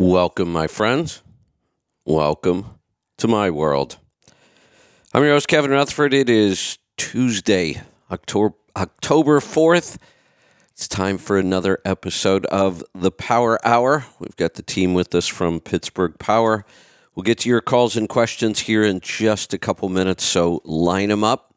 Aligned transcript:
Welcome, 0.00 0.50
my 0.50 0.66
friends. 0.66 1.22
Welcome 2.06 2.64
to 3.18 3.28
my 3.28 3.50
world. 3.50 3.98
I'm 5.12 5.22
your 5.22 5.32
host, 5.32 5.46
Kevin 5.46 5.72
Rutherford. 5.72 6.14
It 6.14 6.30
is 6.30 6.78
Tuesday, 6.96 7.82
October 8.10 8.54
October 8.74 9.40
4th. 9.40 9.98
It's 10.70 10.88
time 10.88 11.18
for 11.18 11.36
another 11.36 11.80
episode 11.84 12.46
of 12.46 12.82
the 12.94 13.10
Power 13.10 13.58
Hour. 13.62 14.06
We've 14.18 14.36
got 14.36 14.54
the 14.54 14.62
team 14.62 14.94
with 14.94 15.14
us 15.14 15.26
from 15.26 15.60
Pittsburgh 15.60 16.18
Power. 16.18 16.64
We'll 17.14 17.24
get 17.24 17.40
to 17.40 17.50
your 17.50 17.60
calls 17.60 17.94
and 17.94 18.08
questions 18.08 18.60
here 18.60 18.82
in 18.82 19.00
just 19.00 19.52
a 19.52 19.58
couple 19.58 19.90
minutes, 19.90 20.24
so 20.24 20.62
line 20.64 21.10
them 21.10 21.24
up. 21.24 21.52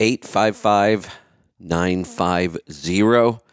855 0.00 1.14
950 1.60 3.43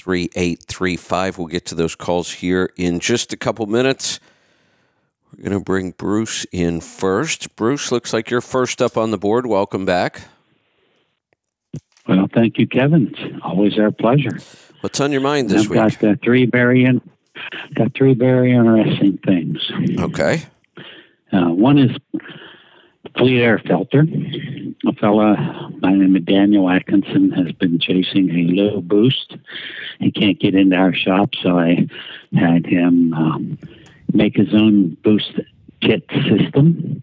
3835. 0.00 1.38
We'll 1.38 1.46
get 1.46 1.66
to 1.66 1.74
those 1.74 1.94
calls 1.94 2.32
here 2.32 2.72
in 2.76 3.00
just 3.00 3.32
a 3.32 3.36
couple 3.36 3.66
minutes. 3.66 4.18
We're 5.32 5.44
going 5.44 5.58
to 5.58 5.64
bring 5.64 5.92
Bruce 5.92 6.44
in 6.52 6.80
first. 6.80 7.54
Bruce, 7.56 7.92
looks 7.92 8.12
like 8.12 8.30
you're 8.30 8.40
first 8.40 8.82
up 8.82 8.96
on 8.96 9.10
the 9.10 9.18
board. 9.18 9.46
Welcome 9.46 9.84
back. 9.84 10.22
Well, 12.08 12.28
thank 12.32 12.58
you, 12.58 12.66
Kevin. 12.66 13.14
It's 13.14 13.42
always 13.42 13.78
our 13.78 13.90
pleasure. 13.90 14.38
What's 14.80 15.00
on 15.00 15.12
your 15.12 15.20
mind 15.20 15.50
this 15.50 15.64
I've 15.64 15.70
week? 15.70 16.00
got 16.00 16.04
uh, 16.04 16.14
three 16.24 16.46
very 16.46 16.84
in, 16.84 17.00
got 17.74 17.94
three 17.94 18.14
very 18.14 18.52
interesting 18.52 19.18
things. 19.18 19.70
Okay. 19.98 20.42
Uh, 21.32 21.50
one 21.50 21.78
is 21.78 21.96
Fleet 23.16 23.40
Air 23.40 23.58
Filter. 23.58 24.06
A 24.86 24.92
fella 24.94 25.70
by 25.80 25.90
the 25.90 25.98
name 25.98 26.16
of 26.16 26.24
Daniel 26.24 26.70
Atkinson 26.70 27.30
has 27.32 27.52
been 27.52 27.78
chasing 27.78 28.30
a 28.30 28.52
low 28.52 28.80
boost. 28.80 29.36
He 29.98 30.10
can't 30.10 30.38
get 30.38 30.54
into 30.54 30.76
our 30.76 30.94
shop, 30.94 31.34
so 31.42 31.58
I 31.58 31.86
had 32.34 32.66
him 32.66 33.12
um, 33.14 33.58
make 34.12 34.36
his 34.36 34.54
own 34.54 34.96
boost 35.02 35.38
kit 35.80 36.04
system. 36.10 37.02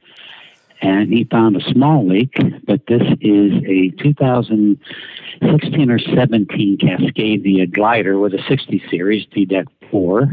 And 0.81 1.11
he 1.11 1.23
found 1.23 1.55
a 1.55 1.71
small 1.71 2.07
leak, 2.07 2.35
but 2.65 2.85
this 2.87 3.01
is 3.19 3.63
a 3.65 3.89
2016 4.01 5.91
or 5.91 5.99
17 5.99 6.77
Cascadia 6.77 7.71
glider 7.71 8.19
with 8.19 8.35
a 8.35 8.43
60 8.47 8.83
series 8.89 9.25
DDEC 9.27 9.65
4. 9.89 10.31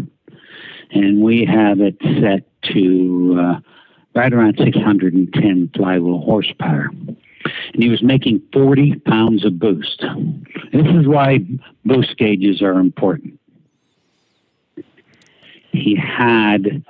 And 0.90 1.22
we 1.22 1.46
have 1.46 1.80
it 1.80 1.96
set 2.20 2.44
to 2.72 3.38
uh, 3.40 3.60
right 4.14 4.32
around 4.32 4.58
610 4.58 5.70
flywheel 5.74 6.18
horsepower. 6.18 6.90
And 7.72 7.82
he 7.82 7.88
was 7.88 8.02
making 8.02 8.42
40 8.52 8.96
pounds 9.00 9.44
of 9.44 9.58
boost. 9.58 10.04
This 10.72 10.86
is 10.86 11.06
why 11.06 11.40
boost 11.84 12.16
gauges 12.16 12.62
are 12.62 12.78
important. 12.78 13.38
He 15.72 15.96
had 15.96 16.84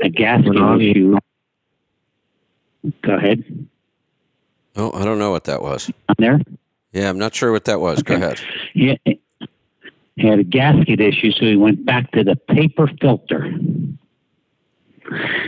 a 0.00 0.08
gasket 0.08 0.56
issue. 0.56 1.18
Go 3.02 3.14
ahead. 3.14 3.68
Oh, 4.76 4.90
I 4.92 5.04
don't 5.04 5.18
know 5.18 5.30
what 5.30 5.44
that 5.44 5.62
was. 5.62 5.90
On 6.08 6.16
there? 6.18 6.40
Yeah, 6.92 7.08
I'm 7.08 7.18
not 7.18 7.34
sure 7.34 7.52
what 7.52 7.66
that 7.66 7.80
was. 7.80 8.02
Go 8.02 8.14
ahead. 8.14 8.40
He, 8.72 8.98
he 10.16 10.26
had 10.26 10.38
a 10.38 10.44
gasket 10.44 11.00
issue, 11.00 11.32
so 11.32 11.44
he 11.44 11.56
went 11.56 11.84
back 11.84 12.10
to 12.12 12.24
the 12.24 12.36
paper 12.36 12.90
filter. 13.00 13.52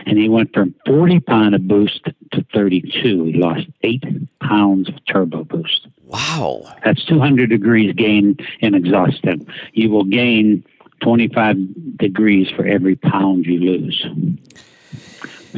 And 0.07 0.19
he 0.19 0.29
went 0.29 0.53
from 0.53 0.75
40 0.87 1.21
pound 1.21 1.55
of 1.55 1.67
boost 1.67 2.05
to 2.33 2.47
32. 2.53 3.25
He 3.25 3.33
lost 3.35 3.67
eight 3.83 4.05
pounds 4.41 4.89
of 4.89 5.05
turbo 5.07 5.45
boost. 5.45 5.89
Wow. 6.05 6.63
That's 6.85 7.05
200 7.05 7.51
degrees 7.51 7.95
gain 7.95 8.37
in 8.61 8.75
exhaust 8.75 9.23
temp. 9.23 9.49
You 9.73 9.91
will 9.91 10.05
gain 10.05 10.65
25 11.01 11.97
degrees 11.97 12.49
for 12.51 12.67
every 12.67 12.97
pound 12.97 13.47
you 13.47 13.59
lose. 13.59 14.07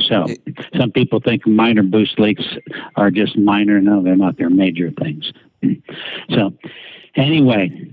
So, 0.00 0.26
some 0.76 0.92
people 0.92 1.20
think 1.20 1.46
minor 1.46 1.82
boost 1.82 2.19
leaks 2.20 2.44
are 2.96 3.10
just 3.10 3.36
minor. 3.36 3.80
No, 3.80 4.02
they're 4.02 4.16
not. 4.16 4.36
They're 4.36 4.50
major 4.50 4.91
things. 4.91 5.32
So, 6.31 6.53
anyway, 7.16 7.91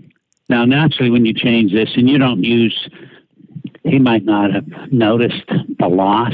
now 0.49 0.65
naturally, 0.65 1.09
when 1.09 1.25
you 1.25 1.33
change 1.33 1.71
this 1.71 1.95
and 1.95 2.09
you 2.09 2.17
don't 2.17 2.43
use, 2.43 2.89
he 3.85 3.99
might 3.99 4.25
not 4.25 4.51
have 4.51 4.67
noticed 4.91 5.43
the 5.47 5.87
loss 5.87 6.33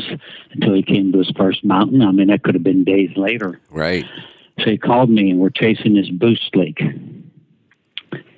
until 0.51 0.73
he 0.73 0.81
came 0.81 1.11
to 1.11 1.17
his 1.17 1.31
first 1.31 1.63
mountain. 1.65 2.01
I 2.01 2.11
mean, 2.11 2.27
that 2.27 2.43
could 2.43 2.55
have 2.55 2.63
been 2.63 2.83
days 2.83 3.11
later. 3.17 3.59
Right. 3.69 4.05
So 4.59 4.65
he 4.65 4.77
called 4.77 5.09
me 5.09 5.31
and 5.31 5.39
we're 5.39 5.49
chasing 5.49 5.93
this 5.93 6.09
boost 6.09 6.55
leak. 6.55 6.81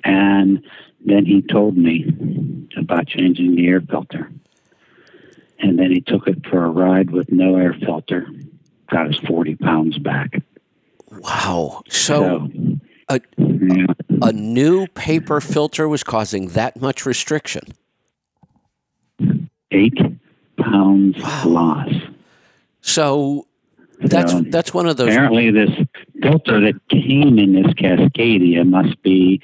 And 0.02 0.64
then 1.04 1.26
he 1.26 1.42
told 1.42 1.76
me 1.76 2.66
about 2.76 3.06
changing 3.06 3.54
the 3.54 3.68
air 3.68 3.80
filter. 3.80 4.30
And 5.60 5.78
then 5.78 5.90
he 5.92 6.00
took 6.00 6.26
it 6.26 6.44
for 6.46 6.64
a 6.64 6.68
ride 6.68 7.10
with 7.10 7.30
no 7.30 7.56
air 7.56 7.74
filter, 7.74 8.26
got 8.90 9.06
his 9.06 9.18
40 9.20 9.54
pounds 9.56 9.98
back. 9.98 10.42
Wow. 11.10 11.82
So 11.88 12.50
a, 13.08 13.20
yeah, 13.38 13.86
a 14.22 14.32
new 14.32 14.88
paper 14.88 15.40
filter 15.40 15.88
was 15.88 16.02
causing 16.02 16.48
that 16.48 16.80
much 16.80 17.06
restriction. 17.06 17.62
Eight 19.74 19.98
pounds 20.56 21.16
Wow. 21.18 21.44
loss. 21.46 21.92
So 22.80 23.46
that's 24.00 24.32
So, 24.32 24.40
that's 24.48 24.72
one 24.74 24.86
of 24.86 24.96
those 24.96 25.08
Apparently, 25.08 25.50
this 25.50 25.70
filter 26.22 26.60
that 26.60 26.74
came 26.88 27.38
in 27.38 27.54
this 27.54 27.72
Cascadia 27.74 28.66
must 28.66 29.00
be 29.02 29.40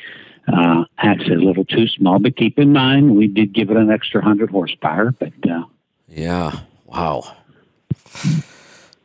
uh, 0.52 0.84
actually 0.98 1.36
a 1.36 1.46
little 1.46 1.64
too 1.64 1.86
small. 1.88 2.18
But 2.18 2.36
keep 2.36 2.58
in 2.58 2.72
mind, 2.72 3.16
we 3.16 3.26
did 3.26 3.52
give 3.52 3.70
it 3.70 3.76
an 3.76 3.90
extra 3.90 4.20
100 4.20 4.50
horsepower, 4.50 5.12
but 5.12 5.32
uh, 5.48 5.64
Yeah. 6.08 6.60
Wow. 6.86 7.36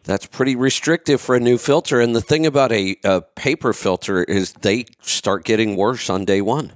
That's 0.03 0.27
pretty 0.27 0.55
restrictive 0.55 1.19
for 1.19 1.35
a 1.35 1.39
new 1.39 1.57
filter. 1.57 1.99
And 1.99 2.15
the 2.15 2.21
thing 2.21 2.45
about 2.45 2.71
a, 2.71 2.95
a 3.03 3.21
paper 3.21 3.73
filter 3.73 4.23
is 4.23 4.53
they 4.53 4.85
start 5.01 5.43
getting 5.45 5.75
worse 5.75 6.09
on 6.09 6.25
day 6.25 6.41
one. 6.41 6.73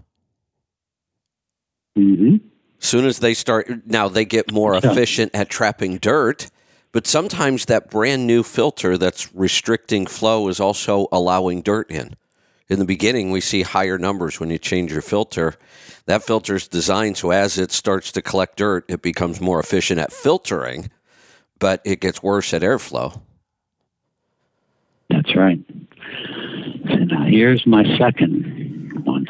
mhm. 1.97 2.39
Soon 2.79 3.05
as 3.05 3.19
they 3.19 3.33
start, 3.33 3.85
now 3.85 4.07
they 4.07 4.25
get 4.25 4.51
more 4.51 4.75
efficient 4.75 5.31
at 5.33 5.49
trapping 5.49 5.97
dirt. 5.97 6.49
But 6.91 7.05
sometimes 7.05 7.65
that 7.65 7.91
brand 7.91 8.25
new 8.25 8.41
filter 8.41 8.97
that's 8.97 9.33
restricting 9.35 10.07
flow 10.07 10.47
is 10.47 10.59
also 10.59 11.07
allowing 11.11 11.61
dirt 11.61 11.91
in. 11.91 12.15
In 12.67 12.79
the 12.79 12.85
beginning, 12.85 13.31
we 13.31 13.41
see 13.41 13.61
higher 13.63 13.97
numbers 13.97 14.39
when 14.39 14.49
you 14.49 14.57
change 14.57 14.91
your 14.91 15.01
filter. 15.01 15.55
That 16.05 16.23
filter 16.23 16.55
is 16.55 16.67
designed 16.67 17.17
so 17.17 17.31
as 17.31 17.57
it 17.57 17.71
starts 17.71 18.11
to 18.13 18.21
collect 18.21 18.57
dirt, 18.57 18.85
it 18.87 19.01
becomes 19.01 19.41
more 19.41 19.59
efficient 19.59 19.99
at 19.99 20.11
filtering, 20.11 20.89
but 21.59 21.81
it 21.83 21.99
gets 21.99 22.23
worse 22.23 22.53
at 22.53 22.61
airflow. 22.61 23.21
That's 25.09 25.35
right. 25.35 25.59
So 26.89 26.95
now 26.95 27.21
uh, 27.21 27.25
here's 27.25 27.65
my 27.65 27.83
second 27.97 29.01
one. 29.03 29.27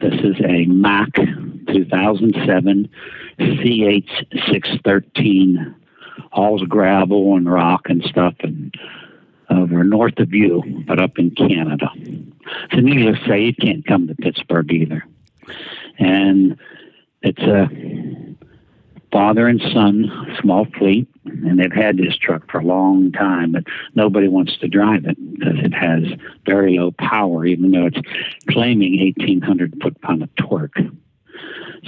This 0.00 0.20
is 0.20 0.36
a 0.40 0.66
Mack 0.66 1.14
2007 1.14 2.88
CH613, 3.38 5.74
all's 6.32 6.62
gravel 6.62 7.36
and 7.36 7.50
rock 7.50 7.90
and 7.90 8.02
stuff, 8.04 8.34
and 8.40 8.74
over 9.50 9.84
north 9.84 10.18
of 10.18 10.32
you, 10.32 10.62
but 10.86 10.98
up 10.98 11.18
in 11.18 11.32
Canada. 11.32 11.90
So 12.72 12.78
needless 12.78 13.18
to 13.20 13.28
say, 13.28 13.48
it 13.48 13.58
can't 13.58 13.86
come 13.86 14.08
to 14.08 14.14
Pittsburgh 14.14 14.72
either. 14.72 15.04
And 15.98 16.58
it's 17.20 17.42
a 17.42 17.68
father 19.12 19.48
and 19.48 19.60
son 19.60 20.34
small 20.40 20.64
fleet, 20.78 21.08
and 21.30 21.58
they've 21.58 21.72
had 21.72 21.96
this 21.96 22.16
truck 22.16 22.50
for 22.50 22.58
a 22.58 22.64
long 22.64 23.12
time, 23.12 23.52
but 23.52 23.64
nobody 23.94 24.28
wants 24.28 24.56
to 24.58 24.68
drive 24.68 25.04
it 25.04 25.16
because 25.38 25.58
it 25.58 25.74
has 25.74 26.04
very 26.44 26.78
low 26.78 26.90
power, 26.92 27.44
even 27.44 27.70
though 27.70 27.86
it's 27.86 28.00
claiming 28.48 28.98
1,800 29.00 29.80
foot 29.82 30.00
pound 30.00 30.22
of 30.22 30.34
torque. 30.36 30.78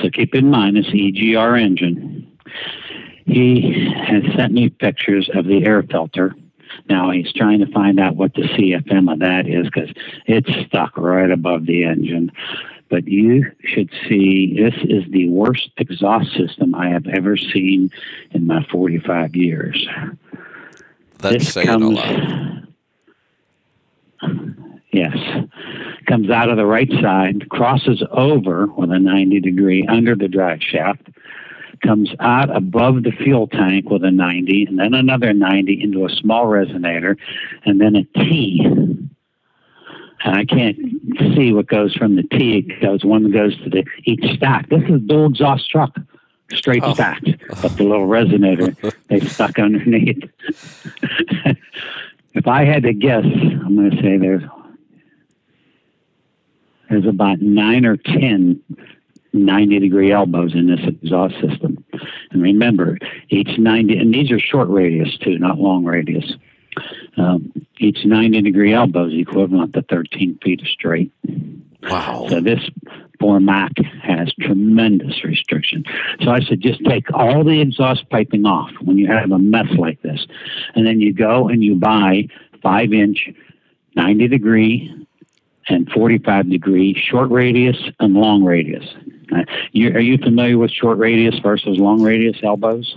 So 0.01 0.11
keep 0.11 0.35
in 0.35 0.51
mind 0.51 0.77
the 0.77 0.83
EGR 0.83 1.61
engine. 1.61 2.39
He 3.27 3.93
has 3.95 4.25
sent 4.35 4.53
me 4.53 4.69
pictures 4.71 5.31
of 5.35 5.47
the 5.47 5.65
air 5.65 5.83
filter. 5.83 6.35
Now 6.89 7.11
he's 7.11 7.33
trying 7.33 7.61
to 7.61 7.71
find 7.71 8.01
out 8.01 8.17
what 8.17 8.35
the 8.35 8.43
CFM 8.43 9.13
of 9.13 9.19
that 9.21 9.47
is 9.47 9.67
because 9.67 9.91
it's 10.27 10.51
stuck 10.67 10.97
right 10.97 11.31
above 11.31 11.67
the 11.67 11.85
engine 11.85 12.33
but 12.93 13.09
you 13.09 13.51
should 13.65 13.91
see 14.07 14.55
this 14.55 14.75
is 14.85 15.11
the 15.11 15.27
worst 15.31 15.71
exhaust 15.79 16.31
system 16.37 16.75
I 16.75 16.91
have 16.91 17.07
ever 17.07 17.39
seen 17.39 17.91
in 18.33 18.47
my 18.47 18.63
45 18.65 19.35
years. 19.35 19.89
That's 21.17 21.37
this 21.37 21.55
saying 21.55 21.69
a 21.71 21.73
comes, 21.73 21.97
lot. 21.97 22.69
yes, 24.93 25.17
comes 26.07 26.29
out 26.29 26.51
of 26.51 26.59
the 26.59 26.67
right 26.67 26.91
side, 27.01 27.49
crosses 27.49 28.05
over 28.11 28.67
with 28.67 28.93
a 28.93 28.99
90 28.99 29.41
degree 29.41 29.87
under 29.87 30.15
the 30.15 30.29
drive 30.29 30.61
shaft, 30.63 31.09
comes 31.83 32.11
out 32.21 32.55
above 32.55 33.05
the 33.05 33.13
fuel 33.13 33.47
tank 33.47 33.89
with 33.89 34.05
a 34.05 34.11
90, 34.11 34.67
and 34.67 34.79
then 34.79 34.93
another 34.93 35.33
90 35.33 35.83
into 35.83 36.05
a 36.05 36.11
small 36.11 36.45
resonator, 36.45 37.17
and 37.65 37.81
then 37.81 37.97
a 37.97 38.05
T. 38.05 38.67
And 40.25 40.37
I 40.37 40.45
can't 40.45 40.77
see 41.35 41.53
what 41.53 41.67
goes 41.67 41.95
from 41.95 42.17
the 42.17 42.23
T. 42.23 42.59
It 42.59 42.81
goes 42.81 43.05
one 43.05 43.31
goes 43.31 43.57
to 43.63 43.71
the 43.71 43.85
each 44.05 44.37
stack. 44.37 44.69
This 44.69 44.83
is 44.89 45.01
dual 45.03 45.27
exhaust 45.27 45.69
truck. 45.71 45.97
straight 46.53 46.83
Oh. 46.85 46.95
stacked, 46.95 47.31
but 47.63 47.77
the 47.77 47.85
little 47.85 48.07
resonator 48.07 48.95
they 49.09 49.21
stuck 49.21 49.59
underneath. 49.59 50.23
if 52.35 52.47
I 52.47 52.65
had 52.65 52.83
to 52.85 52.93
guess, 52.93 53.25
I'm 53.25 53.77
going 53.77 53.91
to 53.91 54.03
say 54.03 54.17
there's 54.19 54.43
there's 56.91 57.07
about 57.07 57.41
nine 57.41 57.87
or 57.87 57.97
ten 57.97 58.61
90 59.33 59.79
degree 59.79 60.13
elbows 60.13 60.55
in 60.55 60.67
this 60.67 60.87
exhaust 60.87 61.35
system. 61.41 61.83
And 62.31 62.43
remember, 62.43 62.99
each 63.31 63.59
90, 63.59 63.97
and 63.97 64.13
these 64.13 64.31
are 64.31 64.39
short 64.39 64.69
radius 64.69 65.17
too, 65.17 65.39
not 65.39 65.59
long 65.59 65.85
radius. 65.85 66.35
Um, 67.17 67.53
each 67.79 68.05
90 68.05 68.43
degree 68.43 68.73
elbow 68.73 69.07
is 69.07 69.15
equivalent 69.15 69.75
to 69.75 69.83
13 69.83 70.39
feet 70.43 70.63
of 70.63 70.69
straight. 70.69 71.13
Wow. 71.83 72.27
So 72.29 72.41
this 72.41 72.61
poor 73.19 73.41
Mack 73.41 73.73
has 74.03 74.33
tremendous 74.41 75.25
restriction. 75.25 75.85
So 76.23 76.31
I 76.31 76.41
said, 76.41 76.61
just 76.61 76.85
take 76.85 77.13
all 77.13 77.45
the 77.45 77.61
exhaust 77.61 78.09
piping 78.09 78.47
off 78.47 78.71
when 78.81 78.99
you 78.99 79.09
have 79.09 79.31
a 79.31 79.39
mess 79.39 79.71
like 79.77 80.01
this. 80.03 80.27
And 80.75 80.87
then 80.87 81.01
you 81.01 81.13
go 81.13 81.49
and 81.49 81.63
you 81.63 81.75
buy 81.75 82.29
five 82.63 82.93
inch, 82.93 83.29
90 83.95 84.29
degree, 84.29 85.07
and 85.69 85.91
45 85.91 86.51
degree 86.51 86.95
short 86.95 87.31
radius 87.31 87.77
and 88.01 88.15
long 88.15 88.45
radius. 88.45 88.85
Uh, 89.35 89.45
you, 89.73 89.91
are 89.91 90.01
you 90.01 90.19
familiar 90.19 90.59
with 90.59 90.71
short 90.71 90.99
radius 90.99 91.39
versus 91.39 91.79
long 91.79 92.03
radius 92.03 92.37
elbows? 92.43 92.97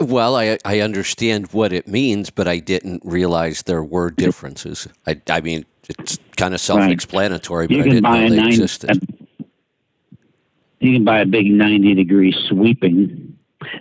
Well, 0.00 0.36
I 0.36 0.58
I 0.64 0.80
understand 0.80 1.52
what 1.52 1.72
it 1.72 1.86
means, 1.86 2.30
but 2.30 2.48
I 2.48 2.58
didn't 2.58 3.02
realize 3.04 3.62
there 3.62 3.84
were 3.84 4.10
differences. 4.10 4.88
I 5.06 5.20
I 5.30 5.40
mean, 5.40 5.64
it's 5.88 6.18
kind 6.36 6.54
of 6.54 6.60
self-explanatory, 6.60 7.68
but 7.68 7.74
You 7.76 7.80
I 7.80 7.84
can 7.84 7.92
didn't 7.92 8.02
know 8.12 8.26
a 8.26 8.28
they 8.30 8.36
nine. 8.36 8.48
existed. 8.48 9.00
you 10.80 10.92
can 10.94 11.04
buy 11.04 11.20
a 11.20 11.26
big 11.26 11.50
90 11.50 11.94
degree 11.94 12.32
sweeping, 12.48 13.36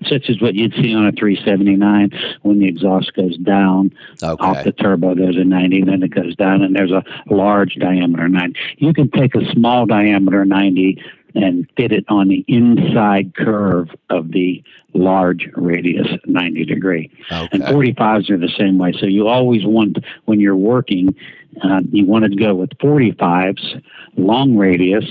such 0.06 0.30
as 0.30 0.40
what 0.40 0.54
you'd 0.56 0.74
see 0.76 0.94
on 0.96 1.08
a 1.08 1.12
379 1.12 2.12
when 2.44 2.60
the 2.60 2.68
exhaust 2.68 3.14
goes 3.16 3.38
down 3.40 3.92
off 4.40 4.64
the 4.64 4.72
turbo. 4.72 5.14
goes 5.16 5.36
a 5.38 5.44
90, 5.44 5.84
then 5.84 6.04
it 6.04 6.10
goes 6.10 6.36
down, 6.36 6.62
and 6.62 6.76
there's 6.76 6.92
a 6.92 7.04
large 7.30 7.76
diameter 7.76 8.30
90. 8.30 8.58
You 8.78 8.94
can 8.94 9.10
take 9.12 9.36
a 9.36 9.46
small 9.52 9.86
diameter 9.86 10.46
90 10.46 11.04
and 11.36 11.70
fit 11.76 11.92
it 11.92 12.06
on 12.08 12.30
the 12.30 12.44
inside 12.48 13.36
curve 13.36 13.90
of 14.10 14.32
the 14.32 14.64
large 14.94 15.50
radius 15.56 16.08
90 16.26 16.66
degree. 16.66 17.12
And 17.52 17.62
45s 17.64 18.30
are 18.30 18.38
the 18.38 18.54
same 18.58 18.78
way. 18.78 18.94
So 18.94 19.06
you 19.06 19.28
always 19.28 19.66
want, 19.66 19.98
when 20.26 20.40
you're 20.40 20.56
working, 20.56 21.14
uh, 21.62 21.82
you 21.92 22.06
want 22.06 22.26
to 22.26 22.36
go 22.36 22.56
with 22.56 22.70
45s, 22.78 23.84
long 24.18 24.56
radius. 24.56 25.06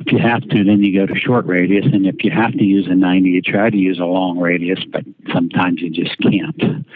If 0.00 0.12
you 0.12 0.18
have 0.18 0.42
to, 0.48 0.64
then 0.64 0.82
you 0.82 0.92
go 0.94 1.06
to 1.06 1.18
short 1.18 1.46
radius. 1.46 1.86
And 1.86 2.06
if 2.06 2.22
you 2.22 2.30
have 2.30 2.52
to 2.52 2.64
use 2.64 2.86
a 2.86 2.94
90, 2.94 3.30
you 3.30 3.40
try 3.40 3.70
to 3.70 3.76
use 3.76 3.98
a 3.98 4.04
long 4.04 4.38
radius, 4.38 4.84
but 4.84 5.04
sometimes 5.32 5.80
you 5.80 5.88
just 5.88 6.18
can't. 6.18 6.86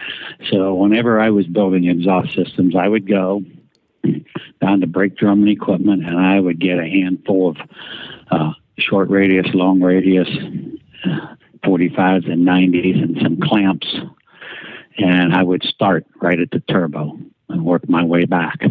So 0.51 0.75
whenever 0.75 1.21
I 1.21 1.31
was 1.31 1.47
building 1.47 1.85
exhaust 1.85 2.35
systems, 2.35 2.77
I 2.77 2.87
would 2.87 3.09
go 3.09 3.43
down 4.69 4.81
to 4.81 4.87
brake 4.87 5.17
drum 5.17 5.41
and 5.41 5.49
equipment, 5.49 6.05
and 6.05 6.19
I 6.19 6.41
would 6.41 6.59
get 6.59 6.79
a 6.79 6.87
handful 6.87 7.51
of 7.51 7.57
uh, 8.31 8.53
short 8.79 9.09
radius, 9.09 9.47
long 9.55 9.81
radius, 9.81 10.29
uh, 11.05 11.35
45s 11.65 12.31
and 12.31 12.47
90s, 12.47 13.03
and 13.03 13.19
some 13.23 13.41
clamps. 13.41 13.97
And 14.99 15.35
I 15.35 15.43
would 15.43 15.63
start 15.63 16.07
right 16.21 16.39
at 16.39 16.51
the 16.51 16.61
turbo 16.61 17.19
and 17.49 17.65
work 17.65 17.89
my 17.89 18.05
way 18.05 18.27
back. 18.27 18.63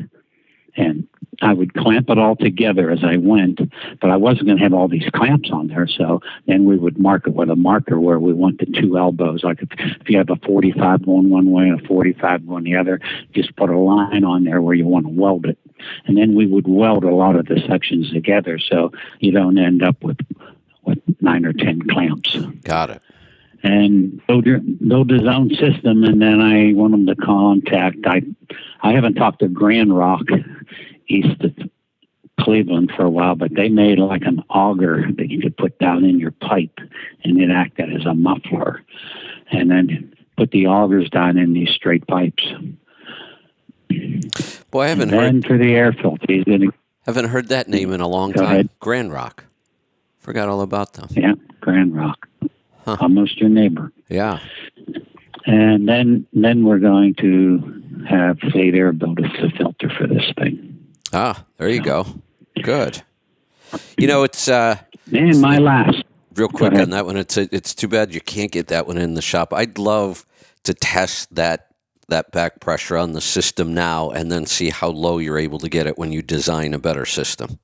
And 0.75 1.07
I 1.41 1.53
would 1.53 1.73
clamp 1.73 2.09
it 2.11 2.19
all 2.19 2.35
together 2.35 2.91
as 2.91 3.03
I 3.03 3.17
went, 3.17 3.59
but 3.99 4.11
I 4.11 4.17
wasn't 4.17 4.45
going 4.45 4.57
to 4.57 4.63
have 4.63 4.73
all 4.73 4.88
these 4.88 5.09
clamps 5.13 5.49
on 5.51 5.67
there. 5.67 5.88
So 5.88 6.21
then 6.45 6.65
we 6.65 6.77
would 6.77 6.99
mark 6.99 7.25
it 7.25 7.33
with 7.33 7.49
a 7.49 7.55
marker 7.55 7.99
where 7.99 8.19
we 8.19 8.33
want 8.33 8.59
the 8.59 8.65
two 8.67 8.97
elbows. 8.97 9.44
Like 9.44 9.63
if, 9.63 9.69
if 10.01 10.09
you 10.09 10.19
have 10.19 10.29
a 10.29 10.35
45 10.45 11.05
going 11.05 11.29
one 11.29 11.51
way 11.51 11.69
and 11.69 11.81
a 11.81 11.88
45 11.88 12.47
going 12.47 12.65
the 12.65 12.75
other, 12.75 12.99
just 13.33 13.55
put 13.55 13.71
a 13.71 13.77
line 13.77 14.23
on 14.23 14.44
there 14.44 14.61
where 14.61 14.75
you 14.75 14.85
want 14.85 15.05
to 15.07 15.11
weld 15.11 15.47
it. 15.47 15.57
And 16.06 16.18
then 16.18 16.35
we 16.35 16.45
would 16.45 16.68
weld 16.68 17.03
a 17.03 17.13
lot 17.13 17.35
of 17.35 17.45
the 17.47 17.62
sections 17.68 18.12
together 18.12 18.57
so 18.59 18.91
you 19.19 19.31
don't 19.31 19.57
end 19.57 19.83
up 19.83 20.03
with, 20.03 20.18
with 20.83 21.00
nine 21.21 21.45
or 21.45 21.53
10 21.53 21.83
clamps 21.89 22.35
Got 22.63 22.89
it. 22.89 23.01
and 23.63 24.21
build 24.27 24.45
your 24.45 24.59
build 24.59 25.09
his 25.09 25.27
own 25.27 25.50
system 25.56 26.03
and 26.03 26.21
then 26.21 26.41
I 26.41 26.74
want 26.74 26.94
him 26.94 27.06
to 27.07 27.15
contact 27.15 27.97
I 28.06 28.21
I 28.81 28.94
haven't 28.94 29.15
talked 29.15 29.39
to 29.39 29.47
Grand 29.47 29.95
Rock 29.95 30.21
east 31.07 31.41
of 31.41 31.53
Cleveland 32.39 32.91
for 32.95 33.03
a 33.03 33.09
while, 33.09 33.35
but 33.35 33.56
they 33.56 33.68
made 33.68 33.97
like 33.97 34.21
an 34.23 34.44
auger 34.50 35.06
that 35.18 35.30
you 35.30 35.41
could 35.41 35.57
put 35.57 35.80
down 35.80 36.06
in 36.06 36.19
your 36.19 36.31
pipe 36.31 36.80
and 37.23 37.41
it 37.41 37.50
acted 37.50 37.91
as 37.94 38.06
a 38.06 38.13
muffler. 38.13 38.83
And 39.51 39.71
then 39.71 40.13
put 40.38 40.51
the 40.51 40.65
augers 40.68 41.09
down 41.09 41.38
in 41.38 41.53
these 41.53 41.71
straight 41.71 42.06
pipes. 42.07 42.45
Boy, 44.71 44.83
I 44.83 44.87
haven't 44.87 45.13
and 45.13 45.43
heard 45.43 45.45
for 45.45 45.57
the 45.57 45.73
air 45.73 45.93
filter, 45.93 46.25
he's 46.27 46.43
haven't 47.05 47.29
heard 47.29 47.47
that 47.49 47.69
name 47.69 47.93
in 47.93 48.01
a 48.01 48.07
long 48.07 48.33
time. 48.33 48.43
ahead. 48.45 48.69
Grand 48.79 49.13
Rock. 49.13 49.45
Forgot 50.19 50.49
all 50.49 50.61
about 50.61 50.93
them. 50.93 51.07
yeah, 51.11 51.33
Grand 51.61 51.95
Rock. 51.95 52.27
Huh. 52.83 52.97
Almost 52.99 53.39
your 53.39 53.49
neighbor. 53.49 53.91
Yeah. 54.09 54.39
And 55.45 55.87
then 55.87 56.27
then 56.33 56.65
we're 56.65 56.79
going 56.79 57.15
to 57.15 58.03
have 58.07 58.39
Fleet 58.39 58.75
Air 58.75 58.91
build 58.91 59.19
us 59.23 59.31
a 59.39 59.49
filter 59.51 59.89
for 59.89 60.05
this 60.05 60.31
thing. 60.37 60.77
Ah, 61.13 61.45
there 61.57 61.69
you 61.69 61.81
go. 61.81 62.05
Good. 62.61 63.01
You 63.97 64.07
know, 64.07 64.23
it's 64.23 64.47
uh, 64.49 64.77
And 65.13 65.39
my 65.41 65.57
last 65.57 66.03
real 66.35 66.49
quick 66.49 66.73
on 66.73 66.89
that 66.89 67.05
one. 67.05 67.15
It's 67.17 67.37
it's 67.37 67.73
too 67.73 67.87
bad 67.87 68.13
you 68.13 68.21
can't 68.21 68.51
get 68.51 68.67
that 68.67 68.87
one 68.87 68.97
in 68.97 69.13
the 69.13 69.21
shop. 69.21 69.53
I'd 69.53 69.77
love 69.77 70.25
to 70.63 70.73
test 70.73 71.33
that 71.35 71.66
that 72.09 72.31
back 72.31 72.59
pressure 72.59 72.98
on 72.98 73.13
the 73.13 73.21
system 73.21 73.74
now, 73.74 74.09
and 74.09 74.31
then 74.31 74.45
see 74.45 74.69
how 74.69 74.89
low 74.89 75.18
you're 75.18 75.38
able 75.38 75.59
to 75.59 75.69
get 75.69 75.88
it 75.88 75.98
when 75.98 76.12
you 76.12 76.21
design 76.21 76.74
a 76.74 76.80
better 76.80 77.06
system. 77.06 77.59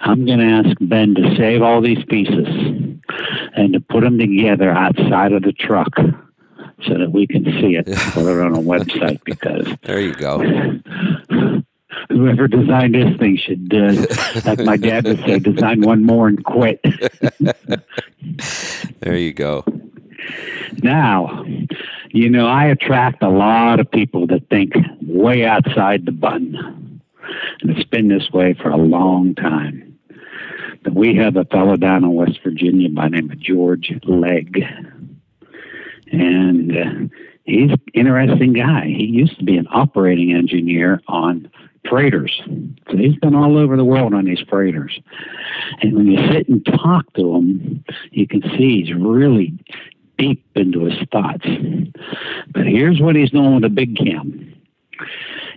I'm 0.00 0.24
going 0.24 0.38
to 0.38 0.44
ask 0.44 0.76
Ben 0.80 1.14
to 1.16 1.36
save 1.36 1.62
all 1.62 1.80
these 1.80 2.04
pieces 2.04 2.46
and 3.54 3.72
to 3.72 3.80
put 3.80 4.02
them 4.02 4.18
together 4.18 4.70
outside 4.70 5.32
of 5.32 5.42
the 5.42 5.52
truck 5.52 5.94
so 6.86 6.96
that 6.96 7.10
we 7.10 7.26
can 7.26 7.44
see 7.44 7.74
it 7.74 7.86
put 7.86 8.24
it 8.24 8.40
on 8.40 8.54
a 8.54 8.58
website 8.58 9.22
because 9.24 9.66
There 9.82 10.00
you 10.00 10.14
go. 10.14 10.38
whoever 12.08 12.48
designed 12.48 12.94
this 12.94 13.16
thing 13.18 13.36
should, 13.36 13.74
uh, 13.74 14.06
like 14.44 14.60
my 14.60 14.76
dad 14.76 15.04
would 15.04 15.18
say, 15.20 15.38
design 15.38 15.82
one 15.82 16.04
more 16.04 16.28
and 16.28 16.44
quit. 16.44 16.80
There 19.00 19.16
you 19.16 19.32
go. 19.32 19.64
Now, 20.82 21.44
you 22.18 22.28
know, 22.28 22.48
I 22.48 22.64
attract 22.64 23.22
a 23.22 23.28
lot 23.28 23.78
of 23.78 23.88
people 23.88 24.26
that 24.26 24.48
think 24.48 24.74
way 25.02 25.44
outside 25.44 26.04
the 26.04 26.10
button. 26.10 27.00
And 27.60 27.70
it's 27.70 27.88
been 27.88 28.08
this 28.08 28.32
way 28.32 28.54
for 28.54 28.70
a 28.70 28.76
long 28.76 29.36
time. 29.36 29.96
But 30.82 30.94
we 30.94 31.14
have 31.14 31.36
a 31.36 31.44
fellow 31.44 31.76
down 31.76 32.02
in 32.02 32.12
West 32.14 32.40
Virginia 32.42 32.88
by 32.88 33.04
the 33.04 33.10
name 33.10 33.30
of 33.30 33.38
George 33.38 33.92
Legg. 34.02 34.64
And 36.10 36.76
uh, 36.76 37.14
he's 37.44 37.70
an 37.70 37.80
interesting 37.94 38.52
guy. 38.52 38.86
He 38.86 39.04
used 39.04 39.38
to 39.38 39.44
be 39.44 39.56
an 39.56 39.68
operating 39.70 40.32
engineer 40.32 41.00
on 41.06 41.48
freighters. 41.88 42.42
So 42.90 42.96
he's 42.96 43.16
been 43.16 43.36
all 43.36 43.56
over 43.56 43.76
the 43.76 43.84
world 43.84 44.12
on 44.12 44.24
these 44.24 44.42
freighters. 44.48 44.98
And 45.82 45.94
when 45.94 46.08
you 46.08 46.32
sit 46.32 46.48
and 46.48 46.66
talk 46.66 47.12
to 47.14 47.36
him, 47.36 47.84
you 48.10 48.26
can 48.26 48.42
see 48.42 48.82
he's 48.82 48.92
really 48.92 49.56
deep 50.18 50.44
into 50.54 50.84
his 50.84 50.98
thoughts. 51.10 51.46
But 52.52 52.66
here's 52.66 53.00
what 53.00 53.16
he's 53.16 53.30
doing 53.30 53.54
with 53.54 53.64
a 53.64 53.70
big 53.70 53.96
cam. 53.96 54.54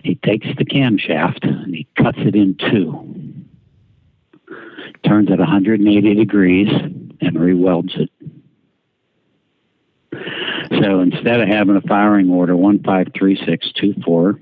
He 0.02 0.14
takes 0.14 0.46
the 0.56 0.64
camshaft 0.64 1.44
and 1.44 1.74
he 1.74 1.86
cuts 1.96 2.16
it 2.18 2.34
in 2.34 2.54
two, 2.54 3.44
turns 5.04 5.30
it 5.30 5.38
180 5.38 6.14
degrees, 6.14 6.72
and 7.20 7.38
re-welds 7.38 7.94
it. 7.96 8.08
So 10.80 11.00
instead 11.00 11.40
of 11.40 11.48
having 11.48 11.76
a 11.76 11.82
firing 11.82 12.30
order 12.30 12.56
153624, 12.56 14.40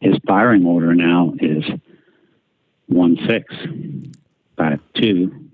his 0.00 0.18
firing 0.26 0.66
order 0.66 0.94
now 0.94 1.32
is 1.40 1.64
1652 2.86 5.49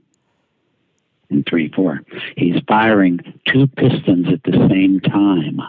and 1.37 1.47
34. 1.47 2.03
He's 2.37 2.61
firing 2.69 3.21
two 3.47 3.67
pistons 3.69 4.29
at 4.29 4.43
the 4.45 4.53
same 4.69 5.01
time. 5.01 5.61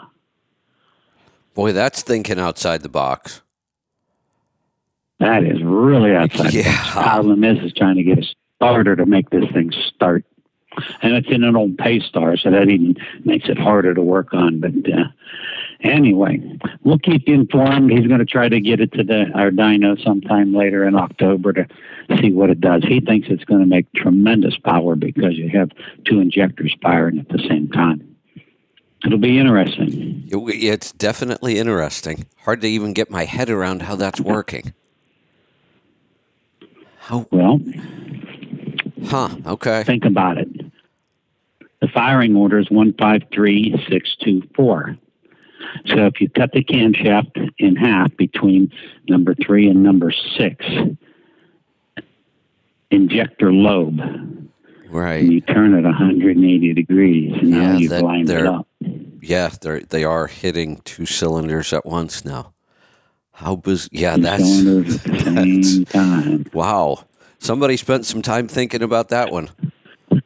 Boy, 1.54 1.72
that's 1.72 2.02
thinking 2.02 2.38
outside 2.38 2.82
the 2.82 2.88
box. 2.88 3.42
That 5.20 5.42
is 5.44 5.62
really 5.62 6.14
outside. 6.14 6.52
the 6.52 6.58
Yeah. 6.58 6.72
box. 6.72 6.92
Problem 6.92 7.44
is, 7.44 7.58
is 7.64 7.72
trying 7.72 7.96
to 7.96 8.02
get 8.04 8.18
a 8.18 8.26
starter 8.56 8.94
to 8.96 9.06
make 9.06 9.30
this 9.30 9.48
thing 9.52 9.72
start, 9.72 10.24
and 11.02 11.14
it's 11.14 11.28
in 11.28 11.42
an 11.42 11.56
old 11.56 11.76
Paystar, 11.76 12.38
so 12.40 12.50
that 12.50 12.68
even 12.68 12.96
makes 13.24 13.48
it 13.48 13.58
harder 13.58 13.94
to 13.94 14.02
work 14.02 14.32
on. 14.32 14.60
But 14.60 14.72
uh, 14.92 15.04
anyway, 15.80 16.40
we'll 16.82 16.98
keep 16.98 17.26
you 17.28 17.34
informed. 17.34 17.90
He's 17.90 18.06
going 18.06 18.20
to 18.20 18.24
try 18.26 18.48
to 18.48 18.60
get 18.60 18.80
it 18.80 18.92
to 18.92 19.02
the 19.04 19.30
our 19.34 19.50
dyno 19.50 20.02
sometime 20.02 20.54
later 20.54 20.86
in 20.86 20.94
October 20.96 21.52
to 21.52 21.66
see 22.20 22.32
what 22.32 22.48
it 22.50 22.60
does. 22.60 22.82
He 22.84 23.00
thinks 23.00 23.28
it's 23.30 23.44
going 23.44 23.60
to 23.60 23.66
make 23.66 23.92
tremendous 23.94 24.56
power 24.58 24.94
because 24.96 25.34
you 25.36 25.48
have 25.50 25.70
two 26.04 26.20
injectors 26.20 26.74
firing 26.82 27.18
at 27.18 27.28
the 27.28 27.38
same 27.48 27.68
time. 27.70 28.04
It'll 29.04 29.18
be 29.18 29.38
interesting. 29.38 30.24
It- 30.30 30.64
It's 30.64 30.92
definitely 30.92 31.58
interesting. 31.58 32.26
Hard 32.44 32.60
to 32.62 32.68
even 32.68 32.92
get 32.92 33.10
my 33.10 33.24
head 33.24 33.48
around 33.50 33.82
how 33.82 33.96
that's 33.96 34.20
working. 34.20 34.72
How? 36.98 37.26
Well, 37.30 37.60
Huh? 39.06 39.28
Okay. 39.46 39.84
think 39.84 40.04
about 40.04 40.38
it. 40.38 40.48
The 41.80 41.86
firing 41.88 42.34
order 42.34 42.58
is 42.58 42.68
153624. 42.70 44.96
So 45.86 46.06
if 46.06 46.20
you 46.20 46.28
cut 46.30 46.52
the 46.52 46.62
camshaft 46.64 47.50
in 47.58 47.76
half 47.76 48.16
between 48.16 48.70
number 49.08 49.34
three 49.34 49.68
and 49.68 49.82
number 49.82 50.10
six, 50.12 50.64
injector 52.90 53.52
lobe, 53.52 54.00
and 54.00 54.48
Right. 54.90 55.22
you 55.24 55.40
turn 55.42 55.74
it 55.74 55.84
180 55.84 56.72
degrees, 56.72 57.34
and 57.40 57.50
now 57.50 57.72
Yeah, 57.72 57.76
you've 57.76 57.90
that- 57.90 58.02
lined 58.04 58.30
it 58.30 58.32
they're- 58.32 58.46
up. 58.46 58.66
Yeah, 59.20 59.50
they 59.60 59.80
they 59.90 60.04
are 60.04 60.26
hitting 60.28 60.80
two 60.84 61.04
cylinders 61.04 61.72
at 61.72 61.84
once 61.84 62.24
now. 62.24 62.52
How 63.32 63.56
biz? 63.56 63.88
Yeah, 63.92 64.14
Two 64.16 64.22
that's 64.22 64.44
cylinders 64.44 64.96
at 64.96 65.02
the 65.04 65.18
same 65.64 65.84
time. 65.84 66.44
wow. 66.54 67.04
Somebody 67.40 67.76
spent 67.76 68.06
some 68.06 68.22
time 68.22 68.48
thinking 68.48 68.82
about 68.82 69.08
that 69.10 69.30
one. 69.30 69.48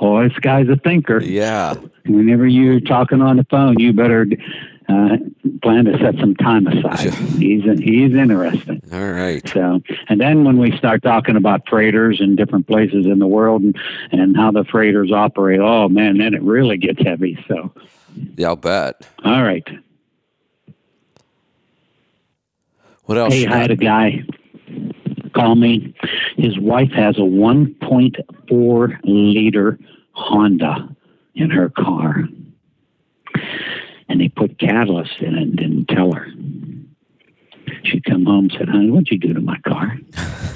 oh, 0.00 0.26
this 0.28 0.38
guy's 0.40 0.68
a 0.68 0.76
thinker. 0.76 1.22
Yeah. 1.22 1.74
Whenever 2.06 2.46
you're 2.46 2.80
talking 2.80 3.22
on 3.22 3.36
the 3.36 3.44
phone, 3.44 3.78
you 3.78 3.92
better 3.92 4.26
uh, 4.88 5.16
plan 5.62 5.86
to 5.86 5.98
set 5.98 6.16
some 6.18 6.34
time 6.36 6.66
aside. 6.66 7.14
He's 7.14 7.64
he's 7.78 8.14
interesting. 8.14 8.82
All 8.92 9.10
right. 9.12 9.46
So, 9.48 9.80
and 10.08 10.20
then 10.20 10.44
when 10.44 10.58
we 10.58 10.76
start 10.76 11.02
talking 11.02 11.36
about 11.36 11.66
freighters 11.68 12.20
and 12.20 12.36
different 12.36 12.66
places 12.66 13.06
in 13.06 13.18
the 13.18 13.26
world 13.26 13.62
and, 13.62 13.76
and 14.12 14.36
how 14.36 14.50
the 14.50 14.64
freighters 14.64 15.10
operate, 15.12 15.60
oh 15.60 15.88
man, 15.88 16.18
then 16.18 16.34
it 16.34 16.42
really 16.42 16.76
gets 16.76 17.00
heavy. 17.02 17.42
So, 17.48 17.72
Yeah, 18.36 18.48
I'll 18.48 18.56
bet. 18.56 19.06
all 19.24 19.42
right. 19.42 19.66
What 23.04 23.18
else? 23.18 23.34
Hey, 23.34 23.46
I 23.46 23.56
had 23.56 23.70
a 23.70 23.76
guy 23.76 24.24
call 25.34 25.54
me. 25.56 25.94
His 26.36 26.58
wife 26.58 26.90
has 26.92 27.16
a 27.16 27.22
1.4 27.22 28.98
liter 29.04 29.78
Honda 30.12 30.93
in 31.34 31.50
her 31.50 31.68
car. 31.70 32.24
And 34.08 34.20
they 34.20 34.28
put 34.28 34.58
catalyst 34.58 35.18
in 35.20 35.34
it 35.34 35.42
and 35.42 35.56
didn't 35.56 35.86
tell 35.86 36.12
her. 36.12 36.28
She'd 37.84 38.04
come 38.04 38.26
home 38.26 38.44
and 38.44 38.52
said, 38.52 38.68
honey, 38.68 38.90
what'd 38.90 39.10
you 39.10 39.18
do 39.18 39.32
to 39.34 39.40
my 39.40 39.58
car? 39.60 39.98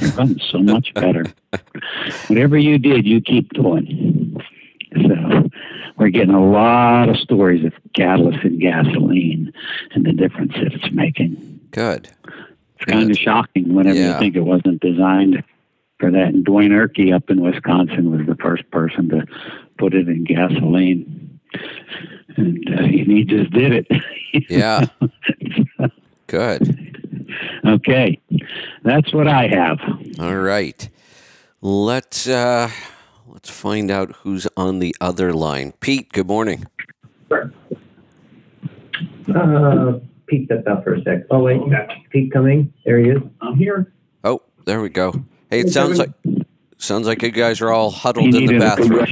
It 0.00 0.16
runs 0.16 0.42
so 0.50 0.58
much 0.58 0.92
better. 0.94 1.24
Whatever 2.28 2.56
you 2.58 2.78
did, 2.78 3.06
you 3.06 3.20
keep 3.20 3.52
doing. 3.52 4.40
So 4.94 5.50
we're 5.96 6.10
getting 6.10 6.34
a 6.34 6.50
lot 6.50 7.08
of 7.08 7.16
stories 7.16 7.64
of 7.64 7.72
catalyst 7.94 8.44
and 8.44 8.60
gasoline 8.60 9.52
and 9.92 10.06
the 10.06 10.12
difference 10.12 10.52
that 10.54 10.72
it's 10.74 10.90
making. 10.92 11.60
Good. 11.70 12.08
It's 12.76 12.84
kind 12.84 13.10
of 13.10 13.16
shocking 13.18 13.74
whenever 13.74 13.98
Yeah. 13.98 14.14
you 14.14 14.18
think 14.20 14.36
it 14.36 14.40
wasn't 14.40 14.80
designed 14.80 15.42
for 15.98 16.10
that. 16.10 16.28
And 16.28 16.46
Dwayne 16.46 16.70
Erkey 16.70 17.12
up 17.14 17.28
in 17.30 17.40
Wisconsin 17.40 18.10
was 18.16 18.26
the 18.26 18.36
first 18.36 18.70
person 18.70 19.08
to 19.08 19.26
put 19.78 19.94
it 19.94 20.08
in 20.08 20.24
gasoline. 20.24 21.40
And 22.36 22.78
uh, 22.78 22.82
he 22.82 23.24
just 23.24 23.50
did 23.52 23.72
it. 23.72 23.86
Yeah. 24.50 24.84
Good. 26.26 27.32
okay. 27.64 28.20
That's 28.82 29.12
what 29.14 29.26
I 29.26 29.48
have. 29.48 29.78
All 30.20 30.36
right. 30.36 30.86
Let's 31.62 32.28
uh 32.28 32.70
let's 33.26 33.48
find 33.48 33.90
out 33.90 34.12
who's 34.16 34.46
on 34.54 34.80
the 34.80 34.94
other 35.00 35.32
line. 35.32 35.72
Pete, 35.80 36.12
good 36.12 36.26
morning. 36.28 36.66
Uh, 39.34 39.98
Pete 40.26 40.44
stepped 40.46 40.68
out 40.68 40.84
for 40.84 40.94
a 40.94 41.02
sec. 41.02 41.22
Oh 41.30 41.40
wait, 41.42 41.60
Pete 42.10 42.30
coming. 42.30 42.72
There 42.84 42.98
he 42.98 43.08
is. 43.10 43.22
I'm 43.40 43.56
here. 43.56 43.90
Oh, 44.24 44.42
there 44.66 44.82
we 44.82 44.90
go. 44.90 45.12
Hey, 45.50 45.60
it 45.60 45.66
Hey, 45.66 45.70
sounds 45.70 45.98
like 45.98 46.10
sounds 46.76 47.06
like 47.06 47.22
you 47.22 47.30
guys 47.30 47.62
are 47.62 47.70
all 47.70 47.90
He 47.90 47.98
huddled 47.98 48.34
in 48.34 48.44
the 48.46 48.58
bathroom. 48.58 49.06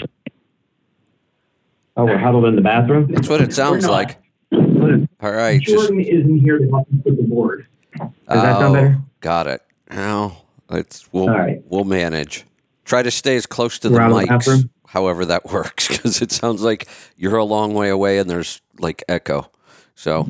Progression. 1.96 1.98
Oh, 1.98 2.04
we're 2.04 2.18
huddled 2.18 2.44
in 2.46 2.56
the 2.56 2.62
bathroom. 2.62 3.12
That's 3.12 3.28
what 3.28 3.40
it 3.40 3.52
sounds 3.52 3.86
like. 3.86 4.18
All 4.52 5.32
right. 5.32 5.60
Just, 5.60 5.76
Jordan 5.88 6.00
isn't 6.00 6.38
here 6.40 6.58
to 6.58 6.68
help 6.68 6.90
me 6.90 7.00
put 7.02 7.16
the 7.16 7.22
board. 7.22 7.66
Does 7.98 8.08
that 8.28 8.58
sound 8.60 8.74
better? 8.74 8.98
Got 9.20 9.46
it. 9.46 9.62
Now 9.90 10.42
let's 10.68 11.10
we'll 11.12 11.24
All 11.30 11.36
right. 11.38 11.62
we'll 11.66 11.84
manage. 11.84 12.44
Try 12.84 13.02
to 13.02 13.10
stay 13.10 13.36
as 13.36 13.46
close 13.46 13.78
to 13.80 13.88
the 13.88 13.94
We're 13.94 14.00
out 14.02 14.10
of 14.12 14.16
the 14.18 14.22
mics, 14.24 14.28
bathroom? 14.28 14.70
however 14.86 15.24
that 15.26 15.46
works, 15.52 15.88
because 15.88 16.22
it 16.22 16.30
sounds 16.30 16.62
like 16.62 16.86
you're 17.16 17.36
a 17.36 17.44
long 17.44 17.74
way 17.74 17.88
away 17.88 18.18
and 18.18 18.28
there's 18.30 18.60
like 18.78 19.02
echo. 19.08 19.50
So, 19.94 20.28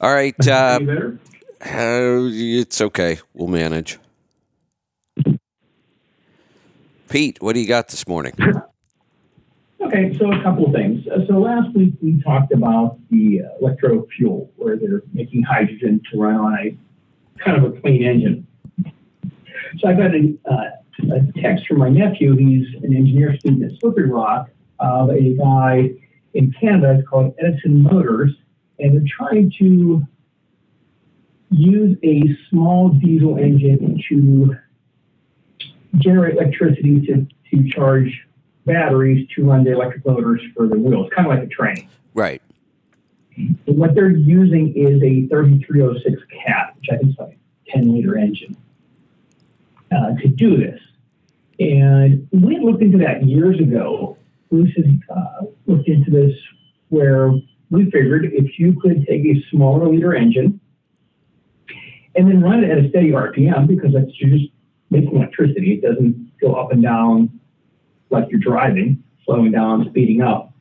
all 0.00 0.12
right, 0.12 0.34
uh, 0.48 0.78
Any 0.80 0.86
better? 0.86 1.18
uh, 1.60 2.30
it's 2.32 2.80
okay. 2.80 3.18
We'll 3.34 3.48
manage. 3.48 3.98
Pete, 7.10 7.40
what 7.40 7.52
do 7.52 7.60
you 7.60 7.68
got 7.68 7.88
this 7.88 8.08
morning? 8.08 8.32
Okay, 9.84 10.16
so 10.18 10.32
a 10.32 10.42
couple 10.42 10.66
of 10.66 10.72
things. 10.72 11.06
Uh, 11.06 11.26
So 11.26 11.34
last 11.38 11.74
week 11.74 11.92
we 12.00 12.20
talked 12.22 12.52
about 12.52 12.98
the 13.10 13.42
electro 13.60 14.06
fuel, 14.16 14.50
where 14.56 14.76
they're 14.76 15.02
making 15.12 15.42
hydrogen 15.42 16.00
to 16.10 16.18
run 16.18 16.36
on 16.36 16.58
a 16.58 16.76
kind 17.38 17.62
of 17.62 17.70
a 17.70 17.80
clean 17.80 18.02
engine. 18.02 18.46
So 19.78 19.88
I 19.88 19.92
got 19.92 20.14
a, 20.14 20.34
uh, 20.50 21.14
a 21.14 21.40
text 21.40 21.66
from 21.66 21.78
my 21.78 21.90
nephew. 21.90 22.34
He's 22.34 22.66
an 22.82 22.96
engineer 22.96 23.36
student 23.36 23.70
at 23.70 23.78
Slippery 23.78 24.08
Rock 24.08 24.48
of 24.78 25.10
a 25.10 25.34
guy 25.34 25.90
in 26.32 26.52
Canada. 26.52 26.96
It's 26.98 27.08
called 27.08 27.34
Edison 27.38 27.82
Motors, 27.82 28.32
and 28.78 28.94
they're 28.94 29.06
trying 29.06 29.52
to 29.58 30.02
use 31.50 31.98
a 32.02 32.22
small 32.48 32.88
diesel 32.88 33.36
engine 33.36 34.02
to 34.08 34.56
generate 35.98 36.36
electricity 36.36 37.00
to, 37.06 37.26
to 37.50 37.68
charge 37.68 38.26
batteries 38.64 39.28
to 39.34 39.44
run 39.44 39.64
the 39.64 39.72
electric 39.72 40.04
motors 40.06 40.40
for 40.56 40.66
the 40.66 40.76
wheels, 40.76 41.10
kind 41.14 41.26
of 41.26 41.34
like 41.34 41.42
a 41.42 41.48
train. 41.48 41.88
Right. 42.14 42.40
And 43.36 43.58
what 43.66 43.94
they're 43.94 44.10
using 44.10 44.74
is 44.74 45.02
a 45.02 45.26
3306 45.28 46.22
cat, 46.44 46.74
which 46.76 46.88
I 46.90 46.96
think 46.96 47.10
is 47.10 47.18
like 47.18 47.38
a 47.68 47.70
10 47.72 47.92
liter 47.92 48.16
engine, 48.16 48.56
uh, 49.90 50.14
to 50.20 50.28
do 50.28 50.56
this. 50.56 50.80
And 51.58 52.28
we 52.32 52.58
looked 52.58 52.82
into 52.82 52.98
that 52.98 53.24
years 53.24 53.58
ago. 53.60 54.16
Bruce 54.50 54.74
had 54.76 55.00
uh, 55.14 55.46
looked 55.66 55.88
into 55.88 56.10
this 56.10 56.36
where 56.88 57.32
we 57.70 57.90
figured 57.90 58.26
if 58.32 58.58
you 58.58 58.78
could 58.80 59.06
take 59.06 59.24
a 59.24 59.42
smaller 59.50 59.88
liter 59.88 60.14
engine 60.14 60.60
and 62.16 62.28
then 62.28 62.40
run 62.40 62.62
it 62.62 62.70
at 62.70 62.78
a 62.78 62.88
steady 62.88 63.10
RPM, 63.10 63.66
because 63.66 63.92
that's 63.92 64.12
just 64.12 64.44
making 64.90 65.16
electricity, 65.16 65.74
it 65.74 65.82
doesn't 65.82 66.38
go 66.40 66.54
up 66.54 66.70
and 66.70 66.82
down 66.82 67.40
like 68.14 68.30
you're 68.30 68.40
driving, 68.40 69.02
slowing 69.24 69.52
down, 69.52 69.86
speeding 69.90 70.22
up. 70.22 70.52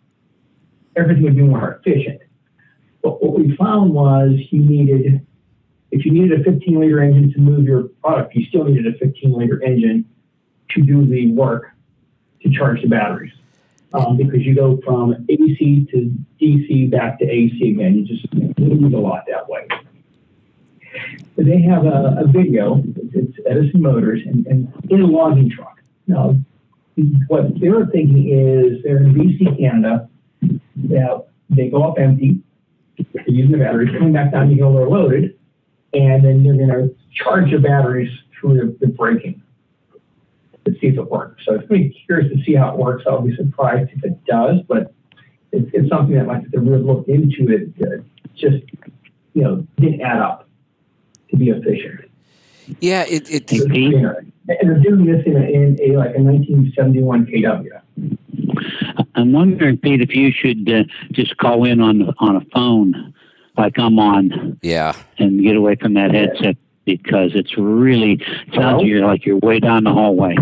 Everything 0.96 1.24
would 1.24 1.36
be 1.36 1.44
more 1.44 1.80
efficient. 1.80 2.22
But 3.02 3.24
what 3.24 3.38
we 3.38 3.56
found 3.56 3.94
was 3.94 4.32
you 4.50 4.62
needed, 4.62 5.26
if 5.92 6.06
you 6.06 6.12
needed 6.12 6.42
a 6.42 6.44
15 6.44 6.80
liter 6.80 7.02
engine 7.02 7.34
to 7.34 7.40
move 7.40 7.66
your 7.66 7.84
product, 8.04 8.36
you 8.36 8.46
still 8.46 8.64
needed 8.64 8.88
a 8.88 8.98
15 8.98 9.34
liter 9.34 9.62
engine 9.64 10.06
to 10.70 10.82
do 10.82 11.06
the 11.06 11.32
work 11.34 11.72
to 12.42 12.50
charge 12.50 12.82
the 12.82 12.88
batteries. 12.88 13.34
Um, 13.94 14.18
because 14.18 14.42
you 14.42 14.56
go 14.56 14.80
from 14.84 15.26
AC 15.30 15.88
to 15.92 16.12
DC 16.42 16.90
back 16.90 17.20
to 17.20 17.26
AC 17.26 17.70
again, 17.70 17.96
you 17.96 18.06
just 18.06 18.26
lose 18.58 18.92
a 18.92 18.98
lot 18.98 19.24
that 19.28 19.48
way. 19.48 19.68
They 21.38 21.62
have 21.62 21.86
a, 21.86 22.18
a 22.20 22.28
video, 22.28 22.82
it's 23.14 23.38
Edison 23.48 23.82
Motors, 23.82 24.22
and, 24.26 24.48
and 24.48 24.74
in 24.90 25.02
a 25.02 25.06
logging 25.06 25.50
truck. 25.50 25.80
Now, 26.08 26.36
what 27.28 27.60
they're 27.60 27.86
thinking 27.88 28.30
is 28.30 28.84
they're 28.84 28.98
in 28.98 29.14
BC, 29.14 29.60
Canada, 29.60 30.10
that 30.42 31.28
they 31.50 31.70
go 31.70 31.84
up 31.84 32.00
empty, 32.00 32.40
they're 33.14 33.24
using 33.28 33.52
the 33.52 33.58
batteries, 33.58 33.92
coming 33.92 34.14
back 34.14 34.32
down, 34.32 34.52
you 34.52 34.58
go, 34.58 34.74
they're 34.74 34.88
loaded, 34.88 35.38
and 35.94 36.24
then 36.24 36.42
you're 36.42 36.56
going 36.56 36.70
to 36.70 36.96
charge 37.14 37.52
the 37.52 37.60
batteries 37.60 38.12
through 38.40 38.58
the, 38.58 38.86
the 38.86 38.92
braking 38.92 39.42
to 40.66 40.72
see 40.74 40.88
if 40.88 40.98
it 40.98 41.10
works. 41.10 41.44
So 41.46 41.56
it's 41.56 41.68
pretty 41.68 41.90
curious 42.06 42.32
to 42.34 42.44
see 42.44 42.54
how 42.54 42.74
it 42.74 42.78
works. 42.78 43.04
I'll 43.08 43.22
be 43.22 43.36
surprised 43.36 43.92
if 43.94 44.04
it 44.04 44.24
does, 44.26 44.60
but 44.68 44.94
it's, 45.52 45.70
it's 45.74 45.90
something 45.90 46.16
that 46.16 46.28
like 46.28 46.44
if 46.44 46.52
they 46.52 46.58
really 46.58 46.82
looked 46.82 47.10
into 47.10 47.52
it, 47.52 47.70
uh, 47.82 48.02
just 48.36 48.64
you 49.34 49.44
know 49.44 49.68
didn't 49.78 50.02
add 50.02 50.20
up 50.20 50.48
to 51.30 51.38
be 51.38 51.50
efficient. 51.50 52.10
Yeah. 52.80 53.06
It. 53.08 53.30
it 53.30 53.50
Hey, 53.50 53.86
And 54.60 54.70
they're 54.70 54.80
doing 54.80 55.06
this 55.06 55.26
in 55.26 55.36
a, 55.38 55.46
in 55.46 55.78
a 55.82 55.98
like 55.98 56.16
a 56.16 56.22
1971 56.22 57.26
KW. 57.28 57.82
I'm 59.16 59.32
wondering, 59.32 59.78
Pete, 59.78 60.02
if 60.02 60.16
you 60.16 60.32
should 60.32 60.70
uh, 60.70 60.84
just 61.12 61.38
call 61.38 61.64
in 61.66 61.80
on 61.80 62.14
on 62.20 62.36
a 62.36 62.42
phone, 62.54 63.14
like 63.58 63.78
I'm 63.80 64.00
on, 64.00 64.58
Yeah. 64.62 64.94
and 65.18 65.42
get 65.42 65.56
away 65.56 65.76
from 65.76 65.94
that 65.94 66.14
headset 66.14 66.58
because 66.86 67.32
it's 67.36 67.58
really 67.58 68.18
sounds 68.54 68.56
Hello? 68.56 68.84
you're 68.84 69.06
like 69.06 69.26
you're 69.26 69.38
way 69.38 69.60
down 69.60 69.84
the 69.86 69.94
hallway. 69.94 70.36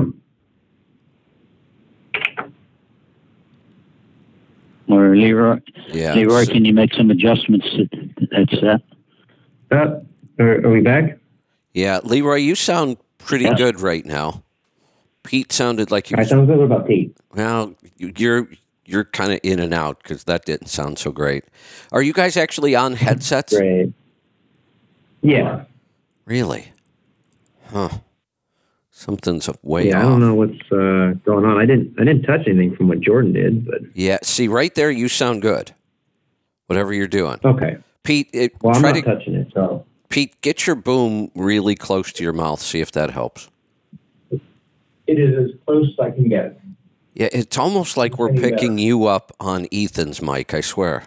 Or 4.87 5.15
Leroy, 5.15 5.59
Yeah. 5.89 6.13
Leroy, 6.15 6.45
can 6.45 6.65
you 6.65 6.73
make 6.73 6.93
some 6.93 7.11
adjustments? 7.11 7.65
To, 7.75 7.87
that's 8.31 8.61
that. 8.61 8.81
Uh, 9.71 9.99
are, 10.39 10.65
are 10.65 10.69
we 10.69 10.81
back? 10.81 11.17
Yeah. 11.73 11.99
Leroy, 12.03 12.35
you 12.35 12.55
sound 12.55 12.97
pretty 13.17 13.45
Yeah. 13.45 13.55
good 13.55 13.79
right 13.79 14.05
now. 14.05 14.43
Pete 15.23 15.51
sounded 15.53 15.91
like 15.91 16.09
you. 16.09 16.17
I 16.17 16.23
sound 16.23 16.47
good. 16.47 16.59
About 16.59 16.87
Pete? 16.87 17.15
Well, 17.35 17.75
you- 17.97 18.13
you're 18.17 18.47
you're 18.85 19.05
kind 19.05 19.31
of 19.31 19.39
in 19.43 19.59
and 19.59 19.73
out 19.73 20.01
because 20.03 20.25
that 20.25 20.43
didn't 20.45 20.67
sound 20.67 20.99
so 20.99 21.11
great. 21.11 21.45
Are 21.93 22.01
you 22.01 22.11
guys 22.11 22.35
actually 22.35 22.75
on 22.75 22.93
headsets? 22.93 23.55
Great. 23.55 23.93
Yeah. 25.21 25.63
Really? 26.25 26.73
Huh. 27.67 27.89
Something's 28.89 29.49
way 29.63 29.87
yeah, 29.89 29.99
off. 29.99 30.05
I 30.05 30.09
don't 30.09 30.19
know 30.19 30.35
what's 30.35 30.71
uh, 30.71 31.13
going 31.23 31.45
on. 31.45 31.57
I 31.57 31.65
didn't 31.65 31.93
I 31.99 32.03
didn't 32.03 32.23
touch 32.23 32.41
anything 32.47 32.75
from 32.75 32.87
what 32.87 32.99
Jordan 32.99 33.33
did, 33.33 33.65
but 33.65 33.81
Yeah. 33.93 34.17
See, 34.23 34.47
right 34.47 34.73
there, 34.75 34.91
you 34.91 35.07
sound 35.07 35.41
good. 35.41 35.71
Whatever 36.67 36.93
you're 36.93 37.07
doing, 37.07 37.37
okay. 37.43 37.77
Pete. 38.03 38.29
It, 38.33 38.53
Well, 38.61 38.75
I'm 38.75 38.81
not 38.81 38.93
to 38.95 39.01
touching 39.01 39.35
it, 39.35 39.47
so 39.53 39.85
Pete 40.11 40.39
get 40.41 40.67
your 40.67 40.75
boom 40.75 41.31
really 41.35 41.73
close 41.75 42.11
to 42.13 42.23
your 42.23 42.33
mouth. 42.33 42.61
See 42.61 42.81
if 42.81 42.91
that 42.91 43.09
helps. 43.11 43.49
It 45.07 45.19
is 45.19 45.35
as 45.51 45.59
close 45.65 45.87
as 45.93 45.99
I 45.99 46.11
can 46.11 46.29
get. 46.29 46.59
Yeah, 47.15 47.29
it's 47.33 47.57
almost 47.57 47.97
like 47.97 48.17
we're 48.17 48.29
Any 48.29 48.39
better. 48.41 48.55
picking 48.55 48.77
you 48.77 49.05
up 49.05 49.31
on 49.39 49.67
Ethan's 49.71 50.21
mic. 50.21 50.53
I 50.53 50.61
swear. 50.61 51.03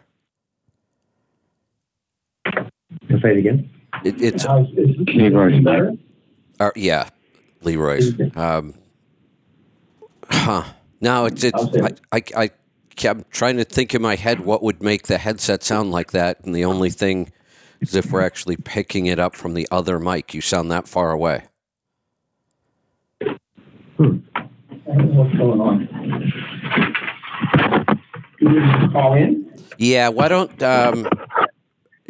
I'll 2.47 3.21
say 3.23 3.31
it 3.33 3.39
again. 3.39 3.71
It, 4.05 4.21
it's 4.21 4.45
How's- 4.45 4.69
is- 4.77 4.91
is 4.97 5.01
Okay, 5.03 5.31
Roy's 5.31 5.55
back. 5.57 5.65
better? 5.65 5.93
uh, 6.61 6.71
yeah, 6.77 7.09
Leroy's. 7.63 8.13
Um, 8.37 8.75
huh. 10.31 10.65
Now 11.01 11.25
it's 11.27 11.45
it's. 11.45 11.63
How's 11.63 11.77
I, 11.77 11.87
it? 11.87 12.01
I 12.13 12.23
I 12.45 12.51
kept 12.97 13.31
trying 13.31 13.57
to 13.59 13.65
think 13.65 13.95
in 13.95 14.03
my 14.03 14.17
head 14.17 14.41
what 14.41 14.63
would 14.63 14.83
make 14.83 15.07
the 15.07 15.19
headset 15.19 15.63
sound 15.63 15.91
like 15.91 16.13
that, 16.13 16.45
and 16.45 16.55
the 16.55 16.65
only 16.65 16.91
thing 16.91 17.31
is 17.81 17.95
if 17.95 18.11
we're 18.11 18.23
actually 18.23 18.57
picking 18.57 19.07
it 19.07 19.19
up 19.19 19.35
from 19.35 19.55
the 19.55 19.69
other 19.71 19.99
mic. 19.99 20.35
You 20.35 20.41
sound 20.41 20.71
that 20.71 20.89
far 20.89 21.11
away. 21.11 21.45
What's 23.97 25.37
going 25.37 25.61
on. 25.61 25.89
You 28.41 28.61
just 28.61 28.93
call 28.93 29.15
in? 29.15 29.53
Yeah. 29.79 30.09
Why 30.09 30.29
don't 30.29 30.63
um. 30.63 31.09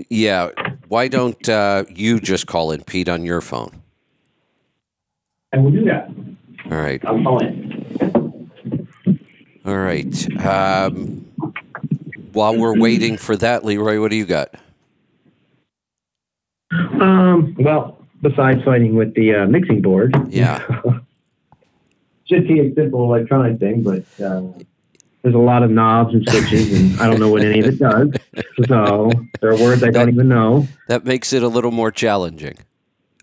Yeah. 0.09 0.51
Why 0.89 1.09
don't 1.09 1.49
uh, 1.49 1.85
you 1.89 2.21
just 2.21 2.47
call 2.47 2.71
in 2.73 2.83
Pete 2.85 3.09
on 3.09 3.25
your 3.25 3.41
phone? 3.41 3.83
I 5.53 5.59
will 5.59 5.71
do 5.71 5.85
that. 5.85 6.09
All 6.71 6.79
right. 6.79 7.05
I'll 7.05 7.23
call 7.23 7.39
in. 7.39 8.51
All 9.65 9.79
right. 9.79 10.45
Um, 10.45 11.27
while 12.33 12.57
we're 12.57 12.79
waiting 12.79 13.17
for 13.17 13.37
that, 13.37 13.65
Leroy, 13.65 14.01
what 14.01 14.11
do 14.11 14.17
you 14.17 14.27
got? 14.27 14.55
Um, 17.35 17.55
well, 17.59 17.99
besides 18.23 18.63
fighting 18.65 18.95
with 18.95 19.15
the 19.15 19.35
uh, 19.35 19.47
mixing 19.47 19.83
board, 19.83 20.15
Yeah. 20.29 20.63
should 22.27 22.47
be 22.49 22.61
a 22.61 22.75
simple 22.75 23.05
electronic 23.05 23.59
thing, 23.59 23.83
but 23.83 24.05
uh, 24.25 24.43
there's 25.23 25.35
a 25.35 25.39
lot 25.39 25.63
of 25.63 25.71
knobs 25.71 26.15
and 26.15 26.27
switches, 26.29 26.73
and 26.73 27.01
I 27.01 27.07
don't 27.09 27.21
know 27.21 27.31
what 27.31 27.43
any 27.43 27.61
of 27.61 27.67
it 27.67 27.79
does. 27.79 28.11
So 28.69 29.11
there 29.41 29.51
are 29.51 29.57
words 29.59 29.83
I 29.83 29.91
don't 29.91 30.09
even 30.09 30.29
know. 30.29 30.67
That 30.89 31.05
makes 31.05 31.33
it 31.33 31.43
a 31.43 31.49
little 31.49 31.71
more 31.71 31.91
challenging. 31.91 32.57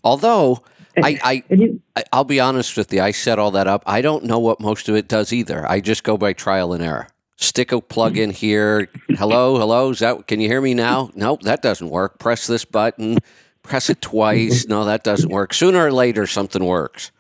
Although 0.04 0.64
I, 1.02 1.20
I, 1.24 1.44
And 1.50 1.62
you, 1.62 1.82
I 1.96 2.04
I'll 2.12 2.24
be 2.24 2.40
honest 2.40 2.76
with 2.76 2.92
you, 2.94 3.02
I 3.02 3.12
set 3.12 3.40
all 3.40 3.52
that 3.52 3.68
up. 3.68 3.84
I 3.86 4.02
don't 4.02 4.26
know 4.26 4.40
what 4.40 4.60
most 4.60 4.90
of 4.90 4.96
it 4.96 5.08
does 5.08 5.32
either. 5.32 5.68
I 5.70 5.80
just 5.80 6.04
go 6.04 6.18
by 6.18 6.34
trial 6.34 6.74
and 6.74 6.84
error. 6.84 7.08
Stick 7.38 7.72
a 7.72 7.82
plug 7.82 8.18
in 8.18 8.30
here. 8.30 8.88
Hello, 9.10 9.58
hello. 9.58 9.90
Is 9.92 10.00
that 10.00 10.28
can 10.28 10.40
you 10.40 10.48
hear 10.48 10.62
me 10.62 10.74
now? 10.76 11.10
Nope, 11.16 11.42
that 11.44 11.62
doesn't 11.64 11.90
work. 11.90 12.20
Press 12.20 12.46
this 12.46 12.66
button. 12.66 13.18
Press 13.64 13.90
it 13.90 14.02
twice. 14.02 14.64
Mm-hmm. 14.64 14.72
No, 14.72 14.86
that 14.86 15.04
doesn't 15.04 15.30
work. 15.30 15.54
Sooner 15.54 15.86
or 15.86 15.92
later, 15.92 16.26
something 16.28 16.64
works. 16.66 17.12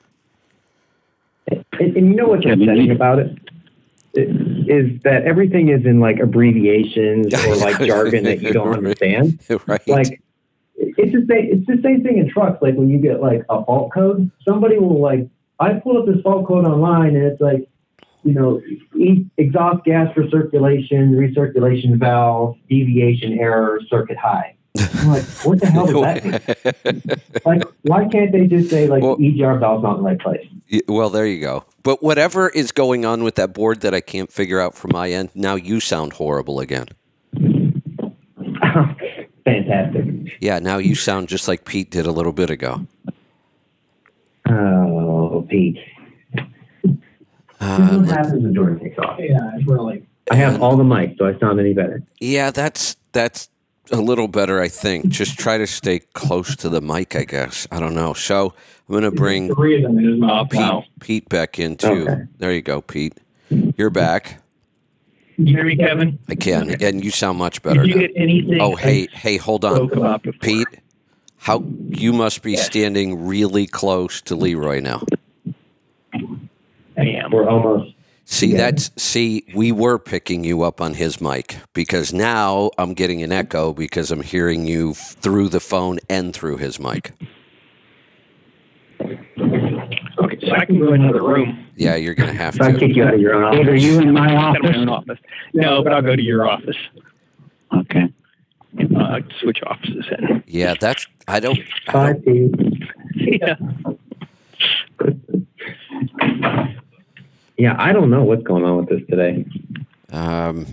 and, 1.47 1.63
and 1.79 1.95
you 2.07 2.15
know 2.15 2.27
what's 2.27 2.43
Kevin, 2.43 2.61
upsetting 2.67 2.91
about 2.91 3.19
it? 3.19 3.37
It- 4.13 4.69
Is 4.69 5.01
that 5.03 5.23
everything 5.23 5.69
is 5.69 5.85
in 5.85 5.99
like 5.99 6.19
abbreviations 6.19 7.33
or 7.45 7.55
like 7.57 7.79
jargon 7.85 8.23
that 8.25 8.41
you 8.41 8.53
don't 8.53 8.73
understand? 8.73 9.39
right. 9.67 9.87
Like 9.87 10.21
it's 10.77 11.11
the 11.11 11.25
same. 11.29 11.49
It's 11.51 11.67
the 11.67 11.79
same 11.83 12.03
thing 12.03 12.17
in 12.17 12.29
trucks. 12.29 12.61
Like 12.61 12.75
when 12.75 12.89
you 12.89 12.97
get 12.97 13.21
like 13.21 13.41
a 13.49 13.63
fault 13.65 13.91
code, 13.93 14.29
somebody 14.47 14.77
will 14.77 14.99
like. 15.01 15.27
I 15.59 15.73
pulled 15.75 15.97
up 15.97 16.13
this 16.13 16.21
fault 16.23 16.47
code 16.47 16.65
online, 16.65 17.15
and 17.15 17.23
it's 17.23 17.39
like, 17.39 17.69
you 18.23 18.33
know, 18.33 18.59
e- 18.97 19.25
exhaust 19.37 19.83
gas 19.83 20.11
recirculation, 20.15 21.11
recirculation 21.13 21.97
valve, 21.97 22.57
deviation 22.67 23.37
error, 23.37 23.79
circuit 23.87 24.17
high. 24.17 24.55
I'm 24.93 25.07
like, 25.09 25.23
what 25.45 25.59
the 25.59 25.67
hell 25.67 25.85
does 25.87 26.01
that 26.01 26.23
mean? 26.85 27.01
Like, 27.45 27.63
why 27.83 28.07
can't 28.07 28.31
they 28.31 28.45
just 28.47 28.69
say 28.69 28.87
like 28.87 29.01
Well- 29.03 29.17
EGR 29.17 29.59
valve's 29.59 29.83
not 29.83 29.97
in 29.97 30.03
the 30.03 30.09
right 30.09 30.19
place? 30.19 30.45
Well, 30.87 31.09
there 31.09 31.25
you 31.25 31.41
go. 31.41 31.65
But 31.83 32.01
whatever 32.03 32.47
is 32.49 32.71
going 32.71 33.03
on 33.05 33.23
with 33.23 33.35
that 33.35 33.53
board 33.53 33.81
that 33.81 33.93
I 33.93 33.99
can't 34.01 34.31
figure 34.31 34.59
out 34.59 34.75
from 34.75 34.91
my 34.93 35.09
end, 35.11 35.29
now 35.35 35.55
you 35.55 35.79
sound 35.79 36.13
horrible 36.13 36.59
again. 36.59 36.87
Fantastic. 39.45 40.05
Yeah, 40.39 40.59
now 40.59 40.77
you 40.77 40.95
sound 40.95 41.27
just 41.27 41.47
like 41.47 41.65
Pete 41.65 41.89
did 41.91 42.05
a 42.05 42.11
little 42.11 42.31
bit 42.31 42.49
ago. 42.49 42.85
Oh, 44.47 45.45
Pete. 45.49 45.77
Uh, 47.59 47.99
what 47.99 48.07
happens 48.09 48.43
when 48.43 48.53
Jordan 48.53 48.79
takes 48.79 48.97
off? 48.99 49.19
Yeah, 49.19 49.37
it's 49.55 49.67
really. 49.67 50.05
I 50.31 50.35
have 50.35 50.61
all 50.61 50.77
the 50.77 50.83
mics, 50.83 51.17
so 51.17 51.25
I 51.27 51.37
sound 51.39 51.59
any 51.59 51.73
better. 51.73 52.01
yeah, 52.19 52.51
that's 52.51 52.95
that's 53.11 53.49
a 53.91 54.01
little 54.01 54.27
better, 54.27 54.61
I 54.61 54.67
think. 54.67 55.07
Just 55.09 55.37
try 55.37 55.57
to 55.57 55.67
stay 55.67 55.99
close 56.13 56.55
to 56.57 56.69
the 56.69 56.81
mic, 56.81 57.15
I 57.15 57.23
guess. 57.23 57.67
I 57.71 57.79
don't 57.79 57.95
know. 57.95 58.13
So 58.13 58.53
I'm 58.87 58.93
gonna 58.95 59.11
bring 59.11 59.53
Three 59.53 59.77
of 59.77 59.83
them 59.83 59.99
in 59.99 60.05
his 60.05 60.19
mouth. 60.19 60.49
Pete, 60.49 60.85
Pete 60.99 61.29
back 61.29 61.59
in 61.59 61.77
too. 61.77 62.07
Okay. 62.07 62.23
There 62.37 62.51
you 62.51 62.61
go, 62.61 62.81
Pete. 62.81 63.17
You're 63.49 63.89
back. 63.89 64.41
Can 65.35 65.47
you 65.47 65.55
hear 65.55 65.65
me, 65.65 65.75
Kevin? 65.75 66.19
I 66.29 66.35
can, 66.35 66.81
and 66.83 67.03
you 67.03 67.09
sound 67.09 67.37
much 67.39 67.61
better 67.63 67.81
Did 67.81 67.89
you 67.89 67.95
now. 67.95 68.01
get 68.01 68.11
anything? 68.15 68.61
Oh, 68.61 68.75
hey, 68.75 69.07
hey, 69.11 69.37
hold 69.37 69.65
on, 69.65 69.75
spoke 69.75 69.95
about 69.95 70.23
before? 70.23 70.39
Pete. 70.39 70.67
How 71.37 71.63
you 71.89 72.13
must 72.13 72.43
be 72.43 72.55
standing 72.55 73.25
really 73.25 73.65
close 73.65 74.21
to 74.23 74.35
Leroy 74.35 74.79
now. 74.79 75.03
I 76.13 77.01
am. 77.01 77.31
We're 77.31 77.49
almost. 77.49 77.95
See, 78.31 78.47
Yeah. 78.53 78.57
that's 78.71 78.91
see, 78.95 79.43
we 79.53 79.73
were 79.73 79.99
picking 79.99 80.45
you 80.45 80.61
up 80.63 80.79
on 80.79 80.93
his 80.93 81.19
mic 81.19 81.57
because 81.73 82.13
now 82.13 82.71
I'm 82.77 82.93
getting 82.93 83.21
an 83.23 83.31
echo 83.33 83.73
because 83.73 84.09
I'm 84.09 84.21
hearing 84.21 84.65
you 84.65 84.91
f- 84.91 85.17
through 85.19 85.49
the 85.49 85.59
phone 85.59 85.99
and 86.09 86.33
through 86.33 86.55
his 86.57 86.79
mic. 86.79 87.11
Okay, 89.01 90.37
so 90.47 90.51
I 90.55 90.63
can 90.65 90.79
go 90.79 90.93
in 90.93 91.01
another 91.01 91.23
room. 91.23 91.67
Yeah, 91.75 91.95
you're 91.97 92.13
gonna 92.15 92.31
have 92.31 92.55
If 92.55 92.61
I 92.61 92.71
to. 92.71 92.79
kick 92.79 92.95
you 92.95 93.03
out 93.03 93.13
of 93.15 93.19
your 93.19 93.33
own 93.43 93.51
Pete, 93.57 93.67
are 93.67 93.71
office. 93.71 93.83
you 93.83 93.99
in 93.99 94.13
my 94.13 94.33
office? 94.33 94.75
own 94.77 94.87
office. 94.87 95.19
No, 95.53 95.83
but 95.83 95.91
I'll 95.91 96.01
go 96.01 96.15
to 96.15 96.21
your 96.23 96.49
office. 96.49 96.77
Okay. 97.75 98.13
Uh, 98.97 99.19
switch 99.41 99.59
offices 99.67 100.05
in. 100.17 100.41
Yeah, 100.47 100.75
that's 100.79 101.05
I 101.27 101.41
don't. 101.41 101.59
I 101.89 102.13
don't 102.13 102.87
Yeah. 103.15 103.55
Yeah, 107.61 107.75
I 107.77 107.93
don't 107.93 108.09
know 108.09 108.23
what's 108.23 108.41
going 108.41 108.63
on 108.63 108.77
with 108.77 108.89
this 108.89 109.01
today. 109.07 109.45
um, 110.11 110.65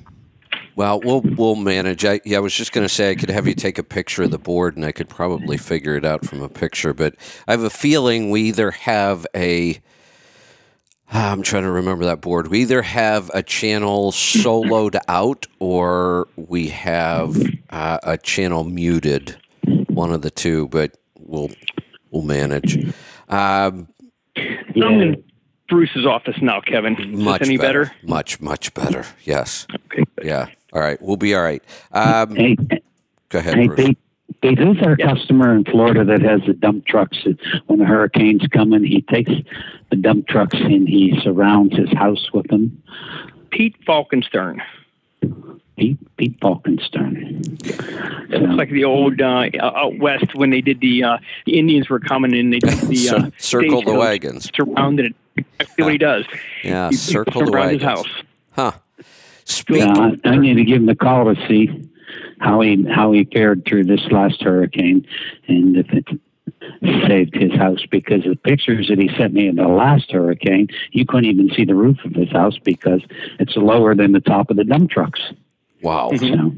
well, 0.74 0.98
we'll 1.04 1.20
we'll 1.20 1.54
manage. 1.54 2.06
I 2.06 2.18
yeah, 2.24 2.38
I 2.38 2.40
was 2.40 2.54
just 2.54 2.72
gonna 2.72 2.88
say 2.88 3.10
I 3.10 3.14
could 3.14 3.28
have 3.28 3.46
you 3.46 3.52
take 3.52 3.76
a 3.76 3.82
picture 3.82 4.22
of 4.22 4.30
the 4.30 4.38
board 4.38 4.74
and 4.74 4.86
I 4.86 4.92
could 4.92 5.10
probably 5.10 5.58
figure 5.58 5.96
it 5.96 6.06
out 6.06 6.24
from 6.24 6.40
a 6.40 6.48
picture, 6.48 6.94
but 6.94 7.14
I 7.46 7.50
have 7.50 7.62
a 7.62 7.68
feeling 7.68 8.30
we 8.30 8.40
either 8.44 8.70
have 8.70 9.26
a. 9.36 9.78
Ah, 11.12 11.30
I'm 11.30 11.42
trying 11.42 11.64
to 11.64 11.70
remember 11.70 12.06
that 12.06 12.22
board. 12.22 12.48
We 12.48 12.60
either 12.62 12.80
have 12.80 13.30
a 13.34 13.42
channel 13.42 14.10
soloed 14.10 14.98
out 15.08 15.46
or 15.58 16.26
we 16.36 16.68
have 16.68 17.36
uh, 17.68 17.98
a 18.02 18.16
channel 18.16 18.64
muted. 18.64 19.36
One 19.88 20.10
of 20.10 20.22
the 20.22 20.30
two, 20.30 20.68
but 20.68 20.96
we'll 21.18 21.50
we'll 22.10 22.22
manage. 22.22 22.94
Um, 23.28 23.88
in 24.74 25.22
Bruce's 25.68 26.06
office 26.06 26.36
now, 26.40 26.60
Kevin. 26.60 26.96
Is 27.00 27.06
much 27.18 27.42
any 27.42 27.58
better? 27.58 27.92
Much 28.02 28.40
much 28.40 28.72
better. 28.74 29.04
Yes. 29.24 29.66
Okay. 29.92 30.04
Yeah. 30.22 30.46
All 30.72 30.80
right. 30.80 31.00
We'll 31.00 31.16
be 31.16 31.34
all 31.34 31.42
right. 31.42 31.62
Um, 31.92 32.34
Hey, 32.34 32.56
go 33.28 33.38
ahead, 33.38 33.54
hey, 33.54 33.66
Bruce. 33.68 33.86
Pete. 33.86 33.98
Pete, 34.40 34.58
who's 34.58 34.80
our 34.82 34.96
Yeah. 34.98 35.14
customer 35.14 35.54
in 35.54 35.64
Florida 35.64 36.04
that 36.04 36.22
has 36.22 36.40
the 36.46 36.52
dump 36.54 36.86
trucks? 36.86 37.26
When 37.66 37.78
the 37.80 37.84
hurricanes 37.84 38.46
come 38.50 38.72
in, 38.72 38.84
he 38.84 39.02
takes 39.02 39.32
the 39.90 39.96
dump 39.96 40.28
trucks 40.28 40.56
and 40.60 40.88
he 40.88 41.18
surrounds 41.22 41.76
his 41.76 41.90
house 41.92 42.32
with 42.32 42.46
them. 42.48 42.80
Pete 43.50 43.74
Falkenstern. 43.86 44.60
Pete, 45.78 46.16
Pete 46.16 46.38
Falkenstern. 46.40 47.44
It 48.30 48.42
looks 48.42 48.54
like 48.54 48.70
the 48.70 48.84
old 48.84 49.20
uh, 49.20 49.48
out 49.60 49.98
west 49.98 50.34
when 50.34 50.50
they 50.50 50.60
did 50.60 50.80
the 50.80 51.04
uh, 51.04 51.18
the 51.46 51.58
Indians 51.58 51.88
were 51.88 52.00
coming 52.00 52.34
and 52.34 52.52
they 52.52 52.58
did 52.58 52.78
the 52.80 53.08
uh, 53.16 53.30
Circle 53.38 53.82
the 53.82 53.94
wagons. 53.94 54.50
surrounded 54.54 55.14
it. 55.36 55.46
Exactly 55.60 55.84
what 55.84 55.92
he 55.92 55.98
does. 55.98 56.24
Yeah, 56.64 56.88
He- 56.90 56.96
he 56.96 56.96
circle 56.96 57.40
the 57.42 57.46
surrounds 57.46 57.72
his 57.74 57.82
house. 57.82 58.08
Huh. 58.52 58.72
Yeah, 58.98 59.04
Speaking, 59.44 60.20
I, 60.24 60.28
I 60.28 60.36
need 60.36 60.54
to 60.54 60.64
give 60.64 60.82
him 60.82 60.88
a 60.88 60.96
call 60.96 61.32
to 61.32 61.46
see 61.46 61.88
how 62.40 62.60
he 62.60 62.84
how 62.84 63.12
he 63.12 63.24
fared 63.24 63.64
through 63.64 63.84
this 63.84 64.04
last 64.10 64.42
hurricane 64.42 65.06
and 65.46 65.76
if 65.76 65.86
it 65.92 66.06
saved 67.06 67.34
his 67.34 67.52
house 67.52 67.84
because 67.90 68.24
the 68.24 68.36
pictures 68.36 68.88
that 68.88 68.98
he 68.98 69.08
sent 69.16 69.32
me 69.32 69.46
in 69.48 69.56
the 69.56 69.68
last 69.68 70.10
hurricane, 70.10 70.68
you 70.92 71.04
couldn't 71.06 71.26
even 71.30 71.50
see 71.54 71.64
the 71.64 71.74
roof 71.74 71.98
of 72.04 72.12
his 72.14 72.30
house 72.30 72.58
because 72.58 73.02
it's 73.38 73.56
lower 73.56 73.94
than 73.94 74.12
the 74.12 74.20
top 74.20 74.50
of 74.50 74.56
the 74.56 74.64
dump 74.64 74.90
trucks. 74.90 75.20
Wow. 75.82 76.12
So 76.16 76.52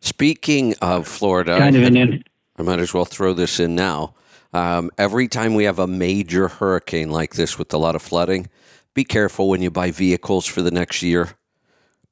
Speaking 0.00 0.74
of 0.80 1.06
Florida, 1.06 1.58
kind 1.58 1.76
of 1.76 1.82
an 1.82 2.24
I 2.56 2.62
might 2.62 2.78
as 2.78 2.94
well 2.94 3.04
throw 3.04 3.32
this 3.32 3.60
in 3.60 3.74
now. 3.74 4.14
Um, 4.52 4.90
every 4.98 5.28
time 5.28 5.54
we 5.54 5.64
have 5.64 5.78
a 5.78 5.86
major 5.86 6.48
hurricane 6.48 7.10
like 7.10 7.34
this 7.34 7.58
with 7.58 7.72
a 7.72 7.78
lot 7.78 7.94
of 7.94 8.02
flooding, 8.02 8.48
be 8.94 9.04
careful 9.04 9.48
when 9.48 9.62
you 9.62 9.70
buy 9.70 9.90
vehicles 9.90 10.46
for 10.46 10.62
the 10.62 10.70
next 10.70 11.02
year. 11.02 11.30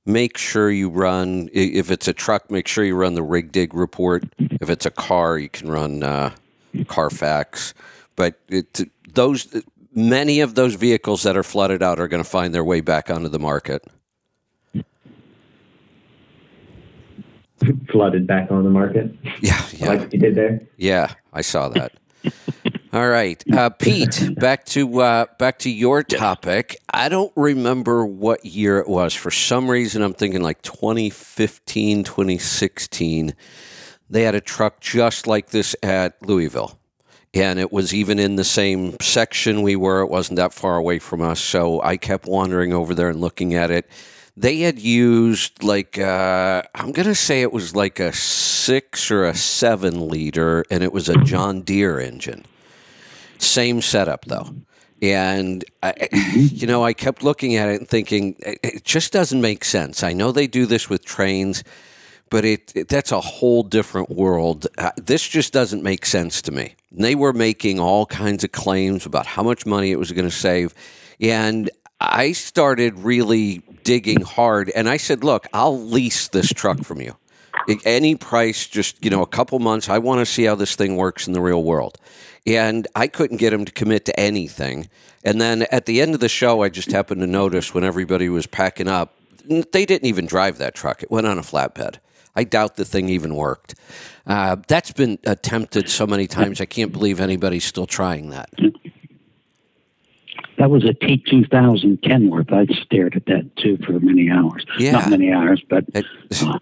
Make 0.07 0.39
sure 0.39 0.71
you 0.71 0.89
run, 0.89 1.51
if 1.53 1.91
it's 1.91 2.09
a 2.09 2.13
truck, 2.13 2.51
make 2.51 2.69
sure 2.69 2.85
you 2.85 2.95
run 2.95 3.15
the 3.15 3.25
RigDig 3.25 3.71
report. 3.73 4.25
If 4.39 4.71
it's 4.71 4.87
a 4.87 4.91
car, 4.91 5.39
you 5.39 5.51
can 5.51 5.71
run 5.71 6.03
uh, 6.03 6.35
Carfax. 6.87 7.75
But 8.17 8.41
it, 8.49 8.89
those, 9.13 9.63
many 9.95 10.41
of 10.41 10.55
those 10.55 10.77
vehicles 10.77 11.25
that 11.25 11.37
are 11.37 11.43
flooded 11.43 11.83
out 11.83 12.01
are 12.01 12.09
going 12.09 12.23
to 12.23 12.29
find 12.29 12.55
their 12.55 12.65
way 12.65 12.81
back 12.81 13.11
onto 13.11 13.29
the 13.29 13.39
market. 13.39 13.85
Flooded 17.91 18.27
back 18.27 18.51
on 18.51 18.65
the 18.65 18.71
market, 18.71 19.15
Yeah, 19.41 19.61
yeah. 19.73 19.87
like 19.89 20.13
you 20.13 20.19
did 20.19 20.35
there. 20.35 20.61
Yeah, 20.77 21.13
I 21.33 21.41
saw 21.43 21.69
that. 21.71 21.93
All 22.93 23.09
right, 23.09 23.43
uh, 23.53 23.71
Pete. 23.71 24.35
Back 24.37 24.65
to 24.67 25.01
uh, 25.01 25.27
back 25.39 25.59
to 25.61 25.71
your 25.71 26.03
topic. 26.03 26.77
I 26.93 27.09
don't 27.09 27.33
remember 27.37 28.05
what 28.05 28.45
year 28.45 28.79
it 28.79 28.89
was. 28.89 29.15
For 29.15 29.31
some 29.31 29.71
reason, 29.71 30.03
I'm 30.03 30.15
thinking 30.15 30.43
like 30.43 30.63
2015, 30.63 32.05
2016. 32.05 33.35
They 34.11 34.23
had 34.23 34.35
a 34.35 34.41
truck 34.41 34.81
just 34.81 35.27
like 35.27 35.51
this 35.51 35.77
at 35.83 36.21
Louisville, 36.27 36.79
and 37.35 37.59
it 37.59 37.71
was 37.71 37.93
even 37.95 38.19
in 38.19 38.37
the 38.37 38.45
same 38.45 38.97
section 39.01 39.63
we 39.63 39.77
were. 39.77 40.01
It 40.01 40.09
wasn't 40.09 40.37
that 40.37 40.55
far 40.55 40.77
away 40.77 40.99
from 40.99 41.21
us, 41.21 41.41
so 41.41 41.83
I 41.83 41.99
kept 41.99 42.27
wandering 42.27 42.73
over 42.73 42.95
there 42.95 43.11
and 43.11 43.21
looking 43.21 43.55
at 43.55 43.71
it. 43.71 43.89
They 44.39 44.61
had 44.61 44.79
used 44.79 45.65
like 45.65 45.99
uh, 45.99 46.63
I'm 46.73 46.93
gonna 46.93 47.17
say 47.17 47.43
it 47.43 47.53
was 47.53 47.75
like 47.75 47.99
a 47.99 48.13
six 48.13 49.11
or 49.11 49.25
a 49.25 49.35
seven 49.35 50.09
liter, 50.09 50.65
and 50.71 50.85
it 50.85 50.93
was 50.93 51.09
a 51.09 51.17
John 51.25 51.63
Deere 51.63 51.99
engine. 51.99 52.45
Same 53.39 53.83
setup 53.83 54.27
though, 54.27 54.55
and 55.03 55.65
I, 55.83 56.09
you 56.37 56.69
know 56.69 56.85
I 56.85 56.93
kept 56.93 57.25
looking 57.25 57.57
at 57.57 57.69
it 57.69 57.81
and 57.81 57.89
thinking 57.89 58.37
it, 58.39 58.85
just 58.85 59.13
doesn't 59.13 59.41
make 59.41 59.65
sense. 59.65 60.05
I 60.05 60.13
know 60.13 60.31
they 60.31 60.47
do 60.47 60.67
this 60.67 60.89
with 60.89 61.05
trains, 61.05 61.65
but 62.31 62.45
it, 62.45 62.73
it 62.77 62.87
that's 62.87 63.11
a 63.11 63.21
whole 63.21 63.65
different 63.65 64.09
world. 64.09 64.69
Uh, 64.79 64.93
this 64.97 65.27
just 65.27 65.53
doesn't 65.53 65.83
make 65.83 66.07
sense 66.07 66.41
to 66.43 66.53
me. 66.53 66.77
And 66.93 67.05
they 67.05 67.17
were 67.17 67.33
making 67.33 67.81
all 67.81 68.07
kinds 68.07 68.45
of 68.45 68.53
claims 68.53 69.05
about 69.05 69.27
how 69.27 69.43
much 69.43 69.67
money 69.67 69.91
it 69.91 69.99
was 69.99 70.13
going 70.13 70.29
to 70.29 70.31
save, 70.31 70.75
and 71.21 71.69
I 72.01 72.33
started 72.33 72.99
really 72.99 73.63
digging 73.85 74.21
hard. 74.21 74.71
And 74.71 74.89
I 74.89 74.97
said, 74.99 75.25
"Look, 75.25 75.47
I'll 75.53 75.81
lease 75.81 76.29
this 76.29 76.49
truck 76.53 76.83
from 76.85 77.01
you." 77.01 77.17
Any 77.85 78.15
price, 78.15 78.67
just 78.67 79.05
you 79.05 79.11
know, 79.11 79.23
a 79.23 79.27
couple 79.27 79.59
months. 79.59 79.89
I 79.89 79.99
want 79.99 80.21
to 80.21 80.27
see 80.27 80.45
how 80.45 80.55
this 80.55 80.75
thing 80.75 80.97
works 80.97 81.27
in 81.27 81.33
the 81.33 81.41
real 81.41 81.63
world, 81.63 81.99
and 82.47 82.87
I 82.95 83.09
couldn't 83.09 83.39
get 83.39 83.53
him 83.53 83.65
to 83.65 83.73
commit 83.73 84.05
to 84.07 84.21
anything. 84.21 84.89
And 85.25 85.41
then 85.41 85.63
at 85.71 85.87
the 85.87 86.01
end 86.01 86.15
of 86.15 86.21
the 86.21 86.29
show, 86.29 86.63
I 86.63 86.69
just 86.69 86.93
happened 86.93 87.21
to 87.21 87.27
notice 87.27 87.75
when 87.75 87.85
everybody 87.85 88.29
was 88.29 88.47
packing 88.47 88.89
up, 88.89 89.15
they 89.73 89.85
didn't 89.85 90.07
even 90.07 90.27
drive 90.27 90.59
that 90.59 90.75
truck. 90.75 91.03
It 91.03 91.11
went 91.11 91.27
on 91.27 91.39
a 91.39 91.43
flatbed. 91.43 91.97
I 92.37 92.45
doubt 92.45 92.77
the 92.77 92.85
thing 92.85 93.09
even 93.09 93.35
worked. 93.35 93.75
Uh, 94.27 94.57
that's 94.69 94.93
been 94.93 95.19
attempted 95.25 95.89
so 95.89 96.07
many 96.07 96.27
times. 96.27 96.61
I 96.61 96.67
can't 96.67 96.93
believe 96.93 97.21
anybody's 97.21 97.65
still 97.65 97.87
trying 97.87 98.31
that. 98.31 98.51
That 100.59 100.71
was 100.71 100.85
a 100.85 100.93
T2000 100.93 102.03
Kenworth. 102.03 102.53
I 102.53 102.67
stared 102.83 103.15
at 103.17 103.27
that 103.27 103.57
too 103.57 103.79
for 103.87 103.93
many 104.01 104.29
hours. 104.31 104.67
Yeah. 104.79 104.93
Not 104.93 105.11
many 105.11 105.33
hours, 105.33 105.63
but 105.69 105.85
It, 105.95 106.05
uh, 106.43 106.59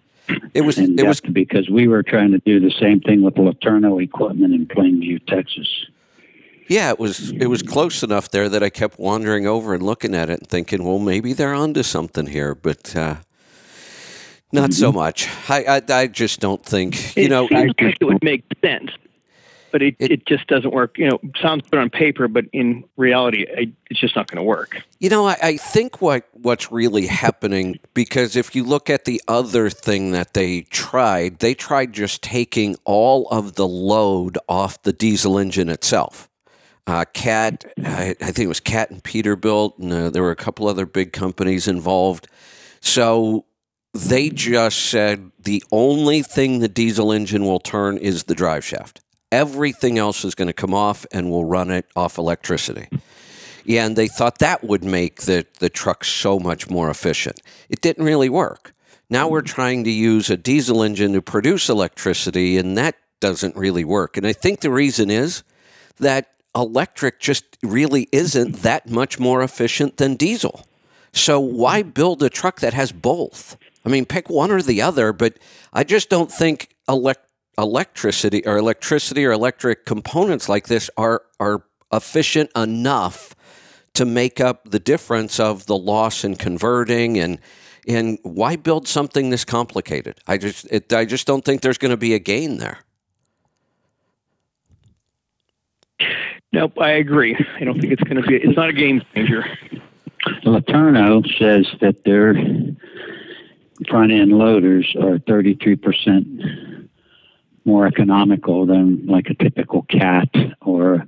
it 0.53 0.61
was. 0.63 0.77
and 0.79 0.99
It 1.01 1.05
uh, 1.05 1.09
was. 1.09 1.21
because 1.23 1.71
we 1.71 1.89
were 1.89 2.03
trying 2.03 2.33
to 2.33 2.39
do 2.39 2.61
the 2.61 2.71
same 2.71 3.01
thing 3.01 3.23
with 3.23 3.35
LeTourneau 3.35 4.03
equipment 4.03 4.55
in 4.55 4.67
Plainview, 4.67 5.25
Texas. 5.27 5.87
Yeah, 6.69 6.91
it 6.91 6.99
was 6.99 7.31
it 7.31 7.47
was 7.47 7.63
close 7.63 8.03
enough 8.03 8.31
there 8.31 8.49
that 8.49 8.63
I 8.63 8.71
kept 8.71 8.99
wandering 8.99 9.47
over 9.47 9.73
and 9.73 9.83
looking 9.83 10.15
at 10.15 10.29
it 10.29 10.41
and 10.41 10.49
thinking, 10.49 10.85
well, 10.85 10.99
maybe 10.99 11.33
they're 11.33 11.55
onto 11.55 11.83
something 11.85 12.27
here, 12.27 12.55
but 12.57 12.95
uh, 12.97 13.17
not 14.53 14.73
so 14.75 14.89
mm-hmm. 14.89 14.99
much. 14.99 15.29
I, 15.49 15.65
I 15.65 15.83
I 16.03 16.07
just 16.09 16.41
don't 16.41 16.65
think 16.65 17.17
you 17.17 17.25
It 17.25 17.29
know. 17.31 17.47
seems 17.49 17.73
like 17.81 17.97
it 18.01 18.05
would 18.05 18.23
make 18.25 18.43
sense, 18.65 18.91
but 19.77 19.83
it, 19.83 19.95
It- 19.99 20.11
it, 20.11 20.27
just 20.27 20.47
doesn't 20.47 20.73
work. 20.73 20.97
You 20.97 21.11
know, 21.11 21.21
sounds 21.39 21.69
good 21.71 21.79
on 21.79 21.91
paper, 21.91 22.29
but 22.29 22.47
in 22.55 22.83
reality, 22.97 23.47
I, 23.55 23.71
it's 23.91 24.01
just 24.01 24.17
not 24.17 24.27
going 24.27 24.39
to 24.39 24.43
work. 24.43 24.81
You 25.01 25.11
know, 25.11 25.27
I, 25.27 25.37
I 25.43 25.57
think 25.59 26.01
what 26.01 26.27
what's 26.33 26.73
really 26.73 27.07
happening 27.07 27.79
because 27.93 28.37
if 28.37 28.55
you 28.57 28.65
look 28.65 28.89
at 28.89 29.05
the 29.05 29.21
other 29.29 29.69
thing 29.69 30.13
that 30.13 30.33
they 30.33 30.63
tried, 30.63 31.41
they 31.41 31.53
tried 31.53 31.93
just 31.93 32.23
taking 32.23 32.77
all 32.85 33.29
of 33.29 33.57
the 33.57 33.69
load 33.69 34.39
off 34.49 34.81
the 34.83 34.95
diesel 34.95 35.39
engine 35.39 35.69
itself. 35.69 36.31
Uh, 36.87 37.05
Cat, 37.13 37.65
I, 37.85 38.15
I 38.21 38.31
think 38.33 38.47
it 38.47 38.49
was 38.49 38.61
Cat 38.61 38.91
and 38.91 39.05
Peterbilt, 39.05 39.79
and 39.79 39.93
uh, 39.93 40.09
there 40.09 40.23
were 40.23 40.31
a 40.31 40.37
couple 40.37 40.67
other 40.69 40.87
big 40.87 41.13
companies 41.13 41.69
involved. 41.69 42.29
So 42.81 43.45
they 43.93 44.31
just 44.31 44.79
said 44.87 45.33
the 45.39 45.63
only 45.71 46.23
thing 46.23 46.61
the 46.61 46.69
diesel 46.69 47.13
engine 47.13 47.45
will 47.45 47.61
turn 47.61 47.99
is 47.99 48.25
the 48.25 48.35
drive 48.35 48.65
shaft. 48.65 49.01
Everything 49.37 49.99
else 49.99 50.25
is 50.25 50.35
going 50.35 50.49
to 50.49 50.55
come 50.55 50.73
off, 50.73 51.05
and 51.13 51.31
we'll 51.31 51.45
run 51.45 51.71
it 51.71 51.87
off 51.95 52.17
electricity. 52.17 52.89
Yeah, 53.67 53.85
and 53.85 53.97
they 53.97 54.09
thought 54.09 54.39
that 54.39 54.65
would 54.65 54.83
make 54.83 55.23
the, 55.23 55.45
the 55.59 55.69
truck 55.69 56.05
so 56.05 56.39
much 56.39 56.71
more 56.71 56.89
efficient. 56.89 57.41
It 57.69 57.83
didn't 57.83 58.05
really 58.05 58.31
work. 58.31 58.73
Now 59.11 59.29
we're 59.29 59.43
trying 59.43 59.85
to 59.85 59.91
use 59.91 60.31
a 60.31 60.39
diesel 60.39 60.83
engine 60.83 61.13
to 61.13 61.21
produce 61.21 61.69
electricity, 61.69 62.57
and 62.57 62.79
that 62.79 62.95
doesn't 63.21 63.57
really 63.57 63.85
work. 63.85 64.17
And 64.17 64.27
I 64.27 64.33
think 64.33 64.61
the 64.61 64.71
reason 64.71 65.11
is 65.11 65.43
that 65.99 66.33
electric 66.55 67.21
just 67.21 67.45
really 67.63 68.09
isn't 68.13 68.63
that 68.63 68.89
much 68.89 69.19
more 69.19 69.43
efficient 69.43 69.99
than 69.99 70.17
diesel. 70.17 70.67
So 71.13 71.39
why 71.41 71.83
build 71.83 72.23
a 72.23 72.31
truck 72.31 72.61
that 72.61 72.73
has 72.73 72.91
both? 72.91 73.59
I 73.85 73.89
mean, 73.91 74.07
pick 74.07 74.31
one 74.31 74.51
or 74.51 74.63
the 74.63 74.81
other, 74.83 75.13
but 75.13 75.39
I 75.73 75.85
just 75.85 76.09
don't 76.09 76.33
think 76.33 76.75
elect- 76.89 77.26
electricity 77.59 78.45
or 78.47 78.57
electricity 78.57 79.25
or 79.25 79.33
electric 79.33 79.85
components 79.87 80.49
like 80.49 80.67
this 80.69 80.91
are 80.97 81.23
are 81.41 81.65
efficient 81.93 82.51
enough 82.57 83.35
to 83.95 84.05
make 84.05 84.41
up 84.41 84.71
the 84.71 84.79
difference 84.79 85.41
of 85.41 85.67
the 85.67 85.77
loss 85.77 86.25
in 86.25 86.37
converting 86.37 87.19
and 87.19 87.39
and 87.89 88.19
why 88.23 88.57
build 88.57 88.89
something 88.89 89.31
this 89.31 89.45
complicated? 89.45 90.19
I 90.27 90.39
just 90.39 90.67
it, 90.71 90.93
I 90.93 91.05
just 91.05 91.27
don't 91.27 91.45
think 91.45 91.63
there's 91.63 91.79
going 91.79 91.93
to 91.93 91.97
be 91.97 92.15
a 92.15 92.19
gain 92.19 92.59
there. 92.59 92.79
Nope, 96.53 96.81
I 96.81 96.91
agree. 96.91 97.37
I 97.61 97.65
don't 97.65 97.81
think 97.81 97.93
it's 97.93 98.03
going 98.03 98.21
to 98.21 98.27
be. 98.27 98.37
It's 98.37 98.57
not 98.57 98.69
a 98.69 98.73
game 98.73 99.03
changer. 99.15 99.45
Laterno 100.45 101.23
says 101.39 101.67
that 101.81 102.05
their 102.05 102.35
front 103.89 104.11
end 104.11 104.33
loaders 104.33 104.95
are 104.97 105.19
33% 105.19 106.76
more 107.67 107.87
economical 107.87 108.65
than 108.67 109.07
like 109.07 109.29
a 109.29 109.35
typical 109.35 109.83
cat 109.83 110.29
or 110.63 111.07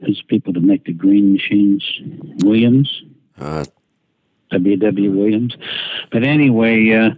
those 0.00 0.22
people 0.22 0.52
that 0.52 0.62
make 0.62 0.84
the 0.84 0.92
green 0.92 1.32
machines, 1.32 1.84
Williams, 2.44 3.02
Uh, 3.38 3.64
WW 4.52 5.14
Williams. 5.14 5.56
But 6.10 6.24
anyway, 6.24 6.90
uh, 6.90 7.10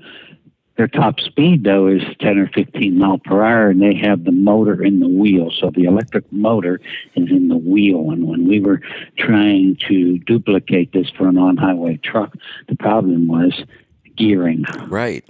their 0.76 0.88
top 0.88 1.20
speed 1.20 1.64
though 1.64 1.86
is 1.86 2.02
10 2.20 2.38
or 2.38 2.48
15 2.48 2.98
mile 2.98 3.18
per 3.18 3.42
hour, 3.42 3.70
and 3.70 3.80
they 3.80 3.94
have 3.94 4.24
the 4.24 4.32
motor 4.32 4.82
in 4.82 5.00
the 5.00 5.08
wheel. 5.08 5.50
So 5.50 5.70
the 5.70 5.84
electric 5.84 6.30
motor 6.32 6.80
is 7.14 7.30
in 7.30 7.48
the 7.48 7.56
wheel. 7.56 8.10
And 8.10 8.26
when 8.26 8.46
we 8.46 8.60
were 8.60 8.80
trying 9.16 9.76
to 9.88 10.18
duplicate 10.18 10.92
this 10.92 11.10
for 11.10 11.28
an 11.28 11.38
on 11.38 11.56
highway 11.56 11.98
truck, 11.98 12.34
the 12.68 12.76
problem 12.76 13.28
was 13.28 13.64
gearing. 14.16 14.64
right, 14.88 15.24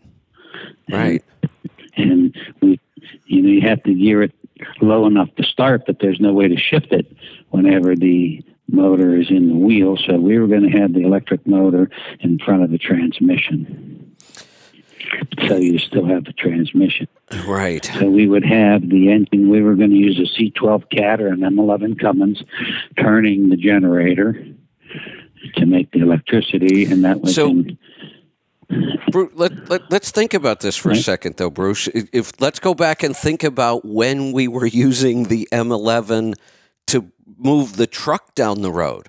right. 0.91 1.25
And 1.97 2.37
we, 2.61 2.81
you 3.27 3.43
know, 3.43 3.49
you 3.49 3.61
have 3.63 3.83
to 3.85 3.95
gear 3.95 4.23
it 4.23 4.33
low 4.81 5.07
enough 5.07 5.35
to 5.37 5.43
start, 5.43 5.85
but 5.87 5.99
there's 6.01 6.21
no 6.21 6.33
way 6.33 6.49
to 6.49 6.57
shift 6.57 6.93
it 6.93 7.15
whenever 7.51 7.95
the 7.97 8.45
motor 8.69 9.17
is 9.17 9.31
in 9.31 9.49
the 9.49 9.55
wheel, 9.55 9.97
so 9.97 10.17
we 10.17 10.39
were 10.39 10.47
going 10.47 10.63
to 10.63 10.79
have 10.79 10.95
the 10.95 11.03
electric 11.03 11.47
motor 11.47 11.91
in 12.21 12.39
front 12.39 12.63
of 12.63 12.71
the 12.71 12.79
transmission. 12.79 14.17
So 15.47 15.57
you 15.57 15.79
still 15.79 16.07
have 16.07 16.25
the 16.25 16.33
transmission. 16.33 17.09
Right. 17.47 17.85
So 17.99 18.09
we 18.09 18.29
would 18.29 18.45
have 18.45 18.89
the 18.89 19.11
engine. 19.11 19.51
We 19.51 19.61
were 19.61 19.75
going 19.75 19.91
to 19.91 19.97
use 19.97 20.19
a 20.19 20.23
C12 20.23 20.91
Cat 20.91 21.21
or 21.21 21.29
an 21.29 21.41
M11 21.41 21.99
Cummins, 21.99 22.43
turning 22.97 23.49
the 23.51 23.57
generator 23.57 24.43
to 25.57 25.67
make 25.67 25.91
the 25.91 26.01
electricity, 26.01 26.85
and 26.85 27.05
that 27.05 27.21
was 27.21 27.35
So- 27.35 27.51
in, 27.51 27.79
let, 29.35 29.69
let, 29.69 29.91
let's 29.91 30.11
think 30.11 30.35
about 30.35 30.61
this 30.61 30.77
for 30.77 30.91
a 30.91 30.97
second, 30.97 31.37
though, 31.37 31.51
Bruce. 31.51 31.89
If 31.89 32.09
if- 32.13 32.41
let's 32.41 32.59
go 32.59 32.75
back 32.75 33.03
and 33.03 33.17
think 33.17 33.45
about 33.45 33.85
when 33.85 34.33
we 34.33 34.49
were 34.49 34.67
using 34.67 35.25
the 35.25 35.49
M11 35.53 36.35
to 36.89 37.11
move 37.39 37.77
the 37.77 37.87
truck 37.87 38.35
down 38.35 38.63
the 38.63 38.73
road. 38.73 39.09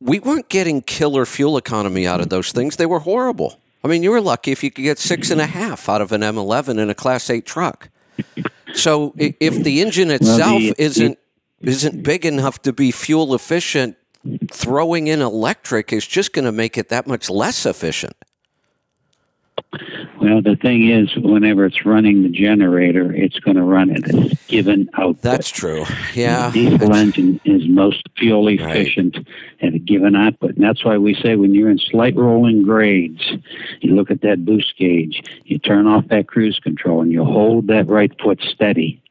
We 0.00 0.18
weren't 0.18 0.48
getting 0.48 0.82
killer 0.82 1.24
fuel 1.24 1.56
economy 1.56 2.06
out 2.06 2.20
of 2.20 2.26
mm-hmm. 2.26 2.36
those 2.36 2.52
things. 2.52 2.76
They 2.76 2.86
were 2.86 3.00
horrible. 3.00 3.60
I 3.82 3.88
mean, 3.88 4.02
you 4.02 4.10
were 4.10 4.20
lucky 4.20 4.52
if 4.52 4.64
you 4.64 4.70
could 4.70 4.82
get 4.82 4.98
six 4.98 5.30
and 5.30 5.40
a 5.40 5.46
half 5.46 5.88
out 5.88 6.00
of 6.00 6.12
an 6.12 6.20
M11 6.20 6.78
in 6.78 6.90
a 6.90 6.94
Class 6.94 7.30
8 7.30 7.46
truck. 7.46 7.88
So 8.74 9.14
if 9.16 9.62
the 9.62 9.80
engine 9.80 10.10
itself 10.10 10.60
the- 10.60 10.74
isn't 10.76 11.18
isn't 11.62 12.02
big 12.02 12.26
enough 12.26 12.60
to 12.62 12.72
be 12.72 12.90
fuel 12.90 13.34
efficient, 13.34 13.96
throwing 14.50 15.06
in 15.06 15.20
electric 15.20 15.92
is 15.92 16.06
just 16.06 16.32
going 16.32 16.44
to 16.44 16.52
make 16.52 16.76
it 16.78 16.88
that 16.88 17.06
much 17.06 17.30
less 17.30 17.66
efficient. 17.66 18.14
well, 20.20 20.42
the 20.42 20.56
thing 20.56 20.90
is, 20.90 21.14
whenever 21.16 21.64
it's 21.64 21.84
running 21.84 22.22
the 22.22 22.28
generator, 22.28 23.12
it's 23.12 23.38
going 23.38 23.56
to 23.56 23.62
run 23.62 23.90
at 23.90 24.08
a 24.08 24.36
given 24.48 24.88
output. 24.94 25.22
That's 25.22 25.50
true. 25.50 25.84
Yeah. 26.14 26.50
The 26.50 26.70
diesel 26.70 26.94
engine 26.94 27.40
is 27.44 27.66
most 27.68 28.02
fuel 28.16 28.48
efficient 28.48 29.18
at 29.60 29.74
a 29.74 29.78
given 29.78 30.14
output. 30.14 30.56
And 30.56 30.64
that's 30.64 30.84
why 30.84 30.98
we 30.98 31.14
say 31.14 31.36
when 31.36 31.54
you're 31.54 31.70
in 31.70 31.78
slight 31.78 32.16
rolling 32.16 32.62
grades, 32.62 33.32
you 33.80 33.94
look 33.94 34.10
at 34.10 34.22
that 34.22 34.44
boost 34.44 34.76
gauge, 34.76 35.22
you 35.44 35.58
turn 35.58 35.86
off 35.86 36.08
that 36.08 36.28
cruise 36.28 36.58
control, 36.58 37.00
and 37.00 37.12
you 37.12 37.24
hold 37.24 37.66
that 37.68 37.88
right 37.88 38.12
foot 38.20 38.40
steady. 38.42 39.02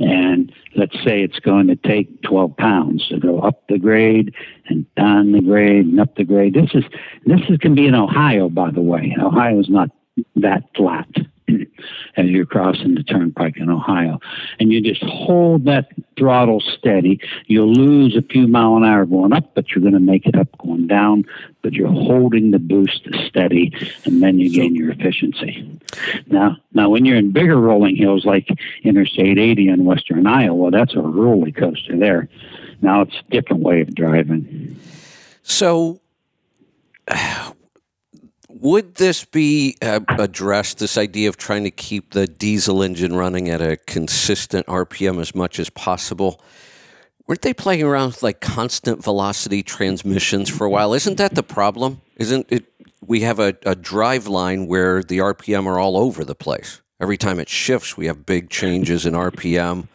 And 0.00 0.52
let's 0.76 0.96
say 1.04 1.22
it's 1.22 1.38
going 1.38 1.66
to 1.68 1.76
take 1.76 2.22
12 2.22 2.56
pounds 2.56 3.08
to 3.08 3.18
go 3.18 3.40
up 3.40 3.68
the 3.68 3.78
grade 3.78 4.34
and 4.68 4.86
down 4.94 5.32
the 5.32 5.42
grade 5.42 5.86
and 5.86 6.00
up 6.00 6.16
the 6.16 6.24
grade. 6.24 6.54
This 6.54 6.70
is 6.74 6.84
this 7.26 7.40
is 7.48 7.58
can 7.58 7.74
be 7.74 7.86
in 7.86 7.94
Ohio, 7.94 8.48
by 8.48 8.70
the 8.70 8.80
way. 8.80 9.14
Ohio 9.20 9.60
is 9.60 9.68
not 9.68 9.90
that 10.36 10.64
flat 10.74 11.08
as 12.16 12.26
you're 12.26 12.46
crossing 12.46 12.94
the 12.94 13.02
turnpike 13.02 13.56
in 13.56 13.70
Ohio. 13.70 14.20
And 14.58 14.72
you 14.72 14.80
just 14.80 15.02
hold 15.02 15.64
that 15.64 15.88
throttle 16.16 16.60
steady. 16.60 17.20
You'll 17.46 17.72
lose 17.72 18.16
a 18.16 18.22
few 18.22 18.46
mile 18.46 18.76
an 18.76 18.84
hour 18.84 19.06
going 19.06 19.32
up, 19.32 19.54
but 19.54 19.70
you're 19.70 19.82
going 19.82 19.94
to 19.94 20.00
make 20.00 20.26
it 20.26 20.36
up 20.36 20.48
going 20.58 20.86
down. 20.86 21.24
But 21.62 21.74
you're 21.74 21.88
holding 21.88 22.50
the 22.50 22.58
boost 22.58 23.08
steady, 23.26 23.72
and 24.04 24.22
then 24.22 24.38
you 24.38 24.50
gain 24.50 24.74
your 24.74 24.90
efficiency. 24.90 25.78
Now, 26.26 26.56
now 26.72 26.88
when 26.88 27.04
you're 27.04 27.16
in 27.16 27.32
bigger 27.32 27.56
rolling 27.56 27.96
hills 27.96 28.24
like 28.24 28.48
Interstate 28.82 29.38
80 29.38 29.68
in 29.68 29.84
western 29.84 30.26
Iowa, 30.26 30.70
that's 30.70 30.94
a 30.94 31.00
roller 31.00 31.50
coaster 31.50 31.96
there. 31.98 32.28
Now 32.82 33.02
it's 33.02 33.16
a 33.16 33.30
different 33.30 33.62
way 33.62 33.82
of 33.82 33.94
driving. 33.94 34.78
So, 35.42 36.00
would 38.60 38.96
this 38.96 39.24
be 39.24 39.76
uh, 39.82 40.00
addressed? 40.08 40.78
This 40.78 40.98
idea 40.98 41.28
of 41.28 41.36
trying 41.36 41.64
to 41.64 41.70
keep 41.70 42.12
the 42.12 42.26
diesel 42.26 42.82
engine 42.82 43.14
running 43.14 43.48
at 43.48 43.60
a 43.60 43.76
consistent 43.76 44.66
RPM 44.66 45.20
as 45.20 45.34
much 45.34 45.58
as 45.58 45.70
possible? 45.70 46.40
Weren't 47.26 47.42
they 47.42 47.54
playing 47.54 47.82
around 47.82 48.08
with 48.08 48.22
like 48.22 48.40
constant 48.40 49.02
velocity 49.02 49.62
transmissions 49.62 50.48
for 50.48 50.64
a 50.64 50.70
while? 50.70 50.92
Isn't 50.94 51.16
that 51.18 51.34
the 51.34 51.42
problem? 51.42 52.02
Isn't 52.16 52.46
it? 52.50 52.66
We 53.06 53.20
have 53.20 53.38
a, 53.38 53.56
a 53.64 53.74
drive 53.74 54.26
line 54.26 54.66
where 54.66 55.02
the 55.02 55.18
RPM 55.18 55.66
are 55.66 55.78
all 55.78 55.96
over 55.96 56.24
the 56.24 56.34
place. 56.34 56.80
Every 57.00 57.16
time 57.16 57.40
it 57.40 57.48
shifts, 57.48 57.96
we 57.96 58.06
have 58.06 58.26
big 58.26 58.50
changes 58.50 59.06
in 59.06 59.14
RPM. 59.14 59.88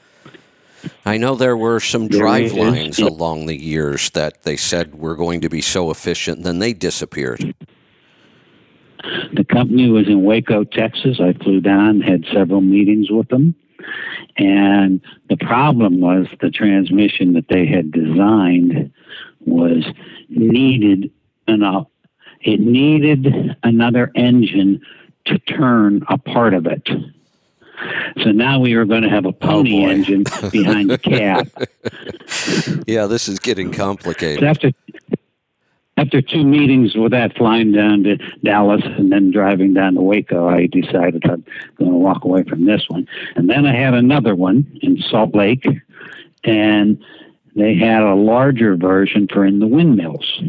I 1.06 1.18
know 1.18 1.36
there 1.36 1.58
were 1.58 1.80
some 1.80 2.08
drive 2.08 2.54
lines 2.54 3.00
along 3.00 3.46
the 3.46 3.56
years 3.56 4.10
that 4.12 4.44
they 4.44 4.58
said 4.58 4.96
were 4.96 5.16
going 5.16 5.42
to 5.42 5.50
be 5.50 5.62
so 5.62 5.92
efficient, 5.92 6.38
and 6.38 6.46
then 6.46 6.60
they 6.60 6.74
disappeared. 6.74 7.54
The 9.34 9.44
company 9.44 9.90
was 9.90 10.08
in 10.08 10.24
Waco, 10.24 10.64
Texas. 10.64 11.20
I 11.20 11.34
flew 11.34 11.62
down, 11.62 12.02
had 12.02 12.26
several 12.32 12.62
meetings 12.62 13.12
with 13.12 13.28
them. 13.30 13.56
And 14.38 15.02
the 15.30 15.38
problem 15.38 16.00
was 16.00 16.28
the 16.42 16.50
transmission 16.50 17.34
that 17.34 17.48
they 17.48 17.66
had 17.66 17.92
designed 17.92 18.92
was 19.42 19.86
needed 20.30 21.12
enough. 21.48 21.88
It 22.42 22.60
needed 22.60 23.56
another 23.64 24.12
engine 24.16 24.82
to 25.26 25.40
turn 25.40 26.04
a 26.10 26.18
part 26.18 26.54
of 26.54 26.66
it. 26.66 26.88
So 28.24 28.32
now 28.32 28.60
we 28.60 28.76
were 28.76 28.86
going 28.86 29.04
to 29.04 29.10
have 29.10 29.26
a 29.26 29.30
oh, 29.30 29.34
pony 29.34 29.82
boy. 29.82 29.90
engine 29.90 30.24
behind 30.52 30.90
the 30.90 30.98
cab. 31.04 31.50
Yeah, 32.88 33.08
this 33.08 33.28
is 33.28 33.40
getting 33.40 33.72
complicated. 33.72 34.40
So 34.40 34.46
after 34.46 34.72
after 35.98 36.22
two 36.22 36.44
meetings 36.44 36.96
with 36.96 37.12
that, 37.12 37.38
flying 37.38 37.72
down 37.72 38.04
to 38.04 38.18
Dallas 38.44 38.82
and 38.84 39.12
then 39.12 39.32
driving 39.32 39.74
down 39.74 39.96
to 39.96 40.02
Waco, 40.02 40.50
I 40.50 40.68
decided 40.68 41.24
I'm 41.26 41.46
going 41.78 41.92
to 41.92 41.98
walk 41.98 42.26
away 42.26 42.44
from 42.44 42.66
this 42.66 42.90
one. 42.90 43.08
And 43.36 43.50
then 43.50 43.66
I 43.66 43.74
had 43.74 43.94
another 43.94 44.36
one 44.36 44.80
in 44.82 44.98
Salt 44.98 45.34
Lake, 45.34 45.66
and 46.44 47.02
they 47.56 47.74
had 47.74 48.04
a 48.04 48.16
larger 48.16 48.76
version 48.76 49.28
for 49.32 49.46
in 49.46 49.60
the 49.60 49.68
windmills. 49.68 50.42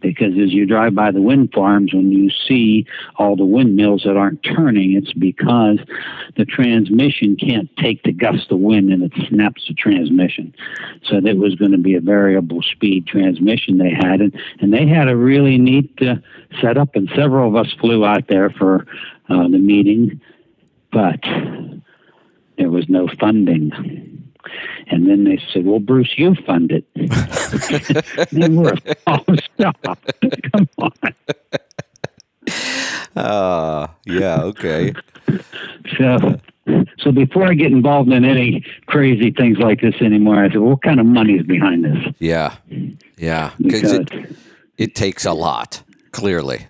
Because 0.00 0.36
as 0.38 0.52
you 0.52 0.66
drive 0.66 0.94
by 0.94 1.10
the 1.10 1.22
wind 1.22 1.50
farms, 1.52 1.94
when 1.94 2.12
you 2.12 2.28
see 2.30 2.86
all 3.16 3.36
the 3.36 3.44
windmills 3.44 4.02
that 4.02 4.18
aren't 4.18 4.42
turning, 4.42 4.92
it's 4.92 5.14
because 5.14 5.78
the 6.36 6.44
transmission 6.44 7.36
can't 7.36 7.74
take 7.78 8.02
the 8.02 8.12
gust 8.12 8.50
of 8.50 8.58
wind 8.58 8.92
and 8.92 9.02
it 9.02 9.12
snaps 9.28 9.66
the 9.66 9.74
transmission. 9.74 10.54
So 11.04 11.20
that 11.22 11.38
was 11.38 11.54
going 11.54 11.72
to 11.72 11.78
be 11.78 11.94
a 11.94 12.00
variable 12.00 12.60
speed 12.60 13.06
transmission 13.06 13.78
they 13.78 13.94
had. 13.94 14.20
And, 14.20 14.38
and 14.60 14.74
they 14.74 14.86
had 14.86 15.08
a 15.08 15.16
really 15.16 15.56
neat 15.56 15.90
uh, 16.02 16.16
setup, 16.60 16.94
and 16.96 17.10
several 17.16 17.48
of 17.48 17.56
us 17.56 17.72
flew 17.80 18.04
out 18.04 18.28
there 18.28 18.50
for 18.50 18.86
uh, 19.30 19.48
the 19.48 19.58
meeting, 19.58 20.20
but 20.92 21.20
there 22.58 22.70
was 22.70 22.88
no 22.90 23.08
funding. 23.18 24.11
And 24.88 25.08
then 25.08 25.24
they 25.24 25.40
said, 25.52 25.64
"Well, 25.64 25.80
Bruce, 25.80 26.18
you 26.18 26.34
fund 26.34 26.72
it." 26.72 26.84
then 28.32 28.56
we're 28.56 28.74
oh, 29.06 29.24
stop! 29.54 29.76
Come 30.52 30.68
on. 30.78 30.92
Uh, 33.16 33.86
yeah, 34.06 34.42
okay. 34.42 34.92
So, 35.98 36.40
so 36.98 37.12
before 37.12 37.44
I 37.44 37.54
get 37.54 37.72
involved 37.72 38.10
in 38.10 38.24
any 38.24 38.64
crazy 38.86 39.30
things 39.30 39.58
like 39.58 39.80
this 39.80 39.94
anymore, 40.00 40.42
I 40.44 40.48
said, 40.48 40.58
"What 40.58 40.82
kind 40.82 40.98
of 40.98 41.06
money 41.06 41.34
is 41.34 41.46
behind 41.46 41.84
this?" 41.84 42.14
Yeah, 42.18 42.56
yeah. 43.18 43.52
Because 43.60 43.92
it, 43.92 44.36
it 44.78 44.94
takes 44.94 45.24
a 45.24 45.32
lot, 45.32 45.82
clearly. 46.12 46.66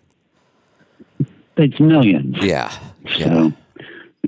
it's 1.57 1.81
millions. 1.81 2.37
Yeah, 2.41 2.73
yeah. 3.17 3.27
So 3.27 3.53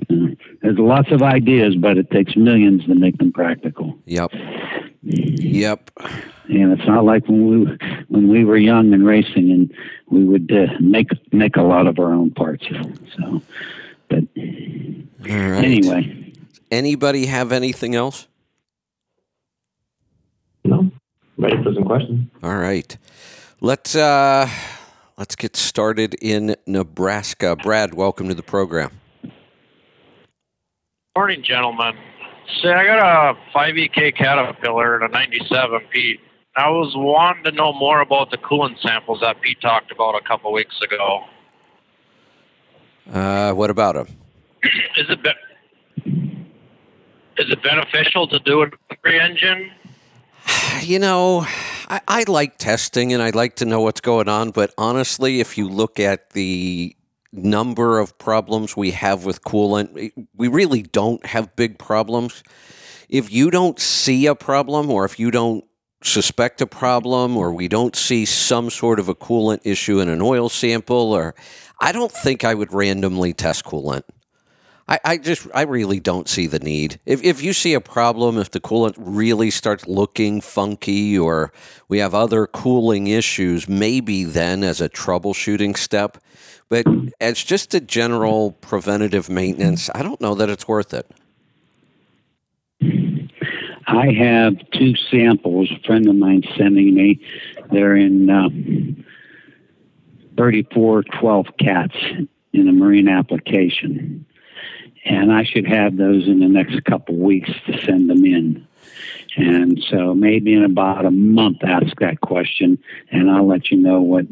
uh, 0.09 0.27
there's 0.65 0.79
lots 0.79 1.11
of 1.11 1.21
ideas, 1.21 1.75
but 1.75 1.95
it 1.99 2.09
takes 2.09 2.35
millions 2.35 2.85
to 2.85 2.95
make 2.95 3.19
them 3.19 3.31
practical. 3.31 3.95
Yep. 4.05 4.31
Yep. 5.03 5.91
And 6.49 6.71
it's 6.73 6.87
not 6.87 7.05
like 7.05 7.27
when 7.27 7.47
we 7.47 7.77
when 8.07 8.27
we 8.27 8.43
were 8.43 8.57
young 8.57 8.91
and 8.91 9.05
racing, 9.05 9.51
and 9.51 9.71
we 10.09 10.23
would 10.23 10.51
uh, 10.51 10.73
make 10.79 11.09
make 11.31 11.55
a 11.55 11.61
lot 11.61 11.85
of 11.85 11.99
our 11.99 12.11
own 12.11 12.31
parts. 12.31 12.65
So, 12.67 13.41
but 14.09 14.23
All 14.35 15.49
right. 15.51 15.63
anyway, 15.63 16.33
Anybody 16.71 17.27
have 17.27 17.51
anything 17.51 17.93
else? 17.93 18.27
No, 20.63 20.89
ready 21.37 21.61
for 21.61 21.75
some 21.75 21.83
questions. 21.83 22.27
All 22.41 22.57
right. 22.57 22.97
Let's 23.61 23.95
uh 23.95 24.49
let's 25.17 25.35
get 25.35 25.55
started 25.55 26.15
in 26.21 26.55
Nebraska. 26.65 27.55
Brad, 27.55 27.93
welcome 27.93 28.27
to 28.29 28.33
the 28.33 28.43
program. 28.43 28.91
Morning, 31.17 31.43
gentlemen. 31.43 31.95
Say, 32.61 32.73
I 32.73 32.83
got 32.83 33.37
a 33.37 33.57
5EK 33.57 34.17
Caterpillar 34.17 34.95
and 34.95 35.05
a 35.05 35.07
97 35.07 35.79
Pete. 35.89 36.19
I 36.57 36.69
was 36.69 36.93
wanting 36.93 37.45
to 37.45 37.51
know 37.53 37.71
more 37.71 38.01
about 38.01 38.31
the 38.31 38.37
coolant 38.37 38.81
samples 38.81 39.21
that 39.21 39.39
Pete 39.39 39.61
talked 39.61 39.93
about 39.93 40.15
a 40.15 40.21
couple 40.21 40.51
weeks 40.51 40.77
ago. 40.81 41.23
Uh 43.13 43.53
what 43.53 43.69
about 43.69 43.95
him? 43.95 44.07
Is 44.97 45.09
it 45.09 45.23
be- 45.23 45.31
is 47.37 47.49
it 47.49 47.63
beneficial 47.63 48.27
to 48.27 48.39
do 48.39 48.63
it 48.63 48.73
every 48.91 49.17
engine? 49.19 49.71
You 50.81 50.99
know, 50.99 51.45
I, 51.87 52.01
I 52.07 52.25
like 52.27 52.57
testing 52.57 53.13
and 53.13 53.23
I 53.23 53.29
like 53.29 53.55
to 53.55 53.65
know 53.65 53.79
what's 53.79 54.01
going 54.01 54.27
on, 54.27 54.51
but 54.51 54.73
honestly, 54.77 55.39
if 55.39 55.57
you 55.57 55.69
look 55.69 55.99
at 55.99 56.31
the 56.31 56.93
number 57.37 57.99
of 57.99 58.17
problems 58.17 58.75
we 58.75 58.91
have 58.91 59.25
with 59.25 59.43
coolant, 59.43 59.89
eh, 59.97 60.21
we 60.35 60.47
really 60.47 60.81
don't 60.81 61.25
have 61.25 61.55
big 61.55 61.77
problems. 61.77 62.43
If 63.09 63.31
you 63.31 63.51
don't 63.51 63.79
see 63.79 64.25
a 64.25 64.35
problem 64.35 64.89
or 64.89 65.05
if 65.05 65.19
you 65.19 65.31
don't 65.31 65.63
suspect 66.03 66.61
a 66.61 66.67
problem 66.67 67.35
or 67.37 67.53
we 67.53 67.67
don't 67.67 67.95
see 67.95 68.25
some 68.25 68.69
sort 68.69 68.99
of 68.99 69.09
a 69.09 69.15
coolant 69.15 69.61
issue 69.63 69.99
in 69.99 70.09
an 70.09 70.21
oil 70.21 70.49
sample 70.49 71.13
or 71.13 71.35
I 71.79 71.91
don't 71.91 72.11
think 72.11 72.43
I 72.43 72.53
would 72.53 72.73
randomly 72.73 73.33
test 73.33 73.65
coolant. 73.65 74.03
I, 74.87 74.99
I 75.03 75.17
just 75.17 75.47
I 75.53 75.63
really 75.63 75.99
don't 75.99 76.29
see 76.29 76.45
the 76.45 76.59
need. 76.59 76.99
If 77.05 77.23
if 77.23 77.41
you 77.41 77.53
see 77.53 77.73
a 77.73 77.81
problem, 77.81 78.37
if 78.37 78.51
the 78.51 78.59
coolant 78.59 78.93
really 78.97 79.49
starts 79.49 79.87
looking 79.87 80.41
funky 80.41 81.17
or 81.17 81.51
we 81.87 81.97
have 81.99 82.13
other 82.13 82.45
cooling 82.45 83.07
issues, 83.07 83.67
maybe 83.67 84.23
then 84.23 84.63
as 84.63 84.81
a 84.81 84.89
troubleshooting 84.89 85.75
step. 85.75 86.19
But 86.69 86.87
as 87.21 87.43
just 87.43 87.73
a 87.73 87.79
general 87.79 88.53
preventative 88.53 89.29
maintenance, 89.29 89.89
I 89.93 90.01
don't 90.01 90.19
know 90.19 90.33
that 90.35 90.49
it's 90.49 90.67
worth 90.67 90.93
it. 90.93 91.09
I 93.87 94.11
have 94.13 94.69
two 94.71 94.95
samples. 94.95 95.71
A 95.71 95.79
friend 95.85 96.07
of 96.07 96.15
mine 96.15 96.43
sending 96.57 96.95
me. 96.95 97.21
They're 97.71 97.95
in 97.95 98.29
um, 98.29 99.05
3412 100.37 101.57
cats 101.57 101.95
in 102.53 102.67
a 102.67 102.71
marine 102.71 103.07
application, 103.07 104.25
and 105.05 105.31
I 105.31 105.43
should 105.43 105.67
have 105.67 105.97
those 105.97 106.27
in 106.27 106.39
the 106.39 106.47
next 106.47 106.83
couple 106.85 107.15
weeks 107.15 107.51
to 107.67 107.85
send 107.85 108.09
them 108.09 108.25
in. 108.25 108.67
And 109.37 109.83
so 109.83 110.15
maybe 110.15 110.53
in 110.53 110.63
about 110.63 111.05
a 111.05 111.11
month, 111.11 111.63
ask 111.63 111.99
that 111.99 112.21
question, 112.21 112.79
and 113.11 113.29
I'll 113.29 113.47
let 113.47 113.69
you 113.69 113.77
know 113.77 114.01
what 114.01 114.25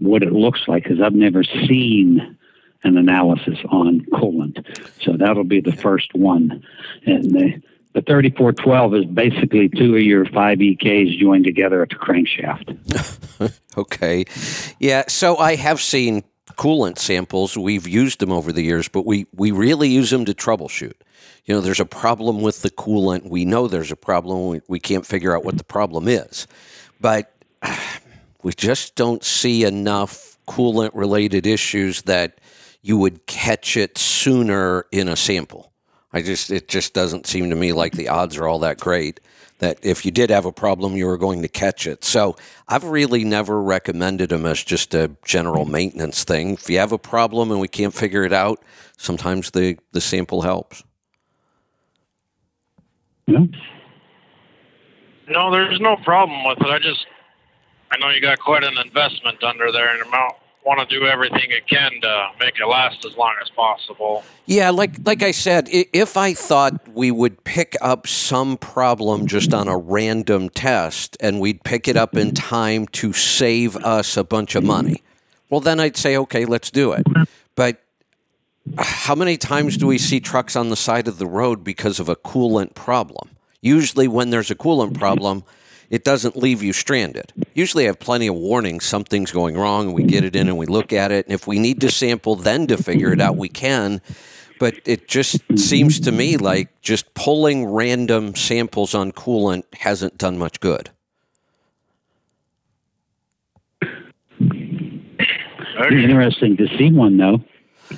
what 0.00 0.22
it 0.22 0.32
looks 0.32 0.66
like 0.68 0.84
because 0.84 1.00
I've 1.00 1.14
never 1.14 1.42
seen 1.42 2.36
an 2.84 2.96
analysis 2.96 3.58
on 3.70 4.00
coolant. 4.12 4.64
So 5.02 5.16
that'll 5.16 5.44
be 5.44 5.60
the 5.60 5.72
first 5.72 6.14
one, 6.14 6.64
and 7.04 7.24
the 7.32 7.62
the 7.94 8.02
3412 8.02 8.94
is 8.94 9.04
basically 9.06 9.68
two 9.68 9.96
of 9.96 10.02
your 10.02 10.24
five 10.26 10.58
EKs 10.58 11.18
joined 11.18 11.44
together 11.44 11.82
at 11.82 11.88
the 11.88 11.96
crankshaft. 11.96 12.78
okay. 13.76 14.24
Yeah, 14.78 15.04
so 15.08 15.36
I 15.36 15.56
have 15.56 15.80
seen 15.80 16.22
coolant 16.50 16.98
samples. 16.98 17.56
We've 17.56 17.88
used 17.88 18.20
them 18.20 18.30
over 18.30 18.52
the 18.52 18.62
years, 18.62 18.88
but 18.88 19.06
we, 19.06 19.26
we 19.34 19.50
really 19.50 19.88
use 19.88 20.10
them 20.10 20.26
to 20.26 20.34
troubleshoot. 20.34 20.92
You 21.46 21.54
know, 21.54 21.60
there's 21.60 21.80
a 21.80 21.86
problem 21.86 22.42
with 22.42 22.62
the 22.62 22.70
coolant. 22.70 23.28
We 23.28 23.44
know 23.44 23.66
there's 23.68 23.90
a 23.90 23.96
problem. 23.96 24.48
We, 24.48 24.60
we 24.68 24.80
can't 24.80 25.06
figure 25.06 25.34
out 25.34 25.44
what 25.44 25.56
the 25.56 25.64
problem 25.64 26.08
is. 26.08 26.46
But 27.00 27.32
we 28.42 28.52
just 28.52 28.94
don't 28.94 29.24
see 29.24 29.64
enough 29.64 30.38
coolant 30.46 30.90
related 30.94 31.46
issues 31.46 32.02
that 32.02 32.40
you 32.82 32.96
would 32.96 33.26
catch 33.26 33.76
it 33.76 33.98
sooner 33.98 34.86
in 34.92 35.08
a 35.08 35.16
sample. 35.16 35.72
I 36.12 36.22
just 36.22 36.50
it 36.50 36.68
just 36.68 36.94
doesn't 36.94 37.26
seem 37.26 37.50
to 37.50 37.56
me 37.56 37.72
like 37.72 37.92
the 37.92 38.08
odds 38.08 38.36
are 38.36 38.48
all 38.48 38.60
that 38.60 38.80
great 38.80 39.20
that 39.58 39.78
if 39.82 40.04
you 40.04 40.10
did 40.10 40.30
have 40.30 40.44
a 40.44 40.52
problem 40.52 40.96
you 40.96 41.06
were 41.06 41.18
going 41.18 41.42
to 41.42 41.48
catch 41.48 41.86
it. 41.86 42.04
So 42.04 42.36
I've 42.68 42.84
really 42.84 43.24
never 43.24 43.60
recommended 43.60 44.30
them 44.30 44.46
as 44.46 44.62
just 44.62 44.94
a 44.94 45.10
general 45.24 45.64
maintenance 45.64 46.24
thing. 46.24 46.52
If 46.52 46.70
you 46.70 46.78
have 46.78 46.92
a 46.92 46.98
problem 46.98 47.50
and 47.50 47.60
we 47.60 47.68
can't 47.68 47.92
figure 47.92 48.24
it 48.24 48.32
out, 48.32 48.62
sometimes 48.96 49.50
the 49.50 49.76
the 49.92 50.00
sample 50.00 50.42
helps. 50.42 50.82
No. 53.26 53.48
No, 55.28 55.50
there's 55.50 55.80
no 55.80 55.96
problem 55.96 56.44
with 56.44 56.58
it. 56.62 56.68
I 56.68 56.78
just 56.78 57.06
I 57.90 57.96
know 57.98 58.10
you 58.10 58.20
got 58.20 58.38
quite 58.38 58.64
an 58.64 58.78
investment 58.78 59.42
under 59.42 59.72
there 59.72 59.92
and 59.92 60.02
amount 60.02 60.34
want 60.68 60.86
to 60.86 60.98
do 60.98 61.06
everything 61.06 61.50
it 61.50 61.66
can 61.66 61.90
to 62.02 62.28
make 62.38 62.60
it 62.60 62.66
last 62.66 63.04
as 63.06 63.16
long 63.16 63.34
as 63.42 63.48
possible. 63.48 64.22
Yeah, 64.44 64.68
like 64.68 64.96
like 65.04 65.22
I 65.22 65.30
said, 65.30 65.66
if 65.70 66.16
I 66.16 66.34
thought 66.34 66.86
we 66.88 67.10
would 67.10 67.42
pick 67.44 67.74
up 67.80 68.06
some 68.06 68.58
problem 68.58 69.26
just 69.26 69.54
on 69.54 69.66
a 69.66 69.78
random 69.78 70.50
test 70.50 71.16
and 71.20 71.40
we'd 71.40 71.64
pick 71.64 71.88
it 71.88 71.96
up 71.96 72.16
in 72.16 72.34
time 72.34 72.86
to 72.88 73.14
save 73.14 73.76
us 73.76 74.16
a 74.16 74.24
bunch 74.24 74.54
of 74.54 74.62
money, 74.62 75.02
well 75.48 75.60
then 75.60 75.80
I'd 75.80 75.96
say 75.96 76.16
okay, 76.18 76.44
let's 76.44 76.70
do 76.70 76.92
it. 76.92 77.06
But 77.54 77.82
how 78.76 79.14
many 79.14 79.38
times 79.38 79.78
do 79.78 79.86
we 79.86 79.96
see 79.96 80.20
trucks 80.20 80.54
on 80.54 80.68
the 80.68 80.76
side 80.76 81.08
of 81.08 81.18
the 81.18 81.26
road 81.26 81.64
because 81.64 81.98
of 81.98 82.10
a 82.10 82.16
coolant 82.16 82.74
problem? 82.74 83.30
Usually 83.62 84.06
when 84.06 84.28
there's 84.30 84.50
a 84.50 84.54
coolant 84.54 84.98
problem, 84.98 85.44
it 85.90 86.04
doesn't 86.04 86.36
leave 86.36 86.62
you 86.62 86.72
stranded. 86.72 87.32
Usually, 87.54 87.84
I 87.84 87.86
have 87.86 87.98
plenty 87.98 88.26
of 88.26 88.34
warnings 88.34 88.84
something's 88.84 89.32
going 89.32 89.56
wrong, 89.56 89.86
and 89.86 89.94
we 89.94 90.04
get 90.04 90.24
it 90.24 90.36
in 90.36 90.48
and 90.48 90.58
we 90.58 90.66
look 90.66 90.92
at 90.92 91.10
it. 91.10 91.26
And 91.26 91.34
if 91.34 91.46
we 91.46 91.58
need 91.58 91.80
to 91.80 91.90
sample 91.90 92.36
then 92.36 92.66
to 92.66 92.76
figure 92.76 93.12
it 93.12 93.20
out, 93.20 93.36
we 93.36 93.48
can. 93.48 94.00
But 94.58 94.74
it 94.84 95.08
just 95.08 95.40
seems 95.56 96.00
to 96.00 96.12
me 96.12 96.36
like 96.36 96.80
just 96.82 97.14
pulling 97.14 97.66
random 97.66 98.34
samples 98.34 98.94
on 98.94 99.12
coolant 99.12 99.64
hasn't 99.74 100.18
done 100.18 100.36
much 100.36 100.60
good. 100.60 100.90
Interesting 105.90 106.56
to 106.56 106.66
see 106.76 106.92
one, 106.92 107.16
though. 107.16 107.40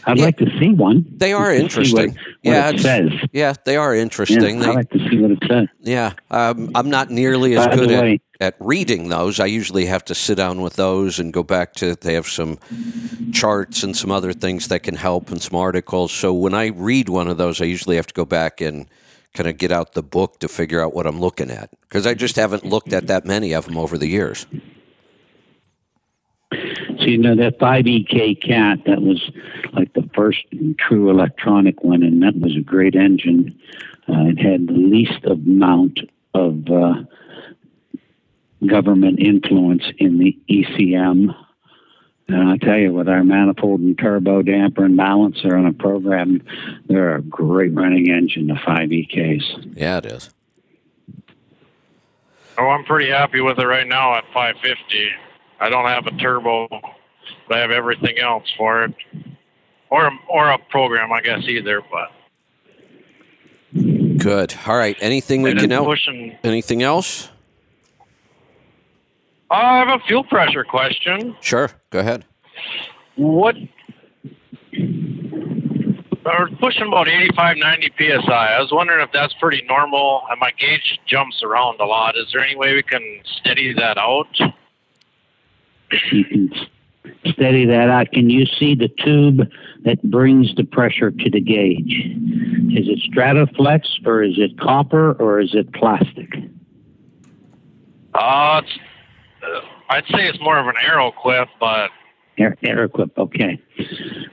I'd 0.05 0.19
yeah. 0.19 0.25
like 0.25 0.39
to 0.39 0.59
see 0.59 0.73
one. 0.73 1.07
They 1.11 1.33
are 1.33 1.53
interesting. 1.53 2.11
What, 2.11 2.17
what 2.17 2.53
yeah, 2.53 2.71
it 2.71 2.81
says. 2.81 3.13
Yeah, 3.33 3.55
they 3.65 3.77
are 3.77 3.95
interesting. 3.95 4.61
Yeah, 4.61 4.71
I'd 4.71 4.75
like 4.75 4.91
to 4.91 5.09
see 5.09 5.19
what 5.21 5.31
it 5.33 5.39
says. 5.49 5.69
Yeah, 5.81 6.13
um, 6.31 6.71
I'm 6.75 6.91
not 6.91 7.11
nearly 7.11 7.57
as 7.57 7.67
By 7.67 7.77
good 7.77 7.91
at, 7.91 8.03
way, 8.03 8.21
at 8.41 8.57
reading 8.61 9.09
those. 9.09 9.41
I 9.41 9.47
usually 9.47 9.87
have 9.87 10.05
to 10.07 10.15
sit 10.15 10.37
down 10.37 10.61
with 10.63 10.75
those 10.75 11.19
and 11.19 11.33
go 11.33 11.43
back 11.43 11.75
to. 11.75 11.95
They 11.95 12.15
have 12.15 12.27
some 12.27 12.59
charts 13.33 13.83
and 13.83 13.97
some 13.97 14.11
other 14.11 14.33
things 14.33 14.69
that 14.69 14.83
can 14.83 14.97
help 14.97 15.31
and 15.31 15.41
some 15.41 15.59
articles. 15.59 16.13
So 16.13 16.33
when 16.33 16.55
I 16.55 16.69
read 16.69 17.09
one 17.09 17.29
of 17.29 17.37
those, 17.37 17.61
I 17.61 17.65
usually 17.65 17.97
have 17.97 18.07
to 18.07 18.15
go 18.15 18.25
back 18.25 18.61
and 18.61 18.87
kind 19.35 19.49
of 19.49 19.59
get 19.59 19.71
out 19.71 19.93
the 19.93 20.03
book 20.03 20.41
to 20.41 20.49
figure 20.49 20.83
out 20.83 20.95
what 20.95 21.07
I'm 21.07 21.21
looking 21.21 21.51
at 21.51 21.71
because 21.83 22.07
I 22.07 22.15
just 22.15 22.37
haven't 22.37 22.65
looked 22.65 22.93
at 22.93 23.07
that 23.07 23.25
many 23.25 23.53
of 23.55 23.67
them 23.67 23.77
over 23.77 23.97
the 23.97 24.09
years. 24.09 24.47
So 27.01 27.07
you 27.07 27.17
know 27.17 27.35
that 27.35 27.59
5EK 27.59 28.43
cat 28.43 28.81
that 28.85 29.01
was 29.01 29.31
like 29.73 29.95
the 29.95 30.09
first 30.15 30.45
true 30.77 31.09
electronic 31.09 31.83
one, 31.83 32.03
and 32.03 32.23
that 32.23 32.39
was 32.39 32.55
a 32.57 32.61
great 32.61 32.95
engine. 32.95 33.59
Uh, 34.07 34.27
it 34.27 34.39
had 34.39 34.67
the 34.67 34.75
least 34.75 35.25
amount 35.25 36.01
of 36.35 36.69
uh, 36.69 37.03
government 38.67 39.19
influence 39.19 39.85
in 39.97 40.19
the 40.19 40.39
ECM. 40.51 41.35
And 42.29 42.51
I 42.51 42.59
tell 42.59 42.77
you, 42.77 42.93
with 42.93 43.09
our 43.09 43.25
manifold 43.25 43.81
and 43.81 43.99
turbo 43.99 44.43
damper 44.43 44.85
and 44.85 44.97
balancer 44.97 45.57
on 45.57 45.65
a 45.65 45.73
program, 45.73 46.43
they're 46.87 47.17
a 47.17 47.23
great 47.23 47.73
running 47.73 48.11
engine, 48.11 48.49
the 48.49 48.55
5EKs. 48.55 49.75
Yeah, 49.75 49.99
it 49.99 50.07
is. 50.07 50.31
Oh, 52.59 52.69
I'm 52.69 52.85
pretty 52.85 53.11
happy 53.11 53.41
with 53.41 53.59
it 53.59 53.67
right 53.67 53.87
now 53.87 54.15
at 54.17 54.25
550. 54.35 55.13
I 55.61 55.69
don't 55.69 55.85
have 55.87 56.07
a 56.07 56.13
turbo, 56.13 56.69
but 56.69 57.57
I 57.57 57.59
have 57.59 57.71
everything 57.71 58.19
else 58.19 58.51
for 58.57 58.85
it, 58.85 58.95
or 59.91 60.11
or 60.29 60.51
a 60.51 60.59
program, 60.59 61.13
I 61.13 61.21
guess 61.21 61.45
either. 61.45 61.83
But 61.91 62.11
good. 64.19 64.55
All 64.67 64.77
right. 64.77 64.97
Anything 65.01 65.43
we 65.43 65.55
can 65.55 65.71
help? 65.71 65.87
Pushing, 65.87 66.37
Anything 66.43 66.83
else? 66.83 67.29
I 69.51 69.79
have 69.79 69.89
a 69.89 69.99
fuel 70.07 70.25
pressure 70.25 70.65
question. 70.65 71.37
Sure. 71.41 71.71
Go 71.91 71.99
ahead. 71.99 72.25
What? 73.17 73.57
We're 74.73 76.49
pushing 76.61 76.87
about 76.87 77.09
85, 77.09 77.57
90 77.57 77.93
psi. 77.99 78.55
I 78.55 78.61
was 78.61 78.71
wondering 78.71 79.03
if 79.03 79.11
that's 79.13 79.35
pretty 79.35 79.63
normal. 79.63 80.23
And 80.31 80.39
my 80.39 80.53
gauge 80.53 81.01
jumps 81.07 81.43
around 81.43 81.81
a 81.81 81.85
lot. 81.85 82.17
Is 82.17 82.27
there 82.33 82.43
any 82.43 82.55
way 82.57 82.75
we 82.75 82.83
can 82.83 83.21
steady 83.25 83.73
that 83.75 83.99
out? 83.99 84.29
You 86.13 86.25
can 86.25 86.53
steady 87.27 87.65
that 87.67 87.89
out. 87.91 88.13
Can 88.13 88.31
you 88.31 88.47
see 88.47 88.75
the 88.75 88.89
tube 88.89 89.49
that 89.85 90.03
brings 90.03 90.55
the 90.55 90.65
pressure 90.65 91.11
to 91.11 91.31
the 91.31 91.41
gauge? 91.41 92.07
Is 92.73 92.89
it 92.89 93.01
Stratoflex 93.11 94.07
or 94.07 94.23
is 94.23 94.39
it 94.39 94.59
copper 94.59 95.13
or 95.13 95.41
is 95.41 95.55
it 95.55 95.73
plastic? 95.73 96.35
Uh, 98.15 98.63
it's, 98.65 98.79
uh, 99.43 99.61
I'd 99.89 100.07
say 100.07 100.29
it's 100.29 100.41
more 100.41 100.59
of 100.59 100.67
an 100.67 100.75
Aeroquip, 100.85 101.49
but 101.59 101.91
Air, 102.39 102.57
Aeroquip, 102.63 103.11
okay. 103.19 103.61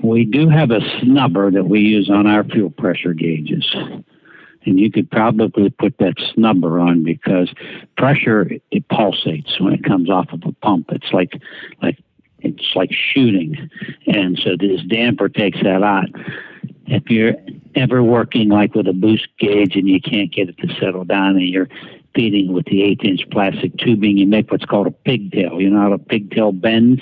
We 0.01 0.25
do 0.25 0.49
have 0.49 0.71
a 0.71 0.79
snubber 0.79 1.53
that 1.53 1.65
we 1.65 1.81
use 1.81 2.09
on 2.09 2.27
our 2.27 2.43
fuel 2.43 2.69
pressure 2.69 3.13
gauges 3.13 3.75
and 4.65 4.79
you 4.79 4.91
could 4.91 5.09
probably 5.09 5.69
put 5.69 5.97
that 5.99 6.17
snubber 6.17 6.81
on 6.81 7.03
because 7.03 7.53
pressure 7.97 8.49
it 8.71 8.87
pulsates 8.89 9.59
when 9.59 9.73
it 9.73 9.83
comes 9.83 10.09
off 10.09 10.31
of 10.31 10.43
a 10.45 10.51
pump. 10.53 10.87
It's 10.91 11.11
like 11.13 11.33
like 11.81 11.97
it's 12.39 12.75
like 12.75 12.91
shooting, 12.91 13.69
and 14.07 14.37
so 14.37 14.55
this 14.57 14.81
damper 14.83 15.29
takes 15.29 15.61
that 15.63 15.83
out. 15.83 16.09
If 16.85 17.09
you're 17.09 17.33
ever 17.75 18.01
working 18.01 18.49
like 18.49 18.75
with 18.75 18.87
a 18.87 18.93
boost 18.93 19.27
gauge 19.39 19.75
and 19.75 19.87
you 19.87 19.99
can't 19.99 20.31
get 20.31 20.49
it 20.49 20.57
to 20.59 20.73
settle 20.79 21.03
down 21.03 21.35
and 21.35 21.47
you're 21.47 21.67
feeding 22.15 22.53
with 22.53 22.65
the 22.65 22.81
eighth 22.81 23.03
inch 23.03 23.29
plastic 23.29 23.77
tubing, 23.77 24.17
you 24.17 24.25
make 24.25 24.51
what's 24.51 24.65
called 24.65 24.87
a 24.87 24.91
pigtail. 24.91 25.61
You 25.61 25.69
know 25.69 25.81
how 25.81 25.93
a 25.93 25.97
pigtail 25.97 26.51
bends? 26.51 27.01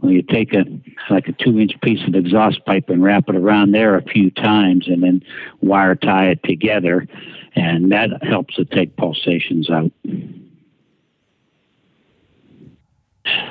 Well, 0.00 0.12
you 0.12 0.22
take 0.22 0.54
a 0.54 0.64
like 1.10 1.28
a 1.28 1.32
two 1.32 1.58
inch 1.58 1.78
piece 1.82 2.06
of 2.06 2.14
exhaust 2.14 2.64
pipe 2.64 2.88
and 2.88 3.02
wrap 3.02 3.28
it 3.28 3.36
around 3.36 3.72
there 3.72 3.96
a 3.96 4.02
few 4.02 4.30
times 4.30 4.88
and 4.88 5.02
then 5.02 5.22
wire 5.60 5.94
tie 5.94 6.30
it 6.30 6.42
together 6.42 7.06
and 7.54 7.92
that 7.92 8.22
helps 8.22 8.54
to 8.54 8.64
take 8.64 8.96
pulsations 8.96 9.70
out. 9.70 9.90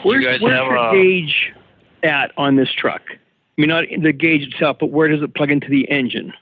Where's, 0.03 0.25
guys 0.25 0.41
where's 0.41 0.57
have 0.57 0.65
your 0.65 0.77
a- 0.77 0.91
gauge 0.91 1.53
at 2.03 2.31
on 2.37 2.55
this 2.55 2.71
truck? 2.71 3.01
I 3.11 3.61
mean, 3.61 3.69
not 3.69 3.85
the 4.01 4.13
gauge 4.13 4.47
itself, 4.47 4.77
but 4.79 4.87
where 4.87 5.09
does 5.09 5.21
it 5.21 5.35
plug 5.35 5.51
into 5.51 5.67
the 5.67 5.89
engine? 5.89 6.33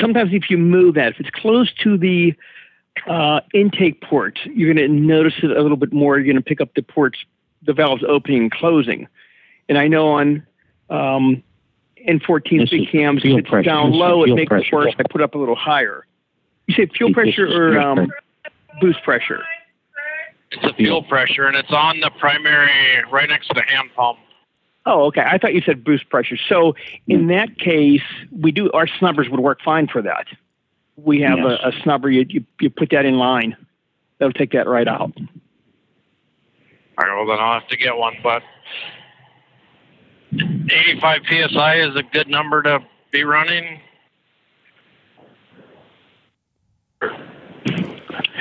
Sometimes, 0.00 0.32
if 0.32 0.48
you 0.50 0.56
move 0.56 0.94
that, 0.94 1.12
if 1.12 1.20
it's 1.20 1.30
close 1.30 1.72
to 1.82 1.98
the 1.98 2.34
uh, 3.06 3.40
intake 3.52 4.00
port, 4.00 4.38
you're 4.46 4.72
going 4.72 4.88
to 4.88 4.94
notice 4.94 5.34
it 5.42 5.50
a 5.50 5.60
little 5.60 5.76
bit 5.76 5.92
more. 5.92 6.16
You're 6.16 6.24
going 6.24 6.36
to 6.36 6.42
pick 6.42 6.60
up 6.60 6.74
the 6.74 6.82
ports, 6.82 7.18
the 7.62 7.72
valves 7.72 8.02
opening 8.06 8.42
and 8.42 8.50
closing. 8.50 9.06
And 9.68 9.78
I 9.78 9.88
know 9.88 10.08
on 10.08 10.46
um, 10.88 11.42
N14 12.08 12.60
This 12.60 12.70
big 12.70 12.88
cams, 12.90 13.22
fuel 13.22 13.36
if 13.38 13.40
it's 13.44 13.50
pressure. 13.50 13.64
down 13.68 13.90
This 13.90 13.98
low, 14.00 14.24
it 14.24 14.34
makes 14.34 14.48
pressure. 14.48 14.66
it 14.66 14.72
worse. 14.72 14.94
I 14.98 15.02
put 15.10 15.20
up 15.20 15.34
a 15.34 15.38
little 15.38 15.54
higher. 15.56 16.06
You 16.66 16.74
say 16.74 16.86
fuel 16.86 17.12
pressure 17.12 17.46
or 17.46 17.78
um, 17.78 18.10
boost 18.80 19.02
pressure? 19.02 19.42
It's 20.52 20.64
a 20.64 20.72
fuel 20.74 21.02
pressure, 21.04 21.46
and 21.46 21.56
it's 21.56 21.70
on 21.70 22.00
the 22.00 22.10
primary, 22.18 23.04
right 23.10 23.28
next 23.28 23.48
to 23.48 23.54
the 23.54 23.62
hand 23.62 23.90
pump. 23.94 24.18
Oh, 24.86 25.04
okay. 25.06 25.20
I 25.24 25.38
thought 25.38 25.54
you 25.54 25.60
said 25.60 25.84
boost 25.84 26.08
pressure. 26.08 26.36
So 26.48 26.74
in 27.06 27.28
that 27.28 27.58
case, 27.58 28.02
we 28.32 28.50
do 28.50 28.70
our 28.72 28.86
snubbers 28.88 29.28
would 29.28 29.38
work 29.40 29.60
fine 29.62 29.86
for 29.86 30.02
that. 30.02 30.26
We 30.96 31.20
have 31.20 31.38
Yes. 31.38 31.60
a, 31.62 31.68
a 31.68 31.72
snubber. 31.72 32.12
You, 32.12 32.24
you 32.28 32.44
you 32.60 32.70
put 32.70 32.90
that 32.90 33.04
in 33.04 33.16
line. 33.18 33.56
That'll 34.18 34.32
take 34.32 34.52
that 34.52 34.66
right 34.66 34.88
out. 34.88 35.12
All 37.00 37.06
right, 37.06 37.16
well, 37.16 37.26
then 37.26 37.38
I'll 37.42 37.60
have 37.60 37.68
to 37.68 37.76
get 37.78 37.96
one, 37.96 38.16
but 38.22 38.42
85 40.34 41.22
psi 41.26 41.76
is 41.76 41.96
a 41.96 42.02
good 42.02 42.28
number 42.28 42.62
to 42.62 42.80
be 43.10 43.24
running. 43.24 43.80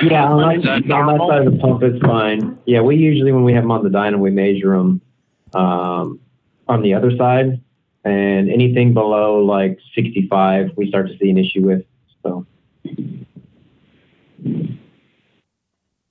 Yeah, 0.01 0.25
on 0.25 0.57
Is 0.57 0.63
that, 0.65 0.83
that 0.87 0.91
on 0.91 1.17
that 1.17 1.27
side 1.27 1.47
of 1.47 1.53
the 1.53 1.59
pump, 1.59 1.83
it's 1.83 1.99
fine. 1.99 2.57
Yeah, 2.65 2.81
we 2.81 2.97
usually, 2.97 3.31
when 3.31 3.45
we 3.45 3.53
have 3.53 3.63
them 3.63 3.71
on 3.71 3.83
the 3.83 3.89
dyno, 3.89 4.19
we 4.19 4.31
measure 4.31 4.75
them 4.75 5.01
um, 5.53 6.19
on 6.67 6.81
the 6.81 6.93
other 6.93 7.15
side. 7.15 7.61
And 8.03 8.49
anything 8.49 8.93
below 8.93 9.39
like 9.39 9.79
65, 9.95 10.71
we 10.75 10.89
start 10.89 11.07
to 11.07 11.17
see 11.17 11.29
an 11.29 11.37
issue 11.37 11.65
with. 11.65 11.85
So, 12.23 12.45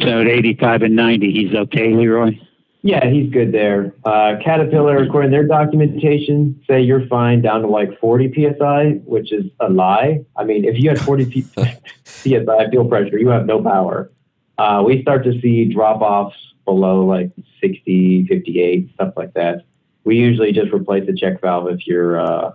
So 0.01 0.21
at 0.21 0.29
85 0.29 0.83
and 0.83 0.97
90, 0.97 1.33
he's 1.33 1.55
okay, 1.55 1.93
Leroy? 1.93 2.39
yeah, 2.83 3.05
he's 3.11 3.31
good 3.33 3.51
there. 3.51 3.93
Uh, 4.05 4.37
Caterpillar, 4.43 4.99
according 4.99 5.33
to 5.33 5.37
their 5.37 5.47
documentation, 5.47 6.63
say 6.69 6.81
you're 6.81 7.07
fine 7.09 7.43
down 7.43 7.63
to 7.63 7.67
like 7.67 7.99
40 7.99 8.33
psi, 8.57 8.91
which 9.05 9.33
is 9.33 9.47
a 9.59 9.69
lie. 9.69 10.21
I 10.37 10.45
mean, 10.45 10.65
if 10.65 10.79
you 10.79 10.89
had 10.89 11.01
40 11.01 11.27
p- 11.27 11.43
psi 12.05 12.71
fuel 12.71 12.85
pressure, 12.89 13.19
you 13.19 13.29
have 13.29 13.47
no 13.47 13.61
power. 13.61 14.11
Uh, 14.57 14.83
we 14.87 15.03
start 15.03 15.25
to 15.25 15.33
see 15.41 15.65
drop 15.65 16.01
offs 16.01 16.37
below 16.65 17.05
like 17.05 17.33
60, 17.61 18.27
58, 18.29 18.93
stuff 18.95 19.15
like 19.17 19.35
that. 19.35 19.65
We 20.05 20.17
usually 20.17 20.53
just 20.53 20.73
replace 20.73 21.07
the 21.07 21.15
check 21.17 21.41
valve 21.41 21.69
if 21.69 21.87
you're 21.89 22.21
uh, 22.21 22.53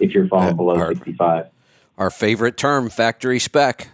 if 0.00 0.12
you're 0.12 0.28
falling 0.28 0.50
Uh, 0.50 0.54
below 0.54 0.76
our- 0.78 0.94
65. 0.94 1.46
Our 1.98 2.10
favorite 2.10 2.56
term, 2.56 2.88
factory 2.88 3.38
spec. 3.38 3.88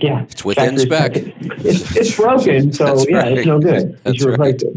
Yeah, 0.00 0.22
It's 0.22 0.44
within 0.44 0.76
factory 0.76 0.86
spec. 0.86 1.16
It's, 1.64 1.96
it's 1.96 2.16
broken, 2.16 2.72
so 2.72 2.84
That's 2.84 3.10
yeah, 3.10 3.24
it's 3.26 3.46
no 3.46 3.54
right. 3.54 3.62
good. 3.64 3.88
You 3.90 3.98
That's 4.04 4.18
should 4.18 4.28
replace 4.28 4.62
right. 4.62 4.62
it. 4.62 4.76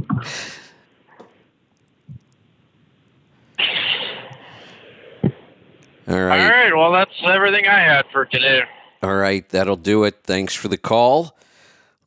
All 6.08 6.16
All 6.16 6.20
right. 6.26 6.50
right, 6.50 6.76
well, 6.76 6.92
that's 6.92 7.14
everything 7.24 7.68
I 7.68 7.80
had 7.80 8.06
for 8.12 8.26
today. 8.26 8.64
All 9.04 9.16
right, 9.16 9.48
that'll 9.50 9.76
do 9.76 10.04
it. 10.04 10.16
Thanks 10.24 10.54
for 10.56 10.68
the 10.68 10.78
call. 10.78 11.38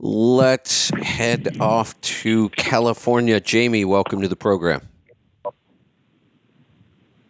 Let's 0.00 0.90
head 1.02 1.56
off 1.60 1.98
to 2.02 2.48
California. 2.50 3.40
Jamie, 3.40 3.84
welcome 3.84 4.20
to 4.22 4.28
the 4.28 4.36
program. 4.36 4.82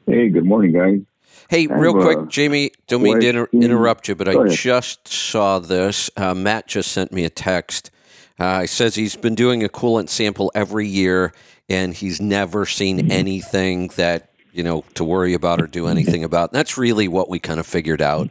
Hey, 0.07 0.29
good 0.31 0.45
morning, 0.45 0.73
guys. 0.73 1.01
Hey, 1.49 1.67
real 1.67 1.93
quick, 1.93 2.29
Jamie, 2.29 2.71
don't 2.87 3.03
mean 3.03 3.21
to 3.21 3.29
inter- 3.29 3.49
interrupt 3.53 4.09
you, 4.09 4.15
but 4.15 4.29
I 4.29 4.33
just 4.55 5.07
saw 5.09 5.59
this. 5.59 6.11
Uh, 6.17 6.35
Matt 6.35 6.67
just 6.67 6.91
sent 6.93 7.13
me 7.13 7.25
a 7.25 7.31
text. 7.31 7.91
Uh, 8.39 8.63
he 8.63 8.67
says 8.67 8.95
he's 8.95 9.15
been 9.17 9.35
doing 9.35 9.63
a 9.63 9.69
coolant 9.69 10.09
sample 10.09 10.51
every 10.55 10.87
year, 10.89 11.33
and 11.69 11.95
he's 11.95 12.21
never 12.21 12.67
seen 12.67 13.11
anything 13.13 13.89
that 13.97 14.31
you 14.53 14.63
know 14.63 14.85
to 14.95 15.05
worry 15.05 15.35
about 15.35 15.61
or 15.61 15.67
do 15.67 15.87
anything 15.87 16.25
about. 16.25 16.51
And 16.53 16.59
that's 16.59 16.77
really 16.79 17.09
what 17.09 17.29
we 17.29 17.39
kind 17.39 17.61
of 17.61 17.67
figured 17.67 18.01
out 18.03 18.31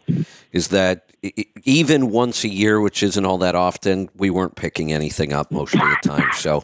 is 0.52 0.70
that 0.70 1.10
e- 1.22 1.46
even 1.64 2.10
once 2.12 2.44
a 2.44 2.50
year, 2.50 2.80
which 2.82 3.02
isn't 3.04 3.26
all 3.26 3.38
that 3.40 3.56
often, 3.56 4.10
we 4.16 4.30
weren't 4.30 4.56
picking 4.56 4.92
anything 4.92 5.34
up 5.34 5.52
most 5.52 5.74
of 5.74 5.82
the 5.82 5.98
time. 6.04 6.30
So 6.34 6.64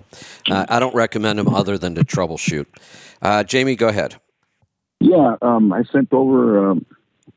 uh, 0.49 0.65
I 0.69 0.79
don't 0.79 0.95
recommend 0.95 1.39
them 1.39 1.47
other 1.47 1.77
than 1.77 1.95
to 1.95 2.03
troubleshoot. 2.03 2.65
Uh, 3.21 3.43
Jamie, 3.43 3.75
go 3.75 3.87
ahead. 3.87 4.15
Yeah, 4.99 5.35
um, 5.41 5.71
I 5.71 5.83
sent 5.83 6.13
over 6.13 6.71
um, 6.71 6.85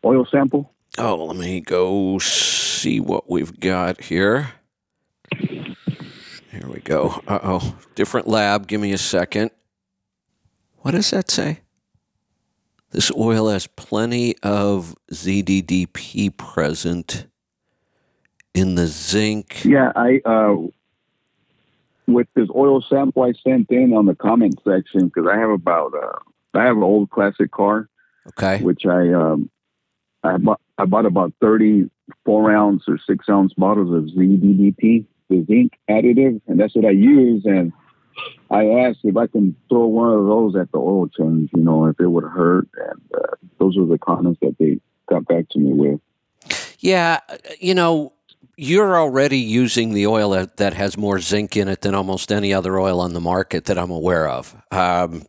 oil 0.05 0.27
sample. 0.27 0.73
Oh, 0.99 1.25
let 1.25 1.37
me 1.37 1.61
go 1.61 2.19
see 2.19 3.01
what 3.01 3.31
we've 3.31 3.59
got 3.61 4.03
here. 4.03 4.53
Here 5.39 6.69
we 6.69 6.81
go. 6.81 7.23
Uh 7.27 7.39
oh. 7.43 7.77
Different 7.95 8.29
lab. 8.29 8.67
Give 8.67 8.81
me 8.81 8.93
a 8.93 8.99
second. 8.99 9.51
What 10.79 10.91
does 10.91 11.11
that 11.13 11.31
say? 11.31 11.61
This 12.91 13.11
oil 13.17 13.49
has 13.49 13.67
plenty 13.67 14.37
of 14.43 14.95
ZDDP 15.11 16.37
present 16.37 17.27
in 18.53 18.75
the 18.75 18.87
zinc. 18.87 19.65
Yeah, 19.65 19.93
I 19.97 20.21
uh, 20.27 20.57
with 22.07 22.27
this 22.35 22.49
oil 22.55 22.83
sample 22.83 23.23
I 23.23 23.33
sent 23.33 23.71
in 23.71 23.95
on 23.95 24.07
the 24.07 24.15
comment 24.15 24.61
section 24.63 25.07
because 25.07 25.27
I 25.27 25.39
have 25.39 25.51
about 25.51 25.95
uh, 25.95 26.19
I 26.55 26.65
have 26.65 26.77
an 26.77 26.83
old 26.83 27.11
classic 27.11 27.51
car 27.51 27.89
Okay. 28.29 28.63
which 28.63 28.87
I 28.87 29.13
um, 29.13 29.51
I 30.23 30.37
bought 30.37 30.61
I 30.79 30.85
bought 30.85 31.07
about 31.07 31.33
thirty 31.41 31.91
four 32.25 32.55
ounce 32.55 32.85
or 32.89 32.99
six 32.99 33.29
ounce 33.29 33.53
bottles 33.55 33.93
of 33.93 34.15
ZDDP, 34.17 35.07
the 35.29 35.45
zinc 35.47 35.73
additive, 35.91 36.41
and 36.47 36.61
that's 36.61 36.75
what 36.75 36.85
I 36.85 36.91
use. 36.91 37.45
And 37.45 37.73
I 38.51 38.67
asked 38.69 39.01
if 39.03 39.17
I 39.17 39.27
can 39.27 39.57
throw 39.69 39.87
one 39.87 40.13
of 40.13 40.27
those 40.27 40.55
at 40.57 40.71
the 40.73 40.79
oil 40.79 41.09
change, 41.09 41.51
you 41.55 41.63
know, 41.63 41.87
if 41.87 41.99
it 41.99 42.07
would 42.07 42.25
hurt. 42.25 42.69
And 42.77 43.01
uh, 43.15 43.37
those 43.59 43.77
were 43.77 43.87
the 43.87 43.99
comments 43.99 44.39
that 44.43 44.57
they 44.59 44.79
got 45.09 45.27
back 45.27 45.49
to 45.51 45.59
me 45.59 45.73
with. 45.73 46.01
Yeah, 46.79 47.21
you 47.59 47.75
know, 47.75 48.13
you're 48.57 48.97
already 48.97 49.39
using 49.39 49.95
the 49.95 50.07
oil 50.07 50.31
that, 50.31 50.59
that 50.59 50.75
has 50.75 50.97
more 50.97 51.19
zinc 51.21 51.57
in 51.57 51.69
it 51.69 51.81
than 51.81 51.95
almost 51.95 52.31
any 52.31 52.53
other 52.53 52.79
oil 52.79 53.01
on 53.01 53.13
the 53.13 53.21
market 53.21 53.65
that 53.67 53.79
I'm 53.79 53.91
aware 53.91 54.29
of, 54.29 54.55
um, 54.71 55.25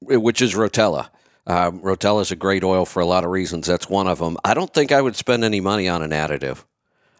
which 0.00 0.42
is 0.42 0.54
Rotella. 0.54 1.08
Um, 1.46 1.80
Rotella 1.80 2.20
is 2.22 2.30
a 2.30 2.36
great 2.36 2.62
oil 2.62 2.84
for 2.84 3.00
a 3.00 3.06
lot 3.06 3.24
of 3.24 3.30
reasons. 3.30 3.66
That's 3.66 3.88
one 3.88 4.06
of 4.06 4.18
them. 4.18 4.36
I 4.44 4.54
don't 4.54 4.72
think 4.72 4.92
I 4.92 5.00
would 5.00 5.16
spend 5.16 5.44
any 5.44 5.60
money 5.60 5.88
on 5.88 6.02
an 6.02 6.10
additive. 6.10 6.64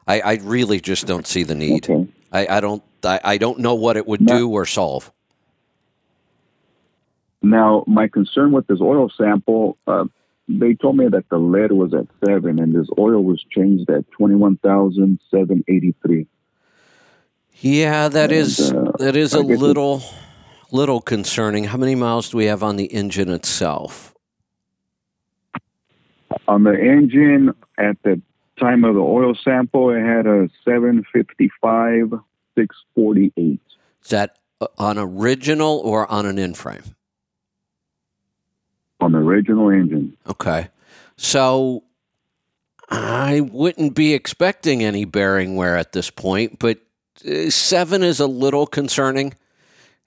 I, 0.07 0.21
I 0.21 0.35
really 0.43 0.81
just 0.81 1.07
don't 1.07 1.27
see 1.27 1.43
the 1.43 1.55
need. 1.55 1.89
Okay. 1.89 2.07
I, 2.33 2.59
I 2.59 2.61
don't. 2.61 2.83
I, 3.05 3.21
I 3.25 3.39
don't 3.39 3.61
know 3.61 3.75
what 3.75 3.97
it 3.97 4.07
would 4.07 4.21
No. 4.21 4.39
do 4.39 4.49
or 4.51 4.67
solve. 4.67 5.13
Now, 7.43 7.85
my 7.87 8.09
concern 8.09 8.53
with 8.53 8.67
this 8.67 8.81
oil 8.81 9.09
sample, 9.17 9.79
uh, 9.87 10.07
they 10.49 10.75
told 10.75 10.97
me 10.97 11.07
that 11.09 11.29
the 11.29 11.39
lead 11.39 11.73
was 11.73 11.95
at 11.95 12.07
seven, 12.25 12.59
and 12.59 12.75
this 12.75 12.89
oil 12.99 13.23
was 13.23 13.45
changed 13.51 13.89
at 13.91 14.11
twenty 14.11 14.35
one 14.35 14.57
thousand 14.57 15.21
seven 15.31 15.65
eighty 15.69 15.95
three. 16.03 16.27
Yeah, 17.61 18.09
that 18.09 18.31
and, 18.31 18.41
is, 18.41 18.73
uh, 18.73 18.93
that 18.99 19.17
is 19.17 19.35
a 19.35 19.41
little 19.41 20.03
little 20.71 21.01
concerning. 21.01 21.65
How 21.65 21.79
many 21.79 21.95
miles 21.95 22.31
do 22.31 22.37
we 22.37 22.47
have 22.47 22.63
on 22.63 22.77
the 22.77 22.87
engine 22.87 23.31
itself? 23.31 24.15
On 26.47 26.65
the 26.65 26.79
engine, 26.79 27.55
at 27.79 28.03
the 28.03 28.21
time 28.59 28.85
of 28.85 28.95
the 28.95 29.01
oil 29.01 29.35
sample, 29.35 29.91
it 29.91 30.01
had 30.01 30.27
a 30.27 30.49
755 30.65 32.11
648 32.57 33.61
Is 34.03 34.11
that 34.11 34.39
uh, 34.61 34.67
on 34.79 34.99
original 34.99 35.79
or 35.79 36.11
on 36.11 36.27
an 36.27 36.39
in 36.39 36.55
frame? 36.55 36.83
on 39.01 39.13
the 39.13 39.19
original 39.19 39.71
engine. 39.71 40.17
Okay. 40.29 40.69
So 41.17 41.85
I 42.91 43.41
wouldn't 43.41 43.95
be 43.95 44.13
expecting 44.15 44.83
any 44.83 45.05
bearing 45.05 45.57
wear 45.57 45.77
at 45.77 45.93
this 45.93 46.11
point, 46.11 46.59
but 46.59 46.79
uh, 47.25 47.51
seven 47.51 48.03
is 48.03 48.21
a 48.21 48.27
little 48.27 48.67
concerning. 48.67 49.35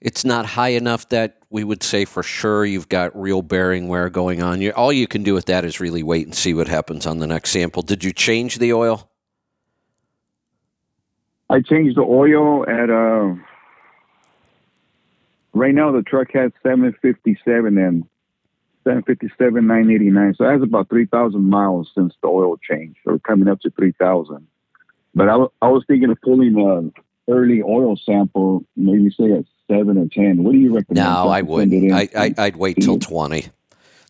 It's 0.02 0.24
not 0.24 0.46
high 0.46 0.70
enough 0.70 1.08
that 1.10 1.36
we 1.48 1.62
would 1.62 1.84
say 1.84 2.04
for 2.04 2.24
sure 2.24 2.64
you've 2.64 2.88
got 2.88 3.18
real 3.18 3.40
bearing 3.40 3.86
wear 3.86 4.10
going 4.10 4.42
on. 4.42 4.60
You, 4.60 4.72
all 4.72 4.92
you 4.92 5.06
can 5.06 5.22
do 5.22 5.32
with 5.32 5.44
that 5.46 5.64
is 5.64 5.78
really 5.78 6.02
wait 6.02 6.26
and 6.26 6.34
see 6.34 6.54
what 6.54 6.66
happens 6.66 7.06
on 7.06 7.18
the 7.18 7.26
next 7.28 7.50
sample. 7.50 7.82
Did 7.82 8.02
you 8.02 8.12
change 8.12 8.58
the 8.58 8.72
oil? 8.72 9.08
I 11.48 11.60
changed 11.60 11.96
the 11.96 12.02
oil 12.02 12.68
at 12.68 12.90
uh 12.90 13.34
right 15.52 15.74
now 15.74 15.92
the 15.92 16.02
truck 16.02 16.32
has 16.32 16.50
757 16.64 17.78
and 17.78 18.04
757 18.84 19.66
989 19.66 20.34
so 20.34 20.44
that's 20.44 20.62
about 20.62 20.88
3000 20.88 21.48
miles 21.48 21.92
since 21.94 22.14
the 22.22 22.28
oil 22.28 22.56
change 22.56 22.96
or 23.04 23.18
coming 23.18 23.48
up 23.48 23.60
to 23.60 23.70
3000 23.70 24.46
but 25.14 25.28
I 25.28 25.68
was 25.68 25.84
thinking 25.86 26.10
of 26.10 26.18
pulling 26.22 26.56
an 26.58 26.92
early 27.28 27.62
oil 27.62 27.96
sample 27.96 28.64
maybe 28.74 29.10
say 29.10 29.32
at 29.32 29.44
seven 29.72 29.98
or 29.98 30.08
ten. 30.08 30.42
What 30.44 30.52
do 30.52 30.58
you 30.58 30.74
recommend? 30.74 31.04
No, 31.06 31.28
I 31.28 31.42
wouldn't. 31.42 31.92
I, 31.92 32.08
I, 32.16 32.34
I'd 32.38 32.56
wait 32.56 32.78
till 32.80 32.98
20. 32.98 33.46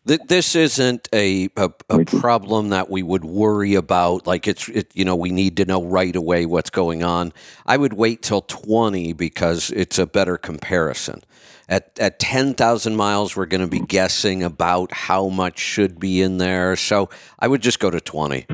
This 0.05 0.53
isn't 0.55 1.07
a, 1.13 1.47
a, 1.55 1.71
a 1.89 2.03
problem 2.03 2.69
that 2.69 2.89
we 2.89 3.03
would 3.03 3.23
worry 3.23 3.75
about. 3.75 4.27
Like 4.27 4.49
it's, 4.49 4.67
it, 4.67 4.91
you 4.93 5.05
know, 5.05 5.15
we 5.15 5.31
need 5.31 5.55
to 5.57 5.65
know 5.65 5.81
right 5.81 6.13
away 6.13 6.45
what's 6.45 6.69
going 6.69 7.03
on. 7.03 7.31
I 7.65 7.77
would 7.77 7.93
wait 7.93 8.21
till 8.21 8.41
20 8.41 9.13
because 9.13 9.71
it's 9.71 9.97
a 9.97 10.05
better 10.05 10.37
comparison. 10.37 11.23
At, 11.69 11.97
at 11.99 12.19
10,000 12.19 12.97
miles, 12.97 13.37
we're 13.37 13.45
going 13.45 13.61
to 13.61 13.67
be 13.67 13.79
guessing 13.79 14.43
about 14.43 14.91
how 14.91 15.29
much 15.29 15.57
should 15.57 16.01
be 16.01 16.21
in 16.21 16.37
there. 16.37 16.75
So 16.75 17.09
I 17.39 17.47
would 17.47 17.61
just 17.61 17.79
go 17.79 17.89
to 17.89 18.01
20. 18.01 18.45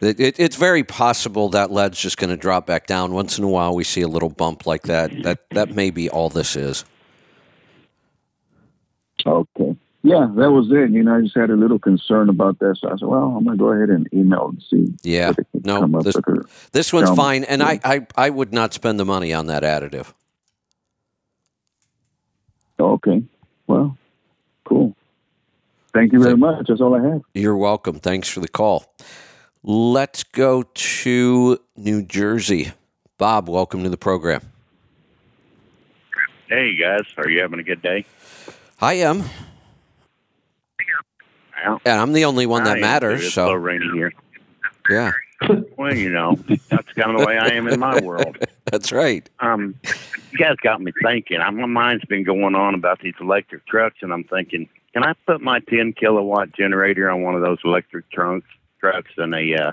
It, 0.00 0.20
it, 0.20 0.38
it's 0.38 0.56
very 0.56 0.84
possible 0.84 1.48
that 1.50 1.72
lead's 1.72 1.98
just 1.98 2.18
going 2.18 2.30
to 2.30 2.36
drop 2.36 2.66
back 2.66 2.86
down. 2.86 3.12
Once 3.12 3.36
in 3.38 3.44
a 3.44 3.48
while, 3.48 3.74
we 3.74 3.82
see 3.84 4.00
a 4.02 4.08
little 4.08 4.28
bump 4.28 4.64
like 4.66 4.82
that. 4.84 5.10
That, 5.24 5.50
that 5.50 5.74
may 5.74 5.90
be 5.90 6.08
all 6.08 6.28
this 6.28 6.54
is. 6.54 6.84
Okay. 9.26 9.76
Yeah, 10.04 10.30
that 10.36 10.52
was 10.52 10.70
it. 10.70 10.90
You 10.90 11.02
know, 11.02 11.16
I 11.16 11.22
just 11.22 11.34
had 11.36 11.50
a 11.50 11.56
little 11.56 11.80
concern 11.80 12.28
about 12.28 12.60
that, 12.60 12.76
so 12.78 12.86
I 12.88 12.92
said, 12.92 13.08
"Well, 13.08 13.34
I'm 13.36 13.44
gonna 13.44 13.56
go 13.56 13.72
ahead 13.72 13.90
and 13.90 14.08
email 14.14 14.50
and 14.50 14.62
see." 14.62 14.94
Yeah. 15.02 15.28
what 15.28 15.36
they 15.38 15.60
can 15.60 15.90
No, 15.90 16.00
this- 16.00 16.16
This 16.70 16.92
one's 16.92 17.10
fine, 17.10 17.42
and 17.42 17.62
I, 17.64 17.80
I, 17.84 18.06
I 18.16 18.30
would 18.30 18.52
not 18.52 18.72
spend 18.72 19.00
the 19.00 19.04
money 19.04 19.34
on 19.34 19.46
that 19.46 19.64
additive. 19.64 20.12
Okay. 22.78 23.24
Well, 23.66 23.98
cool. 24.64 24.94
Thank 25.92 26.12
you 26.12 26.20
very 26.22 26.36
much. 26.36 26.66
That's 26.68 26.80
all 26.80 26.94
I 26.94 27.02
have. 27.04 27.22
You're 27.34 27.56
welcome. 27.56 27.98
Thanks 27.98 28.28
for 28.28 28.38
the 28.38 28.48
call. 28.48 28.94
Let's 29.62 30.24
go 30.24 30.62
to 30.62 31.58
New 31.76 32.02
Jersey. 32.02 32.72
Bob, 33.18 33.48
welcome 33.48 33.82
to 33.82 33.88
the 33.90 33.96
program. 33.96 34.42
Hey 36.48 36.76
guys, 36.76 37.02
are 37.18 37.28
you 37.28 37.40
having 37.40 37.58
a 37.58 37.62
good 37.64 37.82
day? 37.82 38.06
I 38.80 38.94
am, 38.94 39.24
Yeah. 40.78 41.78
and 41.84 42.00
I'm 42.00 42.12
the 42.14 42.24
only 42.24 42.46
one 42.46 42.64
that 42.64 42.80
matters. 42.80 43.24
It's 43.26 43.34
so 43.34 43.48
So, 43.48 43.52
rainy 43.54 43.90
here. 43.92 44.12
yeah, 44.88 45.12
Well, 45.76 45.94
you 45.94 46.08
know, 46.10 46.36
that's 46.70 46.90
kind 46.94 47.10
of 47.10 47.18
the 47.20 47.26
way 47.26 47.36
I 47.36 47.48
am 47.48 47.66
in 47.68 47.78
my 47.80 48.00
world. 48.00 48.38
that's 48.70 48.92
right. 48.92 49.28
Um, 49.40 49.74
you 50.30 50.38
guys 50.38 50.56
got 50.62 50.80
me 50.80 50.92
thinking. 51.02 51.40
I, 51.40 51.50
my 51.50 51.66
mind's 51.66 52.04
been 52.06 52.22
going 52.24 52.54
on 52.54 52.74
about 52.74 53.00
these 53.00 53.14
electric 53.20 53.66
trucks, 53.66 53.96
and 54.00 54.12
I'm 54.12 54.24
thinking, 54.24 54.68
can 54.94 55.04
I 55.04 55.12
put 55.26 55.42
my 55.42 55.58
10 55.60 55.92
kilowatt 55.94 56.52
generator 56.52 57.10
on 57.10 57.22
one 57.22 57.34
of 57.34 57.42
those 57.42 57.58
electric 57.64 58.10
trunks 58.10 58.46
trucks 58.80 59.10
in 59.18 59.34
a 59.34 59.54
uh, 59.54 59.72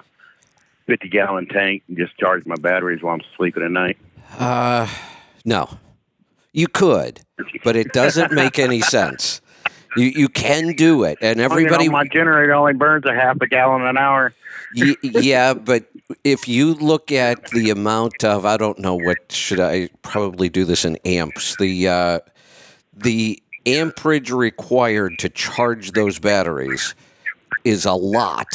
50 0.87 1.09
gallon 1.09 1.47
tank 1.47 1.83
and 1.87 1.97
just 1.97 2.17
charge 2.17 2.45
my 2.45 2.55
batteries 2.55 3.01
while 3.01 3.15
I'm 3.15 3.21
sleeping 3.35 3.63
at 3.63 3.71
night? 3.71 3.97
Uh, 4.37 4.87
no, 5.43 5.77
you 6.53 6.67
could, 6.67 7.21
but 7.63 7.75
it 7.75 7.93
doesn't 7.93 8.31
make 8.31 8.59
any 8.59 8.81
sense. 8.81 9.41
You 9.95 10.05
you 10.07 10.27
can 10.27 10.73
do 10.73 11.03
it, 11.03 11.17
and 11.21 11.39
everybody 11.39 11.85
you 11.85 11.89
know, 11.89 11.97
my 11.97 12.07
generator 12.07 12.53
only 12.53 12.73
burns 12.73 13.05
a 13.05 13.13
half 13.13 13.39
a 13.39 13.47
gallon 13.47 13.83
an 13.83 13.97
hour. 13.97 14.33
Y- 14.75 14.95
yeah, 15.03 15.53
but 15.53 15.85
if 16.23 16.47
you 16.47 16.73
look 16.73 17.11
at 17.11 17.47
the 17.51 17.69
amount 17.69 18.23
of, 18.23 18.45
I 18.45 18.57
don't 18.57 18.79
know 18.79 18.95
what 18.95 19.31
should 19.31 19.59
I 19.59 19.89
probably 20.01 20.49
do 20.49 20.65
this 20.65 20.83
in 20.83 20.97
amps. 21.05 21.55
The 21.57 21.87
uh, 21.87 22.19
the 22.93 23.41
amperage 23.65 24.31
required 24.31 25.17
to 25.19 25.29
charge 25.29 25.91
those 25.91 26.19
batteries 26.19 26.93
is 27.63 27.85
a 27.85 27.93
lot. 27.93 28.47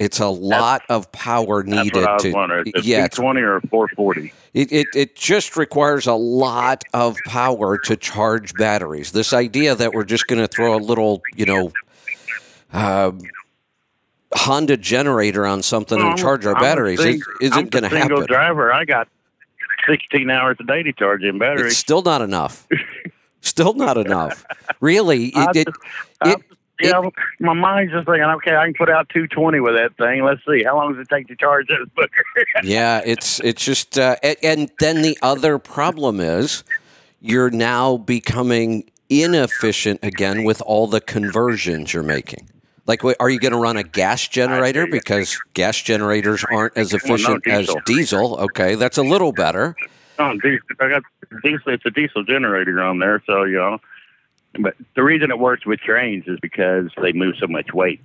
It's 0.00 0.18
a 0.18 0.28
lot 0.28 0.82
of 0.88 1.12
power 1.12 1.62
That's 1.62 1.76
needed 1.84 1.94
what 2.02 2.08
I 2.08 2.14
was 2.14 2.64
to. 2.72 2.82
Yeah, 2.82 3.04
it's 3.04 3.16
20 3.16 3.40
or 3.42 3.60
440? 3.60 4.32
it, 4.54 4.72
it, 4.72 4.86
it 4.96 5.14
just 5.14 5.58
requires 5.58 6.06
a 6.06 6.14
lot 6.14 6.82
of 6.94 7.18
power 7.26 7.76
to 7.84 7.96
charge 7.96 8.54
batteries. 8.54 9.12
This 9.12 9.34
idea 9.34 9.74
that 9.74 9.92
we're 9.92 10.04
just 10.04 10.26
going 10.26 10.40
to 10.40 10.48
throw 10.48 10.74
a 10.74 10.80
little, 10.80 11.20
you 11.36 11.44
know, 11.44 11.70
uh, 12.72 13.12
Honda 14.32 14.78
generator 14.78 15.46
on 15.46 15.62
something 15.62 15.98
Well, 15.98 16.10
and 16.10 16.18
charge 16.18 16.46
our 16.46 16.54
I'm 16.56 16.62
batteries 16.62 17.02
sing- 17.02 17.20
isn't 17.42 17.70
going 17.70 17.82
to 17.82 17.88
happen. 17.90 18.08
Single 18.08 18.26
driver. 18.26 18.72
I 18.72 18.86
got 18.86 19.06
16 19.86 20.30
hours 20.30 20.56
a 20.60 20.64
day 20.64 20.82
to 20.82 20.92
charge 20.94 21.22
in 21.24 21.34
It's 21.36 21.38
batteries. 21.40 21.76
still 21.76 22.00
not 22.00 22.22
enough. 22.22 22.66
still 23.42 23.74
not 23.74 23.98
enough. 23.98 24.46
Really, 24.80 25.26
it, 25.34 25.56
it, 25.56 25.68
it, 26.24 26.36
know, 26.88 27.10
my 27.40 27.52
mind's 27.52 27.92
just 27.92 28.06
thinking, 28.06 28.24
okay, 28.24 28.56
I 28.56 28.64
can 28.64 28.74
put 28.74 28.88
out 28.88 29.08
220 29.10 29.60
with 29.60 29.74
that 29.74 29.96
thing. 29.96 30.24
Let's 30.24 30.40
see. 30.48 30.62
How 30.64 30.76
long 30.76 30.94
does 30.94 31.02
it 31.02 31.08
take 31.08 31.28
to 31.28 31.36
charge 31.36 31.66
this 31.68 31.78
booger? 31.96 32.08
yeah, 32.62 33.02
it's 33.04 33.40
it's 33.40 33.64
just, 33.64 33.98
uh, 33.98 34.16
and, 34.22 34.36
and 34.42 34.72
then 34.78 35.02
the 35.02 35.18
other 35.22 35.58
problem 35.58 36.20
is 36.20 36.64
you're 37.20 37.50
now 37.50 37.98
becoming 37.98 38.90
inefficient 39.08 40.00
again 40.02 40.44
with 40.44 40.62
all 40.62 40.86
the 40.86 41.00
conversions 41.00 41.92
you're 41.92 42.02
making. 42.02 42.48
Like, 42.86 43.04
are 43.04 43.30
you 43.30 43.38
going 43.38 43.52
to 43.52 43.58
run 43.58 43.76
a 43.76 43.82
gas 43.82 44.26
generator 44.26 44.86
because 44.86 45.38
gas 45.54 45.80
generators 45.80 46.44
aren't 46.50 46.76
as 46.76 46.92
Well, 46.92 47.00
no, 47.06 47.14
efficient 47.14 47.46
as 47.46 47.66
diesel. 47.66 47.80
diesel? 47.86 48.36
Okay, 48.40 48.74
that's 48.74 48.98
a 48.98 49.02
little 49.02 49.32
better. 49.32 49.76
diesel, 50.18 50.58
I 50.80 50.88
got 50.88 51.02
diesel. 51.42 51.72
It's 51.72 51.86
a 51.86 51.90
diesel 51.90 52.24
generator 52.24 52.82
on 52.82 52.98
there, 52.98 53.22
so 53.26 53.44
you 53.44 53.58
know. 53.58 53.78
But 54.58 54.74
the 54.96 55.04
reason 55.04 55.30
it 55.30 55.38
works 55.38 55.64
with 55.64 55.78
trains 55.78 56.24
is 56.26 56.38
because 56.40 56.90
they 57.00 57.12
move 57.12 57.36
so 57.38 57.46
much 57.46 57.72
weight. 57.72 58.00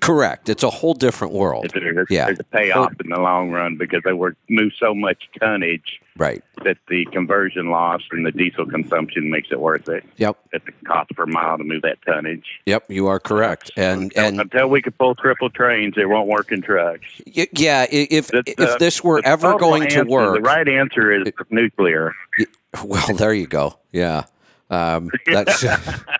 Correct. 0.00 0.48
It's 0.48 0.62
a 0.62 0.70
whole 0.70 0.94
different 0.94 1.34
world. 1.34 1.70
There's, 1.74 2.06
Yeah. 2.08 2.26
there's 2.26 2.38
a 2.38 2.44
payoff 2.44 2.92
in 3.02 3.10
the 3.10 3.18
long 3.18 3.50
run 3.50 3.76
because 3.76 4.02
they 4.04 4.12
work 4.12 4.36
move 4.48 4.72
so 4.78 4.94
much 4.94 5.28
tonnage 5.40 6.00
Right. 6.16 6.40
that 6.62 6.78
the 6.88 7.04
conversion 7.06 7.70
loss 7.70 8.02
and 8.12 8.24
the 8.24 8.30
diesel 8.30 8.64
consumption 8.64 9.28
makes 9.28 9.48
it 9.50 9.58
worth 9.58 9.88
it. 9.88 10.04
Yep. 10.18 10.36
At 10.54 10.64
the 10.66 10.72
cost 10.86 11.10
per 11.16 11.26
mile 11.26 11.58
to 11.58 11.64
move 11.64 11.82
that 11.82 11.98
tonnage. 12.06 12.60
Yep. 12.66 12.84
You 12.90 13.08
are 13.08 13.18
correct. 13.18 13.72
And 13.76 14.02
until, 14.04 14.24
and 14.24 14.40
until 14.40 14.68
we 14.68 14.80
can 14.80 14.92
pull 14.92 15.16
triple 15.16 15.50
trains, 15.50 15.94
it 15.96 16.08
won't 16.08 16.28
work 16.28 16.52
in 16.52 16.62
trucks. 16.62 17.06
y- 17.36 17.48
yeah, 17.54 17.86
if 17.90 18.28
The- 18.28 18.44
if 18.46 18.78
this 18.78 19.02
were 19.02 19.20
ever 19.24 19.58
going 19.58 19.88
to 19.88 20.04
work, 20.04 20.36
The 20.36 20.42
right 20.42 20.68
answer 20.68 21.10
is 21.10 21.26
nuclear. 21.50 22.14
Well, 22.84 23.06
there 23.16 23.32
you 23.32 23.46
go. 23.46 23.78
Yeah. 23.92 24.24
Um, 24.70 25.10
that's 25.26 25.64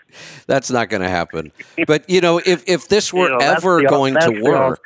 that's 0.46 0.70
not 0.70 0.88
going 0.88 1.03
to 1.03 1.09
happen. 1.09 1.53
But 1.86 2.09
you 2.09 2.20
know, 2.20 2.38
if 2.44 2.64
if 2.68 2.88
this 2.88 3.12
were 3.12 3.28
You 3.30 3.38
know, 3.38 3.38
ever 3.38 3.82
the- 3.82 3.88
going 3.88 4.14
to 4.14 4.42
work, 4.42 4.84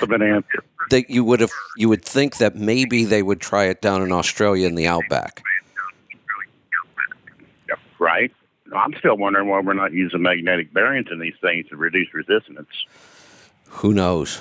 that 0.91 1.09
you 1.09 1.25
would 1.25 1.41
have 1.41 1.53
you 1.77 1.89
would 1.89 2.05
think 2.05 2.39
that 2.39 2.57
maybe 2.57 3.05
they 3.05 3.23
would 3.23 3.41
try 3.41 3.65
it 3.65 3.81
down 3.81 4.03
in 4.03 4.13
Australia 4.13 4.67
in 4.67 4.75
the 4.75 4.87
outback. 4.87 5.43
Right? 7.99 8.33
I'm 8.75 8.95
still 8.99 9.17
wondering 9.17 9.49
why 9.49 9.61
we're 9.61 9.75
not 9.75 9.93
using 9.93 10.23
magnetic 10.23 10.73
bearings 10.73 11.09
in 11.11 11.19
these 11.21 11.35
things 11.41 11.69
to 11.69 11.77
reduce 11.77 12.13
resistance. 12.15 12.69
Who 13.69 13.93
knows? 13.93 14.41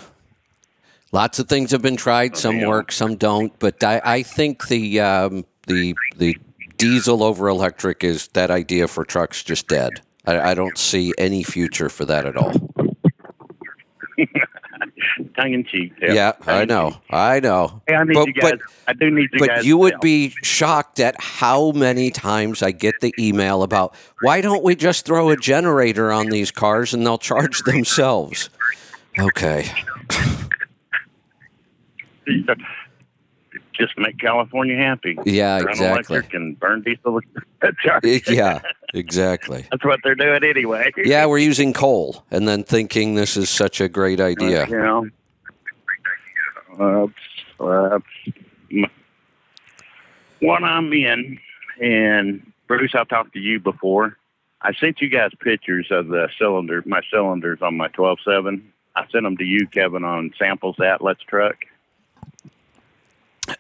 Lots 1.12 1.40
of 1.40 1.50
things 1.50 1.72
have 1.72 1.82
been 1.82 1.98
tried. 1.98 2.38
Some 2.38 2.62
work, 2.62 2.92
some 2.92 3.16
don't. 3.18 3.58
But 3.60 3.84
I, 3.84 4.02
I 4.04 4.24
think 4.24 4.68
the 4.68 5.02
um, 5.02 5.46
the 5.68 5.96
the 6.16 6.38
diesel 6.82 7.22
over 7.24 7.48
electric 7.48 8.04
is 8.04 8.28
that 8.30 8.50
idea 8.50 8.88
for 8.88 9.06
trucks 9.06 9.44
just 9.44 9.68
dead. 9.68 10.02
I, 10.26 10.52
I 10.52 10.54
don't 10.56 10.78
see 10.80 11.14
any 11.20 11.44
future 11.44 11.90
for 11.90 12.06
that 12.06 12.26
at 12.26 12.36
all. 12.36 12.52
Tongue 15.36 15.54
in 15.54 15.64
cheek. 15.64 15.94
Yeah, 16.02 16.34
I 16.48 16.66
know, 16.66 16.96
I 17.10 17.40
know. 17.40 17.82
Hey, 17.88 17.96
I 17.96 18.04
need 18.04 18.14
But- 18.16 18.28
you 18.28 18.34
guys. 18.34 18.52
but- 18.52 18.60
I 18.88 18.94
do 18.94 19.10
need 19.12 19.30
you 19.32 19.40
guys. 19.40 19.48
But 19.60 19.66
you 19.66 19.78
would 19.78 20.00
be 20.02 20.34
shocked 20.42 21.00
at 21.00 21.16
how 21.20 21.72
many 21.72 22.10
times 22.10 22.62
I 22.64 22.72
get 22.72 23.00
the 23.00 23.14
email 23.18 23.62
about 23.64 23.96
why 24.22 24.42
don't 24.42 24.64
we 24.64 24.76
just 24.76 25.06
throw 25.06 25.30
a 25.30 25.38
generator 25.38 26.12
on 26.12 26.28
these 26.30 26.50
cars 26.52 26.94
and 26.96 27.06
they'll 27.06 27.18
charge 27.20 27.60
themselves. 27.62 28.50
Okay. 29.20 29.72
just 33.82 33.98
make 33.98 34.20
California 34.20 34.78
happy. 34.78 35.18
Yeah, 35.26 35.58
Run 35.58 35.70
exactly. 35.70 36.18
electric 36.18 36.34
and 36.34 36.60
burn 36.60 36.82
diesel. 36.82 37.20
Yeah, 38.28 38.62
exactly. 38.94 39.66
That's 39.72 39.84
what 39.84 40.00
they're 40.04 40.16
doing 40.16 40.44
anyway. 40.44 40.92
Yeah, 40.98 41.26
we're 41.26 41.38
using 41.38 41.74
coal 41.74 42.24
and 42.32 42.48
then 42.48 42.64
thinking 42.64 43.16
this 43.16 43.38
is 43.38 43.50
such 43.50 43.82
a 43.82 43.88
great 43.88 44.20
idea. 44.20 44.68
You 44.68 44.78
know. 44.78 45.10
Uh, 46.80 47.08
uh, 47.64 48.00
one 50.40 50.64
I'm 50.64 50.92
in, 50.94 51.40
and 51.80 52.52
Bruce, 52.68 52.96
I've 52.96 53.08
talked 53.08 53.34
to 53.34 53.40
you 53.40 53.60
before. 53.60 54.18
I 54.62 54.74
sent 54.74 55.02
you 55.02 55.10
guys 55.10 55.32
pictures 55.40 55.88
of 55.92 56.08
the 56.08 56.30
cylinder, 56.40 56.84
my 56.86 57.02
cylinders 57.12 57.60
on 57.62 57.78
my 57.78 57.90
12.7. 57.90 58.62
I 58.96 59.08
sent 59.12 59.24
them 59.24 59.38
to 59.38 59.44
you, 59.44 59.68
Kevin, 59.68 60.04
on 60.04 60.34
Samples 60.38 60.80
Atlas 60.80 61.18
truck. 61.28 61.58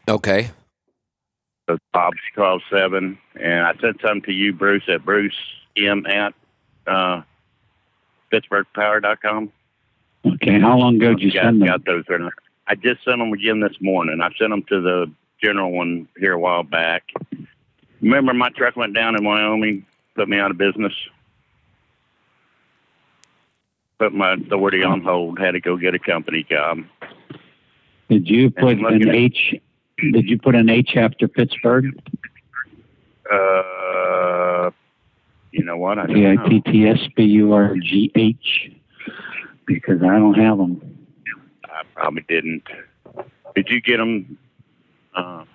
Okay. 0.07 0.49
So 1.69 1.77
Bob's 1.93 2.17
12.7. 2.35 3.17
And 3.39 3.65
I 3.65 3.73
sent 3.79 4.01
some 4.01 4.21
to 4.23 4.31
you, 4.33 4.53
Bruce, 4.53 4.83
at 4.87 5.05
Bruce 5.05 5.35
M 5.77 6.05
at 6.05 6.33
uh, 6.87 7.21
PittsburghPower.com. 8.31 9.51
Okay, 10.25 10.59
how 10.59 10.77
long 10.77 10.97
ago 10.97 11.09
did 11.13 11.21
you 11.21 11.27
You 11.27 11.31
guys 11.33 11.43
send 11.45 11.61
them? 11.61 11.67
got 11.67 11.85
those 11.85 12.03
or? 12.09 12.31
I 12.67 12.75
just 12.75 13.03
sent 13.03 13.17
them 13.19 13.33
again 13.33 13.59
this 13.59 13.75
morning. 13.81 14.21
I 14.21 14.29
sent 14.37 14.51
them 14.51 14.63
to 14.69 14.81
the 14.81 15.11
general 15.41 15.71
one 15.71 16.07
here 16.17 16.33
a 16.33 16.39
while 16.39 16.63
back. 16.63 17.11
Remember, 18.01 18.33
my 18.33 18.49
truck 18.49 18.75
went 18.75 18.93
down 18.93 19.15
in 19.15 19.23
Wyoming 19.23 19.85
put 20.15 20.27
me 20.27 20.37
out 20.37 20.51
of 20.51 20.57
business. 20.57 20.93
Put 23.97 24.13
my 24.13 24.33
authority 24.33 24.83
on 24.83 25.01
hold. 25.01 25.39
Had 25.39 25.51
to 25.51 25.59
go 25.61 25.77
get 25.77 25.93
a 25.95 25.99
company 25.99 26.43
job. 26.43 26.79
Did 28.09 28.29
you 28.29 28.49
put 28.49 28.73
And 28.73 28.81
looking 28.81 29.03
an 29.03 29.09
at- 29.09 29.15
H? 29.15 29.55
Did 30.01 30.29
you 30.29 30.39
put 30.39 30.55
an 30.55 30.69
H 30.69 30.97
after 30.97 31.27
Pittsburgh? 31.27 31.85
Uh, 33.31 34.71
you 35.51 35.63
know 35.63 35.77
what? 35.77 35.99
I 35.99 36.05
don't 36.07 36.15
P 36.15 36.25
I 36.25 36.35
know. 36.35 36.49
T 36.49 36.61
T 36.61 36.87
S 36.87 36.99
B 37.15 37.23
U 37.23 37.53
R 37.53 37.75
G 37.77 38.11
H. 38.15 38.71
Because 39.65 40.01
I 40.01 40.17
don't 40.17 40.33
have 40.33 40.57
them. 40.57 41.07
I 41.65 41.83
probably 41.93 42.25
didn't. 42.27 42.63
Did 43.55 43.69
you 43.69 43.79
get 43.81 43.97
them? 43.97 44.37
Uh, 45.15 45.45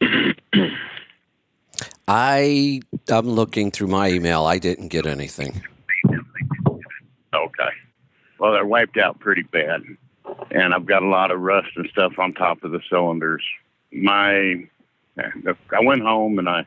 I 2.08 2.80
I'm 3.10 3.28
looking 3.28 3.70
through 3.70 3.88
my 3.88 4.10
email. 4.10 4.44
I 4.44 4.58
didn't 4.58 4.88
get 4.88 5.06
anything. 5.06 5.62
okay. 7.34 7.70
Well, 8.38 8.52
they're 8.52 8.66
wiped 8.66 8.98
out 8.98 9.18
pretty 9.18 9.42
bad, 9.42 9.82
and 10.50 10.74
I've 10.74 10.86
got 10.86 11.02
a 11.02 11.08
lot 11.08 11.30
of 11.30 11.40
rust 11.40 11.70
and 11.76 11.88
stuff 11.90 12.18
on 12.18 12.32
top 12.34 12.64
of 12.64 12.72
the 12.72 12.80
cylinders. 12.88 13.42
My, 13.92 14.66
I 15.16 15.80
went 15.82 16.02
home 16.02 16.38
and 16.38 16.48
I, 16.48 16.66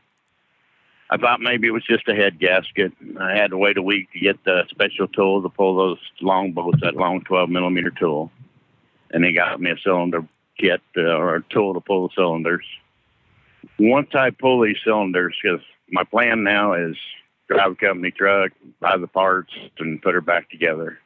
I 1.10 1.16
thought 1.18 1.40
maybe 1.40 1.68
it 1.68 1.72
was 1.72 1.84
just 1.84 2.08
a 2.08 2.14
head 2.14 2.38
gasket. 2.38 2.92
I 3.20 3.34
had 3.36 3.50
to 3.50 3.58
wait 3.58 3.76
a 3.76 3.82
week 3.82 4.10
to 4.12 4.18
get 4.18 4.42
the 4.44 4.64
special 4.70 5.08
tool 5.08 5.42
to 5.42 5.48
pull 5.48 5.76
those 5.76 5.98
long 6.20 6.52
bolts, 6.52 6.80
that 6.82 6.96
long 6.96 7.22
12 7.22 7.50
millimeter 7.50 7.90
tool, 7.90 8.30
and 9.10 9.22
they 9.22 9.32
got 9.32 9.60
me 9.60 9.70
a 9.70 9.76
cylinder 9.78 10.26
kit 10.58 10.80
uh, 10.96 11.02
or 11.02 11.36
a 11.36 11.42
tool 11.50 11.74
to 11.74 11.80
pull 11.80 12.08
the 12.08 12.14
cylinders. 12.14 12.64
Once 13.78 14.14
I 14.14 14.30
pull 14.30 14.62
these 14.62 14.78
cylinders, 14.84 15.36
because 15.42 15.60
my 15.90 16.04
plan 16.04 16.44
now 16.44 16.72
is 16.72 16.96
drive 17.48 17.72
a 17.72 17.74
company 17.74 18.10
truck, 18.10 18.52
buy 18.80 18.96
the 18.96 19.06
parts, 19.06 19.52
and 19.78 20.00
put 20.00 20.14
her 20.14 20.20
back 20.20 20.50
together. 20.50 20.98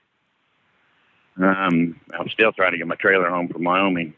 Um, 1.38 2.00
I'm 2.18 2.28
still 2.28 2.52
trying 2.52 2.72
to 2.72 2.78
get 2.78 2.86
my 2.86 2.94
trailer 2.94 3.28
home 3.28 3.48
from 3.48 3.64
Wyoming. 3.64 4.14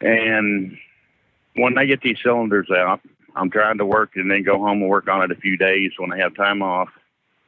And 0.00 0.76
when 1.54 1.78
I 1.78 1.84
get 1.84 2.00
these 2.00 2.18
cylinders 2.22 2.70
out, 2.70 3.00
I'm 3.34 3.50
trying 3.50 3.78
to 3.78 3.86
work 3.86 4.16
and 4.16 4.30
then 4.30 4.42
go 4.42 4.58
home 4.58 4.80
and 4.82 4.90
work 4.90 5.08
on 5.08 5.22
it 5.22 5.30
a 5.30 5.40
few 5.40 5.56
days 5.56 5.92
when 5.98 6.12
I 6.12 6.18
have 6.18 6.34
time 6.34 6.62
off. 6.62 6.88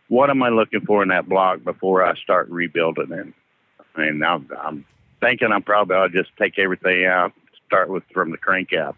What 0.09 0.31
am 0.31 0.43
I 0.43 0.51
looking 0.51 0.85
for 0.85 1.03
in 1.03 1.09
that 1.09 1.29
block 1.29 1.65
before 1.65 2.05
I 2.05 2.15
start 2.15 2.49
rebuilding 2.51 3.13
it? 3.13 3.33
Mean, 3.97 4.23
I'm, 4.23 4.49
I'm 4.59 4.85
thinking 5.21 5.53
I'm 5.53 5.63
probably 5.63 5.97
I'll 5.97 6.09
just 6.09 6.31
take 6.37 6.59
everything 6.59 7.07
out, 7.07 7.33
start 7.67 7.89
with 7.89 8.03
from 8.13 8.31
the 8.31 8.37
crank 8.37 8.73
out. 8.73 8.97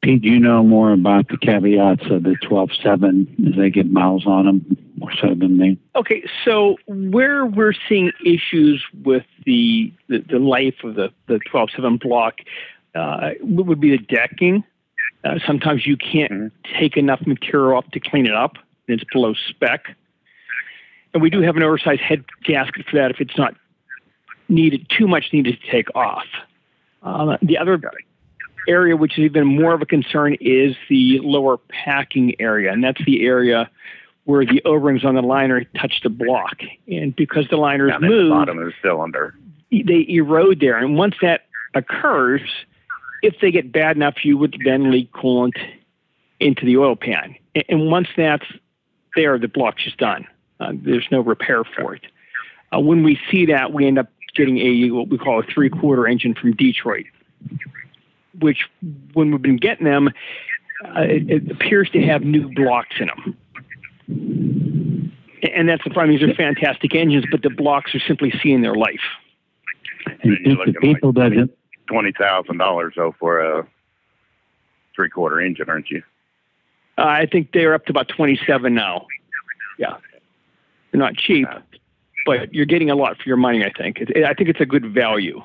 Pete, 0.00 0.22
do 0.22 0.28
you 0.28 0.38
know 0.38 0.62
more 0.62 0.92
about 0.92 1.28
the 1.28 1.36
caveats 1.36 2.04
of 2.08 2.22
the 2.22 2.36
12.7 2.42 3.48
as 3.50 3.56
they 3.56 3.68
get 3.68 3.90
miles 3.90 4.26
on 4.26 4.46
them, 4.46 4.76
more 4.96 5.12
so 5.20 5.34
than 5.34 5.58
me? 5.58 5.76
Okay, 5.96 6.22
so 6.44 6.76
where 6.86 7.44
we're 7.44 7.72
seeing 7.88 8.12
issues 8.24 8.84
with 9.02 9.24
the 9.44 9.92
the, 10.08 10.18
the 10.18 10.38
life 10.38 10.84
of 10.84 10.94
the 10.94 11.12
the 11.26 11.40
12.7 11.52 12.00
block 12.00 12.36
uh, 12.94 13.30
would 13.40 13.80
be 13.80 13.90
the 13.90 13.98
decking. 13.98 14.62
Uh, 15.24 15.38
sometimes 15.44 15.84
you 15.84 15.96
can't 15.96 16.30
Mhm. 16.32 16.50
take 16.78 16.96
enough 16.96 17.26
material 17.26 17.78
up 17.78 17.90
to 17.90 17.98
clean 18.00 18.24
it 18.26 18.34
up. 18.34 18.56
and 18.86 19.00
It's 19.00 19.10
below 19.12 19.34
spec, 19.34 19.96
and 21.12 21.20
we 21.22 21.28
do 21.28 21.40
have 21.40 21.56
an 21.56 21.64
oversized 21.64 22.02
head 22.02 22.24
gasket 22.44 22.86
for 22.86 22.96
that 22.96 23.10
if 23.10 23.20
it's 23.20 23.36
not 23.36 23.54
needed 24.48 24.88
too 24.88 25.08
much 25.08 25.32
needed 25.32 25.60
to 25.60 25.70
take 25.70 25.88
off. 25.96 26.26
Uh, 27.02 27.36
the 27.42 27.58
other 27.58 27.76
area, 28.68 28.96
which 28.96 29.18
is 29.18 29.24
even 29.24 29.46
more 29.46 29.72
of 29.74 29.82
a 29.82 29.86
concern, 29.86 30.36
is 30.40 30.76
the 30.88 31.18
lower 31.20 31.56
packing 31.68 32.40
area, 32.40 32.72
and 32.72 32.84
that's 32.84 33.04
the 33.04 33.26
area 33.26 33.70
where 34.24 34.44
the 34.44 34.60
O-rings 34.66 35.06
on 35.06 35.14
the 35.14 35.22
liner 35.22 35.64
touch 35.76 36.02
the 36.02 36.10
block. 36.10 36.60
And 36.86 37.16
because 37.16 37.48
the 37.48 37.56
liners 37.56 37.90
Down 37.90 38.04
at 38.04 38.08
the 38.08 38.14
move, 38.14 38.30
bottom 38.30 38.58
of 38.58 38.66
the 38.66 38.74
cylinder. 38.82 39.34
they 39.70 40.04
erode 40.06 40.60
there. 40.60 40.76
And 40.76 40.98
once 40.98 41.14
that 41.22 41.46
occurs, 41.74 42.42
if 43.22 43.40
they 43.40 43.50
get 43.50 43.72
bad 43.72 43.96
enough, 43.96 44.24
you 44.26 44.36
would 44.36 44.60
then 44.62 44.90
leak 44.90 45.10
coolant 45.12 45.56
into 46.40 46.66
the 46.66 46.76
oil 46.76 46.94
pan. 46.94 47.36
And 47.70 47.90
once 47.90 48.08
that's 48.16 48.44
there, 49.16 49.38
the 49.38 49.48
block's 49.48 49.84
just 49.84 49.96
done. 49.96 50.26
Uh, 50.60 50.72
there's 50.74 51.08
no 51.10 51.20
repair 51.20 51.64
for 51.64 51.94
it. 51.94 52.04
Uh, 52.74 52.80
when 52.80 53.02
we 53.02 53.18
see 53.30 53.46
that, 53.46 53.72
we 53.72 53.86
end 53.86 53.98
up 53.98 54.08
getting 54.34 54.58
a 54.58 54.90
what 54.90 55.08
we 55.08 55.16
call 55.16 55.40
a 55.40 55.42
three-quarter 55.42 56.06
engine 56.06 56.34
from 56.34 56.52
Detroit, 56.52 57.06
which 58.40 58.68
when 59.12 59.30
we've 59.30 59.42
been 59.42 59.56
getting 59.56 59.84
them, 59.84 60.08
uh, 60.84 61.00
it, 61.00 61.30
it 61.30 61.50
appears 61.50 61.90
to 61.90 62.02
have 62.02 62.22
new 62.22 62.52
blocks 62.54 62.96
in 63.00 63.08
them. 63.08 63.36
And 65.42 65.68
that's 65.68 65.84
the 65.84 65.90
problem. 65.90 66.16
These 66.16 66.28
are 66.28 66.34
fantastic 66.34 66.94
engines, 66.94 67.24
but 67.30 67.42
the 67.42 67.50
blocks 67.50 67.94
are 67.94 68.00
simply 68.00 68.32
seeing 68.42 68.62
their 68.62 68.74
life. 68.74 69.00
And 70.22 70.38
you're 70.44 70.64
think 70.64 70.74
the 70.74 70.80
people 70.80 71.12
like 71.12 71.32
doesn't. 71.32 71.52
Twenty 71.86 72.12
thousand 72.12 72.58
dollars 72.58 72.94
though 72.96 73.14
for 73.18 73.40
a 73.40 73.66
three 74.94 75.08
quarter 75.08 75.40
engine, 75.40 75.70
aren't 75.70 75.90
you? 75.90 76.02
Uh, 76.98 77.04
I 77.06 77.26
think 77.26 77.52
they're 77.52 77.74
up 77.74 77.86
to 77.86 77.92
about 77.92 78.08
27 78.08 78.74
now. 78.74 79.06
Yeah. 79.78 79.96
They're 80.90 80.98
not 80.98 81.14
cheap, 81.14 81.46
but 82.26 82.52
you're 82.52 82.66
getting 82.66 82.90
a 82.90 82.96
lot 82.96 83.16
for 83.16 83.28
your 83.28 83.36
money, 83.36 83.64
I 83.64 83.70
think. 83.70 84.00
It, 84.00 84.24
I 84.24 84.34
think 84.34 84.48
it's 84.48 84.60
a 84.60 84.66
good 84.66 84.92
value. 84.92 85.40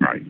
Right. 0.00 0.22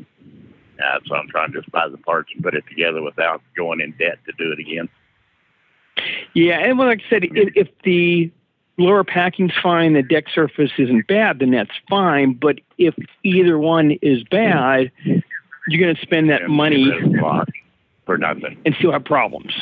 Yeah, 0.79 0.99
so 1.07 1.15
I'm 1.15 1.29
trying 1.29 1.53
to 1.53 1.61
just 1.61 1.71
buy 1.73 1.89
the 1.89 1.99
parts 1.99 2.31
and 2.35 2.43
put 2.43 2.55
it 2.55 2.65
together 2.69 3.03
without 3.03 3.41
going 3.57 3.81
in 3.81 3.93
debt 3.93 4.19
to 4.27 4.33
do 4.37 4.53
it 4.53 4.59
again. 4.59 4.89
Yeah, 6.35 6.59
and 6.59 6.79
like 6.79 7.03
I 7.07 7.11
said, 7.11 7.25
if, 7.25 7.53
if 7.57 7.69
the 7.83 8.31
lower 8.77 9.05
packing's 9.05 9.55
fine, 9.63 9.95
the 9.95 10.03
deck 10.03 10.29
surface 10.29 10.71
isn't 10.77 11.07
bad, 11.07 11.39
then 11.39 11.51
that's 11.51 11.71
fine. 11.89 12.35
But 12.35 12.61
if 12.77 12.95
either 13.23 13.59
one 13.59 13.93
is 14.03 14.23
bad, 14.25 14.91
you're 15.05 15.81
going 15.81 15.97
to 15.97 16.03
spend 16.03 16.29
that 16.31 16.49
money 16.49 16.85
get 16.85 16.95
rid 16.97 17.05
of 17.05 17.13
the 17.13 17.19
block 17.19 17.49
for 18.05 18.19
nothing. 18.19 18.59
and 18.67 18.75
still 18.75 18.93
have 18.93 19.05
problems. 19.05 19.55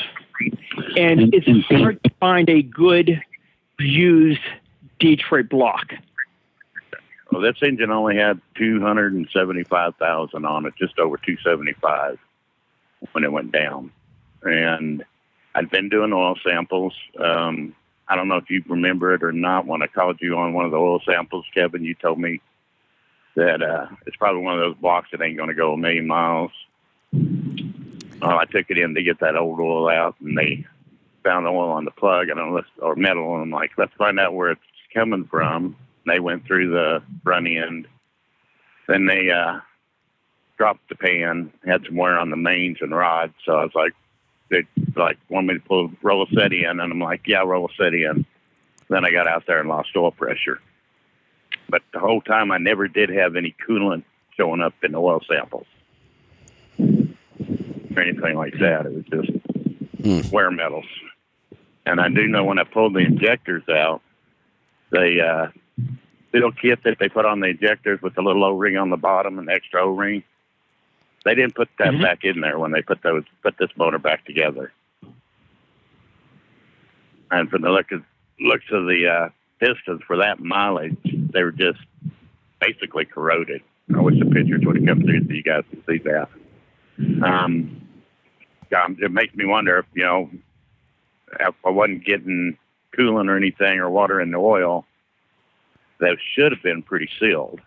And 0.97 1.21
And- 1.21 1.35
it's 1.35 1.67
hard 1.69 2.03
to 2.03 2.11
find 2.19 2.51
a 2.51 2.62
good 2.62 3.23
used 3.79 4.41
Detroit 4.99 5.49
block. 5.49 5.95
Well, 7.31 7.41
this 7.41 7.57
engine 7.62 7.91
only 7.91 8.16
had 8.16 8.41
two 8.55 8.81
hundred 8.81 9.14
and 9.14 9.29
seventy-five 9.33 9.97
thousand 9.97 10.45
on 10.45 10.66
it, 10.66 10.75
just 10.79 10.99
over 10.99 11.16
two 11.16 11.37
seventy-five 11.45 12.18
when 13.12 13.25
it 13.25 13.33
went 13.33 13.53
down. 13.53 13.91
And 14.43 15.05
I'd 15.55 15.70
been 15.70 15.89
doing 15.89 16.12
oil 16.12 16.37
samples. 16.45 16.95
Um, 17.18 17.75
I 18.07 18.16
don't 18.16 18.29
know 18.29 18.37
if 18.37 18.51
you 18.51 18.62
remember 18.68 19.14
it 19.14 19.22
or 19.22 19.33
not. 19.33 19.66
When 19.66 19.83
I 19.83 19.87
called 19.87 20.18
you 20.20 20.37
on 20.37 20.53
one 20.53 20.66
of 20.66 20.70
the 20.70 20.77
oil 20.77 21.01
samples, 21.05 21.47
Kevin, 21.55 21.85
you 21.85 21.95
told 21.95 22.18
me 22.18 22.41
that 23.35 23.62
uh, 23.62 23.87
it's 24.07 24.16
probably 24.16 24.43
one 24.43 24.55
of 24.55 24.61
those 24.61 24.77
blocks 24.77 25.09
that 25.11 25.22
ain't 25.22 25.37
going 25.37 25.49
to 25.49 25.55
go 25.55 25.72
a 25.72 25.77
million 25.77 26.07
miles. 26.07 26.53
Well, 27.12 28.39
I 28.39 28.45
took 28.45 28.70
it 28.70 28.79
in 28.79 28.95
to 28.95 29.03
get 29.03 29.20
that 29.20 29.37
old 29.37 29.59
oil 29.59 29.89
out, 29.89 30.16
and 30.20 30.37
they 30.37 30.66
found 31.22 31.47
oil 31.47 31.70
on 31.70 31.85
the 31.85 31.91
plug, 31.91 32.29
and 32.29 32.39
I'm 32.39 32.53
let's 32.53 32.68
or 32.79 32.95
metal, 32.97 33.35
and 33.35 33.43
I'm 33.43 33.51
like, 33.51 33.72
let's 33.79 33.95
find 33.95 34.20
out 34.20 34.35
where 34.35 34.51
it's 34.51 34.61
coming 34.93 35.25
from. 35.25 35.77
They 36.07 36.20
went 36.20 36.44
through 36.46 36.70
the 36.70 37.02
front 37.22 37.46
end. 37.48 37.86
Then 38.86 39.07
they 39.07 39.30
uh, 39.30 39.61
dropped 40.59 40.88
the 40.88 40.94
pan, 40.96 41.52
had 41.64 41.84
some 41.86 41.96
wear 41.96 42.18
on 42.18 42.30
the 42.30 42.36
mains 42.36 42.78
and 42.80 42.94
rods. 42.94 43.32
So 43.44 43.57
I 43.57 43.64
was 43.64 43.74
like, 43.74 43.94
they 44.50 44.64
like 44.94 45.18
want 45.30 45.46
me 45.46 45.55
to 45.55 45.61
pull 45.61 45.90
roll 46.02 46.22
a 46.24 46.26
set 46.34 46.52
in, 46.52 46.66
and 46.68 46.80
I'm 46.82 46.98
like, 47.00 47.22
yeah, 47.26 47.40
roll 47.42 47.66
a 47.70 47.74
set 47.74 47.94
in. 47.94 48.26
Then 48.90 49.05
I 49.05 49.11
got 49.11 49.26
out 49.26 49.44
there 49.46 49.61
and 49.61 49.68
lost 49.68 49.96
oil 49.96 50.11
pressure. 50.11 50.61
But 51.70 51.82
the 51.94 51.98
whole 52.00 52.20
time, 52.20 52.50
I 52.50 52.59
never 52.59 52.86
did 52.86 53.09
have 53.09 53.36
any 53.36 53.55
coolant 53.66 54.05
showing 54.36 54.61
up 54.61 54.74
in 54.82 54.92
the 54.92 54.98
oil 54.98 55.22
samples 55.26 55.66
or 56.78 58.02
anything 58.02 58.36
like 58.36 58.59
that. 58.61 58.84
It 58.86 58.92
was 58.92 59.05
just 59.07 59.30
Hmm. 60.02 60.20
wear 60.30 60.50
metals. 60.50 60.84
And 61.86 61.98
I 61.98 62.11
do 62.11 62.26
know 62.28 62.44
when 62.44 62.59
I 62.59 62.64
pulled 62.64 62.92
the 62.92 62.98
injectors 63.00 63.66
out, 63.70 64.02
they 64.90 65.20
uh, 65.20 65.48
little 66.35 66.53
kit 66.53 66.82
that 66.85 66.99
they 66.99 67.09
put 67.09 67.24
on 67.24 67.41
the 67.41 67.49
injectors 67.49 68.03
with 68.03 68.14
the 68.14 68.22
little 68.22 68.45
O-ring 68.45 68.76
on 68.76 68.91
the 68.91 68.97
bottom 68.97 69.39
and 69.39 69.49
the 69.49 69.53
extra 69.53 69.82
O-ring, 69.82 70.22
they 71.24 71.35
didn't 71.35 71.55
put 71.55 71.68
that 71.78 71.95
Mhm. 71.95 72.03
back 72.03 72.24
in 72.24 72.41
there 72.41 72.59
when 72.59 72.72
they 72.72 72.82
put 72.82 73.03
those 73.03 73.24
put 73.43 73.57
this 73.57 73.70
motor 73.76 73.99
back 73.99 74.24
together. 74.24 74.72
And 77.30 77.49
from 77.51 77.62
the 77.62 77.70
look 77.70 77.91
of, 77.93 78.05
looks 78.41 78.64
of 78.70 78.87
the 78.87 79.09
uh, 79.09 79.28
pistons 79.59 80.03
for 80.07 80.18
that 80.18 80.41
mileage, 80.41 80.99
they 81.05 81.43
were 81.43 81.53
just 81.53 81.80
basically 82.61 83.05
corroded. 83.05 83.62
I 83.95 84.01
wish 84.01 84.18
the 84.18 84.26
pictures 84.26 84.64
would 84.64 84.76
have 84.76 84.87
come 84.87 85.03
through 85.03 85.26
so 85.26 85.32
you 85.32 85.43
guys 85.43 85.64
can 85.70 85.85
see 85.87 85.99
that. 85.99 86.28
Um, 87.22 87.80
um, 88.74 88.97
it 89.01 89.11
makes 89.11 89.35
me 89.35 89.45
wonder 89.45 89.78
if 89.78 89.87
you 89.95 90.05
know 90.05 90.30
if 91.41 91.55
I 91.64 91.70
wasn't 91.70 92.05
getting 92.05 92.57
coolant 92.97 93.28
or 93.28 93.37
anything 93.37 93.78
or 93.78 93.91
water 93.91 94.20
in 94.20 94.30
the 94.30 94.39
oil, 94.39 94.87
they 96.01 96.16
should 96.34 96.53
have 96.53 96.62
been 96.62 96.82
pretty 96.82 97.09
sealed. 97.18 97.61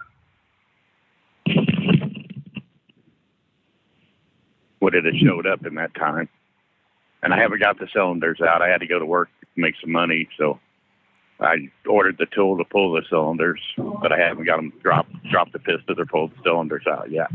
would 4.87 4.95
it 4.95 5.05
have 5.05 5.15
showed 5.15 5.45
up 5.45 5.65
in 5.65 5.75
that 5.75 5.93
time. 5.95 6.29
And 7.23 7.33
I 7.33 7.39
haven't 7.39 7.59
got 7.59 7.79
the 7.79 7.87
cylinders 7.91 8.39
out. 8.41 8.61
I 8.61 8.69
had 8.69 8.79
to 8.79 8.87
go 8.87 8.99
to 8.99 9.05
work 9.05 9.29
to 9.41 9.47
make 9.55 9.75
some 9.81 9.91
money, 9.91 10.29
so 10.37 10.59
I 11.39 11.69
ordered 11.85 12.17
the 12.17 12.27
tool 12.27 12.57
to 12.57 12.63
pull 12.63 12.93
the 12.93 13.01
cylinders, 13.09 13.59
but 13.75 14.11
I 14.11 14.17
haven't 14.17 14.45
got 14.45 14.57
them 14.57 14.71
drop 14.81 15.07
drop 15.29 15.51
the 15.51 15.59
pistons 15.59 15.99
or 15.99 16.05
pull 16.05 16.29
the 16.29 16.35
cylinders 16.43 16.85
out 16.87 17.11
yet. 17.11 17.29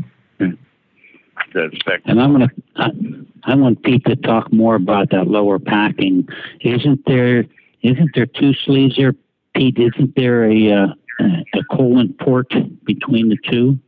And 2.05 2.19
I'm 2.19 2.31
gonna, 2.31 2.49
I, 2.77 2.89
I 3.43 3.55
want 3.55 3.83
Pete 3.83 4.05
to 4.05 4.15
talk 4.15 4.51
more 4.51 4.75
about 4.75 5.09
that 5.11 5.27
lower 5.27 5.59
packing. 5.59 6.27
Isn't 6.61 7.05
there, 7.05 7.45
isn't 7.81 8.15
there 8.15 8.25
two 8.25 8.53
sleeves 8.53 8.95
there, 8.95 9.13
Pete? 9.55 9.77
Isn't 9.77 10.15
there 10.15 10.43
a, 10.45 10.71
uh, 10.71 10.87
a 11.19 11.63
coolant 11.71 12.19
port 12.19 12.53
between 12.83 13.29
the 13.29 13.37
two? 13.49 13.79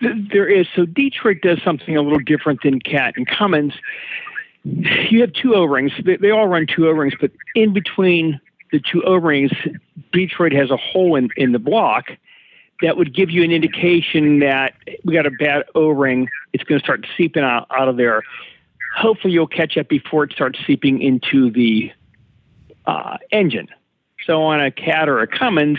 There 0.00 0.46
is. 0.48 0.68
So 0.74 0.86
Detroit 0.86 1.38
does 1.42 1.60
something 1.62 1.96
a 1.96 2.02
little 2.02 2.20
different 2.20 2.62
than 2.62 2.80
Cat 2.80 3.14
and 3.16 3.26
Cummins. 3.26 3.74
You 4.62 5.20
have 5.20 5.32
two 5.32 5.54
O-rings. 5.54 5.92
They, 6.04 6.16
they 6.16 6.30
all 6.30 6.46
run 6.46 6.66
two 6.66 6.88
O-rings, 6.88 7.14
but 7.20 7.32
in 7.54 7.72
between 7.72 8.40
the 8.72 8.80
two 8.80 9.02
O-rings, 9.04 9.52
Detroit 10.12 10.52
has 10.52 10.70
a 10.70 10.76
hole 10.76 11.16
in, 11.16 11.30
in 11.36 11.52
the 11.52 11.58
block 11.58 12.10
that 12.82 12.96
would 12.96 13.14
give 13.14 13.30
you 13.30 13.42
an 13.42 13.50
indication 13.52 14.40
that 14.40 14.74
we 15.04 15.14
got 15.14 15.26
a 15.26 15.30
bad 15.30 15.64
O-ring. 15.74 16.28
It's 16.52 16.64
going 16.64 16.80
to 16.80 16.84
start 16.84 17.06
seeping 17.16 17.42
out, 17.42 17.66
out 17.70 17.88
of 17.88 17.96
there. 17.96 18.22
Hopefully, 18.96 19.32
you'll 19.32 19.46
catch 19.46 19.76
it 19.76 19.88
before 19.88 20.24
it 20.24 20.32
starts 20.32 20.58
seeping 20.66 21.00
into 21.00 21.50
the 21.50 21.92
uh, 22.86 23.18
engine. 23.30 23.68
So 24.26 24.42
on 24.42 24.60
a 24.60 24.70
Cat 24.70 25.08
or 25.08 25.20
a 25.20 25.26
Cummins, 25.26 25.78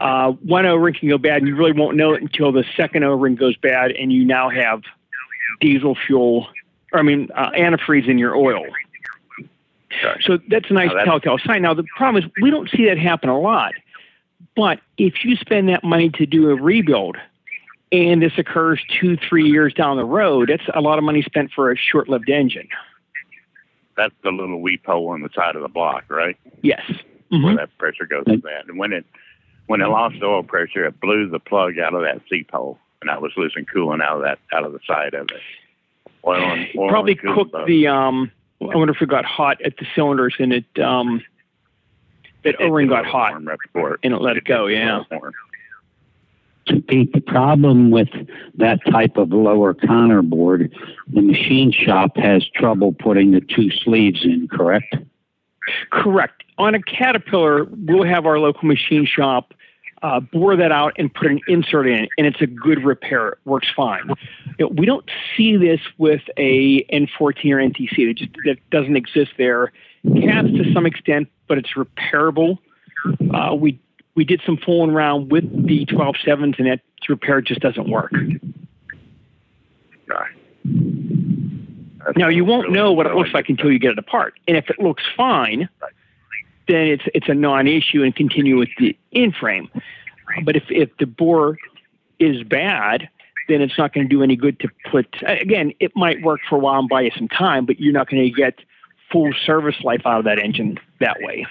uh, 0.00 0.32
one 0.32 0.64
O-ring 0.66 0.94
can 0.94 1.08
go 1.08 1.18
bad, 1.18 1.38
and 1.38 1.48
you 1.48 1.54
really 1.54 1.72
won't 1.72 1.96
know 1.96 2.12
it 2.14 2.22
until 2.22 2.50
the 2.50 2.64
second 2.76 3.04
O-ring 3.04 3.34
goes 3.36 3.56
bad, 3.56 3.92
and 3.92 4.12
you 4.12 4.24
now 4.24 4.48
have 4.48 4.82
diesel 5.60 5.94
fuel, 5.94 6.48
or 6.92 7.00
I 7.00 7.02
mean 7.02 7.28
uh, 7.34 7.50
antifreeze 7.50 8.08
in 8.08 8.18
your 8.18 8.34
oil. 8.34 8.64
So 10.22 10.38
that's 10.48 10.70
a 10.70 10.72
nice 10.72 10.88
that's- 10.88 11.04
telltale 11.04 11.38
sign. 11.38 11.62
Now 11.62 11.74
the 11.74 11.84
problem 11.96 12.24
is 12.24 12.30
we 12.40 12.50
don't 12.50 12.68
see 12.70 12.86
that 12.86 12.96
happen 12.98 13.28
a 13.28 13.38
lot, 13.38 13.74
but 14.56 14.80
if 14.96 15.24
you 15.24 15.36
spend 15.36 15.68
that 15.68 15.84
money 15.84 16.08
to 16.10 16.24
do 16.26 16.50
a 16.50 16.54
rebuild, 16.54 17.18
and 17.92 18.22
this 18.22 18.32
occurs 18.38 18.80
two, 18.88 19.18
three 19.18 19.46
years 19.46 19.74
down 19.74 19.98
the 19.98 20.04
road, 20.04 20.48
that's 20.48 20.64
a 20.74 20.80
lot 20.80 20.96
of 20.96 21.04
money 21.04 21.20
spent 21.20 21.52
for 21.52 21.70
a 21.70 21.76
short-lived 21.76 22.30
engine. 22.30 22.68
that's 23.98 24.14
the 24.24 24.30
little 24.32 24.62
weep 24.62 24.86
hole 24.86 25.10
on 25.10 25.20
the 25.20 25.28
side 25.34 25.54
of 25.56 25.62
the 25.62 25.68
block, 25.68 26.04
right? 26.08 26.38
Yes. 26.62 26.80
Where 27.32 27.40
Mhm. 27.40 27.56
that 27.56 27.78
pressure 27.78 28.04
goes 28.04 28.24
to 28.26 28.36
that. 28.36 28.68
And 28.68 28.78
when 28.78 28.92
it 28.92 29.06
when 29.66 29.80
it 29.80 29.86
lost 29.86 30.16
oil 30.22 30.42
pressure, 30.42 30.84
it 30.84 31.00
blew 31.00 31.28
the 31.28 31.38
plug 31.38 31.78
out 31.78 31.94
of 31.94 32.02
that 32.02 32.20
seep 32.28 32.50
hole, 32.50 32.78
and 33.00 33.10
I 33.10 33.18
was 33.18 33.32
losing 33.36 33.64
coolant 33.64 34.02
out 34.02 34.16
of 34.16 34.22
that 34.22 34.38
out 34.52 34.64
of 34.64 34.72
the 34.72 34.80
side 34.86 35.14
of 35.14 35.30
it. 35.30 35.40
Oil 36.26 36.42
and, 36.42 36.68
oil 36.76 36.88
Probably 36.90 37.18
and 37.22 37.34
cooked 37.34 37.52
both. 37.52 37.66
the. 37.66 37.86
Um, 37.86 38.30
I 38.60 38.76
wonder 38.76 38.92
if 38.92 39.00
it 39.00 39.08
got 39.08 39.24
hot 39.24 39.60
at 39.62 39.76
the 39.78 39.86
cylinders 39.94 40.34
and 40.38 40.52
it. 40.52 40.78
Um, 40.78 41.22
that 42.42 42.56
It 42.60 42.64
O-ring 42.66 42.88
got 42.88 43.06
hot 43.06 43.32
warm 43.32 43.46
right 43.46 43.96
and 44.02 44.12
it 44.14 44.20
let 44.20 44.36
it 44.36 44.44
go. 44.44 44.66
Yeah. 44.66 45.04
little 45.10 45.30
Pete, 46.88 47.12
the 47.12 47.20
problem 47.20 47.90
with 47.90 48.08
that 48.54 48.84
type 48.86 49.16
of 49.16 49.32
lower 49.32 49.74
counterbore, 49.74 50.68
the 51.12 51.20
machine 51.22 51.72
shop 51.72 52.16
has 52.16 52.46
trouble 52.48 52.92
putting 52.92 53.32
the 53.32 53.40
two 53.40 53.70
sleeves 53.70 54.24
in, 54.24 54.48
correct? 54.48 54.96
Correct. 55.90 56.42
On 56.58 56.74
a 56.74 56.82
Caterpillar, 56.82 57.64
we'll 57.64 58.04
have 58.04 58.26
our 58.26 58.38
local 58.38 58.68
machine 58.68 59.06
shop 59.06 59.54
uh, 60.02 60.20
bore 60.20 60.56
that 60.56 60.72
out 60.72 60.92
and 60.96 61.12
put 61.12 61.28
an 61.28 61.40
insert 61.46 61.86
in, 61.86 62.08
and 62.18 62.26
it's 62.26 62.40
a 62.40 62.46
good 62.46 62.84
repair. 62.84 63.28
It 63.28 63.38
works 63.44 63.68
fine. 63.74 64.08
You 64.58 64.66
know, 64.66 64.68
we 64.68 64.84
don't 64.84 65.08
see 65.36 65.56
this 65.56 65.80
with 65.96 66.22
a 66.36 66.82
N14 66.84 67.20
or 67.20 67.58
NTC. 67.58 68.08
That 68.08 68.14
just 68.16 68.30
that 68.44 68.58
doesnn't 68.70 68.96
exist 68.96 69.32
there. 69.38 69.72
Cats 70.20 70.48
to 70.48 70.72
some 70.72 70.86
extent, 70.86 71.28
but 71.46 71.58
it's 71.58 71.74
repairable. 71.74 72.58
Uh, 73.32 73.54
we 73.54 73.78
we 74.14 74.24
did 74.24 74.42
some 74.44 74.56
fooling 74.56 74.90
around 74.90 75.30
with 75.30 75.44
the 75.66 75.86
12.7s, 75.86 76.58
and 76.58 76.66
that 76.66 76.80
repair 77.08 77.40
just 77.40 77.60
doesn't 77.60 77.88
work. 77.88 78.12
Now 82.16 82.28
you 82.28 82.44
won't 82.44 82.68
really 82.68 82.74
know 82.74 82.92
what 82.92 83.06
it 83.06 83.14
looks 83.14 83.32
like 83.32 83.48
until 83.48 83.70
you 83.70 83.78
get 83.78 83.92
it 83.92 83.98
apart. 83.98 84.38
And 84.48 84.56
if 84.56 84.70
it 84.70 84.78
looks 84.78 85.04
fine, 85.16 85.68
then 86.68 86.86
it's 86.86 87.04
it's 87.14 87.28
a 87.28 87.34
non-issue 87.34 88.02
and 88.02 88.14
continue 88.14 88.58
with 88.58 88.70
the 88.78 88.96
in-frame. 89.10 89.68
But 90.44 90.56
if 90.56 90.64
if 90.70 90.96
the 90.98 91.06
bore 91.06 91.58
is 92.18 92.42
bad, 92.44 93.08
then 93.48 93.60
it's 93.60 93.76
not 93.76 93.92
going 93.92 94.08
to 94.08 94.14
do 94.14 94.22
any 94.22 94.36
good 94.36 94.60
to 94.60 94.68
put. 94.90 95.06
Again, 95.22 95.72
it 95.80 95.92
might 95.96 96.22
work 96.22 96.40
for 96.48 96.56
a 96.56 96.58
while 96.58 96.80
and 96.80 96.88
buy 96.88 97.02
you 97.02 97.10
some 97.16 97.28
time, 97.28 97.66
but 97.66 97.80
you're 97.80 97.92
not 97.92 98.08
going 98.08 98.22
to 98.22 98.30
get 98.30 98.60
full 99.10 99.32
service 99.44 99.80
life 99.82 100.02
out 100.06 100.20
of 100.20 100.24
that 100.24 100.38
engine 100.38 100.78
that 101.00 101.18
way. 101.20 101.46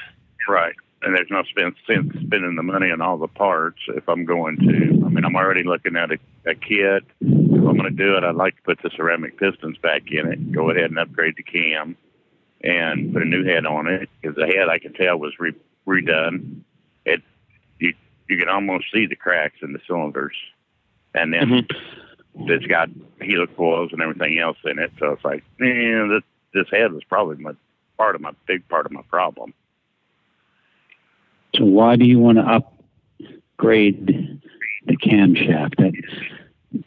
Right. 0.47 0.75
And 1.03 1.15
there's 1.15 1.29
no 1.29 1.43
sense 1.55 1.77
spending 2.13 2.55
the 2.55 2.63
money 2.63 2.91
on 2.91 3.01
all 3.01 3.17
the 3.17 3.27
parts 3.27 3.79
if 3.89 4.07
I'm 4.07 4.25
going 4.25 4.57
to. 4.57 5.00
I 5.11 5.13
mean, 5.13 5.25
I'm 5.25 5.35
already 5.35 5.63
looking 5.63 5.97
at 5.97 6.09
a, 6.09 6.17
a 6.45 6.55
kit. 6.55 7.03
If 7.19 7.67
I'm 7.67 7.77
going 7.77 7.83
to 7.83 7.89
do 7.89 8.15
it, 8.15 8.23
I'd 8.23 8.35
like 8.35 8.55
to 8.55 8.61
put 8.61 8.81
the 8.81 8.89
ceramic 8.95 9.37
pistons 9.37 9.77
back 9.77 10.03
in 10.09 10.31
it. 10.31 10.53
Go 10.53 10.69
ahead 10.69 10.89
and 10.89 10.97
upgrade 10.97 11.35
the 11.35 11.43
cam 11.43 11.97
and 12.63 13.11
put 13.11 13.21
a 13.21 13.25
new 13.25 13.43
head 13.43 13.65
on 13.65 13.87
it 13.87 14.09
because 14.21 14.37
the 14.37 14.47
head 14.47 14.69
I 14.69 14.79
can 14.79 14.93
tell 14.93 15.19
was 15.19 15.33
re- 15.37 15.53
redone. 15.85 16.61
It 17.03 17.21
you 17.79 17.93
you 18.29 18.37
can 18.37 18.47
almost 18.47 18.85
see 18.93 19.05
the 19.05 19.17
cracks 19.17 19.57
in 19.61 19.73
the 19.73 19.81
cylinders, 19.85 20.37
and 21.13 21.33
then 21.33 21.67
it's 22.35 22.65
got 22.67 22.89
helix 23.19 23.51
coils 23.57 23.91
and 23.91 24.01
everything 24.01 24.39
else 24.39 24.59
in 24.63 24.79
it. 24.79 24.93
So 24.97 25.11
it's 25.11 25.25
like, 25.25 25.43
eh, 25.59 26.07
this 26.07 26.23
this 26.53 26.69
head 26.71 26.93
was 26.93 27.03
probably 27.03 27.35
my 27.35 27.51
part 27.97 28.15
of 28.15 28.21
my 28.21 28.31
big 28.47 28.65
part 28.69 28.85
of 28.85 28.93
my 28.93 29.01
problem. 29.09 29.53
So 31.57 31.65
why 31.65 31.97
do 31.97 32.05
you 32.05 32.17
want 32.17 32.37
to 32.37 32.63
upgrade 33.57 34.40
the 34.85 34.97
camshaft? 34.97 35.75
That 35.77 35.93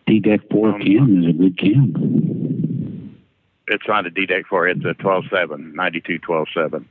DDEC 0.06 0.50
4 0.50 0.68
um, 0.68 0.80
cam 0.80 1.22
is 1.22 1.28
a 1.28 1.32
good 1.32 1.58
cam. 1.58 3.20
It's 3.66 3.88
not 3.88 4.06
a 4.06 4.10
DDEC 4.10 4.46
4, 4.46 4.68
it's 4.68 4.84
a 4.84 4.94
12.7, 4.94 5.74
92 5.74 6.18
12.7. 6.20 6.84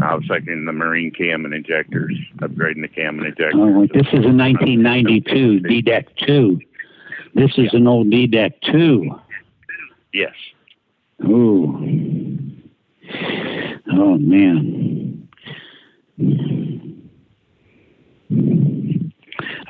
I 0.00 0.14
was 0.14 0.24
thinking 0.28 0.64
the 0.64 0.72
marine 0.72 1.10
cam 1.10 1.44
and 1.44 1.52
injectors, 1.52 2.16
upgrading 2.36 2.82
the 2.82 2.88
cam 2.88 3.18
and 3.18 3.26
injectors. 3.26 3.54
Oh, 3.56 3.86
this 3.92 4.06
is 4.08 4.24
a 4.24 4.32
1992 4.32 5.60
DDEC 5.60 6.16
2. 6.24 6.60
This 7.34 7.58
is 7.58 7.74
an 7.74 7.86
old 7.88 8.06
DDEC 8.08 8.52
2. 8.62 9.10
Yes. 10.12 10.34
Ooh. 11.24 12.52
Oh, 13.90 14.18
man. 14.18 15.28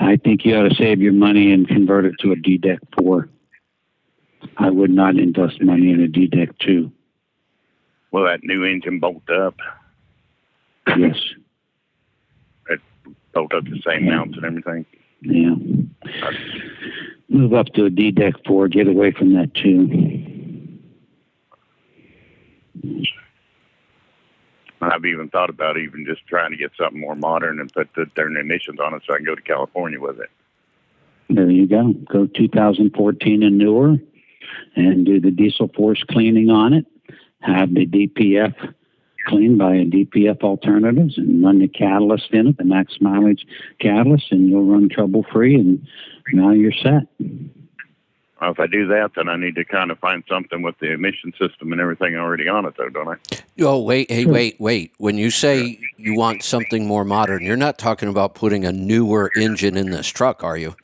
I 0.01 0.16
think 0.16 0.44
you 0.44 0.57
ought 0.57 0.68
to 0.68 0.74
save 0.74 1.01
your 1.01 1.12
money 1.12 1.53
and 1.53 1.66
convert 1.66 2.05
it 2.05 2.14
to 2.20 2.32
a 2.32 2.36
DDEC 2.36 2.78
4. 3.01 3.28
I 4.57 4.70
would 4.70 4.90
not 4.90 5.16
invest 5.16 5.61
money 5.61 5.90
in 5.90 6.03
a 6.03 6.07
DDEC 6.07 6.57
2. 6.61 6.92
Will 8.12 8.24
that 8.24 8.44
new 8.44 8.64
engine 8.64 9.01
bolt 9.01 9.28
up? 9.28 9.57
Yes. 10.96 11.18
It 12.70 12.80
bolt 13.34 13.53
up 13.53 13.64
the 13.64 13.82
same 13.86 14.07
mounts 14.07 14.36
and 14.36 14.46
everything? 14.46 14.86
Yeah. 15.20 15.55
Move 17.28 17.53
up 17.53 17.66
to 17.74 17.86
a 17.86 17.90
DDEC 17.90 18.46
4. 18.46 18.68
Get 18.68 18.86
away 18.88 19.11
from 19.11 19.34
that 19.34 19.53
2. 19.55 20.09
I've 24.81 25.05
even 25.05 25.29
thought 25.29 25.51
about 25.51 25.76
even 25.76 26.05
just 26.07 26.26
trying 26.26 26.51
to 26.51 26.57
get 26.57 26.72
something 26.79 27.01
more 27.01 27.16
modern 27.16 27.61
and 27.61 27.72
put 27.72 27.89
the 27.95 28.07
darn 28.14 28.37
emissions 28.37 28.81
on 28.81 28.95
it 28.95 29.03
so 29.07 29.14
I 29.14 29.16
can 29.16 29.26
go 29.26 29.35
to 29.35 29.43
California 29.43 30.01
with 30.01 30.20
it. 30.20 30.31
There 31.31 31.51
you 31.51 31.66
go. 31.66 31.93
Go 31.93 32.26
2014 32.26 33.43
and 33.43 33.59
newer 33.59 33.97
and 34.76 35.05
do 35.05 35.20
the 35.20 35.31
diesel 35.31 35.68
force 35.68 36.03
cleaning 36.05 36.51
on 36.51 36.72
it. 36.72 36.87
Have 37.41 37.74
the 37.74 37.87
DPF 37.87 38.74
cleaned 39.26 39.59
by 39.59 39.74
a 39.74 39.85
DPF 39.85 40.43
alternatives 40.43 41.18
and 41.18 41.45
run 41.45 41.59
the 41.59 41.68
catalyst 41.68 42.31
in 42.33 42.49
it, 42.49 42.57
the 42.57 42.64
max 42.64 43.01
mileage 43.01 43.47
catalyst, 43.79 44.33
and 44.33 44.49
you'll 44.49 44.64
run 44.64 44.89
trouble 44.89 45.24
free 45.31 45.55
and 45.55 45.87
now 46.33 46.51
you're 46.51 46.72
set. 46.72 47.07
Well, 48.41 48.53
if 48.53 48.61
I 48.61 48.66
do 48.68 48.86
that, 48.86 49.12
then 49.16 49.28
I 49.28 49.36
need 49.36 49.57
to 49.57 49.64
kind 49.64 49.91
of 49.91 49.99
find 49.99 50.22
something 50.28 50.62
with 50.62 50.78
the 50.78 50.93
emission 50.93 51.32
system 51.39 51.72
and 51.72 51.80
everything 51.80 52.14
already 52.16 52.49
on 52.49 52.66
it, 52.66 52.74
though, 52.76 52.89
don't 52.89 53.09
I? 53.09 53.16
Oh, 53.61 53.82
wait, 53.82 54.11
hey, 54.11 54.26
wait, 54.26 54.61
wait. 54.61 54.93
When 54.99 55.18
you 55.18 55.30
say 55.30 55.80
you 55.97 56.14
want 56.16 56.45
something 56.45 56.86
more 56.86 57.05
modern, 57.05 57.45
you're 57.45 57.57
not 57.57 57.78
talking 57.78 58.09
about 58.09 58.34
putting 58.36 58.64
a 58.64 58.70
newer 58.70 59.32
engine 59.36 59.76
in 59.76 59.91
this 59.91 60.07
truck, 60.07 60.45
are 60.45 60.57
you? 60.57 60.76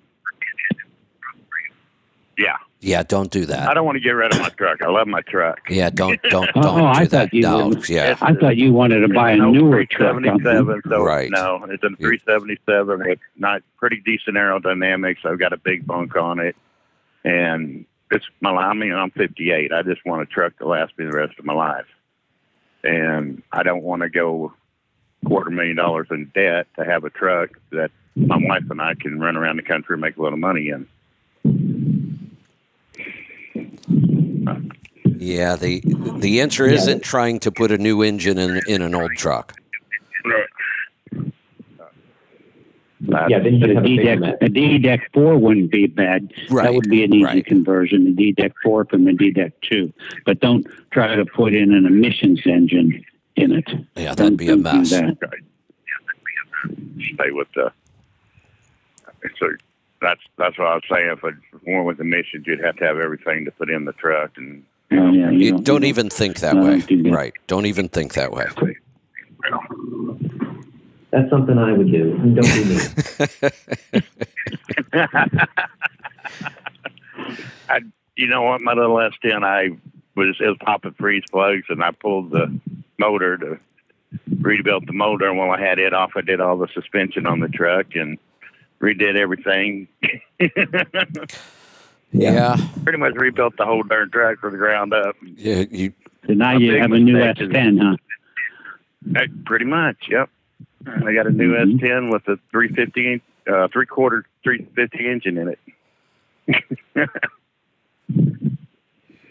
Yeah. 2.37 2.57
Yeah, 2.81 3.03
don't 3.03 3.31
do 3.31 3.47
that. 3.47 3.69
I 3.69 3.73
don't 3.73 3.87
want 3.87 3.97
to 3.97 4.01
get 4.01 4.11
rid 4.11 4.35
of 4.35 4.41
my 4.43 4.51
truck. 4.51 4.83
I 4.83 4.89
love 4.89 5.07
my 5.07 5.23
truck. 5.23 5.61
Yeah, 5.71 5.89
don't, 5.89 6.21
don't, 6.31 6.51
Oh, 6.57 6.61
don't 6.63 6.81
I 6.85 7.05
do 7.05 7.09
that. 7.09 7.11
thought 7.31 7.35
you 7.35 7.43
No, 7.43 7.69
would. 7.69 7.89
yeah. 7.89 8.19
I 8.21 8.35
thought 8.35 8.57
you 8.57 8.73
wanted 8.73 9.01
to 9.07 9.09
buy 9.15 9.31
a 9.31 9.37
No, 9.37 9.53
newer 9.53 9.87
truck. 9.87 10.21
377, 10.21 10.83
so 10.89 11.03
Right. 11.03 11.31
no, 11.31 11.65
it's 11.71 11.83
a 11.85 11.91
377 11.97 12.99
with 13.07 13.21
not 13.37 13.63
pretty 13.79 14.03
decent 14.05 14.37
aerodynamics. 14.37 15.25
I've 15.25 15.39
got 15.39 15.53
a 15.55 15.57
big 15.57 15.87
bunk 15.87 16.15
on 16.17 16.41
it, 16.41 16.57
and 17.25 17.87
it's 18.11 18.27
my. 18.41 18.51
I 18.51 18.75
mean, 18.75 18.93
I'm 18.93 19.11
58. 19.11 19.72
I 19.72 19.83
just 19.83 20.05
want 20.05 20.22
a 20.22 20.27
truck 20.27 20.59
to 20.59 20.68
last 20.68 20.97
me 20.99 21.05
the 21.05 21.12
rest 21.12 21.39
of 21.39 21.45
my 21.45 21.55
life, 21.55 21.87
and 22.83 23.43
I 23.53 23.62
don't 23.62 23.83
want 23.83 24.03
to 24.03 24.09
go 24.09 24.53
quarter 25.25 25.51
million 25.51 25.77
dollars 25.77 26.09
in 26.11 26.31
debt 26.35 26.66
to 26.77 26.85
have 26.85 27.05
a 27.05 27.11
truck 27.11 27.51
that 27.70 27.91
my 28.14 28.37
wife 28.37 28.64
and 28.70 28.81
I 28.81 28.95
can 28.95 29.18
run 29.18 29.37
around 29.37 29.57
the 29.57 29.62
country 29.62 29.95
and 29.95 30.03
make 30.03 30.16
a 30.16 30.22
lot 30.22 30.33
of 30.33 30.39
money 30.39 30.68
in. 30.68 30.87
Yeah, 35.18 35.57
the 35.57 35.83
the 36.18 36.41
answer 36.41 36.66
isn't 36.66 37.03
trying 37.03 37.41
to 37.41 37.51
put 37.51 37.72
a 37.72 37.79
new 37.79 38.03
engine 38.03 38.39
in 38.39 38.61
in 38.68 38.83
an 38.83 38.95
old 38.95 39.12
truck. 39.16 39.55
That's- 43.09 43.31
Yeah, 43.31 43.39
then 43.41 43.55
you 43.55 43.61
But 43.61 43.71
a 43.71 43.75
have 43.75 43.85
a 43.85 43.87
D 43.87 43.97
bigger 43.97 44.11
deck, 44.11 44.21
mess. 44.21 44.37
a 44.41 44.49
DDEC 44.49 45.01
four 45.13 45.37
wouldn't 45.39 45.71
be 45.71 45.87
bad. 45.87 46.33
Right, 46.51 46.65
That 46.65 46.75
would 46.75 46.89
be 46.89 47.05
an 47.05 47.15
easy 47.15 47.25
right. 47.25 47.45
conversion, 47.47 48.07
a 48.09 48.11
DDEC 48.13 48.53
four 48.63 48.85
from 48.87 49.07
a 49.09 49.13
DDEC 49.13 49.53
two. 49.63 49.93
But 50.25 50.41
don't 50.41 50.67
try 50.91 51.15
to 51.15 51.25
put 51.27 51.55
in 51.55 51.73
an 51.73 51.87
emissions 51.87 52.41
engine 52.47 53.05
in 53.37 53.53
it. 53.53 53.69
Yeah, 53.97 54.15
that'd 54.15 54.17
Don't- 54.17 54.37
be 54.37 54.47
a 54.47 54.57
don't 54.57 54.63
do 54.63 54.79
mess. 54.79 54.91
that. 54.91 55.17
stay 57.15 57.31
with 57.31 57.49
the. 57.55 57.73
So 59.39 59.49
that's 60.01 60.21
that's 60.39 60.59
what 60.59 60.67
I 60.69 60.75
was 60.75 60.83
saying. 60.91 61.11
If 61.11 61.25
it's 61.25 61.65
one 61.65 61.85
with 61.85 62.01
emissions, 62.01 62.47
you'd 62.47 62.61
have 62.61 62.77
to 62.77 62.85
have 62.85 62.99
everything 62.99 63.45
to 63.47 63.51
put 63.51 63.71
in 63.71 63.85
the 63.85 63.93
truck, 63.93 64.33
and 64.37 64.63
Oh, 64.93 65.11
yeah, 65.13 65.31
You 65.31 65.51
don't- 65.53 65.65
don't 65.65 65.85
even 65.85 66.09
think 66.11 66.41
that 66.41 66.55
No, 66.55 66.63
way, 66.65 66.71
don't 66.79 66.87
do 66.87 67.03
that. 67.05 67.11
right? 67.13 67.33
Don't 67.49 67.67
even 67.67 67.89
think 67.89 68.15
that 68.15 68.33
way. 68.33 68.47
That's 71.15 71.31
something 71.31 71.57
I 71.59 71.73
would 71.73 71.93
do. 71.93 72.19
Don't 72.19 72.43
be 72.43 72.65
me. 72.65 72.77
I, 77.69 77.81
you 78.17 78.27
know 78.27 78.43
what, 78.43 78.61
my 78.62 78.73
little 78.73 78.97
S10, 78.97 79.45
I 79.45 79.69
was 80.17 80.37
it 80.41 80.47
was 80.49 80.57
popping 80.61 80.95
freeze 80.99 81.23
plugs, 81.31 81.67
and 81.69 81.85
I 81.85 81.93
pulled 81.93 82.33
the 82.33 82.59
motor 82.99 83.37
to 83.39 83.61
rebuilt 84.41 84.87
the 84.87 84.93
motor. 84.93 85.29
And 85.29 85.39
while 85.39 85.53
I 85.53 85.61
had 85.61 85.79
it 85.79 85.95
off, 85.95 86.15
I 86.17 86.21
did 86.21 86.41
all 86.41 86.59
the 86.59 86.67
suspension 86.75 87.27
on 87.29 87.39
the 87.39 87.47
truck 87.49 87.95
and 87.95 88.19
redid 88.81 89.15
everything. 89.15 89.87
Yeah, 92.17 92.57
Pretty 92.85 92.99
much 92.99 93.15
rebuilt 93.15 93.57
the 93.57 93.65
whole 93.65 93.83
darn 93.83 94.09
truck 94.09 94.39
from 94.39 94.53
the 94.53 94.59
ground 94.59 94.95
up. 94.95 95.17
yeah. 95.37 95.65
You 95.69 95.93
So 96.27 96.33
now 96.35 96.57
you 96.57 96.81
have 96.81 96.93
a 96.93 96.99
new 96.99 97.15
mistake 97.15 97.51
S10, 97.51 97.81
huh? 97.83 97.97
Uh, 99.21 99.27
Pretty 99.45 99.65
much, 99.65 99.97
yep. 100.09 100.31
I 100.87 101.12
got 101.14 101.26
a 101.26 101.30
new 101.30 101.53
Mhm. 101.55 101.78
S10 101.80 102.11
with 102.12 102.26
a 102.28 102.39
350 102.51 103.22
uh, 103.47 103.68
three 103.72 103.87
quarter 103.87 104.24
350 104.43 105.09
engine 105.09 105.39
in 105.39 105.49
it. 105.49 105.59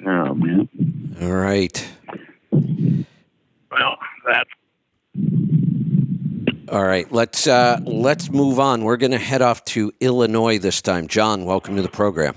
oh 0.05 0.33
man. 0.33 0.69
All 1.21 1.31
right? 1.31 1.87
Well, 3.71 3.97
that's 4.25 4.49
All 6.69 6.83
right. 6.85 7.11
Let's 7.11 7.45
uh, 7.47 7.79
let's 7.83 8.31
move 8.31 8.59
on. 8.59 8.83
We're 8.83 8.97
going 8.97 9.11
to 9.11 9.17
head 9.19 9.41
off 9.41 9.63
to 9.65 9.91
Illinois 9.99 10.57
this 10.59 10.81
time. 10.81 11.07
John, 11.07 11.45
welcome 11.45 11.75
to 11.75 11.81
the 11.83 11.89
program. 11.89 12.35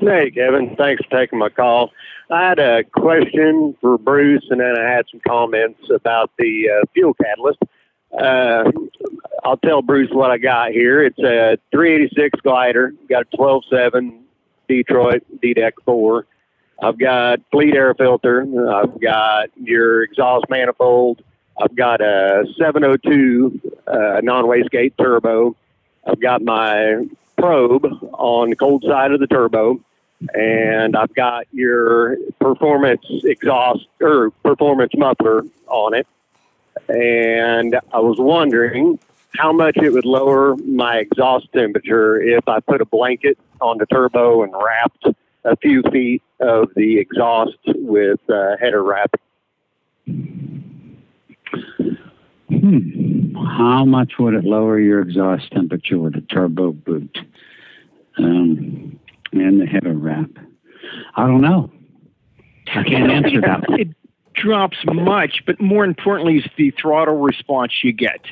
Hey, 0.00 0.30
Kevin. 0.30 0.74
Thanks 0.76 1.04
for 1.04 1.18
taking 1.18 1.38
my 1.38 1.48
call. 1.50 1.90
I 2.30 2.48
had 2.48 2.58
a 2.58 2.84
question 2.84 3.74
for 3.80 3.96
Bruce, 3.96 4.46
and 4.50 4.60
then 4.60 4.76
I 4.78 4.90
had 4.90 5.06
some 5.10 5.20
comments 5.26 5.88
about 5.90 6.30
the 6.38 6.68
uh, 6.68 6.84
fuel 6.92 7.14
catalyst. 7.14 7.58
Uh, 8.12 8.70
I'll 9.44 9.56
tell 9.56 9.80
Bruce 9.80 10.10
what 10.12 10.30
I 10.30 10.38
got 10.38 10.72
here. 10.72 11.02
It's 11.02 11.18
a 11.18 11.58
386 11.72 12.40
glider, 12.40 12.92
got 13.08 13.26
a 13.32 13.36
12.7 13.36 14.20
Detroit 14.68 15.24
DDEC 15.42 15.72
4. 15.84 16.26
I've 16.80 16.98
got 16.98 17.40
fleet 17.50 17.74
air 17.74 17.94
filter. 17.94 18.46
I've 18.70 19.00
got 19.00 19.48
your 19.56 20.02
exhaust 20.02 20.46
manifold. 20.48 21.22
I've 21.60 21.74
got 21.74 22.00
a 22.00 22.46
702 22.56 23.60
uh, 23.86 24.20
non-wastegate 24.22 24.92
turbo. 24.96 25.56
I've 26.06 26.20
got 26.20 26.42
my 26.42 27.06
probe 27.36 27.86
on 28.12 28.50
the 28.50 28.56
cold 28.56 28.84
side 28.86 29.12
of 29.12 29.20
the 29.20 29.26
turbo, 29.26 29.80
and 30.34 30.96
I've 30.96 31.14
got 31.14 31.46
your 31.52 32.16
performance 32.40 33.04
exhaust 33.24 33.86
or 34.00 34.30
performance 34.30 34.92
muffler 34.96 35.44
on 35.66 35.94
it. 35.94 36.06
And 36.88 37.78
I 37.92 38.00
was 38.00 38.18
wondering 38.18 38.98
how 39.36 39.52
much 39.52 39.76
it 39.76 39.90
would 39.90 40.04
lower 40.04 40.56
my 40.56 40.98
exhaust 40.98 41.52
temperature 41.52 42.20
if 42.20 42.48
I 42.48 42.60
put 42.60 42.80
a 42.80 42.84
blanket 42.84 43.38
on 43.60 43.78
the 43.78 43.86
turbo 43.86 44.42
and 44.42 44.52
wrapped 44.52 45.06
a 45.44 45.56
few 45.56 45.82
feet 45.82 46.22
of 46.40 46.70
the 46.74 46.98
exhaust 46.98 47.58
with 47.66 48.20
uh, 48.28 48.56
header 48.60 48.82
wrap. 48.82 49.14
Hmm. 52.48 53.34
How 53.36 53.84
much 53.84 54.18
would 54.18 54.34
it 54.34 54.44
lower 54.44 54.78
your 54.78 55.00
exhaust 55.00 55.50
temperature 55.52 55.98
with 55.98 56.16
a 56.16 56.20
turbo 56.22 56.72
boot? 56.72 57.18
Um, 58.16 58.98
and 59.32 59.60
they 59.60 59.64
the 59.64 59.70
header 59.70 59.92
wrap. 59.92 60.30
I 61.14 61.26
don't 61.26 61.40
know. 61.40 61.70
I 62.74 62.82
can't 62.82 63.10
answer 63.10 63.40
that. 63.40 63.68
one. 63.68 63.80
It 63.80 63.88
drops 64.34 64.78
much, 64.84 65.42
but 65.46 65.60
more 65.60 65.84
importantly 65.84 66.38
is 66.38 66.46
the 66.56 66.70
throttle 66.72 67.16
response 67.16 67.72
you 67.82 67.92
get. 67.92 68.26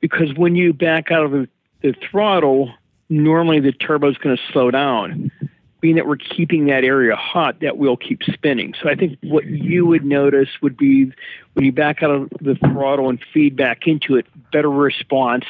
Because 0.00 0.34
when 0.34 0.56
you 0.56 0.72
back 0.72 1.10
out 1.10 1.24
of 1.24 1.32
the, 1.32 1.48
the 1.82 1.94
throttle, 1.94 2.72
normally 3.08 3.60
the 3.60 3.72
turbo 3.72 4.10
is 4.10 4.18
going 4.18 4.36
to 4.36 4.42
slow 4.52 4.70
down. 4.70 5.30
Being 5.80 5.96
that 5.96 6.06
we're 6.06 6.16
keeping 6.16 6.66
that 6.66 6.84
area 6.84 7.16
hot, 7.16 7.60
that 7.60 7.76
wheel 7.76 7.96
keeps 7.96 8.32
spinning. 8.32 8.74
So 8.80 8.88
I 8.88 8.94
think 8.94 9.18
what 9.22 9.46
you 9.46 9.84
would 9.86 10.04
notice 10.04 10.48
would 10.60 10.76
be 10.76 11.12
when 11.54 11.64
you 11.64 11.72
back 11.72 12.04
out 12.04 12.10
of 12.10 12.30
the 12.40 12.54
throttle 12.54 13.08
and 13.08 13.18
feed 13.32 13.56
back 13.56 13.88
into 13.88 14.16
it, 14.16 14.26
better 14.52 14.70
response. 14.70 15.44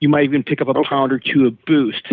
You 0.00 0.10
might 0.10 0.24
even 0.24 0.42
pick 0.42 0.60
up 0.60 0.68
a 0.68 0.72
oh. 0.76 0.84
pound 0.84 1.12
or 1.12 1.18
two 1.18 1.46
of 1.46 1.64
boost. 1.64 2.06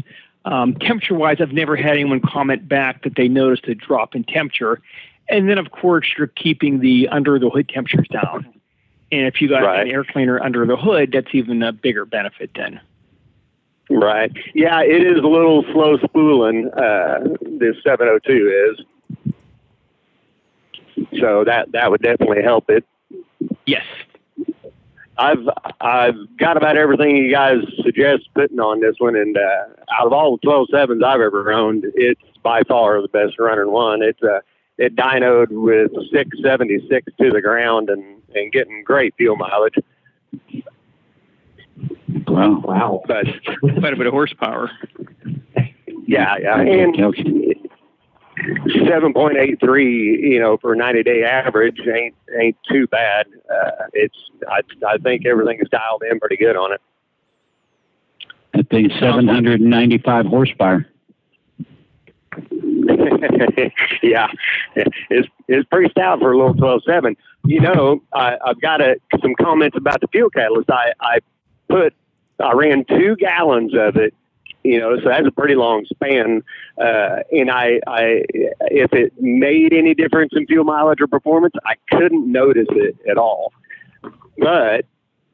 Um, 0.46 0.74
temperature 0.76 1.14
wise, 1.16 1.38
I've 1.39 1.52
never 1.54 1.76
had 1.76 1.92
anyone 1.94 2.20
comment 2.20 2.68
back 2.68 3.04
that 3.04 3.16
they 3.16 3.28
noticed 3.28 3.68
a 3.68 3.76
drop 3.76 4.16
in 4.16 4.24
temperature. 4.24 4.82
And 5.30 5.48
then, 5.48 5.58
of 5.58 5.72
course, 5.72 6.08
you're 6.18 6.28
keeping 6.28 6.80
the 6.80 7.08
under 7.10 7.38
the 7.39 7.50
hood 7.50 7.70
temperatures 7.70 8.08
down. 8.08 8.48
And 9.12 9.28
if 9.28 9.42
you 9.42 9.48
got 9.48 9.64
Right. 9.64 9.86
an 9.86 9.94
air 9.94 10.04
cleaner 10.04 10.42
under 10.42 10.66
the 10.66 10.78
hood, 10.78 11.12
that's 11.12 11.34
even 11.34 11.62
a 11.62 11.72
bigger 11.72 12.06
benefit 12.06 12.52
then. 12.56 12.80
Right. 13.89 14.32
Yeah, 14.54 14.82
it 14.82 15.04
is 15.06 15.20
a 15.20 15.28
little 15.28 15.64
slow 15.72 15.98
spooling. 15.98 16.70
Uh, 16.72 17.28
this 17.42 17.76
702 17.84 18.76
is. 18.78 18.86
So 21.20 21.44
that 21.44 21.72
that 21.74 21.92
would 21.92 22.02
definitely 22.02 22.42
help 22.42 22.70
it. 22.70 22.86
Yes. 23.66 23.86
I've 25.22 25.50
I've 25.80 26.38
got 26.38 26.58
about 26.58 26.78
everything 26.78 27.16
you 27.16 27.32
guys 27.32 27.60
suggest 27.84 28.28
putting 28.34 28.60
on 28.60 28.82
this 28.82 28.96
one, 28.98 29.16
and 29.16 29.38
uh, 29.38 29.66
out 30.00 30.08
of 30.08 30.14
all 30.14 30.38
the 30.38 30.42
twelve 30.48 30.68
sevens 30.72 31.04
I've 31.04 31.22
ever 31.22 31.52
owned, 31.52 31.86
it's 31.96 32.22
by 32.42 32.64
far 32.64 33.02
the 33.02 33.08
best 33.08 33.38
running 33.38 33.72
one. 33.72 34.02
It's 34.02 34.22
uh, 34.24 34.40
it 34.78 34.96
dynoed 34.96 35.50
with 35.52 35.92
676 36.12 37.06
to 37.20 37.30
the 37.30 37.42
ground 37.42 37.90
and 37.90 38.04
and 38.34 38.52
getting 38.52 38.84
great 38.84 39.14
fuel 39.16 39.36
mileage. 39.36 39.76
Wow. 42.28 42.62
Wow. 42.62 43.04
But 43.08 43.26
Quite 43.60 43.94
a 43.94 43.96
bit 43.96 44.08
of 44.08 44.14
horsepower. 44.14 44.72
yeah, 46.08 46.38
yeah, 46.42 46.60
and 46.62 47.00
Okay. 47.00 47.54
7.83, 48.42 49.84
you 50.22 50.39
know, 50.39 50.58
for 50.58 50.74
a 50.74 50.76
90 50.76 51.04
day 51.04 51.24
average 51.24 51.80
ain't 51.88 52.16
ain't 52.39 52.58
too 52.70 52.88
bad. 52.88 53.28
Uh, 53.50 53.72
it's 53.94 54.18
I 54.48 54.62
I 54.88 54.98
think 54.98 55.26
everything 55.26 55.60
is 55.60 55.70
dialed 55.70 56.04
in 56.10 56.20
pretty 56.20 56.38
good 56.38 56.56
on 56.56 56.74
it. 56.74 56.82
That 58.54 58.70
thing's 58.70 58.94
795 59.00 60.26
horsepower. 60.26 60.88
yeah, 64.02 64.28
it's 64.76 65.28
it's 65.48 65.68
pretty 65.70 65.89
stout 65.92 66.20
for 66.20 66.32
a 66.32 66.38
little 66.38 66.56
12.7. 66.56 67.16
You 67.46 67.60
know, 67.60 68.02
I, 68.14 68.38
I've 68.46 68.62
got 68.62 68.82
a, 68.82 68.98
some 69.22 69.36
comments 69.36 69.78
about 69.78 70.02
the 70.02 70.08
fuel 70.08 70.30
catalyst. 70.30 70.70
I 70.70 70.94
I 71.00 71.20
put 71.70 71.94
I 72.39 72.54
ran 72.54 72.86
two 72.86 73.16
gallons 73.18 73.74
of 73.76 73.98
it. 73.98 74.14
You 74.64 74.80
know, 74.80 74.95
so 74.97 75.09
that's 75.09 75.28
a 75.28 75.32
pretty 75.32 75.55
long 75.55 75.86
span. 75.86 76.43
Uh, 76.80 77.20
and 77.32 77.49
I, 77.49 77.80
I, 77.88 78.24
if 78.70 78.93
it 78.93 79.14
made 79.20 79.74
any 79.74 79.95
difference 79.95 80.34
in 80.36 80.45
fuel 80.45 80.64
mileage 80.64 81.01
or 81.01 81.07
performance, 81.07 81.55
I 81.66 81.76
couldn't 81.89 82.32
notice 82.32 82.68
it 82.70 82.95
at 83.09 83.18
all. 83.18 83.53
But 84.38 84.86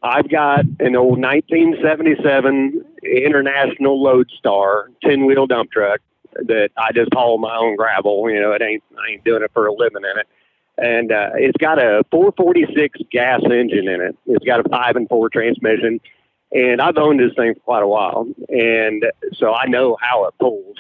I've 0.02 0.30
got 0.30 0.66
an 0.80 0.96
old 0.96 1.20
1977 1.20 2.86
International 3.04 4.02
Loadstar 4.02 4.88
10 5.04 5.26
wheel 5.26 5.48
dump 5.48 5.72
truck 5.72 6.02
that 6.34 6.70
I 6.78 6.92
just 6.92 7.14
haul 7.14 7.38
my 7.38 7.56
own 7.56 7.76
gravel. 7.76 8.30
You 8.30 8.40
know, 8.40 8.52
it 8.52 8.62
ain't 8.62 8.84
I 8.98 9.14
ain't 9.14 9.24
doing 9.24 9.44
it 9.44 9.52
for 9.54 9.68
a 9.68 9.74
living 9.74 10.04
in 10.04 10.20
it. 10.20 10.28
And 10.78 11.12
uh, 11.12 11.32
it's 11.34 11.58
got 11.58 11.80
a 11.80 12.04
446 12.12 13.00
gas 13.12 13.42
engine 13.46 13.88
in 13.88 14.00
it. 14.02 14.16
It's 14.28 14.46
got 14.46 14.64
a 14.64 14.70
five 14.70 14.96
and 14.96 15.10
four 15.10 15.30
transmission, 15.30 16.00
and 16.52 16.82
I've 16.82 16.98
owned 16.98 17.20
this 17.20 17.34
thing 17.36 17.54
for 17.56 17.60
quite 17.62 17.84
a 17.84 17.88
while, 17.88 18.28
and 18.50 19.06
so 19.34 19.54
I 19.54 19.66
know 19.68 19.98
how 20.02 20.26
it 20.26 20.34
pulls. 20.40 20.78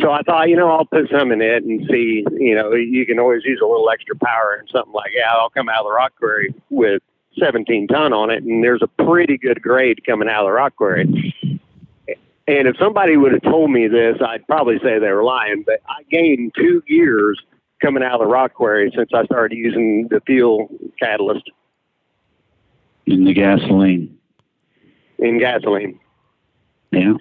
so 0.00 0.12
I 0.12 0.22
thought, 0.22 0.48
you 0.48 0.56
know, 0.56 0.70
I'll 0.70 0.84
put 0.84 1.10
some 1.10 1.32
in 1.32 1.40
it 1.40 1.64
and 1.64 1.86
see. 1.90 2.24
You 2.32 2.54
know, 2.54 2.72
you 2.74 3.06
can 3.06 3.18
always 3.18 3.44
use 3.44 3.60
a 3.62 3.66
little 3.66 3.88
extra 3.90 4.16
power 4.16 4.56
and 4.58 4.68
something 4.68 4.92
like 4.92 5.12
that. 5.16 5.28
I'll 5.28 5.50
come 5.50 5.68
out 5.68 5.80
of 5.80 5.86
the 5.86 5.92
rock 5.92 6.12
quarry 6.18 6.54
with 6.68 7.02
17 7.38 7.88
ton 7.88 8.12
on 8.12 8.30
it, 8.30 8.42
and 8.42 8.62
there's 8.62 8.82
a 8.82 9.04
pretty 9.04 9.38
good 9.38 9.62
grade 9.62 10.04
coming 10.04 10.28
out 10.28 10.44
of 10.44 10.46
the 10.46 10.52
rock 10.52 10.76
quarry. 10.76 11.34
And 12.46 12.66
if 12.66 12.76
somebody 12.78 13.16
would 13.16 13.32
have 13.32 13.42
told 13.42 13.70
me 13.70 13.86
this, 13.86 14.18
I'd 14.20 14.46
probably 14.46 14.80
say 14.80 14.98
they 14.98 15.12
were 15.12 15.22
lying. 15.22 15.62
But 15.64 15.80
I 15.88 16.02
gained 16.10 16.52
two 16.56 16.82
years 16.86 17.40
coming 17.80 18.02
out 18.02 18.14
of 18.14 18.20
the 18.20 18.26
rock 18.26 18.54
quarry 18.54 18.92
since 18.94 19.10
I 19.14 19.24
started 19.24 19.56
using 19.56 20.08
the 20.08 20.20
fuel 20.20 20.68
catalyst 20.98 21.48
in 23.06 23.24
the 23.24 23.32
gasoline. 23.32 24.18
In 25.20 25.38
gasoline. 25.38 25.98
Yeah. 26.90 27.14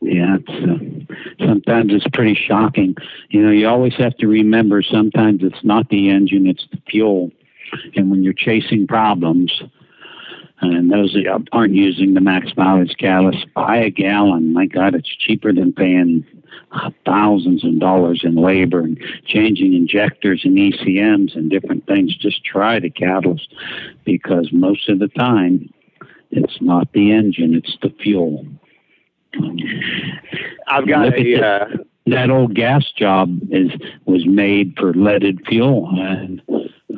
Yeah, 0.00 0.38
it's, 0.40 1.08
uh, 1.38 1.46
sometimes 1.46 1.92
it's 1.94 2.08
pretty 2.12 2.34
shocking. 2.34 2.96
You 3.30 3.42
know, 3.42 3.52
you 3.52 3.68
always 3.68 3.94
have 3.94 4.16
to 4.16 4.26
remember 4.26 4.82
sometimes 4.82 5.44
it's 5.44 5.62
not 5.62 5.88
the 5.90 6.10
engine, 6.10 6.48
it's 6.48 6.66
the 6.72 6.78
fuel. 6.90 7.30
And 7.94 8.10
when 8.10 8.24
you're 8.24 8.32
chasing 8.32 8.88
problems, 8.88 9.62
and 10.62 10.92
those 10.92 11.12
that 11.12 11.46
aren't 11.52 11.74
using 11.74 12.14
the 12.14 12.20
max 12.20 12.56
mileage 12.56 12.96
catalyst, 12.96 13.52
buy 13.52 13.76
a 13.78 13.90
gallon. 13.90 14.52
My 14.52 14.66
God, 14.66 14.94
it's 14.94 15.08
cheaper 15.08 15.52
than 15.52 15.72
paying 15.72 16.24
thousands 17.04 17.64
of 17.64 17.78
dollars 17.80 18.20
in 18.22 18.36
labor 18.36 18.80
and 18.80 18.98
changing 19.26 19.74
injectors 19.74 20.44
and 20.44 20.56
ECMs 20.56 21.34
and 21.34 21.50
different 21.50 21.86
things. 21.86 22.16
Just 22.16 22.44
try 22.44 22.78
the 22.78 22.90
catalyst 22.90 23.52
because 24.04 24.52
most 24.52 24.88
of 24.88 25.00
the 25.00 25.08
time 25.08 25.72
it's 26.32 26.60
not 26.60 26.92
the 26.92 27.12
engine, 27.12 27.54
it's 27.54 27.76
the 27.82 27.90
fuel. 28.02 28.44
I've 30.66 30.86
got 30.88 31.06
a. 31.08 31.10
the- 31.22 31.44
Uh, 31.44 31.68
that 32.06 32.30
old 32.30 32.54
gas 32.54 32.90
job 32.90 33.38
is 33.52 33.70
was 34.06 34.26
made 34.26 34.74
for 34.76 34.92
leaded 34.92 35.40
fuel 35.46 35.88
and 36.00 36.42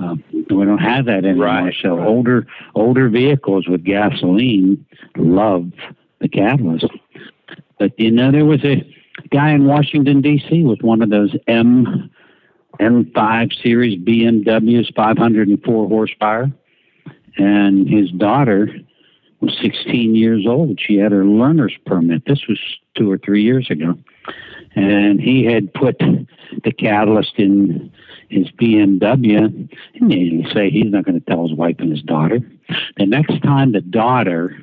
uh, 0.03 0.17
we 0.33 0.65
don't 0.65 0.79
have 0.79 1.05
that 1.05 1.27
anymore 1.27 1.45
Right, 1.45 1.75
so 1.83 1.99
right. 1.99 2.07
older 2.07 2.47
older 2.75 3.11
vehicles 3.11 3.69
with 3.69 3.85
gasoline 3.85 4.83
love 5.19 5.71
the 6.21 6.29
catalyst 6.29 6.87
but 7.79 7.93
you 8.01 8.11
know 8.11 8.33
there 8.33 8.47
was 8.47 8.65
a 8.65 8.83
guy 9.31 9.51
in 9.51 9.67
washington 9.67 10.23
d.c 10.23 10.63
with 10.65 10.81
one 10.81 11.03
of 11.03 11.11
those 11.11 11.37
m 11.49 12.11
m5 12.81 13.63
series 13.63 13.99
bmws 13.99 14.93
504 14.97 15.87
horsepower 15.89 16.51
and 17.37 17.87
his 17.91 18.11
daughter 18.13 18.75
was 19.45 19.59
16 19.61 20.15
years 20.15 20.47
old 20.47 20.81
she 20.81 20.97
had 20.97 21.13
her 21.13 21.25
learner's 21.25 21.77
permit 21.87 22.25
this 22.27 22.47
was 22.49 22.59
two 22.95 23.11
or 23.11 23.19
three 23.19 23.43
years 23.43 23.71
ago 23.71 23.97
and 24.75 25.21
he 25.21 25.45
had 25.45 25.73
put 25.73 25.99
the 25.99 26.73
catalyst 26.73 27.35
in 27.37 27.93
his 28.29 28.51
BMW. 28.53 29.69
And 30.01 30.13
you 30.13 30.49
say 30.51 30.71
he's 30.71 30.91
not 30.91 31.05
going 31.05 31.21
to 31.21 31.27
tell 31.27 31.47
his 31.47 31.57
wife 31.57 31.77
and 31.79 31.91
his 31.91 32.03
daughter. 32.03 32.41
The 32.97 33.07
next 33.07 33.43
time 33.43 33.73
the 33.73 33.81
daughter, 33.81 34.59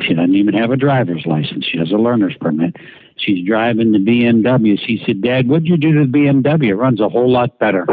she 0.00 0.14
doesn't 0.14 0.34
even 0.34 0.54
have 0.54 0.70
a 0.70 0.76
driver's 0.76 1.26
license, 1.26 1.66
she 1.66 1.78
has 1.78 1.92
a 1.92 1.96
learner's 1.96 2.36
permit. 2.36 2.76
She's 3.16 3.46
driving 3.46 3.92
the 3.92 3.98
BMW. 3.98 4.78
She 4.78 5.02
said, 5.04 5.20
Dad, 5.20 5.46
what'd 5.46 5.68
you 5.68 5.76
do 5.76 5.92
to 5.92 6.06
the 6.06 6.18
BMW? 6.18 6.68
It 6.68 6.76
runs 6.76 7.00
a 7.00 7.08
whole 7.08 7.30
lot 7.30 7.58
better. 7.58 7.86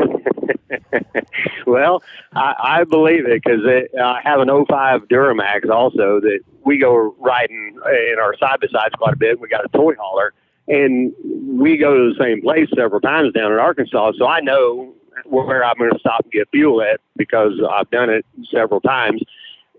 well, 1.68 2.04
I, 2.34 2.56
I 2.60 2.84
believe 2.84 3.26
it 3.26 3.43
because 3.43 3.62
I 3.66 4.22
have 4.24 4.39
an 4.39 4.48
05 4.48 5.08
Duramax 5.08 5.70
also 5.70 6.20
that 6.22 6.39
we 6.64 6.78
go 6.78 7.16
riding 7.20 7.78
in 7.86 8.16
our 8.20 8.36
side 8.38 8.60
by 8.60 8.68
sides 8.68 8.95
quite 8.95 9.14
a 9.14 9.18
bit. 9.18 9.39
We 9.39 9.48
got 9.48 9.66
a 9.66 9.70
toy 9.70 9.95
hauler, 10.00 10.34
and 10.68 11.14
we 11.24 11.78
go 11.78 11.95
to 11.95 12.14
the 12.14 12.24
same 12.24 12.41
place 12.41 12.70
several 12.76 13.02
times 13.02 13.34
down 13.34 13.52
in 13.52 13.60
Arkansas. 13.60 14.14
So 14.18 14.28
I 14.28 14.41
know 14.41 14.93
where 15.26 15.64
I'm 15.64 15.78
going 15.78 15.91
to 15.91 16.00
stop 16.00 16.22
and 16.24 16.32
get 16.32 16.50
fuel 16.52 16.82
at 16.82 17.00
because 17.16 17.54
I've 17.70 17.89
done 17.89 18.10
it 18.10 18.26
several 18.50 18.82
times. 18.82 19.22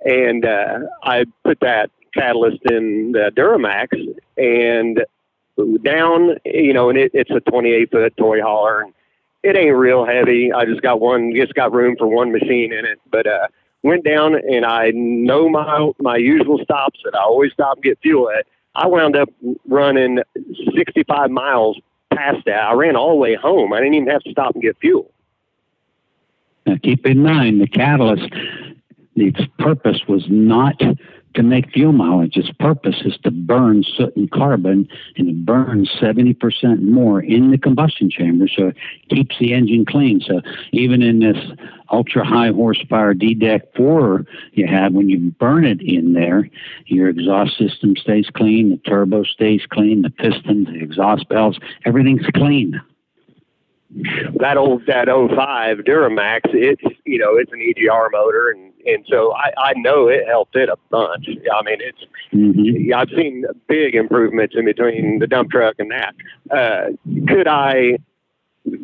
And 0.05 0.45
uh, 0.45 0.81
I 1.03 1.27
put 1.45 1.61
that 1.61 1.91
catalyst 2.15 2.61
in 2.71 3.13
the 3.13 3.33
Duramax 3.37 3.89
and 4.37 5.05
down, 5.83 6.37
you 6.45 6.73
know, 6.73 6.89
and 6.89 6.99
it, 6.99 7.11
it's 7.15 7.31
a 7.31 7.41
28 7.41 7.91
foot 7.91 8.17
toy 8.17 8.41
hauler. 8.41 8.83
And 8.83 8.95
it 9.43 9.57
ain't 9.57 9.77
real 9.77 10.05
heavy. 10.05 10.53
I 10.53 10.65
just 10.65 10.83
got 10.83 11.01
one, 11.01 11.35
just 11.35 11.55
got 11.55 11.73
room 11.73 11.97
for 11.97 12.07
one 12.07 12.33
machine 12.33 12.73
in 12.73 12.85
it. 12.85 13.01
But 13.11 13.27
uh, 13.27 13.49
went 13.83 14.05
down 14.05 14.35
and 14.35 14.65
I 14.65 14.91
know 14.95 15.49
my 15.49 15.91
my 15.99 16.17
usual 16.17 16.59
stops 16.63 17.01
that 17.05 17.15
I 17.15 17.23
always 17.23 17.53
stop 17.53 17.77
and 17.77 17.85
get 17.85 17.99
fuel 18.03 18.31
at. 18.31 18.47
I 18.75 18.87
wound 18.87 19.17
up 19.17 19.29
running 19.67 20.21
65 20.77 21.31
miles 21.31 21.81
past 22.15 22.45
that. 22.47 22.63
I 22.63 22.73
ran 22.75 22.97
all 22.97 23.11
the 23.11 23.17
way 23.17 23.35
home. 23.35 23.73
I 23.73 23.79
didn't 23.79 23.95
even 23.95 24.09
have 24.09 24.23
to 24.23 24.31
stop 24.31 24.55
and 24.55 24.63
get 24.63 24.77
fuel. 24.79 25.11
Now, 26.67 26.77
keep 26.83 27.07
in 27.07 27.23
mind, 27.23 27.61
the 27.61 27.67
catalyst, 27.67 28.31
The 29.17 29.33
purpose 29.59 30.03
was 30.07 30.27
not 30.29 30.81
to 31.39 31.45
make 31.45 31.71
fuel 31.71 31.93
mileage. 31.93 32.37
Its 32.37 32.51
purpose 32.59 33.01
is 33.05 33.17
to 33.19 33.31
burn 33.31 33.85
soot 33.85 34.15
and 34.17 34.29
carbon, 34.29 34.89
and 35.17 35.29
it 35.29 35.47
burns 35.47 35.89
70% 35.91 36.83
more 36.83 37.21
in 37.23 37.53
the 37.53 37.59
combustion 37.59 38.11
chamber, 38.11 38.49
so 38.49 38.67
it 38.67 38.77
keeps 39.09 39.39
the 39.39 39.55
engine 39.55 39.87
clean. 39.87 40.21
So 40.21 40.41
even 40.73 41.01
in 41.01 41.21
this 41.21 41.39
ultra 41.93 42.25
high 42.25 42.51
horsepower 42.51 43.15
DDEC 43.15 43.61
4 43.77 44.27
you 44.55 44.67
have, 44.67 44.93
when 44.93 45.09
you 45.09 45.31
burn 45.39 45.65
it 45.65 45.81
in 45.81 46.15
there, 46.15 46.51
your 46.87 47.09
exhaust 47.09 47.57
system 47.57 47.95
stays 47.95 48.29
clean, 48.35 48.71
the 48.71 48.79
turbo 48.79 49.23
stays 49.23 49.65
clean, 49.71 50.03
the 50.03 50.11
piston, 50.11 50.65
the 50.65 50.83
exhaust 50.83 51.29
belts, 51.29 51.61
everything's 51.85 52.27
clean. 52.35 52.81
that 54.41 54.57
old 54.57 54.85
that 54.87 55.07
05 55.07 55.79
Duramax, 55.79 56.41
it's 56.47 56.83
you 57.07 57.19
know 57.19 57.37
it's 57.37 57.53
an 57.53 57.61
EGR 57.61 58.09
motor, 58.11 58.51
and 58.51 58.68
and 58.87 59.05
so 59.09 59.33
I 59.35 59.53
I 59.59 59.73
know 59.77 60.09
it 60.09 60.27
helped 60.27 60.57
it 60.57 60.69
a 60.69 60.77
bunch. 60.91 61.27
I 61.53 61.63
mean 61.63 61.79
it's 61.81 62.05
hmm 62.31 62.93
I've 62.95 63.11
seen 63.17 63.45
big 63.69 63.95
improvements 63.95 64.55
in 64.57 64.65
between 64.65 65.19
the 65.19 65.27
dump 65.27 65.51
truck 65.51 65.77
and 65.79 65.91
that. 65.91 66.15
Uh, 66.51 66.91
could 67.27 67.47
I? 67.49 67.99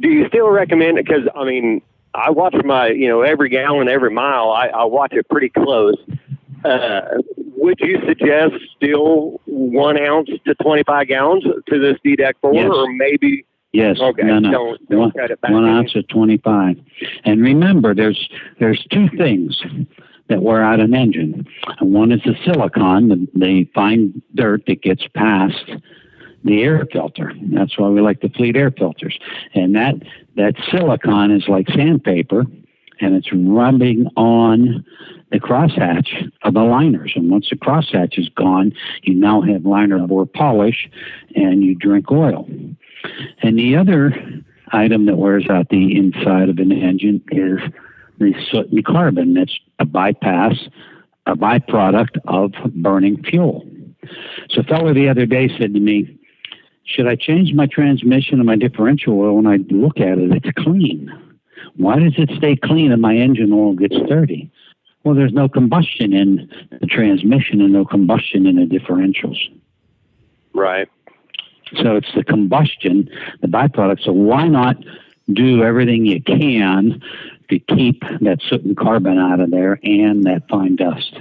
Do 0.01 0.09
you 0.09 0.27
still 0.29 0.49
recommend 0.51 0.99
it? 0.99 1.07
Because 1.07 1.29
I 1.35 1.45
mean 1.45 1.83
I 2.15 2.31
watch 2.31 2.55
my 2.65 2.89
you 2.89 3.09
know 3.09 3.23
every 3.23 3.49
gallon 3.49 3.89
every 3.89 4.11
mile 4.11 4.51
I, 4.51 4.69
I 4.69 4.85
watch 4.85 5.13
it 5.13 5.29
pretty 5.29 5.49
close. 5.51 5.97
Uh, 6.65 7.03
would 7.57 7.79
you 7.81 8.01
suggest 8.07 8.55
still 8.77 9.41
one 9.47 9.99
ounce 9.99 10.31
to 10.47 10.55
25 10.55 11.09
gallons 11.09 11.45
to 11.69 11.79
this 11.79 11.97
DDEC 12.05 12.33
4 12.41 12.55
Yes. 12.55 12.71
or 12.73 12.91
maybe 12.93 13.45
Yes. 13.75 13.99
okay 14.01 14.23
No, 14.23 14.39
no. 14.39 14.51
don't 14.51 14.89
don't 14.89 15.01
One- 15.01 15.11
cut 15.11 15.31
it 15.33 15.41
back 15.41 15.51
one 15.51 15.65
ounce 15.69 15.95
of 15.97 16.07
25. 16.09 16.79
And 17.25 17.43
remember, 17.43 17.95
there's 17.95 18.29
there's 18.61 18.85
two 18.91 19.09
things 19.09 19.61
that 20.29 20.43
wear 20.43 20.63
out 20.63 20.81
an 20.81 20.95
engine. 20.95 21.47
And 21.81 21.93
one 21.93 22.13
is 22.13 22.23
the 22.23 22.35
silicon, 22.45 23.09
the, 23.09 23.29
the 23.35 23.65
fine 23.75 24.23
dirt 24.35 24.63
that 24.67 24.81
gets 24.81 25.07
past 25.09 25.71
the 26.45 26.63
air 26.63 26.87
filter. 26.93 27.33
That's 27.53 27.77
why 27.79 27.89
we 27.89 28.01
like 28.01 28.21
the 28.21 28.29
fleet 28.31 28.57
air 28.57 28.71
filters. 28.71 29.19
And 29.55 29.75
that 29.75 29.97
that 30.37 30.55
silicon 30.71 31.31
is 31.33 31.49
like 31.49 31.69
sandpaper, 31.71 32.47
and 33.01 33.15
it's 33.17 33.33
rubbing 33.33 34.07
on 34.17 34.85
the 35.33 35.41
crosshatch 35.41 36.31
of 36.43 36.55
the 36.55 36.63
liners. 36.63 37.13
And 37.17 37.29
once 37.29 37.51
the 37.51 37.57
crosshatch 37.57 38.19
is 38.19 38.29
gone, 38.29 38.73
you 39.03 39.15
now 39.15 39.41
have 39.41 39.67
liner 39.67 39.99
bore 40.07 40.27
polish, 40.27 40.89
and 41.35 41.65
you 41.65 41.75
drink 41.75 42.11
oil. 42.13 42.49
And 43.43 43.59
the 43.59 43.77
other 43.77 44.15
item 44.73 45.07
that 45.07 45.17
wears 45.17 45.49
out 45.49 45.69
the 45.69 45.97
inside 45.97 46.49
of 46.49 46.59
an 46.59 46.73
engine 46.73 47.23
is 47.31 47.61
the 48.19 48.35
soot 48.51 48.71
and 48.71 48.85
carbon. 48.85 49.35
That's 49.35 49.59
a 49.79 49.85
bypass, 49.85 50.57
a 51.27 51.37
byproduct 51.37 52.19
of 52.27 52.53
burning 52.75 53.23
fuel. 53.23 53.67
So, 54.51 54.61
a 54.61 54.65
fellow 54.65 54.93
the 54.93 55.09
other 55.09 55.27
day 55.27 55.49
said 55.49 55.73
to 55.75 55.81
me, 55.81 56.19
Should 56.85 57.07
I 57.07 57.17
change 57.17 57.55
my 57.55 57.67
transmission 57.67 58.39
and 58.39 58.47
my 58.47 58.57
differential 58.57 59.19
oil? 59.19 59.37
When 59.37 59.47
I 59.47 59.57
look 59.71 59.99
at 59.99 60.19
it, 60.19 60.33
it's 60.33 60.63
clean. 60.63 61.11
Why 61.77 61.99
does 61.99 62.15
it 62.19 62.31
stay 62.37 62.57
clean 62.57 62.93
and 62.93 63.01
my 63.01 63.17
engine 63.17 63.53
oil 63.53 63.75
gets 63.75 63.97
dirty? 64.09 64.51
Well, 65.03 65.15
there's 65.15 65.33
no 65.33 65.49
combustion 65.49 66.13
in 66.13 66.51
the 66.81 66.87
transmission 66.87 67.61
and 67.61 67.73
no 67.73 67.85
combustion 67.85 68.47
in 68.47 68.57
the 68.57 68.67
differentials. 68.67 69.39
right 70.55 70.89
So 71.83 71.97
it's 71.97 72.13
the 72.15 72.25
combustion, 72.25 73.09
the 73.41 73.49
byproduct. 73.49 74.05
So 74.05 74.13
why 74.13 74.49
not 74.49 74.77
do 75.33 75.63
everything 75.63 76.07
you 76.07 76.23
can 76.23 77.03
to 77.49 77.59
keep 77.59 78.03
that 78.21 78.41
soot 78.49 78.65
and 78.65 78.77
carbon 78.77 79.19
out 79.19 79.41
of 79.41 79.51
there 79.51 79.79
and 79.83 80.25
that 80.25 80.49
fine 80.49 80.77
dust? 80.77 81.21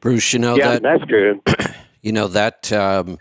Bruce, 0.00 0.32
you 0.34 0.38
know 0.38 0.56
yeah 0.56 0.78
that 0.78 0.82
that's 0.82 1.06
true 1.06 1.40
you 2.02 2.12
know 2.12 2.28
that 2.28 2.70
um, 2.72 3.18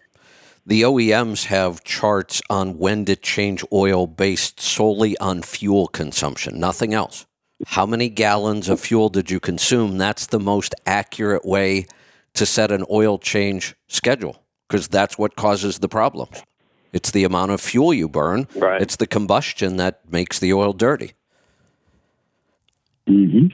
the 0.66 0.82
OEMs 0.82 1.46
have 1.46 1.84
charts 1.84 2.42
on 2.50 2.78
when 2.78 3.06
to 3.06 3.16
change 3.16 3.64
oil 3.72 4.08
based 4.08 4.60
solely 4.60 5.18
on 5.18 5.42
fuel 5.42 5.88
consumption, 5.88 6.60
nothing 6.60 6.94
else. 6.94 7.26
How 7.68 7.86
many 7.86 8.10
gallons 8.10 8.68
of 8.68 8.80
fuel 8.82 9.10
did 9.10 9.32
you 9.32 9.40
consume? 9.40 9.98
That's 9.98 10.28
the 10.28 10.40
most 10.40 10.76
accurate 10.86 11.46
way 11.46 11.86
to 12.34 12.46
set 12.46 12.72
an 12.72 12.84
oil 12.90 13.18
change 13.18 13.76
schedule 13.88 14.43
because 14.74 14.88
that's 14.88 15.20
what 15.20 15.36
causes 15.36 15.78
the 15.78 15.88
problems. 15.88 16.42
It's 16.94 17.12
the 17.12 17.26
amount 17.26 17.52
of 17.52 17.62
fuel 17.62 17.94
you 17.94 18.10
burn. 18.10 18.48
Right. 18.56 18.82
It's 18.82 18.96
the 18.96 19.06
combustion 19.06 19.78
that 19.78 20.02
makes 20.12 20.40
the 20.40 20.52
oil 20.52 20.74
dirty. 20.74 21.12
hmm 23.08 23.48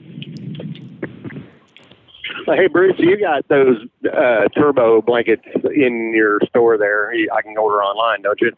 Hey, 2.45 2.67
Bruce, 2.67 2.97
you 2.97 3.19
got 3.19 3.47
those 3.49 3.77
uh, 4.11 4.47
turbo 4.55 5.01
blankets 5.01 5.43
in 5.75 6.13
your 6.15 6.39
store 6.47 6.77
there. 6.77 7.11
I 7.11 7.41
can 7.41 7.57
order 7.57 7.83
online, 7.83 8.21
don't 8.21 8.39
you? 8.39 8.53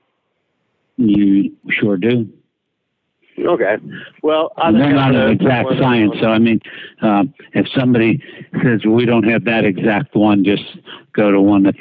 You 0.98 1.58
sure 1.70 1.98
do. 1.98 2.32
Okay. 3.46 3.78
Well, 4.22 4.54
I 4.58 4.72
They're 4.72 4.94
not 4.94 5.16
an 5.16 5.32
exact 5.32 5.70
science, 5.80 6.16
so 6.20 6.28
I 6.28 6.40
mean, 6.40 6.62
um, 7.02 7.34
if 7.54 7.68
somebody 7.70 8.22
says 8.64 8.86
we 8.86 9.06
don't 9.06 9.24
have 9.24 9.46
that 9.46 9.66
exact 9.66 10.16
one, 10.16 10.44
just 10.44 10.64
go 11.14 11.32
to 11.32 11.42
one 11.42 11.64
that's 11.64 11.80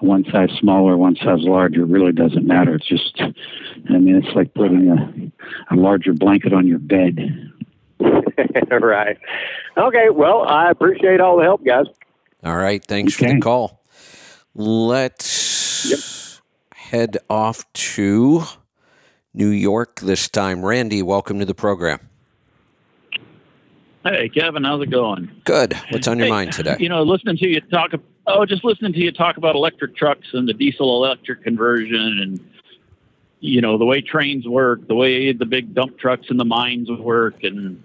one 0.00 0.24
size 0.30 0.50
smaller, 0.58 0.96
one 0.96 1.16
size 1.16 1.40
larger. 1.42 1.82
It 1.82 1.88
really 1.88 2.12
doesn't 2.12 2.46
matter. 2.46 2.74
It's 2.74 2.86
just, 2.86 3.20
I 3.20 3.98
mean, 3.98 4.16
it's 4.16 4.34
like 4.34 4.54
putting 4.54 4.88
a, 4.88 5.74
a 5.74 5.76
larger 5.76 6.12
blanket 6.12 6.52
on 6.52 6.66
your 6.66 6.78
bed. 6.78 7.52
right. 8.70 9.18
Okay. 9.76 10.10
Well, 10.10 10.42
I 10.42 10.70
appreciate 10.70 11.20
all 11.20 11.36
the 11.36 11.44
help, 11.44 11.64
guys. 11.64 11.86
All 12.44 12.56
right. 12.56 12.84
Thanks 12.84 13.14
for 13.14 13.24
the 13.24 13.40
call. 13.40 13.82
Let's 14.54 16.40
head 16.74 17.18
off 17.28 17.70
to 17.72 18.44
New 19.34 19.48
York 19.48 20.00
this 20.00 20.28
time. 20.28 20.64
Randy, 20.64 21.02
welcome 21.02 21.40
to 21.40 21.44
the 21.44 21.54
program. 21.54 21.98
Hey, 24.04 24.28
Kevin, 24.28 24.64
how's 24.64 24.82
it 24.82 24.90
going? 24.90 25.30
Good. 25.44 25.72
What's 25.90 26.06
on 26.06 26.18
your 26.18 26.26
Hey, 26.26 26.30
mind 26.32 26.52
today? 26.52 26.76
You 26.78 26.88
know, 26.88 27.02
listening 27.02 27.36
to 27.38 27.48
you 27.48 27.60
talk. 27.60 27.92
Oh, 28.26 28.46
just 28.46 28.62
listening 28.64 28.92
to 28.92 28.98
you 28.98 29.10
talk 29.10 29.36
about 29.36 29.54
electric 29.56 29.96
trucks 29.96 30.28
and 30.34 30.48
the 30.48 30.52
diesel 30.54 31.02
electric 31.04 31.42
conversion, 31.42 32.18
and 32.22 32.50
you 33.40 33.60
know 33.60 33.76
the 33.78 33.84
way 33.86 34.00
trains 34.02 34.46
work, 34.46 34.86
the 34.88 34.94
way 34.94 35.32
the 35.32 35.46
big 35.46 35.74
dump 35.74 35.98
trucks 35.98 36.26
in 36.30 36.36
the 36.36 36.44
mines 36.44 36.88
work, 36.90 37.42
and 37.44 37.82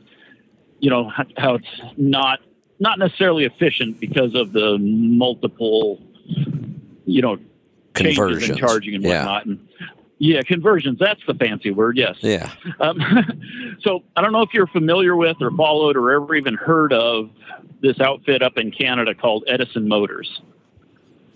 you 0.79 0.89
know 0.89 1.09
how, 1.37 1.55
it's 1.55 1.67
not 1.97 2.39
not 2.79 2.99
necessarily 2.99 3.45
efficient 3.45 3.99
because 3.99 4.35
of 4.35 4.51
the 4.53 4.77
multiple, 4.79 6.01
you 7.05 7.21
know, 7.21 7.37
Conversions. 7.93 8.57
charging 8.59 8.95
and 8.95 9.03
Yeah. 9.03 9.19
whatnot. 9.25 9.45
And, 9.47 9.59
yeah, 10.19 10.41
conversions. 10.43 10.99
That's 10.99 11.21
the 11.25 11.33
fancy 11.33 11.71
word. 11.71 11.97
Yes. 11.97 12.17
Yeah. 12.21 12.51
Um, 12.79 12.99
so 13.81 14.03
I 14.15 14.21
don't 14.21 14.31
know 14.33 14.41
if 14.41 14.53
you're 14.53 14.67
familiar 14.67 15.15
with 15.15 15.37
or 15.41 15.49
followed 15.51 15.97
or 15.97 16.11
ever 16.11 16.35
even 16.35 16.55
heard 16.55 16.93
of 16.93 17.29
this 17.81 17.99
outfit 17.99 18.41
up 18.43 18.57
in 18.57 18.71
Canada 18.71 19.15
called 19.15 19.43
Edison 19.47 19.87
Motors. 19.87 20.41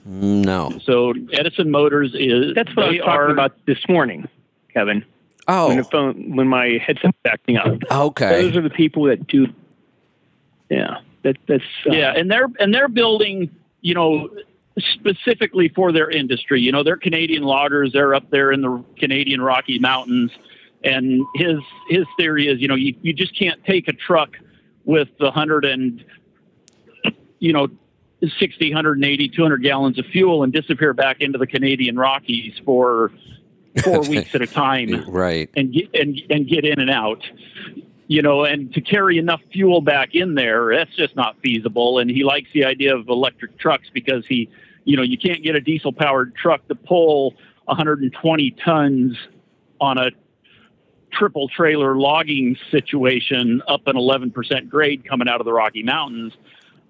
No. 0.05 0.77
So 0.83 1.13
Edison 1.31 1.71
Motors 1.71 2.11
is 2.13 2.53
That's 2.55 2.75
what 2.75 2.85
I 2.85 2.89
they 2.89 2.97
was 2.97 3.05
talking 3.05 3.19
are- 3.21 3.29
about 3.31 3.65
this 3.65 3.79
morning, 3.87 4.27
Kevin. 4.73 4.97
When 5.45 5.57
Oh, 5.57 5.75
the 5.75 5.83
phone, 5.83 6.35
when 6.37 6.47
my 6.47 6.77
headset 6.85 7.07
was 7.07 7.31
acting 7.31 7.57
up. 7.57 7.77
okay. 7.91 8.41
Those 8.43 8.55
are 8.55 8.61
the 8.61 8.69
people 8.69 9.03
that 9.05 9.27
do. 9.27 9.47
Yeah, 10.69 10.99
that 11.23 11.35
that's 11.47 11.63
uh, 11.89 11.91
Yeah, 11.93 12.13
and 12.15 12.31
they're 12.31 12.47
and 12.59 12.73
they're 12.73 12.87
building, 12.87 13.49
you 13.81 13.93
know, 13.93 14.29
specifically 14.79 15.69
for 15.69 15.91
their 15.91 16.09
industry. 16.09 16.61
You 16.61 16.71
know, 16.71 16.83
they're 16.83 16.97
Canadian 16.97 17.43
loggers. 17.43 17.91
They're 17.93 18.15
up 18.15 18.29
there 18.31 18.51
in 18.51 18.61
the 18.61 18.83
Canadian 18.97 19.41
Rocky 19.41 19.79
Mountains, 19.79 20.31
and 20.83 21.23
his 21.35 21.59
his 21.89 22.05
theory 22.17 22.47
is, 22.47 22.59
you 22.59 22.67
know, 22.67 22.75
you, 22.75 22.95
you 23.01 23.13
just 23.13 23.37
can't 23.37 23.63
take 23.65 23.87
a 23.87 23.93
truck 23.93 24.37
with 24.85 25.09
the 25.19 25.31
hundred 25.31 25.65
and, 25.65 26.03
you 27.39 27.53
know, 27.53 27.67
60, 28.39 28.69
180, 28.69 29.29
200 29.29 29.57
gallons 29.63 29.99
of 29.99 30.05
fuel 30.07 30.43
and 30.43 30.51
disappear 30.53 30.93
back 30.93 31.21
into 31.21 31.37
the 31.37 31.47
Canadian 31.47 31.97
Rockies 31.97 32.59
for 32.65 33.11
four 33.83 34.01
weeks 34.09 34.33
at 34.33 34.41
a 34.41 34.47
time 34.47 35.03
Right. 35.09 35.49
and 35.55 35.73
get 35.73 35.93
and 35.93 36.21
and 36.29 36.47
get 36.47 36.65
in 36.65 36.79
and 36.79 36.89
out. 36.89 37.21
You 38.13 38.21
know, 38.21 38.43
and 38.43 38.71
to 38.75 38.79
carry 38.79 39.17
enough 39.17 39.41
fuel 39.51 39.81
back 39.81 40.13
in 40.13 40.35
there, 40.35 40.71
that's 40.75 40.95
just 40.95 41.15
not 41.15 41.35
feasible. 41.41 41.97
And 41.97 42.11
he 42.11 42.23
likes 42.23 42.47
the 42.53 42.63
idea 42.63 42.95
of 42.95 43.09
electric 43.09 43.57
trucks 43.57 43.89
because 43.91 44.23
he, 44.27 44.51
you 44.83 44.95
know, 44.95 45.01
you 45.01 45.17
can't 45.17 45.41
get 45.41 45.55
a 45.55 45.59
diesel 45.59 45.91
powered 45.91 46.35
truck 46.35 46.67
to 46.67 46.75
pull 46.75 47.33
120 47.65 48.51
tons 48.63 49.17
on 49.81 49.97
a 49.97 50.11
triple 51.11 51.47
trailer 51.47 51.97
logging 51.97 52.55
situation 52.69 53.63
up 53.67 53.87
an 53.87 53.95
11% 53.95 54.69
grade 54.69 55.03
coming 55.09 55.27
out 55.27 55.41
of 55.41 55.45
the 55.45 55.53
Rocky 55.53 55.81
Mountains, 55.81 56.33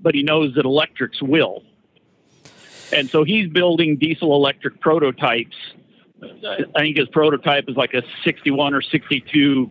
but 0.02 0.14
he 0.16 0.24
knows 0.24 0.56
that 0.56 0.66
electrics 0.66 1.22
will. 1.22 1.64
And 2.92 3.10
so 3.10 3.24
he's 3.24 3.48
building 3.48 3.96
diesel 3.96 4.36
electric 4.36 4.82
prototypes 4.82 5.56
I 6.48 6.82
think 6.82 6.98
his 6.98 7.08
prototype 7.10 7.66
is 7.68 7.76
like 7.76 7.94
a 7.94 8.04
61 8.24 8.74
or 8.74 8.82
62 8.82 9.70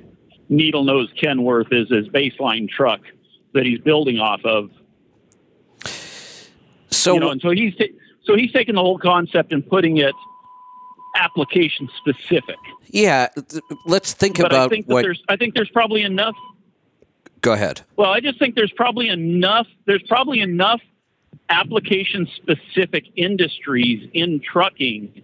needle 0.49 0.84
nose 0.84 1.09
Kenworth 1.20 1.72
is 1.72 1.88
his 1.88 2.09
baseline 2.09 2.68
truck 2.68 3.01
that 3.55 3.64
he's 3.64 3.78
building 3.80 4.18
off 4.18 4.45
of. 4.45 4.70
So 6.90 7.14
you 7.14 7.20
know, 7.20 7.30
and 7.30 7.40
so 7.40 7.51
he's 7.51 7.74
ta- 7.76 7.84
so 8.24 8.36
he's 8.36 8.53
taking 8.53 8.74
the 8.74 8.80
whole 8.80 8.99
concept 8.99 9.53
and 9.53 9.66
putting 9.68 9.97
it 9.99 10.14
application 11.16 11.88
specific. 11.99 12.57
yeah, 12.88 13.28
th- 13.49 13.62
let's 13.86 14.12
think 14.12 14.38
But 14.38 14.53
I 14.53 14.57
about 14.57 14.70
think 14.70 14.86
that 14.86 14.95
what. 14.95 15.03
there's 15.03 15.22
I 15.28 15.36
think 15.36 15.55
there's 15.55 15.70
probably 15.70 16.03
enough. 16.03 16.34
Go 17.40 17.53
ahead. 17.53 17.80
Well, 17.97 18.11
I 18.12 18.20
just 18.20 18.38
think 18.38 18.55
there's 18.55 18.72
probably 18.72 19.09
enough. 19.09 19.66
There's 19.86 20.03
probably 20.05 20.40
enough 20.40 20.80
application 21.49 22.28
specific 22.36 23.05
industries 23.16 24.09
in 24.14 24.40
trucking 24.40 25.22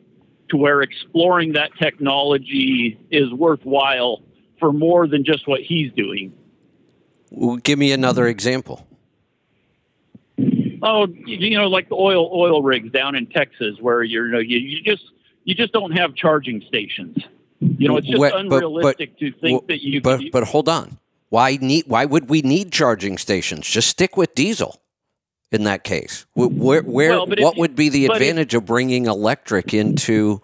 to 0.48 0.56
where 0.56 0.82
exploring 0.82 1.52
that 1.52 1.70
technology 1.78 2.98
is 3.10 3.32
worthwhile 3.32 4.22
for 4.59 4.72
more 4.72 5.06
than 5.06 5.24
just 5.24 5.46
what 5.48 5.61
he's 5.61 5.92
doing. 5.92 6.32
Well, 7.30 7.56
Give 7.56 7.78
me 7.78 7.92
another 7.92 8.26
example. 8.26 8.86
Oh, 10.80 11.09
you 11.26 11.59
know, 11.59 11.68
like 11.68 11.88
the 11.88 11.96
oil 11.96 12.30
oil 12.32 12.62
rigs 12.62 12.92
down 12.92 13.16
in 13.16 13.26
Texas, 13.26 13.76
where 13.80 14.02
you're, 14.04 14.26
you 14.26 14.32
know, 14.32 14.38
you, 14.38 14.59
you 14.59 14.80
just 14.82 15.02
you 15.44 15.54
just 15.54 15.72
don't 15.72 15.90
have 15.92 16.14
charging 16.14 16.62
stations. 16.68 17.16
You 17.59 17.88
know, 17.88 17.96
it's 17.96 18.06
just 18.06 18.18
Wait, 18.20 18.30
but- 18.32 18.48
but- 18.48 18.56
unrealistic 18.62 19.18
to 19.18 19.32
think 19.32 19.66
that 19.66 19.82
you. 19.82 20.00
But 20.00 20.20
but 20.32 20.44
hold 20.44 20.68
on. 20.68 20.98
Why 21.30 21.59
need? 21.61 21.84
Why 21.88 22.04
would 22.04 22.30
we 22.30 22.42
need 22.42 22.70
charging 22.72 23.18
stations? 23.18 23.66
Just 23.68 23.88
stick 23.88 24.16
with 24.16 24.34
diesel. 24.34 24.80
In 25.50 25.64
that 25.64 25.82
case, 25.82 26.26
Wh- 26.34 26.52
where 26.52 26.82
where 26.82 27.11
Well, 27.11 27.26
what 27.26 27.56
you- 27.56 27.61
would 27.61 27.74
be 27.74 27.88
the 27.88 28.06
but 28.06 28.16
if- 28.16 28.20
advantage 28.22 28.54
of 28.54 28.64
bringing 28.66 29.06
electric 29.06 29.74
into 29.74 30.40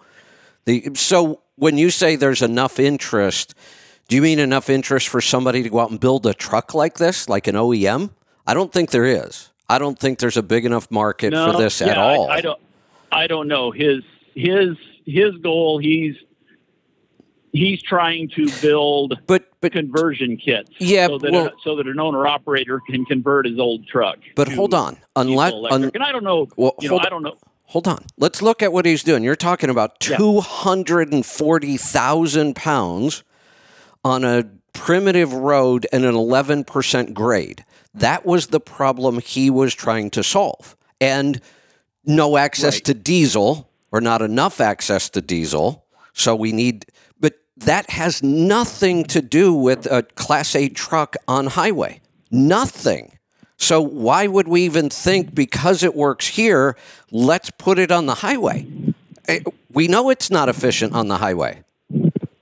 the? 0.65 0.91
So 0.95 1.43
when 1.57 1.77
you 1.79 1.91
say 1.91 2.17
there's 2.17 2.41
enough 2.43 2.81
interest, 2.81 3.55
do 4.09 4.17
you 4.17 4.23
mean 4.23 4.39
enough 4.39 4.69
interest 4.69 5.09
for 5.09 5.21
somebody 5.21 5.63
to 5.63 5.69
go 5.69 5.81
out 5.81 5.91
and 5.91 5.99
build 5.99 6.27
a 6.27 6.35
truck 6.35 6.75
like 6.75 6.99
this, 6.99 7.29
like 7.29 7.47
an 7.47 7.55
OEM? 7.55 8.11
I 8.47 8.55
don't 8.55 8.73
think 8.73 8.91
there 8.91 9.07
is. 9.07 9.51
I 9.69 9.79
don't 9.79 9.99
think 9.99 10.19
there's 10.19 10.37
a 10.37 10.43
big 10.43 10.67
enough 10.67 10.91
market 10.91 11.31
no, 11.31 11.53
for 11.53 11.59
this 11.59 11.81
yeah, 11.81 11.89
at 11.89 11.99
I- 11.99 12.17
all. 12.17 12.31
I, 12.31 12.41
don't. 12.41 12.61
I 13.11 13.27
don't 13.27 13.49
know 13.49 13.71
his 13.71 14.03
his 14.35 14.77
his 15.07 15.35
goal. 15.39 15.79
He's 15.79 16.17
he's 17.53 17.81
trying 17.83 18.29
to 18.31 18.51
build 18.61 19.19
but 19.27 19.49
but 19.63 19.73
conversion 19.73 20.37
kits. 20.37 20.71
Yeah, 20.79 21.07
so 21.07 21.19
that 21.19 21.33
well- 21.33 21.47
a, 21.47 21.53
so 21.63 21.77
that 21.77 21.87
an 21.87 21.99
owner 21.99 22.27
operator 22.27 22.81
can 22.87 23.07
convert 23.07 23.47
his 23.47 23.59
old 23.59 23.87
truck. 23.87 24.19
but 24.37 24.49
hold 24.49 24.75
on. 24.75 24.99
Unless 25.17 25.53
electric. 25.55 25.95
and 25.95 26.05
I 26.05 26.13
don't 26.13 26.25
know. 26.25 26.47
Well, 26.57 26.75
you 26.81 26.91
know, 26.91 26.99
I 26.99 27.09
don't 27.09 27.23
know. 27.23 27.39
Hold 27.69 27.89
on. 27.89 28.05
Let's 28.19 28.43
look 28.43 28.63
at 28.63 28.75
what 28.75 28.85
he's 28.85 29.03
doing. 29.03 29.25
You're 29.25 29.37
talking 29.37 29.71
about 29.71 30.07
Yeah. 30.07 30.19
240,000 30.19 32.55
pounds 32.55 33.25
on 34.05 34.25
a 34.25 34.45
primitive 34.73 35.33
road 35.33 35.87
and 35.93 36.05
an 36.05 36.15
11% 36.15 37.15
grade. 37.15 37.65
That 37.95 38.27
was 38.27 38.49
the 38.49 38.61
problem 38.61 39.21
he 39.21 39.51
was 39.51 39.75
trying 39.75 40.11
to 40.11 40.23
solve. 40.23 40.77
And 41.01 41.41
no 42.05 42.37
access 42.37 42.75
Right. 42.77 42.85
to 42.87 42.95
diesel 42.95 43.71
or 43.93 44.01
not 44.01 44.21
enough 44.21 44.61
access 44.61 45.09
to 45.11 45.21
diesel. 45.21 45.85
So 46.13 46.35
we 46.35 46.53
need, 46.53 46.87
but 47.21 47.35
that 47.57 47.91
has 47.91 48.23
nothing 48.23 49.05
to 49.05 49.23
do 49.23 49.55
with 49.55 49.87
a 49.87 50.03
Class 50.03 50.55
A 50.55 50.69
truck 50.69 51.17
on 51.27 51.47
highway. 51.47 52.01
Nothing. 52.31 53.19
So 53.57 53.81
why 53.81 54.27
would 54.27 54.49
we 54.49 54.63
even 54.63 54.91
think 54.91 55.35
because 55.35 55.83
it 55.83 55.95
works 55.95 56.27
here, 56.27 56.77
let's 57.11 57.51
put 57.51 57.79
it 57.79 57.91
on 57.93 58.07
the 58.07 58.17
highway? 58.17 58.67
Eh, 59.29 59.41
We 59.73 59.89
know 59.89 60.11
it's 60.11 60.31
not 60.31 60.49
efficient 60.49 60.93
on 60.95 61.09
the 61.09 61.17
highway. 61.19 61.64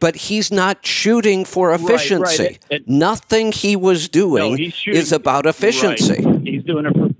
But 0.02 0.16
he's 0.16 0.50
not 0.50 0.84
shooting 0.84 1.44
for 1.44 1.68
right. 1.70 1.78
efficiency. 1.80 2.58
It- 2.68 2.88
Nothing 2.88 3.52
he 3.52 3.76
was 3.76 4.08
doing 4.08 4.56
No, 4.56 4.68
shooting, 4.70 5.00
is 5.00 5.12
about 5.12 5.46
efficiency. 5.46 6.24
Right. 6.24 6.40
He's 6.42 6.64
doing 6.64 6.86
it. 6.86 6.92
For, 6.92 7.10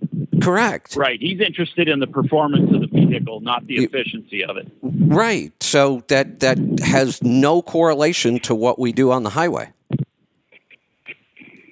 Correct. 0.40 0.96
right. 0.96 1.20
He's 1.20 1.38
interested 1.38 1.88
in 1.88 2.00
the 2.00 2.09
performance 2.09 2.74
of 2.74 2.80
the 2.80 2.88
vehicle, 2.88 3.38
not 3.38 3.64
the 3.68 3.76
efficiency 3.76 4.44
of 4.44 4.56
it. 4.56 4.66
Right. 4.82 5.52
So 5.62 6.02
that 6.09 6.40
that 6.40 6.59
has 6.80 7.22
no 7.22 7.62
correlation 7.62 8.40
to 8.40 8.54
what 8.56 8.80
we 8.80 8.90
do 8.90 9.12
on 9.12 9.22
the 9.22 9.30
highway. 9.30 9.70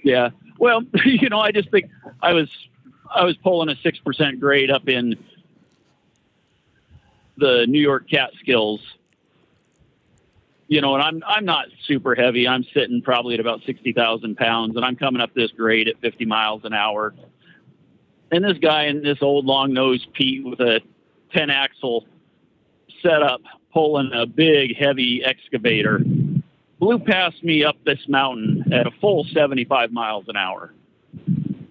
Yeah. 0.05 0.31
Well, 0.61 0.85
you 1.05 1.29
know, 1.29 1.41
I 1.41 1.51
just 1.51 1.73
think 1.73 1.91
I 2.23 2.35
was 2.35 2.49
I 3.13 3.25
was 3.25 3.37
pulling 3.37 3.69
a 3.69 3.75
six 3.83 3.99
percent 3.99 4.39
grade 4.39 4.71
up 4.71 4.89
in 4.89 5.17
the 7.37 7.67
New 7.67 7.81
York 7.81 8.09
Catskills 8.09 8.81
you 10.71 10.81
know, 10.81 10.95
and 10.95 11.03
I'm 11.03 11.23
I'm 11.27 11.45
not 11.45 11.67
super 11.85 12.15
heavy. 12.15 12.47
I'm 12.47 12.65
sitting 12.73 13.03
probably 13.03 13.35
at 13.35 13.41
about 13.41 13.61
sixty 13.67 13.93
thousand 13.93 14.37
pounds, 14.37 14.77
and 14.77 14.85
I'm 14.85 14.95
coming 14.95 15.21
up 15.21 15.35
this 15.35 15.51
grade 15.51 15.89
at 15.89 16.01
fifty 16.01 16.25
miles 16.25 16.63
an 16.65 16.73
hour. 16.73 17.13
And 18.31 18.45
this 18.45 18.57
guy 18.59 18.85
in 18.85 19.03
this 19.03 19.19
old 19.21 19.45
long 19.45 19.73
nose 19.73 20.07
Pete 20.15 20.45
with 20.45 20.61
a 20.61 20.81
ten 21.33 21.51
axle 21.51 22.07
setup 23.03 23.41
pulling 23.75 24.13
a 24.15 24.27
big 24.27 24.77
heavy 24.77 25.25
excavator 25.25 26.01
blew 26.79 27.01
past 27.01 27.43
me 27.43 27.65
up 27.65 27.77
this 27.85 28.01
mountain 28.09 28.73
at 28.73 28.87
a 28.87 28.91
full 29.01 29.25
75 29.33 29.93
miles 29.93 30.25
an 30.29 30.37
hour. 30.37 30.73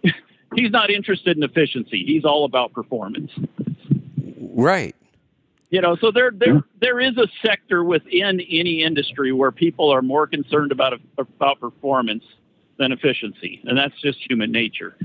He's 0.56 0.72
not 0.72 0.90
interested 0.90 1.36
in 1.36 1.44
efficiency. 1.44 2.04
He's 2.06 2.26
all 2.26 2.46
about 2.46 2.74
performance. 2.74 3.32
Right. 4.38 4.96
You 5.70 5.82
know, 5.82 5.96
so 5.98 6.12
there 6.12 6.32
there 6.32 6.64
there 6.82 7.00
is 7.00 7.16
a 7.18 7.28
sector 7.44 7.84
within 7.84 8.40
any 8.42 8.84
industry 8.84 9.32
where 9.32 9.52
people 9.52 9.92
are 9.92 10.02
more 10.02 10.26
concerned 10.26 10.72
about 10.72 11.00
about 11.18 11.60
performance 11.60 12.24
than 12.78 12.92
efficiency, 12.92 13.62
and 13.66 13.78
that's 13.78 14.00
just 14.02 14.18
human 14.28 14.52
nature. 14.52 14.96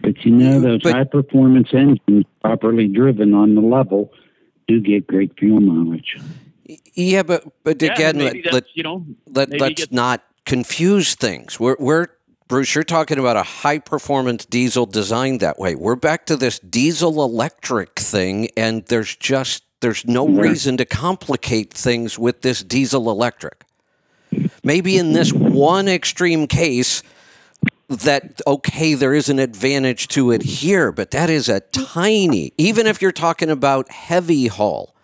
But 0.00 0.24
you 0.24 0.30
know, 0.32 0.60
those 0.60 0.82
But- 0.82 0.94
high 0.94 1.04
performance 1.04 1.68
engines, 1.74 2.24
properly 2.40 2.88
driven 2.88 3.34
on 3.34 3.54
the 3.54 3.60
level, 3.60 4.12
do 4.66 4.80
get 4.80 5.06
great 5.06 5.38
fuel 5.38 5.60
mileage. 5.60 6.16
Yeah, 6.94 7.22
but 7.22 7.44
but 7.64 7.82
again, 7.82 8.16
maybe 8.16 8.42
let, 8.44 8.54
let, 8.54 8.64
you 8.74 8.82
know, 8.82 9.04
let 9.26 9.60
let's 9.60 9.92
not 9.92 10.24
confuse 10.46 11.14
things. 11.14 11.60
We're, 11.60 11.76
we're 11.78 12.06
Bruce, 12.46 12.74
you're 12.74 12.84
talking 12.84 13.18
about 13.18 13.38
a 13.38 13.42
high 13.42 13.78
performance 13.78 14.44
diesel 14.44 14.84
designed 14.84 15.40
that 15.40 15.58
way. 15.58 15.74
We're 15.74 15.96
back 15.96 16.26
to 16.26 16.36
this 16.36 16.58
diesel 16.58 17.24
electric 17.24 17.98
thing, 17.98 18.50
and 18.54 18.84
there's 18.86 19.16
just 19.16 19.64
there's 19.80 20.04
no 20.04 20.28
reason 20.28 20.76
to 20.76 20.84
complicate 20.84 21.72
things 21.72 22.18
with 22.18 22.42
this 22.42 22.62
diesel 22.62 23.10
electric. 23.10 23.64
Maybe 24.62 24.98
in 24.98 25.12
this 25.12 25.32
one 25.32 25.88
extreme 25.88 26.46
case, 26.46 27.02
that 27.88 28.42
okay, 28.46 28.92
there 28.92 29.14
is 29.14 29.30
an 29.30 29.38
advantage 29.38 30.08
to 30.08 30.30
it 30.30 30.42
here, 30.42 30.92
but 30.92 31.12
that 31.12 31.30
is 31.30 31.48
a 31.48 31.60
tiny. 31.60 32.52
Even 32.58 32.86
if 32.86 33.00
you're 33.00 33.12
talking 33.12 33.48
about 33.48 33.90
heavy 33.90 34.48
haul, 34.48 34.94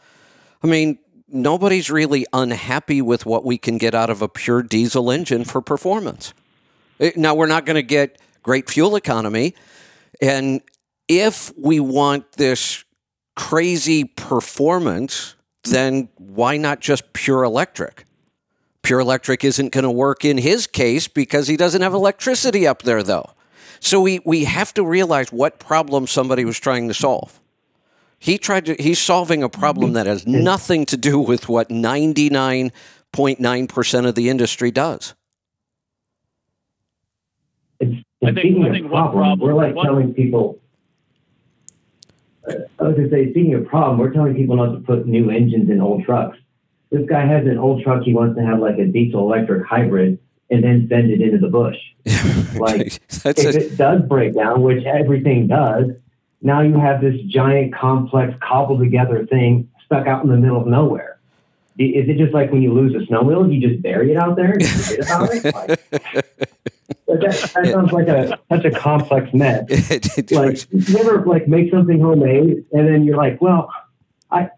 I 0.62 0.66
mean, 0.66 0.98
nobody's 1.26 1.90
really 1.90 2.26
unhappy 2.34 3.00
with 3.00 3.24
what 3.24 3.46
we 3.46 3.56
can 3.56 3.78
get 3.78 3.94
out 3.94 4.10
of 4.10 4.20
a 4.20 4.28
pure 4.28 4.62
diesel 4.62 5.10
engine 5.10 5.44
for 5.44 5.62
performance. 5.62 6.34
Eh, 7.00 7.12
Now, 7.16 7.34
we're 7.34 7.46
not 7.46 7.66
going 7.66 7.76
to 7.76 7.82
get 7.82 8.18
great 8.42 8.70
fuel 8.70 8.96
economy. 8.96 9.54
And 10.20 10.60
if 11.08 11.52
we 11.56 11.80
want 11.80 12.32
this 12.32 12.84
crazy 13.34 14.04
performance, 14.04 15.34
then 15.64 16.08
why 16.16 16.56
not 16.56 16.80
just 16.80 17.12
pure 17.12 17.42
electric? 17.42 18.04
Pure 18.82 19.00
electric 19.00 19.44
isn't 19.44 19.72
going 19.72 19.84
to 19.84 19.90
work 19.90 20.24
in 20.24 20.38
his 20.38 20.66
case 20.66 21.06
because 21.08 21.48
he 21.48 21.56
doesn't 21.56 21.82
have 21.82 21.94
electricity 21.94 22.66
up 22.66 22.82
there, 22.82 23.02
though. 23.02 23.30
So 23.80 24.00
we, 24.00 24.20
we 24.24 24.44
have 24.44 24.72
to 24.74 24.84
realize 24.84 25.32
what 25.32 25.58
problem 25.58 26.06
somebody 26.06 26.44
was 26.44 26.60
trying 26.60 26.88
to 26.88 26.94
solve. 26.94 27.40
He 28.18 28.36
tried 28.36 28.66
to, 28.66 28.76
he's 28.78 28.98
solving 28.98 29.42
a 29.42 29.48
problem 29.48 29.94
that 29.94 30.04
has 30.06 30.26
nothing 30.26 30.84
to 30.86 30.98
do 30.98 31.18
with 31.18 31.48
what 31.48 31.70
99.9% 31.70 34.06
of 34.06 34.14
the 34.14 34.28
industry 34.28 34.70
does. 34.70 35.14
It's, 37.80 37.92
I 38.22 38.28
and 38.28 38.36
think- 38.36 38.38
speaking 38.38 38.64
I 38.64 38.66
of 38.68 38.72
think 38.74 38.84
one 38.90 39.02
problem, 39.02 39.22
problem- 39.24 39.40
we're 39.40 39.54
like 39.54 39.74
one- 39.74 39.86
telling 39.86 40.14
people. 40.14 40.58
Uh, 42.48 42.52
I 42.78 42.82
was 42.84 42.96
gonna 42.96 43.10
say, 43.10 43.30
speaking 43.30 43.54
of 43.54 43.66
problem, 43.66 43.98
we're 43.98 44.12
telling 44.12 44.34
people 44.34 44.56
not 44.56 44.72
to 44.72 44.80
put 44.80 45.06
new 45.06 45.30
engines 45.30 45.70
in 45.70 45.80
old 45.80 46.04
trucks. 46.04 46.38
This 46.90 47.06
guy 47.08 47.24
has 47.26 47.46
an 47.46 47.58
old 47.58 47.82
truck. 47.82 48.02
He 48.02 48.14
wants 48.14 48.36
to 48.38 48.44
have 48.44 48.58
like 48.60 48.78
a 48.78 48.86
diesel 48.86 49.20
electric 49.20 49.64
hybrid, 49.66 50.18
and 50.50 50.64
then 50.64 50.86
send 50.88 51.10
it 51.10 51.20
into 51.20 51.38
the 51.38 51.48
bush. 51.48 51.76
Like, 52.58 53.00
That's 53.22 53.44
if 53.44 53.54
a, 53.54 53.58
it 53.66 53.76
does 53.76 54.02
break 54.02 54.34
down, 54.34 54.62
which 54.62 54.84
everything 54.84 55.46
does, 55.46 55.86
now 56.42 56.62
you 56.62 56.74
have 56.78 57.00
this 57.00 57.18
giant, 57.28 57.72
complex, 57.72 58.34
cobbled 58.42 58.80
together 58.80 59.24
thing 59.26 59.70
stuck 59.86 60.08
out 60.08 60.24
in 60.24 60.30
the 60.30 60.36
middle 60.36 60.60
of 60.60 60.66
nowhere. 60.66 61.20
Is 61.78 62.08
it 62.08 62.18
just 62.18 62.34
like 62.34 62.50
when 62.50 62.60
you 62.60 62.74
lose 62.74 62.92
a 62.94 63.06
snowmobile, 63.06 63.54
you 63.54 63.66
just 63.66 63.80
bury 63.82 64.10
it 64.10 64.16
out 64.16 64.34
there 64.36 64.54
and 64.54 64.66
forget 64.66 64.98
about 65.06 65.30
it? 65.32 65.80
Like, 66.24 66.69
that, 67.18 67.50
that 67.52 67.66
sounds 67.66 67.92
like 67.92 68.08
a 68.08 68.38
such 68.50 68.64
a 68.64 68.70
complex 68.70 69.32
mess. 69.32 69.64
Like 70.30 70.66
you 70.70 70.98
ever 70.98 71.24
like 71.26 71.48
make 71.48 71.70
something 71.70 72.00
homemade 72.00 72.64
and 72.72 72.88
then 72.88 73.04
you're 73.04 73.16
like, 73.16 73.40
well, 73.40 73.72
I 74.30 74.50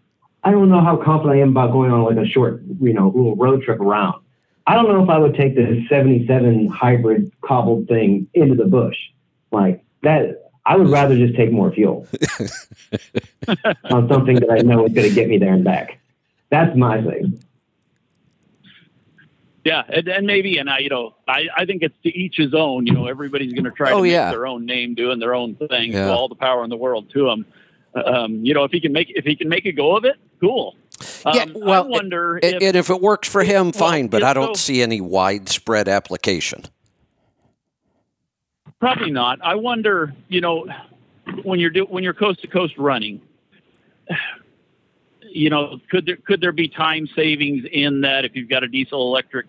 I 0.43 0.51
don't 0.51 0.69
know 0.69 0.81
how 0.81 0.97
confident 0.97 1.37
I 1.37 1.41
am 1.41 1.49
about 1.49 1.71
going 1.71 1.91
on 1.91 2.03
like 2.03 2.17
a 2.17 2.27
short, 2.27 2.61
you 2.81 2.93
know, 2.93 3.07
little 3.07 3.35
road 3.35 3.63
trip 3.63 3.79
around. 3.79 4.21
I 4.67 4.75
don't 4.75 4.87
know 4.87 5.03
if 5.03 5.09
I 5.09 5.17
would 5.17 5.35
take 5.35 5.55
this 5.55 5.87
77 5.89 6.67
hybrid 6.67 7.31
cobbled 7.41 7.87
thing 7.87 8.27
into 8.33 8.55
the 8.55 8.65
bush. 8.65 8.97
Like 9.51 9.83
that, 10.01 10.51
I 10.65 10.77
would 10.77 10.87
rather 10.87 11.15
just 11.15 11.35
take 11.35 11.51
more 11.51 11.71
fuel 11.71 12.07
on 13.91 14.07
something 14.07 14.39
that 14.39 14.49
I 14.49 14.59
know 14.59 14.85
is 14.85 14.93
going 14.93 15.09
to 15.09 15.13
get 15.13 15.27
me 15.27 15.37
there 15.37 15.53
and 15.53 15.63
back. 15.63 15.99
That's 16.49 16.75
my 16.77 17.01
thing. 17.01 17.43
Yeah, 19.65 19.83
and, 19.87 20.07
and 20.09 20.27
maybe, 20.27 20.57
and 20.57 20.69
I, 20.69 20.79
you 20.79 20.89
know, 20.89 21.15
I, 21.27 21.47
I 21.55 21.65
think 21.65 21.83
it's 21.83 21.95
to 22.03 22.09
each 22.09 22.35
his 22.35 22.53
own. 22.53 22.85
You 22.85 22.93
know, 22.93 23.07
everybody's 23.07 23.53
going 23.53 23.63
to 23.63 23.71
try 23.71 23.91
Oh, 23.91 23.97
to 23.97 24.03
make 24.03 24.11
yeah. 24.11 24.29
their 24.29 24.45
own 24.45 24.65
name, 24.65 24.93
doing 24.93 25.19
their 25.19 25.33
own 25.33 25.55
thing. 25.55 25.93
Yeah. 25.93 26.07
So 26.07 26.13
all 26.13 26.27
the 26.27 26.35
power 26.35 26.63
in 26.65 26.69
the 26.69 26.75
world 26.77 27.09
to 27.11 27.29
him. 27.29 27.45
Um, 27.95 28.43
you 28.45 28.53
know, 28.53 28.63
if 28.65 28.71
he 28.71 28.81
can 28.81 28.91
make 28.91 29.11
if 29.15 29.23
he 29.23 29.35
can 29.35 29.47
make 29.47 29.65
a 29.65 29.71
go 29.71 29.95
of 29.95 30.03
it, 30.03 30.15
cool. 30.41 30.75
Um, 31.25 31.35
Yeah, 31.35 31.45
well, 31.53 31.83
I 31.83 31.87
wonder 31.87 32.35
and, 32.37 32.55
if 32.55 32.61
and 32.63 32.75
if 32.75 32.89
it 32.89 32.99
works 33.01 33.27
for 33.29 33.43
him, 33.43 33.71
fine, 33.71 34.07
but 34.07 34.21
I 34.23 34.33
don't 34.33 34.57
so- 34.57 34.61
see 34.61 34.81
any 34.81 34.99
widespread 34.99 35.87
application. 35.87 36.63
Probably 38.79 39.11
not. 39.11 39.39
I 39.41 39.55
wonder, 39.55 40.13
you 40.27 40.41
know, 40.41 40.67
when 41.43 41.59
you're 41.59 41.69
do, 41.69 41.85
when 41.85 42.03
you're 42.03 42.13
coast 42.13 42.41
to 42.41 42.47
coast 42.47 42.77
running, 42.77 43.21
you 45.33 45.49
know, 45.49 45.79
could 45.89 46.05
there 46.05 46.17
could 46.17 46.41
there 46.41 46.51
be 46.51 46.67
time 46.67 47.07
savings 47.15 47.65
in 47.71 48.01
that 48.01 48.23
if 48.23 48.35
you've 48.35 48.49
got 48.49 48.63
a 48.63 48.67
diesel 48.67 49.01
electric 49.01 49.47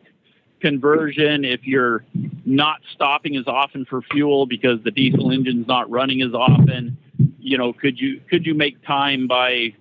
conversion, 0.60 1.44
if 1.44 1.66
you're 1.66 2.04
not 2.46 2.80
stopping 2.92 3.36
as 3.36 3.46
often 3.46 3.84
for 3.84 4.00
fuel 4.00 4.46
because 4.46 4.82
the 4.82 4.90
diesel 4.90 5.30
engine's 5.30 5.66
not 5.66 5.90
running 5.90 6.22
as 6.22 6.32
often, 6.32 6.96
you 7.38 7.58
know, 7.58 7.72
could 7.72 8.00
you 8.00 8.20
could 8.30 8.46
you 8.46 8.54
make 8.54 8.82
time 8.84 9.26
by 9.26 9.74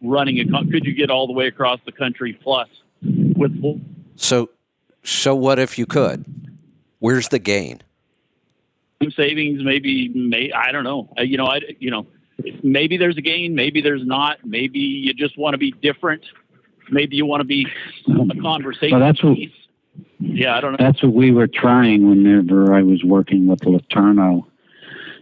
running 0.00 0.38
a 0.38 0.44
co- 0.44 0.64
could 0.70 0.84
you 0.84 0.94
get 0.94 1.10
all 1.10 1.26
the 1.26 1.32
way 1.32 1.48
across 1.48 1.80
the 1.84 1.92
country 1.92 2.32
plus 2.32 2.68
with 3.02 3.60
full 3.60 3.80
So, 4.14 4.50
so 5.02 5.34
what 5.34 5.58
if 5.58 5.76
you 5.78 5.86
could? 5.86 6.24
Where's 7.00 7.28
the 7.28 7.40
gain? 7.40 7.82
time 9.02 9.10
savings 9.10 9.64
maybe 9.64 10.08
may 10.10 10.52
I 10.52 10.70
don't 10.70 10.84
know 10.84 11.08
you 11.18 11.36
know 11.36 11.46
I 11.46 11.60
you 11.80 11.90
know 11.90 12.06
maybe 12.62 12.96
there's 12.96 13.16
a 13.16 13.22
gain 13.22 13.54
maybe 13.54 13.80
there's 13.80 14.04
not 14.04 14.38
maybe 14.44 14.78
you 14.78 15.12
just 15.14 15.36
want 15.38 15.54
to 15.54 15.58
be 15.58 15.70
different 15.82 16.24
maybe 16.90 17.16
you 17.16 17.26
want 17.26 17.40
to 17.40 17.44
be 17.44 17.66
a 18.08 18.40
conversation 18.40 18.98
Well, 18.98 19.06
that's 19.06 19.22
what- 19.22 19.36
piece. 19.36 19.50
yeah 20.18 20.56
I 20.56 20.60
don't 20.60 20.72
know 20.72 20.78
That's 20.78 21.02
what 21.02 21.12
we 21.12 21.30
were 21.30 21.46
trying 21.46 22.08
whenever 22.08 22.74
I 22.74 22.82
was 22.82 23.04
working 23.04 23.46
with 23.46 23.60
LeTourneau 23.60 24.44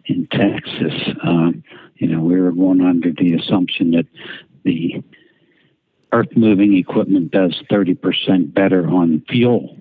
in 0.07 0.27
Texas. 0.29 0.95
Um, 1.23 1.63
you 1.97 2.07
know, 2.09 2.21
we 2.21 2.41
were 2.41 2.53
going 2.53 2.81
under 2.81 3.13
the 3.13 3.35
assumption 3.35 3.91
that 3.93 4.07
the 4.65 5.03
earth 6.13 6.35
moving 6.35 6.77
equipment 6.77 7.31
does 7.31 7.63
30% 7.71 8.53
better 8.55 8.89
on 8.89 9.23
fuel. 9.29 9.77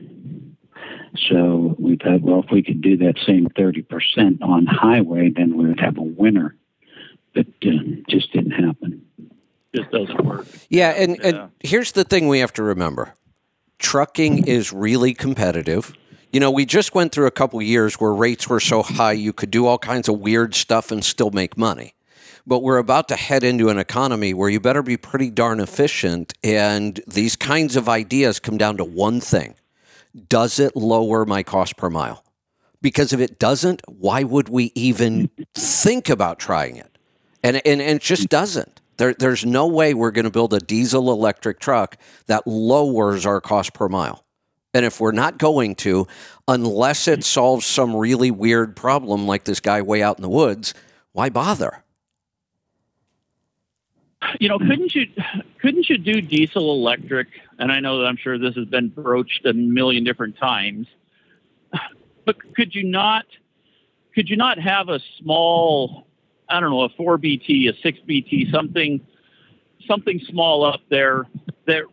So 1.15 1.76
we 1.80 1.95
thought, 1.95 2.22
well, 2.22 2.43
if 2.43 2.51
we 2.51 2.61
could 2.61 2.81
do 2.81 2.97
that 2.97 3.18
same 3.26 3.47
30% 3.57 4.41
on 4.43 4.65
highway, 4.68 5.30
then 5.35 5.57
we 5.57 5.65
would 5.68 5.80
have 5.80 5.97
a 5.97 6.01
winner. 6.03 6.56
But 7.34 7.47
uh, 7.65 7.69
just 8.07 8.34
didn't 8.34 8.51
happen. 8.51 9.06
just 9.76 9.91
doesn't 9.91 10.26
work 10.26 10.47
Yeah, 10.69 10.89
and, 10.89 11.18
Yeah. 11.18 11.27
and 11.27 11.51
here's 11.60 11.91
the 11.91 12.03
thing 12.03 12.27
we 12.27 12.39
have 12.39 12.53
to 12.53 12.64
remember 12.64 13.14
trucking 13.77 14.45
is 14.47 14.73
really 14.73 15.14
competitive. 15.14 15.93
You 16.34 16.39
know, 16.39 16.51
we 16.51 16.65
just 16.65 16.93
went 16.93 17.11
through 17.11 17.27
a 17.27 17.31
couple 17.31 17.61
years 17.61 17.95
where 17.95 18.14
rates 18.14 18.47
were 18.49 18.60
so 18.60 18.84
high 18.84 19.14
you 19.14 19.31
could 19.34 19.49
do 19.51 19.65
all 19.65 19.77
kinds 19.77 20.10
of 20.10 20.19
weird 20.19 20.53
stuff 20.53 20.91
and 20.91 21.03
still 21.03 21.31
make 21.31 21.57
money. 21.57 21.93
But 22.45 22.60
we're 22.64 22.77
about 22.77 23.07
to 23.10 23.15
head 23.15 23.43
into 23.43 23.69
an 23.69 23.77
economy 23.77 24.34
where 24.34 24.49
you 24.49 24.60
better 24.60 24.81
be 24.84 24.97
pretty 24.97 25.30
darn 25.30 25.60
efficient. 25.60 26.34
And 26.43 26.99
these 27.07 27.35
kinds 27.35 27.76
of 27.76 27.88
ideas 27.88 28.39
come 28.39 28.57
down 28.57 28.77
to 28.77 28.84
one 28.84 29.22
thing 29.22 29.56
Does 30.27 30.60
it 30.60 30.76
lower 30.76 31.26
my 31.26 31.43
cost 31.43 31.77
per 31.77 31.89
mile? 31.89 32.23
Because 32.81 33.11
if 33.14 33.19
it 33.19 33.39
doesn't, 33.39 33.81
why 33.88 34.23
would 34.23 34.49
we 34.49 34.72
even 34.76 35.30
think 35.53 36.10
about 36.10 36.39
trying 36.39 36.77
it? 36.77 36.97
And, 37.44 37.57
and, 37.66 37.82
and 37.82 37.98
it 37.98 38.02
just 38.02 38.30
doesn't. 38.30 38.82
There, 38.98 39.14
there's 39.14 39.45
no 39.45 39.68
way 39.68 39.94
we're 39.94 40.11
going 40.11 40.26
to 40.26 40.32
build 40.32 40.53
a 40.53 40.60
diesel 40.60 41.11
electric 41.11 41.60
truck 41.60 41.98
that 42.26 42.45
lowers 42.45 43.26
our 43.26 43.40
cost 43.40 43.74
per 43.74 43.88
mile. 43.88 44.26
And 44.74 44.86
if 44.86 44.99
we're 44.99 45.14
not 45.14 45.38
going 45.38 45.76
to, 45.76 46.06
unless 46.48 47.07
it 47.07 47.24
solves 47.24 47.66
some 47.66 47.95
really 47.95 48.30
weird 48.30 48.76
problem 48.76 49.26
like 49.26 49.45
this 49.45 49.60
guy 49.60 49.82
way 49.82 50.03
out 50.03 50.18
in 50.18 50.22
the 50.22 50.30
woods, 50.30 50.74
why 51.14 51.30
bother? 51.30 51.84
you 54.40 54.49
know, 54.49 54.60
couldn't 54.60 54.94
you 54.94 55.07
couldn't 55.60 55.90
you 55.90 55.98
do 55.98 56.22
diesel 56.22 56.72
electric? 56.72 57.28
And 57.57 57.72
I 57.72 57.80
know 57.80 57.99
that 57.99 58.06
I'm 58.06 58.18
sure 58.18 58.38
this 58.38 58.56
has 58.56 58.66
been 58.66 58.90
broached 58.90 59.45
a 59.45 59.53
million 59.53 60.03
different 60.03 60.38
times, 60.38 60.88
but 62.26 62.53
could 62.56 62.76
you 62.76 62.84
not 62.84 63.26
could 64.14 64.30
you 64.30 64.38
not 64.38 64.60
have 64.60 64.90
a 64.90 64.99
small, 65.20 66.07
I 66.50 66.60
don't 66.60 66.70
know, 66.70 66.82
a 66.82 66.90
four 66.90 67.18
BT, 67.18 67.68
a 67.68 67.74
six 67.82 68.00
BT, 68.06 68.50
something 68.52 69.02
something 69.88 70.20
small 70.28 70.64
up 70.64 70.82
there 70.90 71.26
that 71.66 71.84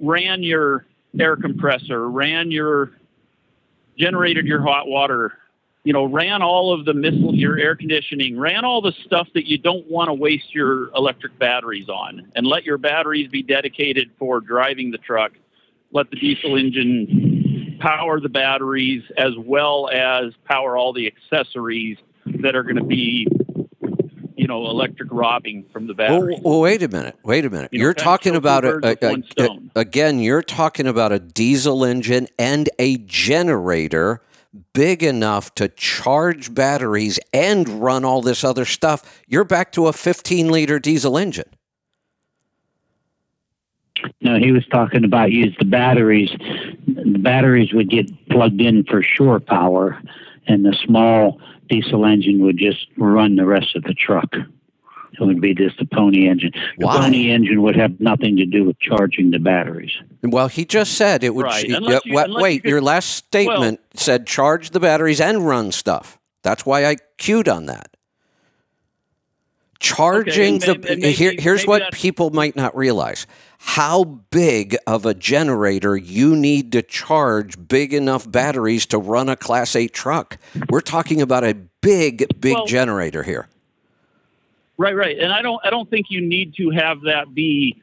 ran 0.00 0.42
your 0.42 0.86
air 1.18 1.36
compressor, 1.36 2.08
ran 2.10 2.50
your 2.50 2.92
generated 3.96 4.46
your 4.46 4.60
hot 4.62 4.86
water 4.86 5.32
you 5.86 5.92
know, 5.92 6.04
ran 6.04 6.42
all 6.42 6.72
of 6.72 6.84
the 6.84 6.92
missile, 6.92 7.32
your 7.32 7.56
air 7.58 7.76
conditioning, 7.76 8.36
ran 8.36 8.64
all 8.64 8.82
the 8.82 8.92
stuff 9.04 9.28
that 9.34 9.46
you 9.46 9.56
don't 9.56 9.88
want 9.88 10.08
to 10.08 10.14
waste 10.14 10.52
your 10.52 10.88
electric 10.96 11.38
batteries 11.38 11.88
on, 11.88 12.28
and 12.34 12.44
let 12.44 12.64
your 12.64 12.76
batteries 12.76 13.28
be 13.28 13.40
dedicated 13.40 14.10
for 14.18 14.40
driving 14.40 14.90
the 14.90 14.98
truck. 14.98 15.30
Let 15.92 16.10
the 16.10 16.16
diesel 16.16 16.56
engine 16.56 17.78
power 17.80 18.18
the 18.18 18.28
batteries 18.28 19.04
as 19.16 19.34
well 19.38 19.88
as 19.88 20.32
power 20.44 20.76
all 20.76 20.92
the 20.92 21.06
accessories 21.06 21.98
that 22.42 22.56
are 22.56 22.64
going 22.64 22.74
to 22.74 22.84
be, 22.84 23.28
you 24.46 24.54
know, 24.54 24.70
electric 24.70 25.08
robbing 25.10 25.64
from 25.72 25.88
the 25.88 25.94
battery. 25.94 26.34
Well, 26.34 26.52
well, 26.52 26.60
wait 26.60 26.80
a 26.80 26.88
minute. 26.88 27.18
Wait 27.24 27.44
a 27.44 27.50
minute. 27.50 27.72
You 27.72 27.80
you're 27.80 27.94
kind 27.94 28.04
talking 28.04 28.36
about 28.36 28.64
a, 28.64 28.78
birds 28.78 29.26
a- 29.38 29.42
a- 29.42 29.80
again. 29.80 30.20
You're 30.20 30.42
talking 30.42 30.86
about 30.86 31.10
a 31.10 31.18
diesel 31.18 31.84
engine 31.84 32.28
and 32.38 32.70
a 32.78 32.98
generator 32.98 34.22
big 34.72 35.02
enough 35.02 35.52
to 35.56 35.66
charge 35.68 36.54
batteries 36.54 37.18
and 37.32 37.68
run 37.82 38.04
all 38.04 38.22
this 38.22 38.44
other 38.44 38.64
stuff. 38.64 39.20
You're 39.26 39.42
back 39.42 39.72
to 39.72 39.88
a 39.88 39.92
15 39.92 40.52
liter 40.52 40.78
diesel 40.78 41.18
engine. 41.18 41.50
No, 44.20 44.38
he 44.38 44.52
was 44.52 44.64
talking 44.66 45.04
about 45.04 45.32
use 45.32 45.56
the 45.58 45.64
batteries. 45.64 46.30
The 46.86 47.18
batteries 47.18 47.72
would 47.72 47.90
get 47.90 48.06
plugged 48.28 48.60
in 48.60 48.84
for 48.84 49.02
shore 49.02 49.40
power, 49.40 50.00
and 50.46 50.64
the 50.64 50.72
small 50.84 51.40
diesel 51.68 52.04
engine 52.06 52.40
would 52.44 52.56
just 52.58 52.86
run 52.96 53.36
the 53.36 53.46
rest 53.46 53.74
of 53.76 53.82
the 53.84 53.94
truck. 53.94 54.34
It 54.34 55.20
would 55.24 55.40
be 55.40 55.54
just 55.54 55.80
a 55.80 55.86
pony 55.86 56.28
engine. 56.28 56.52
The 56.78 56.86
Why? 56.86 56.98
pony 56.98 57.30
engine 57.30 57.62
would 57.62 57.76
have 57.76 57.98
nothing 58.00 58.36
to 58.36 58.44
do 58.44 58.64
with 58.64 58.78
charging 58.78 59.30
the 59.30 59.38
batteries. 59.38 59.92
Well, 60.22 60.48
he 60.48 60.66
just 60.66 60.92
said 60.92 61.24
it 61.24 61.34
would. 61.34 61.44
Right, 61.44 61.64
unless 61.70 62.04
you- 62.04 62.12
wa- 62.14 62.24
unless 62.24 62.36
you 62.38 62.42
wait, 62.42 62.62
could- 62.62 62.68
your 62.70 62.80
last 62.82 63.10
statement 63.14 63.80
said 63.94 64.26
charge 64.26 64.70
the 64.70 64.80
batteries 64.80 65.20
and 65.20 65.46
run 65.46 65.72
stuff. 65.72 66.18
That's 66.42 66.66
why 66.66 66.84
I 66.84 66.96
cued 67.16 67.48
on 67.48 67.64
that. 67.66 67.88
Charging 69.78 70.54
and 70.54 70.62
the 70.62 70.72
and 70.92 71.00
maybe- 71.02 71.12
here, 71.12 71.34
here's 71.38 71.60
maybe 71.62 71.68
what 71.68 71.78
that's- 71.80 72.00
people 72.00 72.30
might 72.30 72.56
not 72.56 72.74
realize: 72.76 73.26
how 73.58 74.04
big 74.04 74.76
of 74.86 75.06
a 75.06 75.14
generator 75.14 75.96
you 75.96 76.36
need 76.36 76.72
to 76.72 76.82
charge 76.82 77.56
big 77.68 77.92
enough 77.94 78.30
batteries 78.30 78.86
to 78.86 78.98
run 78.98 79.28
a 79.28 79.36
Class 79.36 79.74
Eight 79.76 79.92
truck. 79.92 80.38
We're 80.70 80.80
talking 80.80 81.20
about 81.22 81.44
a 81.44 81.54
big, 81.80 82.26
big 82.40 82.54
Well- 82.54 82.66
generator 82.66 83.22
here. 83.22 83.48
Right, 84.78 84.94
right. 84.94 85.18
And 85.18 85.32
I 85.32 85.40
don't 85.40 85.58
I 85.64 85.70
don't 85.70 85.88
think 85.88 86.06
you 86.10 86.20
need 86.20 86.54
to 86.56 86.68
have 86.70 87.00
that 87.02 87.34
be 87.34 87.82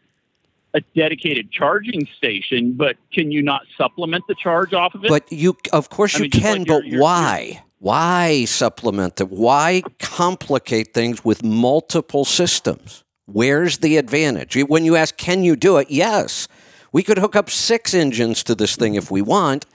a 0.76 0.82
dedicated 0.96 1.52
charging 1.52 2.08
station, 2.18 2.74
but 2.74 2.98
can 3.12 3.32
you 3.32 3.42
not 3.42 3.64
supplement 3.78 4.26
the 4.28 4.36
charge 4.36 4.74
off 4.74 4.94
of 4.96 5.04
it? 5.06 5.10
But 5.10 5.32
you, 5.32 5.56
of 5.72 5.90
course, 5.90 6.16
I 6.16 6.20
you 6.20 6.24
mean, 6.24 6.32
can. 6.32 6.58
like 6.60 6.68
but 6.68 6.74
your- 6.86 6.94
your- 6.94 7.02
why? 7.02 7.64
Why 7.80 8.46
supplement 8.46 9.20
it? 9.20 9.30
Why 9.30 9.82
complicate 10.00 10.94
things 10.94 11.26
with 11.26 11.44
multiple 11.44 12.26
systems? 12.26 13.03
Where's 13.26 13.78
the 13.80 13.98
advantage? 13.98 14.56
When 14.68 14.84
you 14.86 14.96
ask, 14.96 15.16
can 15.18 15.44
you 15.44 15.56
do 15.56 15.78
it? 15.78 15.90
Yes, 15.90 16.48
we 16.92 17.04
could 17.04 17.18
hook 17.18 17.36
up 17.36 17.50
six 17.50 17.94
engines 17.94 18.44
to 18.44 18.56
this 18.56 18.76
thing 18.76 18.96
if 18.96 19.10
we 19.10 19.22
want. 19.22 19.66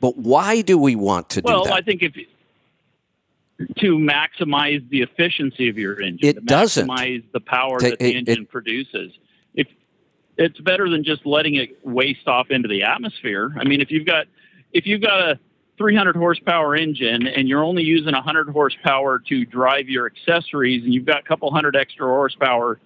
But 0.00 0.18
why 0.18 0.60
do 0.60 0.76
we 0.76 0.94
want 0.96 1.30
to 1.30 1.40
well, 1.42 1.58
do 1.60 1.64
that? 1.64 1.70
Well, 1.70 1.78
I 1.78 1.82
think 1.82 2.02
if 2.02 2.14
to 3.78 3.96
maximize 3.96 4.86
the 4.90 5.00
efficiency 5.00 5.68
of 5.70 5.78
your 5.78 5.98
engine, 6.00 6.28
It 6.28 6.34
to 6.34 6.40
doesn't. 6.42 6.88
maximize 6.88 7.22
the 7.32 7.40
power 7.40 7.78
Ta- 7.78 7.90
that 7.90 7.98
the 8.00 8.10
it- 8.10 8.28
engine 8.28 8.44
produces. 8.46 9.12
If 9.54 9.68
it's 10.36 10.60
better 10.60 10.90
than 10.90 11.02
just 11.04 11.24
letting 11.24 11.54
it 11.54 11.78
waste 11.86 12.28
off 12.28 12.50
into 12.50 12.68
the 12.68 12.82
atmosphere. 12.82 13.54
I 13.58 13.64
mean, 13.64 13.80
if 13.80 13.90
you've 13.90 14.04
got 14.06 14.26
if 14.72 14.86
you've 14.86 15.00
got 15.00 15.20
a 15.20 15.38
300 15.78 16.16
horsepower 16.16 16.74
engine 16.76 17.26
and 17.26 17.48
you're 17.48 17.62
only 17.64 17.82
using 17.84 18.12
100 18.12 18.48
horsepower 18.50 19.18
to 19.20 19.44
drive 19.46 19.88
your 19.88 20.04
accessories, 20.06 20.84
and 20.84 20.92
you've 20.92 21.06
got 21.06 21.20
a 21.20 21.22
couple 21.22 21.50
hundred 21.50 21.76
extra 21.76 22.06
horsepower 22.06 22.78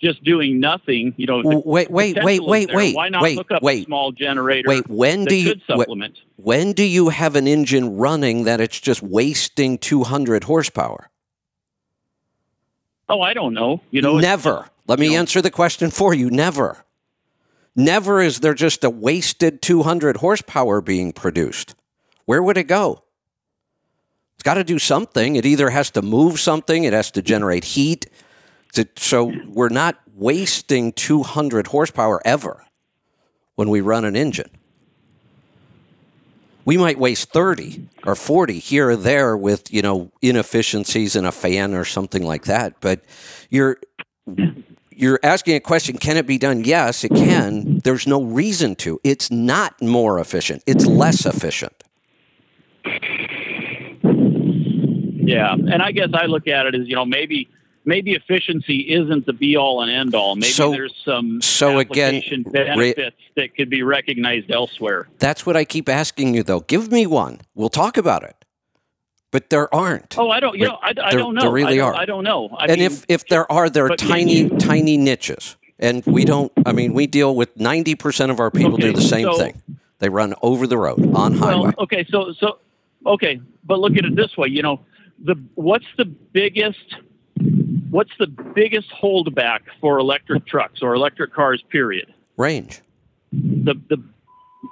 just 0.00 0.22
doing 0.24 0.60
nothing, 0.60 1.14
you 1.16 1.26
know. 1.26 1.42
the 1.42 1.62
wait, 1.64 1.90
wait, 1.90 2.18
wait, 2.22 2.42
wait, 2.42 2.70
wait, 2.72 2.94
Why 2.94 3.08
not 3.08 3.22
wait, 3.22 3.36
hook 3.38 3.50
up 3.50 3.62
wait. 3.62 3.82
a 3.82 3.86
small 3.86 4.12
generator? 4.12 4.68
Wait, 4.68 4.88
when 4.88 5.24
do 5.24 5.34
you 5.34 5.54
supplement? 5.66 6.18
when 6.36 6.72
do 6.72 6.84
you 6.84 7.08
have 7.08 7.36
an 7.36 7.46
engine 7.46 7.96
running 7.96 8.44
that 8.44 8.60
it's 8.60 8.78
just 8.80 9.02
wasting 9.02 9.78
200 9.78 10.44
horsepower? 10.44 11.10
Oh, 13.08 13.20
I 13.20 13.34
don't 13.34 13.54
know. 13.54 13.80
You 13.90 14.02
know, 14.02 14.18
Never. 14.18 14.68
Let 14.86 14.98
me 14.98 15.06
you 15.06 15.12
know- 15.12 15.18
answer 15.20 15.40
the 15.40 15.50
question 15.50 15.90
for 15.90 16.12
you. 16.14 16.30
Never. 16.30 16.84
Never 17.74 18.20
is 18.22 18.40
there 18.40 18.54
just 18.54 18.84
a 18.84 18.90
wasted 18.90 19.60
200 19.62 20.18
horsepower 20.18 20.80
being 20.80 21.12
produced. 21.12 21.74
Where 22.24 22.42
would 22.42 22.56
it 22.56 22.64
go? 22.64 23.02
It's 24.34 24.42
got 24.42 24.54
to 24.54 24.64
do 24.64 24.78
something. 24.78 25.36
It 25.36 25.44
either 25.46 25.70
has 25.70 25.90
to 25.92 26.02
move 26.02 26.40
something, 26.40 26.84
it 26.84 26.92
has 26.92 27.10
to 27.12 27.22
generate 27.22 27.64
heat. 27.64 28.06
So 28.96 29.32
we're 29.46 29.68
not 29.68 30.00
wasting 30.14 30.92
200 30.92 31.68
horsepower 31.68 32.20
ever 32.24 32.64
when 33.54 33.68
we 33.68 33.80
run 33.80 34.04
an 34.04 34.16
engine. 34.16 34.50
We 36.64 36.76
might 36.76 36.98
waste 36.98 37.30
30 37.30 37.88
or 38.04 38.16
40 38.16 38.58
here 38.58 38.90
or 38.90 38.96
there 38.96 39.36
with, 39.36 39.72
you 39.72 39.82
know, 39.82 40.10
inefficiencies 40.20 41.14
in 41.14 41.24
a 41.24 41.30
fan 41.30 41.74
or 41.74 41.84
something 41.84 42.24
like 42.24 42.44
that, 42.44 42.80
but 42.80 43.04
you're 43.50 43.78
you're 44.90 45.20
asking 45.22 45.54
a 45.54 45.60
question 45.60 45.96
can 45.98 46.16
it 46.16 46.26
be 46.26 46.38
done? 46.38 46.64
Yes 46.64 47.04
it 47.04 47.10
can. 47.10 47.78
There's 47.84 48.06
no 48.06 48.22
reason 48.22 48.74
to. 48.76 48.98
It's 49.04 49.30
not 49.30 49.80
more 49.80 50.18
efficient. 50.18 50.64
It's 50.66 50.86
less 50.86 51.24
efficient. 51.24 51.84
Yeah, 55.26 55.52
and 55.52 55.82
I 55.82 55.92
guess 55.92 56.08
I 56.14 56.26
look 56.26 56.48
at 56.48 56.66
it 56.66 56.74
as 56.74 56.88
you 56.88 56.94
know 56.94 57.04
maybe 57.04 57.48
maybe 57.86 58.12
efficiency 58.12 58.80
isn't 58.92 59.24
the 59.24 59.32
be 59.32 59.56
all 59.56 59.80
and 59.80 59.90
end 59.90 60.14
all. 60.14 60.34
Maybe 60.36 60.48
So- 60.52 60.72
there's 60.72 60.94
some 61.04 61.40
so 61.40 61.78
again, 61.78 62.20
benefits 62.50 63.16
that 63.36 63.54
could 63.56 63.70
be 63.70 63.82
recognized 63.82 64.50
elsewhere. 64.50 65.08
that's 65.18 65.46
what 65.46 65.56
i 65.56 65.64
keep 65.64 65.88
asking 65.88 66.34
you 66.34 66.42
though 66.42 66.60
give 66.60 66.90
me 66.92 67.06
one 67.06 67.40
we'll 67.54 67.68
talk 67.70 67.96
about 67.96 68.22
it 68.22 68.36
but 69.30 69.50
there 69.50 69.72
aren't 69.74 70.16
Oh, 70.18 70.30
I 70.30 70.40
don't. 70.40 70.56
You 70.58 70.66
know, 70.68 70.78
I, 70.82 70.92
I 71.02 71.12
don't 71.12 71.34
know. 71.34 71.42
there 71.42 71.50
really 71.50 71.80
I 71.80 71.84
are. 71.84 71.94
I 71.94 72.04
don't 72.06 72.24
know. 72.24 72.48
I 72.58 72.66
and 72.66 72.78
mean, 72.78 72.86
if 72.86 73.04
if 73.08 73.26
there 73.28 73.50
are 73.52 73.68
there 73.68 73.86
are 73.86 73.96
tiny 73.96 74.44
maybe- 74.44 74.56
tiny 74.56 74.96
niches 74.96 75.56
and 75.78 76.02
we 76.06 76.24
don't 76.24 76.50
i 76.64 76.72
mean 76.72 76.94
we 76.94 77.06
deal 77.06 77.34
with 77.34 77.54
90% 77.56 78.30
of 78.30 78.40
our 78.40 78.50
people 78.50 78.78
do 78.78 78.92
the 78.92 79.02
same 79.02 79.24
so- 79.26 79.36
thing 79.38 79.60
they 79.98 80.08
run 80.08 80.32
over 80.42 80.66
the 80.66 80.78
road 80.78 81.00
on 81.14 81.34
highway 81.34 81.64
well, 81.64 81.74
okay, 81.80 82.06
so 82.10 82.32
so 82.40 82.58
okay, 83.04 83.40
but 83.64 83.78
look 83.78 83.96
at 83.96 84.04
it 84.04 84.14
this 84.16 84.36
way. 84.36 84.48
You 84.48 84.62
know, 84.62 84.80
the 85.22 85.36
what's 85.54 85.86
the 85.96 86.04
biggest 86.06 86.96
what's 87.90 88.12
the 88.18 88.26
biggest 88.26 88.90
holdback 88.90 89.60
for 89.80 89.98
electric 89.98 90.46
trucks 90.46 90.82
or 90.82 90.94
electric 90.94 91.32
cars? 91.32 91.62
Period. 91.70 92.12
range 92.36 92.80
the 93.32 93.74
the 93.88 94.02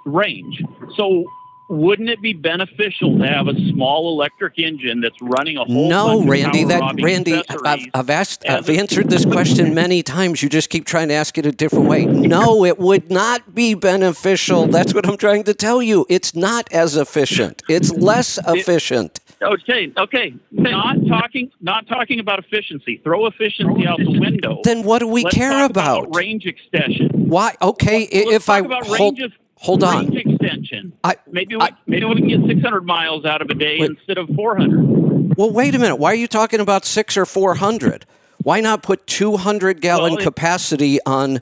range. 0.04 0.62
So 0.96 1.24
wouldn't 1.70 2.10
it 2.10 2.20
be 2.20 2.34
beneficial 2.34 3.18
to 3.18 3.26
have 3.26 3.48
a 3.48 3.54
small 3.70 4.12
electric 4.12 4.58
engine 4.58 5.00
that's 5.00 5.16
running 5.22 5.56
a 5.56 5.64
whole 5.64 5.88
no 5.88 6.06
bunch 6.06 6.22
of 6.22 6.28
randy 6.28 6.64
that 6.64 7.00
randy 7.02 7.42
i've. 7.64 7.80
I've 7.94 8.10
asked 8.10 8.46
i've 8.46 8.68
answered 8.68 9.08
this 9.08 9.24
question 9.24 9.72
many 9.72 10.02
times 10.02 10.42
you 10.42 10.50
just 10.50 10.68
keep 10.68 10.84
trying 10.84 11.08
to 11.08 11.14
ask 11.14 11.38
it 11.38 11.46
a 11.46 11.52
different 11.52 11.86
way 11.86 12.04
no 12.04 12.66
it 12.66 12.78
would 12.78 13.10
not 13.10 13.54
be 13.54 13.72
beneficial 13.72 14.66
that's 14.66 14.92
what 14.92 15.08
i'm 15.08 15.16
trying 15.16 15.44
to 15.44 15.54
tell 15.54 15.82
you 15.82 16.04
it's 16.10 16.34
not 16.34 16.70
as 16.70 16.98
efficient 16.98 17.62
it's 17.66 17.90
less 17.92 18.38
efficient 18.46 19.20
Okay, 19.42 19.92
okay. 19.96 20.34
Not 20.52 20.96
talking 21.08 21.50
not 21.60 21.86
talking 21.86 22.20
about 22.20 22.38
efficiency. 22.38 23.00
Throw 23.04 23.26
efficiency 23.26 23.86
out 23.86 23.98
the 23.98 24.18
window. 24.18 24.60
then 24.64 24.82
what 24.82 25.00
do 25.00 25.08
we 25.08 25.24
Let's 25.24 25.36
care 25.36 25.50
talk 25.50 25.70
about 25.70 26.14
range 26.14 26.46
extension. 26.46 27.08
why 27.28 27.54
okay 27.60 28.04
i- 28.12 28.24
Let's 28.26 28.32
if 28.36 28.48
i 28.48 28.58
talk 28.60 28.66
about 28.66 28.86
hold 28.86 29.18
range 29.18 29.20
of 29.20 29.32
hold 29.56 29.84
on 29.84 30.06
range 30.08 30.26
extension. 30.26 30.92
I- 31.02 31.16
maybe 31.30 31.56
we, 31.56 31.62
I- 31.62 31.70
maybe 31.86 32.04
we 32.06 32.14
can 32.16 32.28
get 32.28 32.46
600 32.46 32.84
miles 32.86 33.24
out 33.24 33.42
of 33.42 33.50
a 33.50 33.54
day 33.54 33.78
Wait. 33.80 33.90
instead 33.90 34.18
of 34.18 34.28
400. 34.34 35.36
Well, 35.36 35.50
wait 35.50 35.74
a 35.74 35.78
minute. 35.78 35.96
Why 35.96 36.12
are 36.12 36.16
you 36.16 36.28
talking 36.28 36.60
about 36.60 36.84
six 36.84 37.16
or 37.16 37.26
four 37.26 37.56
hundred? 37.56 38.06
Why 38.42 38.60
not 38.60 38.82
put 38.82 39.06
two 39.06 39.36
hundred 39.36 39.80
gallon 39.80 40.14
Well, 40.14 40.22
capacity 40.22 40.98
on 41.06 41.40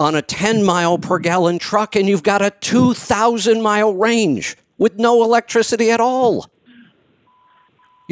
on 0.00 0.14
a 0.14 0.22
ten 0.22 0.64
mile 0.64 0.96
per 0.98 1.18
gallon 1.18 1.58
truck, 1.58 1.94
and 1.94 2.08
you've 2.08 2.22
got 2.22 2.40
a 2.42 2.50
two 2.60 2.94
thousand 2.94 3.60
mile 3.62 3.92
range 3.94 4.56
with 4.78 4.98
no 4.98 5.22
electricity 5.22 5.90
at 5.90 6.00
all? 6.00 6.46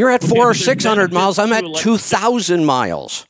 You're 0.01 0.09
at 0.11 0.25
four 0.25 0.49
or 0.49 0.55
six 0.55 0.83
hundred 0.83 1.13
miles. 1.13 1.39
I'm 1.39 1.53
at 1.53 1.63
two 1.77 1.99
thousand 1.99 2.65
miles. 2.65 3.27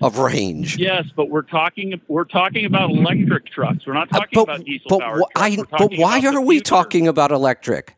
of 0.00 0.18
range. 0.18 0.78
Yes, 0.78 1.06
but 1.16 1.28
we're 1.28 1.42
talking 1.42 2.00
we're 2.06 2.22
talking 2.22 2.66
about 2.66 2.90
electric 2.90 3.46
trucks. 3.46 3.84
We're 3.84 3.94
not 3.94 4.06
Uh, 4.12 4.20
talking 4.20 4.30
but 4.32 4.42
about 4.42 4.64
diesel 4.64 4.86
but, 4.88 5.00
powered 5.00 5.22
wh- 5.22 5.40
I, 5.40 5.56
but 5.56 5.92
why 5.96 6.20
are 6.24 6.40
we 6.40 6.60
talking 6.60 7.08
about 7.08 7.32
electric? 7.32 7.96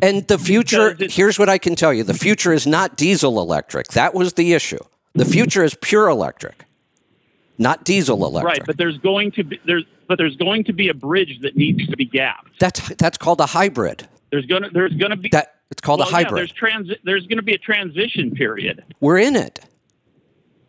And 0.00 0.26
the 0.28 0.38
future, 0.38 0.96
here's 0.98 1.38
what 1.38 1.50
I 1.50 1.58
can 1.58 1.76
tell 1.76 1.92
you 1.92 2.04
the 2.04 2.14
future 2.14 2.54
is 2.54 2.66
not 2.66 2.96
diesel 2.96 3.38
electric. 3.38 3.88
That 3.88 4.14
was 4.14 4.32
the 4.32 4.54
issue. 4.54 4.78
The 5.14 5.26
future 5.26 5.62
is 5.62 5.74
pure 5.74 6.08
electric, 6.08 6.64
not 7.58 7.84
diesel 7.84 8.24
electric. 8.24 8.60
Right, 8.60 8.66
but 8.66 8.78
there's 8.78 8.96
going 8.96 9.32
to 9.32 9.44
be 9.44 9.60
there's 9.66 9.84
but 10.06 10.16
there's 10.16 10.36
going 10.36 10.64
to 10.64 10.72
be 10.72 10.88
a 10.88 10.94
bridge 10.94 11.38
that 11.42 11.54
needs 11.54 11.86
to 11.86 11.96
be 11.98 12.06
gapped. 12.06 12.58
that's, 12.58 12.88
that's 12.96 13.18
called 13.18 13.42
a 13.42 13.46
hybrid. 13.46 14.08
There's 14.30 14.46
gonna 14.46 14.70
there's 14.70 14.94
gonna 14.94 15.16
be 15.16 15.28
That, 15.30 15.56
it's 15.70 15.80
called 15.80 16.00
well, 16.00 16.08
a 16.08 16.10
yeah, 16.12 16.16
hybrid. 16.24 16.38
there's 16.40 16.52
transi- 16.52 16.98
there's 17.04 17.26
going 17.26 17.38
to 17.38 17.42
be 17.42 17.54
a 17.54 17.58
transition 17.58 18.30
period, 18.32 18.82
we're 19.00 19.18
in 19.18 19.36
it. 19.36 19.60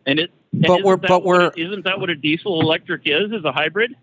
and 0.06 0.18
it. 0.20 0.30
and 0.52 0.62
But 0.62 0.82
we're- 0.84 0.96
but 0.96 1.24
we're- 1.24 1.46
it- 1.46 1.58
isn't 1.58 1.84
that 1.84 1.98
what 2.00 2.10
a 2.10 2.14
diesel 2.14 2.60
electric 2.60 3.02
is? 3.04 3.32
Is 3.32 3.44
a 3.44 3.52
hybrid? 3.52 3.94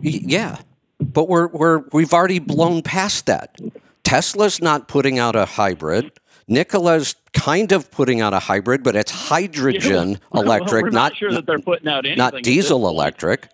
Yeah, 0.00 0.58
but 1.00 1.28
we're 1.28 1.48
we're 1.48 1.84
we've 1.92 2.12
already 2.12 2.38
blown 2.38 2.82
past 2.82 3.26
that. 3.26 3.56
Tesla's 4.04 4.60
not 4.60 4.88
putting 4.88 5.18
out 5.18 5.36
a 5.36 5.44
hybrid. 5.44 6.10
Nikola's 6.48 7.14
kind 7.32 7.70
of 7.70 7.90
putting 7.92 8.20
out 8.20 8.34
a 8.34 8.40
hybrid, 8.40 8.82
but 8.82 8.96
it's 8.96 9.10
hydrogen 9.12 10.18
Well, 10.32 10.42
electric, 10.42 10.82
we're 10.84 10.90
not 10.90 11.12
not 11.12 11.16
sure 11.16 11.30
that 11.32 11.46
they're 11.46 11.60
putting 11.60 11.86
out 11.88 12.04
anything. 12.06 12.18
not 12.18 12.42
diesel 12.42 12.88
electric. 12.88 13.48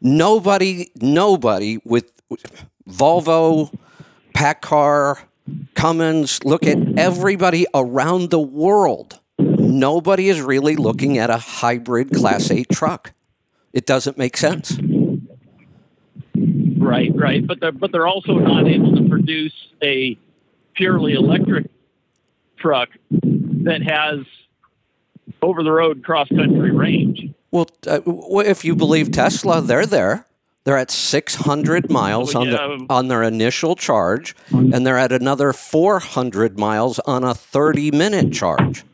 Nobody, 0.00 0.90
nobody 1.00 1.78
with 1.84 2.10
Volvo, 2.90 3.72
Paccar, 4.32 5.18
Cummins. 5.74 6.44
Look 6.44 6.66
at 6.66 6.78
everybody 6.98 7.66
around 7.74 8.30
the 8.30 8.40
world. 8.40 9.20
Nobody 9.38 10.28
is 10.28 10.40
really 10.40 10.76
looking 10.76 11.18
at 11.18 11.30
a 11.30 11.38
hybrid 11.38 12.12
Class 12.14 12.50
8 12.50 12.68
truck. 12.70 13.12
It 13.72 13.86
doesn't 13.86 14.18
make 14.18 14.36
sense. 14.36 14.78
Right, 16.34 17.10
right, 17.14 17.46
but 17.46 17.60
they're 17.60 17.72
but 17.72 17.92
they're 17.92 18.06
also 18.06 18.34
not 18.34 18.66
able 18.66 18.94
to 18.96 19.08
produce 19.08 19.54
a 19.82 20.18
purely 20.74 21.14
electric 21.14 21.70
truck 22.58 22.90
that 23.10 23.82
has 23.82 24.20
over 25.40 25.62
the 25.62 25.72
road 25.72 26.04
cross 26.04 26.28
country 26.28 26.70
range. 26.70 27.32
Well, 27.50 27.68
uh, 27.86 28.00
if 28.40 28.64
you 28.64 28.74
believe 28.74 29.10
Tesla, 29.10 29.60
they're 29.60 29.86
there. 29.86 30.26
They're 30.64 30.76
at 30.78 30.90
600 30.92 31.90
miles 31.90 32.34
Oh, 32.36 32.40
on, 32.42 32.46
yeah. 32.48 32.52
the, 32.52 32.86
on 32.88 33.08
their 33.08 33.22
initial 33.24 33.74
charge, 33.74 34.36
and 34.52 34.86
they're 34.86 34.98
at 34.98 35.10
another 35.10 35.52
400 35.52 36.56
miles 36.58 36.98
on 37.00 37.24
a 37.24 37.34
30 37.34 37.90
minute 37.90 38.32
charge. 38.32 38.84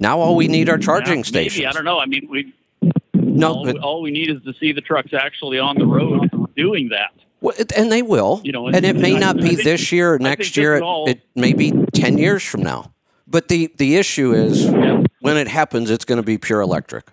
Now 0.00 0.18
all 0.18 0.34
we 0.34 0.48
need 0.48 0.68
are 0.68 0.78
charging 0.78 1.18
Yeah, 1.18 1.24
stations. 1.24 1.58
Maybe 1.58 1.66
I 1.66 1.72
don't 1.72 1.84
know. 1.84 2.00
I 2.00 2.06
mean, 2.06 2.26
we 2.30 2.52
No, 3.14 3.52
all, 3.52 3.64
but, 3.64 3.76
all 3.78 4.02
we 4.02 4.10
need 4.10 4.30
is 4.30 4.42
to 4.44 4.52
see 4.58 4.72
the 4.72 4.80
trucks 4.80 5.12
actually 5.12 5.58
on 5.58 5.76
the 5.78 5.86
road 5.86 6.28
doing 6.56 6.88
that. 6.88 7.12
well, 7.40 7.54
and 7.76 7.92
they 7.92 8.02
will. 8.02 8.40
You 8.42 8.50
know, 8.52 8.66
and 8.66 8.84
it 8.84 8.96
may 8.96 9.14
I- 9.16 9.18
not 9.20 9.36
be 9.36 9.48
think- 9.50 9.62
this 9.62 9.92
year 9.92 10.14
or 10.14 10.18
next 10.18 10.56
year. 10.56 10.74
It, 10.76 10.82
all- 10.82 11.08
it 11.08 11.20
may 11.36 11.52
be 11.52 11.70
10 11.94 12.18
years 12.18 12.42
from 12.42 12.62
now. 12.62 12.92
But 13.28 13.46
the, 13.48 13.72
the 13.76 13.94
issue 13.96 14.32
is 14.32 14.64
Yeah. 14.64 15.04
when 15.20 15.36
it 15.36 15.46
happens, 15.46 15.90
it's 15.90 16.04
going 16.04 16.16
to 16.16 16.24
be 16.24 16.38
pure 16.38 16.60
electric. 16.60 17.04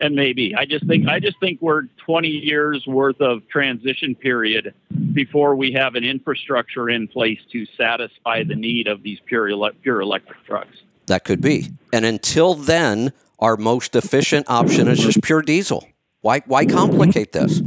And 0.00 0.14
maybe 0.14 0.54
I 0.54 0.66
just 0.66 0.86
think 0.86 1.08
I 1.08 1.20
just 1.20 1.40
think 1.40 1.60
we're 1.62 1.84
20 2.04 2.28
years 2.28 2.86
worth 2.86 3.20
of 3.20 3.48
transition 3.48 4.14
period 4.14 4.74
before 5.14 5.56
we 5.56 5.72
have 5.72 5.94
an 5.94 6.04
infrastructure 6.04 6.90
in 6.90 7.08
place 7.08 7.40
to 7.52 7.64
satisfy 7.78 8.44
the 8.44 8.54
need 8.56 8.88
of 8.88 9.02
these 9.02 9.18
pure 9.24 9.48
ele- 9.48 9.70
pure 9.82 10.02
electric 10.02 10.44
trucks. 10.44 10.82
That 11.06 11.24
could 11.24 11.40
be. 11.40 11.70
And 11.92 12.04
until 12.04 12.54
then, 12.54 13.12
our 13.38 13.56
most 13.56 13.96
efficient 13.96 14.46
option 14.50 14.88
is 14.88 14.98
just 14.98 15.22
pure 15.22 15.40
diesel. 15.40 15.88
Why, 16.20 16.40
why 16.46 16.66
complicate 16.66 17.32
this? 17.32 17.62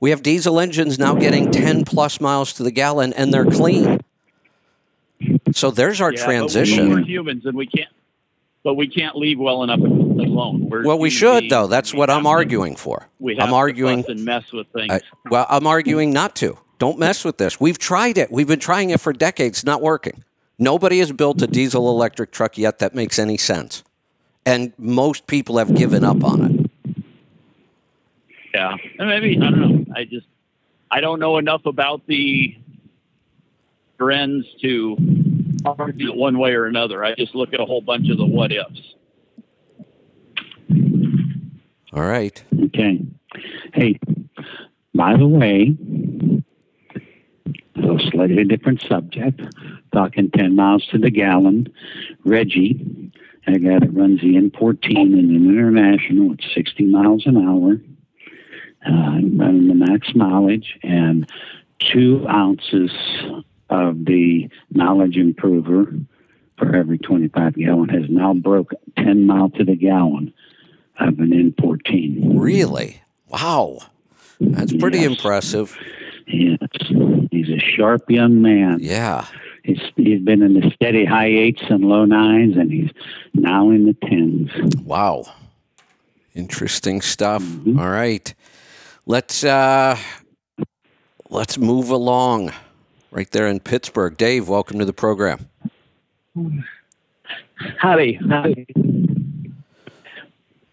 We 0.00 0.10
have 0.10 0.22
diesel 0.22 0.58
engines 0.58 0.98
now 0.98 1.14
getting 1.14 1.50
10 1.50 1.84
plus 1.84 2.20
miles 2.20 2.52
to 2.54 2.62
the 2.62 2.70
gallon 2.70 3.12
and 3.12 3.32
they're 3.34 3.44
clean. 3.44 4.00
So 5.52 5.70
there's 5.70 6.00
our 6.00 6.12
Yeah, 6.12 6.20
but 6.20 6.24
transition. 6.24 6.90
We're 6.90 7.00
humans, 7.04 7.44
and 7.46 7.56
we 7.56 7.66
can't. 7.66 7.90
But 8.62 8.74
we 8.74 8.86
can't 8.86 9.16
leave 9.16 9.38
well 9.38 9.62
enough 9.62 9.80
alone. 10.20 10.68
We're 10.68 10.84
Well, 10.84 10.98
we 10.98 11.10
should, 11.10 11.50
though. 11.50 11.66
That's 11.66 11.92
what 11.94 12.10
I'm 12.10 12.24
to- 12.24 12.28
arguing 12.28 12.76
for. 12.76 13.08
We 13.18 13.36
have 13.36 13.48
I'm 13.48 13.54
arguing. 13.54 14.04
and 14.08 14.24
mess 14.24 14.50
with 14.52 14.66
things. 14.68 14.90
I- 14.92 15.00
well, 15.30 15.46
I'm 15.48 15.66
arguing 15.66 16.12
not 16.12 16.34
to. 16.36 16.58
Don't 16.78 16.98
mess 16.98 17.24
with 17.24 17.38
this. 17.38 17.60
We've 17.60 17.78
tried 17.78 18.18
it. 18.18 18.30
We've 18.30 18.46
been 18.46 18.60
trying 18.60 18.90
it 18.90 19.00
for 19.00 19.12
decades. 19.12 19.64
Not 19.64 19.82
working. 19.82 20.22
Nobody 20.58 20.98
has 21.00 21.12
built 21.12 21.40
a 21.42 21.46
diesel 21.46 21.88
electric 21.88 22.30
truck 22.32 22.56
yet 22.58 22.78
that 22.80 22.94
makes 22.94 23.18
any 23.18 23.36
sense. 23.36 23.82
And 24.46 24.72
most 24.78 25.26
people 25.26 25.58
have 25.58 25.74
given 25.74 26.04
up 26.04 26.22
on 26.24 26.70
it. 26.86 27.04
Yeah, 28.54 28.76
and 28.98 29.08
maybe 29.08 29.36
I 29.36 29.50
don't 29.50 29.60
know. 29.60 29.94
I 29.94 30.04
just 30.04 30.26
I 30.90 31.00
don't 31.00 31.20
know 31.20 31.36
enough 31.36 31.66
about 31.66 32.06
the 32.06 32.56
trends 33.98 34.46
to 34.62 34.96
argue 35.64 36.08
it 36.10 36.16
one 36.16 36.38
way 36.38 36.54
or 36.54 36.66
another. 36.66 37.04
I 37.04 37.14
just 37.14 37.34
look 37.34 37.52
at 37.52 37.60
a 37.60 37.64
whole 37.64 37.80
bunch 37.82 38.08
of 38.08 38.16
the 38.16 38.24
what 38.24 38.52
ifs. 38.52 38.94
All 41.92 42.02
right. 42.02 42.42
Okay. 42.64 43.00
Hey, 43.72 43.98
by 44.94 45.16
the 45.16 45.26
way, 45.26 45.76
a 47.76 47.98
slightly 48.10 48.44
different 48.44 48.82
subject, 48.82 49.40
talking 49.92 50.30
10 50.30 50.54
miles 50.54 50.86
to 50.88 50.98
the 50.98 51.10
gallon. 51.10 51.72
Reggie, 52.24 53.12
a 53.46 53.58
guy 53.58 53.78
that 53.78 53.94
runs 53.94 54.20
the 54.20 54.34
N14 54.34 54.90
in 54.90 55.14
an 55.14 55.58
international 55.58 56.32
at 56.32 56.40
60 56.54 56.84
miles 56.84 57.26
an 57.26 57.36
hour, 57.38 57.80
uh, 58.86 59.20
running 59.36 59.68
the 59.68 59.74
max 59.74 60.14
mileage, 60.14 60.78
and 60.82 61.30
two 61.78 62.26
ounces 62.28 62.90
of 63.70 64.04
the 64.04 64.50
knowledge 64.70 65.16
improver 65.16 65.94
for 66.58 66.76
every 66.76 66.98
25 66.98 67.54
gallon 67.54 67.88
has 67.88 68.10
now 68.10 68.34
broke 68.34 68.72
10 68.96 69.26
mile 69.26 69.48
to 69.50 69.64
the 69.64 69.76
gallon 69.76 70.34
of 71.00 71.18
an 71.20 71.30
N14. 71.30 72.32
Really? 72.34 73.00
Wow. 73.28 73.78
That's 74.40 74.72
pretty 74.76 74.98
Yes. 74.98 75.06
impressive. 75.10 75.76
Yes, 76.26 76.58
he's 77.30 77.48
a 77.48 77.58
sharp 77.58 78.10
young 78.10 78.42
man. 78.42 78.78
Yeah. 78.80 79.24
He's, 79.64 79.80
he's 79.96 80.20
been 80.20 80.42
in 80.42 80.54
the 80.54 80.70
steady 80.74 81.04
high 81.04 81.26
eights 81.26 81.62
and 81.68 81.84
low 81.84 82.04
nines, 82.04 82.56
and 82.56 82.70
he's 82.70 82.90
now 83.34 83.70
in 83.70 83.86
the 83.86 83.94
tens. 83.94 84.50
Wow. 84.84 85.24
Interesting 86.34 87.00
stuff. 87.00 87.42
Mm-hmm. 87.42 87.78
All 87.78 87.88
right. 87.90 88.32
Let's 89.06 89.42
uh 89.42 89.96
let's 91.30 91.58
move 91.58 91.90
along. 91.90 92.52
Right 93.10 93.30
there 93.30 93.46
in 93.48 93.58
Pittsburgh. 93.60 94.16
Dave, 94.16 94.48
welcome 94.48 94.78
to 94.78 94.84
the 94.84 94.92
program. 94.92 95.48
Howdy. 97.78 98.20
Howdy. 98.28 98.66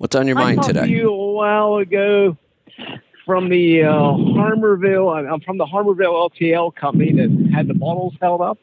What's 0.05 0.15
on 0.15 0.27
your 0.27 0.37
I 0.37 0.43
mind 0.43 0.57
talked 0.57 0.67
today? 0.67 0.85
to 0.85 0.87
you 0.87 1.11
a 1.11 1.31
while 1.33 1.77
ago 1.77 2.37
from 3.25 3.49
the 3.49 3.85
uh, 3.85 3.91
Harmarville. 3.91 5.31
I'm 5.33 5.41
from 5.41 5.57
the 5.57 5.65
Harmarville 5.65 6.29
LTL 6.29 6.75
company 6.75 7.11
that 7.13 7.49
had 7.51 7.67
the 7.67 7.73
bottles 7.73 8.13
held 8.21 8.41
up. 8.41 8.59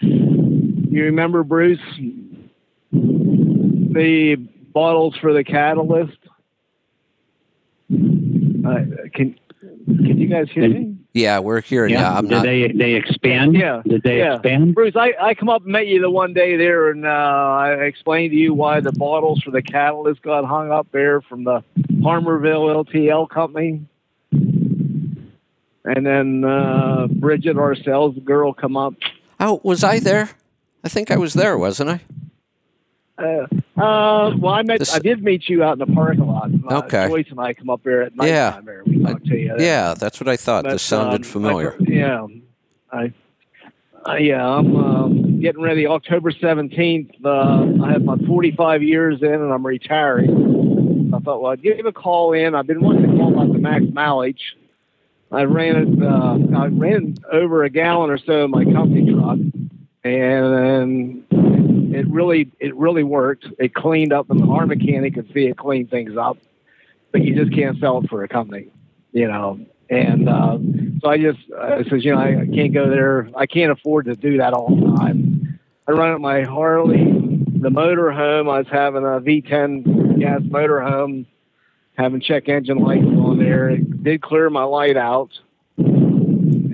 You 0.00 1.04
remember, 1.04 1.44
Bruce? 1.44 1.78
The 2.90 4.34
bottles 4.72 5.16
for 5.18 5.32
the 5.32 5.44
catalyst. 5.44 6.18
Uh, 7.92 8.80
can 9.14 9.38
can 9.86 10.18
you 10.18 10.26
guys 10.26 10.48
hear 10.50 10.68
me? 10.68 10.96
Yeah, 11.14 11.38
we're 11.38 11.60
here. 11.60 11.86
Yeah, 11.86 12.12
I'm 12.12 12.26
Did 12.26 12.30
not 12.34 12.42
they 12.42 12.72
they 12.72 12.94
expand? 12.94 13.54
Yeah. 13.54 13.82
Did 13.86 14.02
they 14.02 14.18
yeah. 14.18 14.34
expand? 14.34 14.74
Bruce, 14.74 14.96
I, 14.96 15.14
I 15.20 15.34
come 15.34 15.48
up 15.48 15.62
and 15.62 15.70
met 15.70 15.86
you 15.86 16.00
the 16.00 16.10
one 16.10 16.34
day 16.34 16.56
there, 16.56 16.90
and 16.90 17.06
uh, 17.06 17.08
I 17.08 17.84
explained 17.84 18.32
to 18.32 18.36
you 18.36 18.52
why 18.52 18.80
the 18.80 18.90
bottles 18.90 19.40
for 19.40 19.52
the 19.52 19.62
catalyst 19.62 20.22
got 20.22 20.44
hung 20.44 20.72
up 20.72 20.88
there 20.90 21.20
from 21.20 21.44
the 21.44 21.62
Harmarville 22.00 22.84
LTL 22.84 23.30
company. 23.30 23.86
And 25.84 26.04
then 26.04 26.44
uh, 26.44 27.06
Bridget, 27.08 27.58
our 27.58 27.76
sales 27.76 28.16
girl, 28.24 28.52
come 28.52 28.76
up. 28.76 28.94
Oh, 29.38 29.60
was 29.62 29.84
I 29.84 30.00
there? 30.00 30.30
I 30.82 30.88
think 30.88 31.12
I 31.12 31.16
was 31.16 31.34
there, 31.34 31.56
wasn't 31.56 31.90
I? 31.90 32.00
Uh, 33.16 33.46
uh, 33.80 34.34
well, 34.38 34.54
I 34.54 34.62
met, 34.62 34.80
This- 34.80 34.94
I 34.94 34.98
did 34.98 35.22
meet 35.22 35.48
you 35.48 35.62
out 35.62 35.74
in 35.74 35.78
the 35.78 35.94
parking 35.94 36.26
lot. 36.26 36.50
Uh, 36.68 36.78
Okay. 36.84 37.08
Joyce 37.08 37.26
and 37.30 37.38
I 37.40 37.54
come 37.54 37.70
up 37.70 37.82
there 37.84 38.02
at 38.02 38.16
night 38.16 38.28
Yeah. 38.28 38.50
time 38.52 38.64
there. 38.64 38.82
We 38.84 39.02
talked 39.02 39.26
to 39.26 39.36
you. 39.38 39.54
Yeah, 39.58 39.94
that's 39.94 40.20
what 40.20 40.28
I 40.28 40.36
thought. 40.36 40.64
But, 40.64 40.72
This 40.72 40.82
sounded 40.82 41.20
um, 41.20 41.22
familiar. 41.22 41.74
I- 41.74 41.84
yeah, 41.86 42.26
I, 42.92 43.12
uh, 44.04 44.14
yeah, 44.14 44.46
I'm 44.46 44.76
um, 44.76 45.40
getting 45.40 45.62
ready. 45.62 45.86
October 45.86 46.30
seventeenth. 46.32 47.12
Uh, 47.24 47.66
I 47.82 47.92
have 47.92 48.02
my 48.04 48.16
forty-five 48.26 48.82
years 48.82 49.22
in, 49.22 49.32
and 49.32 49.52
I'm 49.52 49.64
retiring. 49.64 51.10
I 51.14 51.18
thought, 51.20 51.40
well, 51.40 51.52
I'd 51.52 51.62
give 51.62 51.86
a 51.86 51.92
call 51.92 52.32
in. 52.32 52.54
I've 52.54 52.66
been 52.66 52.80
wanting 52.80 53.10
to 53.10 53.16
call 53.16 53.32
about 53.32 53.52
the 53.52 53.58
max 53.60 53.84
mileage. 53.92 54.56
I 55.32 55.44
ran 55.44 55.76
it. 55.76 56.02
Uh, 56.02 56.38
I 56.58 56.66
ran 56.66 57.14
over 57.32 57.62
a 57.64 57.70
gallon 57.70 58.10
or 58.10 58.18
so 58.18 58.44
in 58.44 58.50
my 58.50 58.64
company 58.64 59.10
truck, 59.12 59.38
and 60.04 60.54
then 60.54 61.24
it 61.94 62.06
really 62.08 62.50
it 62.60 62.74
really 62.76 63.04
worked. 63.04 63.46
It 63.58 63.74
cleaned 63.74 64.12
up, 64.12 64.30
and 64.30 64.42
our 64.50 64.66
mechanic 64.66 65.14
could 65.14 65.32
see 65.32 65.46
it 65.46 65.56
clean 65.56 65.86
things 65.86 66.16
up, 66.16 66.38
but 67.12 67.22
you 67.22 67.34
just 67.34 67.54
can't 67.54 67.78
sell 67.78 67.98
it 67.98 68.10
for 68.10 68.22
a 68.24 68.28
company, 68.28 68.68
you 69.12 69.28
know. 69.28 69.60
And 69.90 70.28
uh, 70.28 70.58
so 71.00 71.08
I 71.08 71.18
just 71.18 71.38
I 71.58 71.84
says, 71.84 72.04
you 72.04 72.14
know, 72.14 72.20
I, 72.20 72.40
I 72.40 72.46
can't 72.46 72.72
go 72.72 72.88
there. 72.88 73.28
I 73.36 73.46
can't 73.46 73.70
afford 73.70 74.06
to 74.06 74.16
do 74.16 74.38
that 74.38 74.52
all 74.52 74.74
the 74.74 74.96
time. 74.96 75.58
I 75.86 75.92
run 75.92 76.12
at 76.12 76.20
my 76.20 76.42
Harley, 76.42 77.04
the 77.04 77.70
motor 77.70 78.10
home. 78.10 78.48
I 78.48 78.58
was 78.58 78.68
having 78.70 79.02
a 79.04 79.20
V10 79.20 80.20
gas 80.20 80.40
motor 80.44 80.80
home, 80.80 81.26
having 81.96 82.20
check 82.20 82.48
engine 82.48 82.78
lights 82.78 83.04
on 83.04 83.38
there. 83.38 83.70
It 83.70 84.02
did 84.02 84.22
clear 84.22 84.48
my 84.50 84.64
light 84.64 84.96
out 84.96 85.38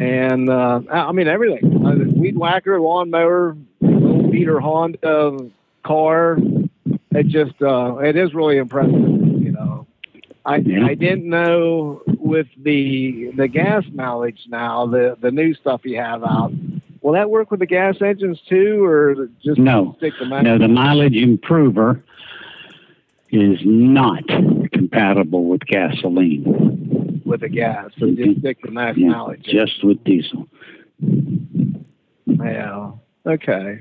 and 0.00 0.48
uh, 0.48 0.80
I 0.90 1.12
mean 1.12 1.28
everything. 1.28 1.86
Uh, 1.86 2.10
weed 2.18 2.36
whacker, 2.36 2.80
lawnmower, 2.80 3.56
beater 4.40 4.58
Honda 4.60 5.50
car. 5.84 6.38
It 7.12 7.26
just 7.26 7.60
uh, 7.60 7.96
it 7.98 8.16
is 8.16 8.32
really 8.34 8.56
impressive. 8.56 8.92
You 8.94 9.52
know, 9.52 9.86
I 10.46 10.54
I 10.56 10.94
didn't 10.94 11.28
know 11.28 12.02
with 12.06 12.46
the 12.62 13.32
the 13.36 13.48
gas 13.48 13.84
mileage 13.92 14.42
now 14.48 14.86
the 14.86 15.16
the 15.20 15.30
new 15.30 15.52
stuff 15.54 15.82
you 15.84 15.96
have 15.98 16.22
out. 16.24 16.52
Will 17.02 17.12
that 17.12 17.30
work 17.30 17.50
with 17.50 17.60
the 17.60 17.66
gas 17.66 18.00
engines 18.00 18.40
too, 18.48 18.84
or 18.84 19.28
just 19.42 19.58
No. 19.58 19.94
stick 19.98 20.14
to 20.18 20.26
No, 20.42 20.58
the 20.58 20.68
mileage 20.68 21.16
improver 21.16 22.02
is 23.30 23.58
not 23.64 24.26
compatible 24.72 25.44
with 25.44 25.60
gasoline. 25.66 27.22
with 27.24 27.40
the 27.40 27.48
gas? 27.48 27.90
So 27.98 28.10
just 28.10 28.40
stick 28.40 28.60
to 28.62 28.70
max 28.70 28.98
Yeah, 28.98 29.08
mileage. 29.08 29.42
just 29.44 29.82
with 29.84 30.02
diesel. 30.04 30.46
Yeah. 32.26 32.92
Okay. 33.26 33.80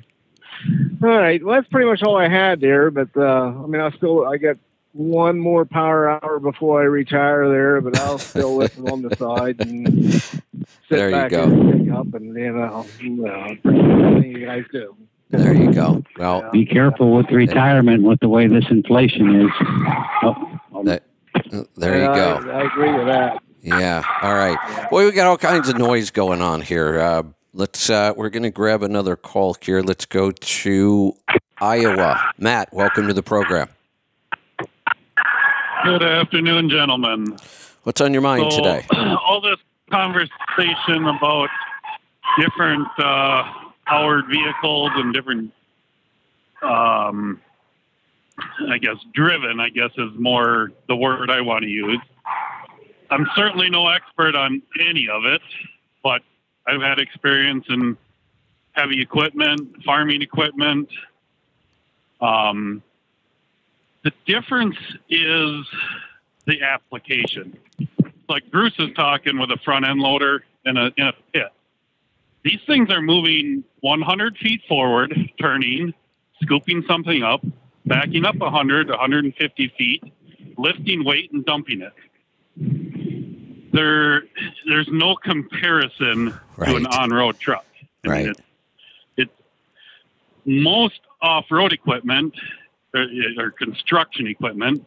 All 1.01 1.09
right. 1.09 1.43
Well, 1.43 1.55
that's 1.55 1.67
pretty 1.69 1.89
much 1.89 2.03
all 2.03 2.17
I 2.17 2.27
had 2.27 2.59
there. 2.61 2.91
But 2.91 3.09
uh, 3.15 3.53
I 3.63 3.65
mean, 3.67 3.81
I 3.81 3.91
still 3.91 4.25
I 4.27 4.37
got 4.37 4.57
one 4.93 5.39
more 5.39 5.65
power 5.65 6.09
hour 6.09 6.39
before 6.39 6.81
I 6.81 6.85
retire 6.85 7.47
there, 7.49 7.79
but 7.81 7.97
I'll 7.99 8.17
still 8.17 8.55
listen 8.57 8.89
on 8.89 9.01
the 9.01 9.15
side 9.15 9.57
and 9.61 10.13
sit 10.21 10.41
There 10.89 11.09
you 11.09 11.15
back 11.15 11.31
go. 11.31 11.43
and 11.43 11.85
pick 11.85 11.93
up 11.93 12.13
and 12.13 12.35
you 12.35 12.51
know, 12.51 12.85
you 12.99 13.09
know, 13.11 13.55
everything 13.65 14.31
you 14.35 14.45
guys 14.45 14.65
do. 14.71 14.95
There 15.29 15.53
you 15.53 15.71
go. 15.71 16.03
Well, 16.17 16.49
Be 16.51 16.65
careful 16.65 17.11
with 17.13 17.29
retirement 17.29 18.01
with 18.03 18.19
the 18.19 18.27
way 18.29 18.47
this 18.47 18.65
inflation 18.71 19.41
is. 19.41 19.51
Oh, 20.23 20.59
that, 20.85 21.03
there 21.75 21.99
you 21.99 22.05
go. 22.07 22.41
I, 22.51 22.61
I 22.61 22.63
agree 22.63 22.91
with 22.93 23.05
that. 23.07 23.43
Yeah. 23.61 24.01
All 24.23 24.33
right. 24.33 24.57
Well, 24.91 25.05
we 25.05 25.11
got 25.11 25.27
all 25.27 25.37
kinds 25.37 25.69
of 25.69 25.77
noise 25.77 26.09
going 26.09 26.41
on 26.41 26.61
here. 26.61 26.99
Uh, 26.99 27.23
let's. 27.59 27.89
Uh, 27.89 28.13
we're 28.15 28.29
going 28.29 28.43
to 28.43 28.49
grab 28.49 28.81
another 28.81 29.15
call 29.15 29.55
here. 29.61 29.81
Let's 29.81 30.05
go 30.05 30.31
to 30.31 31.15
Iowa. 31.59 32.31
Matt, 32.37 32.73
welcome 32.73 33.07
to 33.07 33.13
the 33.13 33.21
program. 33.21 33.69
Good 35.83 36.01
afternoon, 36.01 36.69
gentlemen. 36.69 37.37
What's 37.83 38.01
on 38.01 38.13
your 38.13 38.21
mind 38.21 38.51
so, 38.51 38.57
today? 38.57 38.85
all 38.91 39.41
this 39.41 39.59
conversation 39.91 41.05
about 41.05 41.49
different 42.39 42.87
uh, 42.97 43.43
powered 43.85 44.27
vehicles 44.27 44.91
and 44.95 45.13
different, 45.13 45.51
um, 46.61 47.41
I 48.69 48.77
guess, 48.77 48.97
driven, 49.13 49.59
I 49.59 49.69
guess, 49.69 49.91
is 49.97 50.11
more 50.17 50.71
the 50.87 50.95
word 50.95 51.29
I 51.29 51.41
want 51.41 51.63
to 51.63 51.69
use. 51.69 51.99
I'm 53.11 53.27
certainly 53.35 53.69
no 53.69 53.87
expert 53.87 54.35
on 54.35 54.61
any 54.79 55.09
of 55.09 55.25
it, 55.25 55.41
but 56.03 56.21
I've 56.69 56.81
had 56.81 56.99
experience 56.99 57.65
in 57.69 57.97
heavy 58.73 59.01
equipment, 59.01 59.83
farming 59.83 60.21
equipment. 60.21 60.89
Um, 62.21 62.83
the 64.03 64.11
difference 64.27 64.77
is 65.09 65.65
the 66.45 66.61
application. 66.61 67.57
Like 68.27 68.49
Bruce 68.51 68.75
is 68.77 68.89
talking 68.95 69.39
with 69.39 69.49
a 69.49 69.57
front 69.65 69.85
end 69.85 69.99
loader 69.99 70.43
in 70.65 70.77
a 70.77 70.91
in 70.95 71.07
a 71.07 71.13
pit. 71.33 71.47
These 72.43 72.59
things 72.67 72.91
are 72.91 73.01
moving 73.01 73.63
100 73.81 74.37
feet 74.37 74.61
forward, 74.67 75.13
turning, 75.41 75.93
scooping 76.41 76.83
something 76.87 77.23
up, 77.23 77.43
backing 77.85 78.25
up 78.25 78.37
100, 78.37 78.89
150 78.89 79.73
feet, 79.77 80.03
lifting 80.57 81.03
weight 81.03 81.31
and 81.33 81.43
dumping 81.45 81.81
it. 81.81 81.93
There, 83.71 84.23
there's 84.67 84.87
no 84.89 85.15
comparison 85.15 86.33
to 86.63 86.75
an 86.75 86.85
on-road 86.87 87.39
truck. 87.39 87.65
I 88.05 88.07
mean, 88.07 88.11
Right. 88.11 88.27
it, 88.27 88.41
it 89.17 89.29
most 90.45 91.01
off-road 91.21 91.73
equipment 91.73 92.33
or, 92.93 93.05
or 93.37 93.51
construction 93.51 94.27
equipment, 94.27 94.85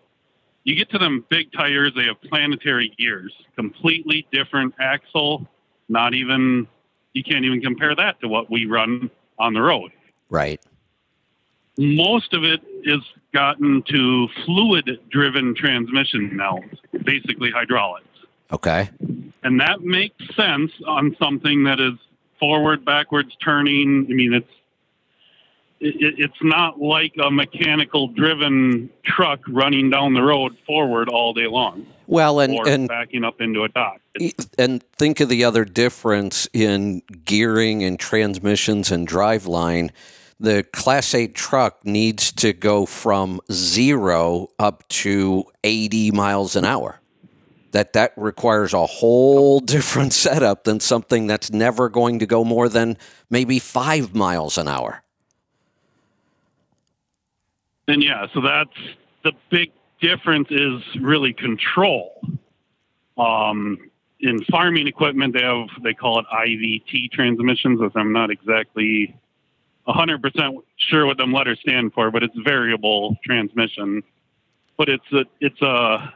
you 0.64 0.74
get 0.74 0.90
to 0.90 0.98
them 0.98 1.24
big 1.28 1.52
tires, 1.52 1.92
they 1.94 2.04
have 2.04 2.20
planetary 2.22 2.92
gears, 2.98 3.32
completely 3.56 4.26
different 4.32 4.74
axle. 4.80 5.46
Not 5.88 6.14
even 6.14 6.66
you 7.12 7.22
can't 7.22 7.44
even 7.44 7.60
compare 7.60 7.94
that 7.94 8.20
to 8.20 8.28
what 8.28 8.50
we 8.50 8.66
run 8.66 9.10
on 9.38 9.52
the 9.52 9.60
road. 9.60 9.92
Right. 10.30 10.60
Most 11.78 12.32
of 12.32 12.44
it 12.44 12.62
is 12.84 13.00
gotten 13.32 13.82
to 13.84 14.28
fluid-driven 14.44 15.54
transmission 15.54 16.36
now, 16.36 16.60
basically 17.04 17.50
hydraulics. 17.50 18.06
Okay. 18.52 18.90
And 19.42 19.60
that 19.60 19.80
makes 19.80 20.34
sense 20.36 20.70
on 20.86 21.16
something 21.18 21.64
that 21.64 21.80
is 21.80 21.94
forward, 22.38 22.84
backwards 22.84 23.34
turning. 23.42 24.06
I 24.10 24.12
mean, 24.12 24.34
it's 24.34 24.48
it, 25.80 25.96
it- 26.00 26.14
it's 26.18 26.42
not 26.42 26.80
like 26.80 27.14
a 27.22 27.30
mechanical 27.30 28.06
driven 28.08 28.88
truck 29.04 29.40
running 29.48 29.90
down 29.90 30.14
the 30.14 30.22
road 30.22 30.56
forward 30.66 31.08
all 31.08 31.32
day 31.32 31.46
long 31.48 31.86
Well, 32.06 32.38
and 32.40 32.54
and 32.68 32.88
backing 32.88 33.24
up 33.24 33.40
into 33.40 33.64
a 33.64 33.68
dock. 33.68 34.00
It's, 34.14 34.48
and 34.58 34.82
think 34.96 35.18
of 35.20 35.28
the 35.28 35.44
other 35.44 35.64
difference 35.64 36.46
in 36.52 37.02
gearing 37.24 37.82
and 37.82 37.98
transmissions 37.98 38.92
and 38.92 39.08
driveline. 39.08 39.90
The 40.38 40.64
Class 40.72 41.14
8 41.14 41.34
truck 41.36 41.84
needs 41.84 42.32
to 42.32 42.52
go 42.52 42.84
from 42.84 43.40
zero 43.50 44.48
up 44.58 44.86
to 44.88 45.44
80 45.62 46.10
miles 46.10 46.56
an 46.56 46.64
hour. 46.64 46.98
That 47.72 47.92
that 47.94 48.12
requires 48.16 48.72
a 48.72 48.86
whole 48.86 49.60
different 49.74 50.12
setup 50.12 50.64
than 50.64 50.80
something 50.80 51.26
that's 51.26 51.50
never 51.50 51.88
going 51.88 52.20
to 52.20 52.26
go 52.26 52.44
more 52.44 52.68
than 52.68 52.96
maybe 53.28 53.58
five 53.58 54.14
miles 54.14 54.56
an 54.56 54.68
hour. 54.68 55.02
and 57.88 58.02
yeah, 58.02 58.26
so 58.32 58.40
that's 58.40 58.70
the 59.24 59.32
big 59.50 59.72
difference 60.00 60.48
is 60.50 60.82
really 61.00 61.32
control. 61.32 62.20
Um, 63.18 63.90
in 64.20 64.42
farming 64.44 64.86
equipment, 64.86 65.34
they 65.34 65.42
have 65.42 65.68
they 65.82 65.94
call 65.94 66.20
it 66.20 66.26
IVT 66.32 67.10
transmissions. 67.12 67.80
As 67.82 67.90
I'm 67.94 68.12
not 68.12 68.30
exactly 68.30 69.14
100% 69.86 70.62
sure 70.76 71.06
what 71.06 71.18
them 71.18 71.32
letters 71.32 71.58
stand 71.60 71.92
for, 71.92 72.10
but 72.10 72.22
it's 72.22 72.36
variable 72.44 73.16
transmission. 73.24 74.02
But 74.76 74.88
it's 74.88 75.12
a 75.12 75.24
it's 75.40 75.60
a 75.60 76.14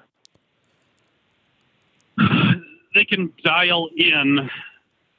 they 2.95 3.05
can 3.05 3.33
dial 3.43 3.89
in 3.97 4.51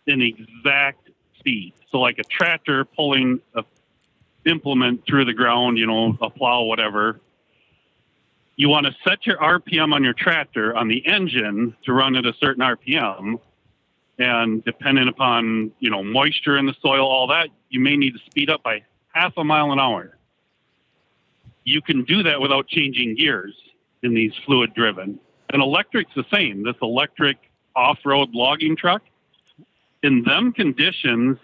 an 0.07 0.21
exact 0.21 1.09
speed. 1.39 1.73
So 1.91 1.99
like 1.99 2.19
a 2.19 2.23
tractor 2.23 2.85
pulling 2.85 3.39
a 3.55 3.63
implement 4.47 5.05
through 5.05 5.25
the 5.25 5.33
ground, 5.33 5.77
you 5.77 5.85
know, 5.85 6.17
a 6.21 6.29
plow, 6.29 6.63
whatever. 6.63 7.19
You 8.55 8.69
want 8.69 8.87
to 8.87 8.95
set 9.03 9.25
your 9.25 9.37
RPM 9.37 9.93
on 9.93 10.03
your 10.03 10.13
tractor 10.13 10.75
on 10.75 10.87
the 10.87 11.05
engine 11.05 11.75
to 11.85 11.93
run 11.93 12.15
at 12.15 12.25
a 12.25 12.33
certain 12.39 12.63
RPM. 12.63 13.39
And 14.17 14.63
depending 14.63 15.07
upon, 15.07 15.71
you 15.79 15.91
know, 15.91 16.03
moisture 16.03 16.57
in 16.57 16.65
the 16.65 16.75
soil, 16.81 17.05
all 17.05 17.27
that, 17.27 17.49
you 17.69 17.79
may 17.79 17.95
need 17.95 18.13
to 18.13 18.19
speed 18.25 18.49
up 18.49 18.63
by 18.63 18.83
half 19.13 19.33
a 19.37 19.43
mile 19.43 19.71
an 19.71 19.79
hour. 19.79 20.17
You 21.65 21.81
can 21.81 22.03
do 22.03 22.23
that 22.23 22.41
without 22.41 22.67
changing 22.67 23.15
gears 23.15 23.55
in 24.01 24.15
these 24.15 24.33
fluid 24.45 24.73
driven. 24.73 25.19
And 25.51 25.61
electric's 25.61 26.11
the 26.15 26.25
same. 26.31 26.63
This 26.63 26.75
electric 26.81 27.37
off 27.75 27.99
road 28.05 28.33
logging 28.33 28.75
truck, 28.75 29.01
in 30.03 30.23
them 30.23 30.51
conditions, 30.51 31.37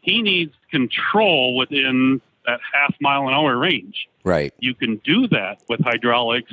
he 0.00 0.22
needs 0.22 0.52
control 0.70 1.56
within 1.56 2.20
that 2.46 2.60
half 2.72 2.94
mile 3.00 3.26
an 3.28 3.34
hour 3.34 3.56
range. 3.56 4.08
Right. 4.24 4.52
You 4.60 4.74
can 4.74 4.96
do 5.04 5.26
that 5.28 5.62
with 5.68 5.80
hydraulics 5.80 6.52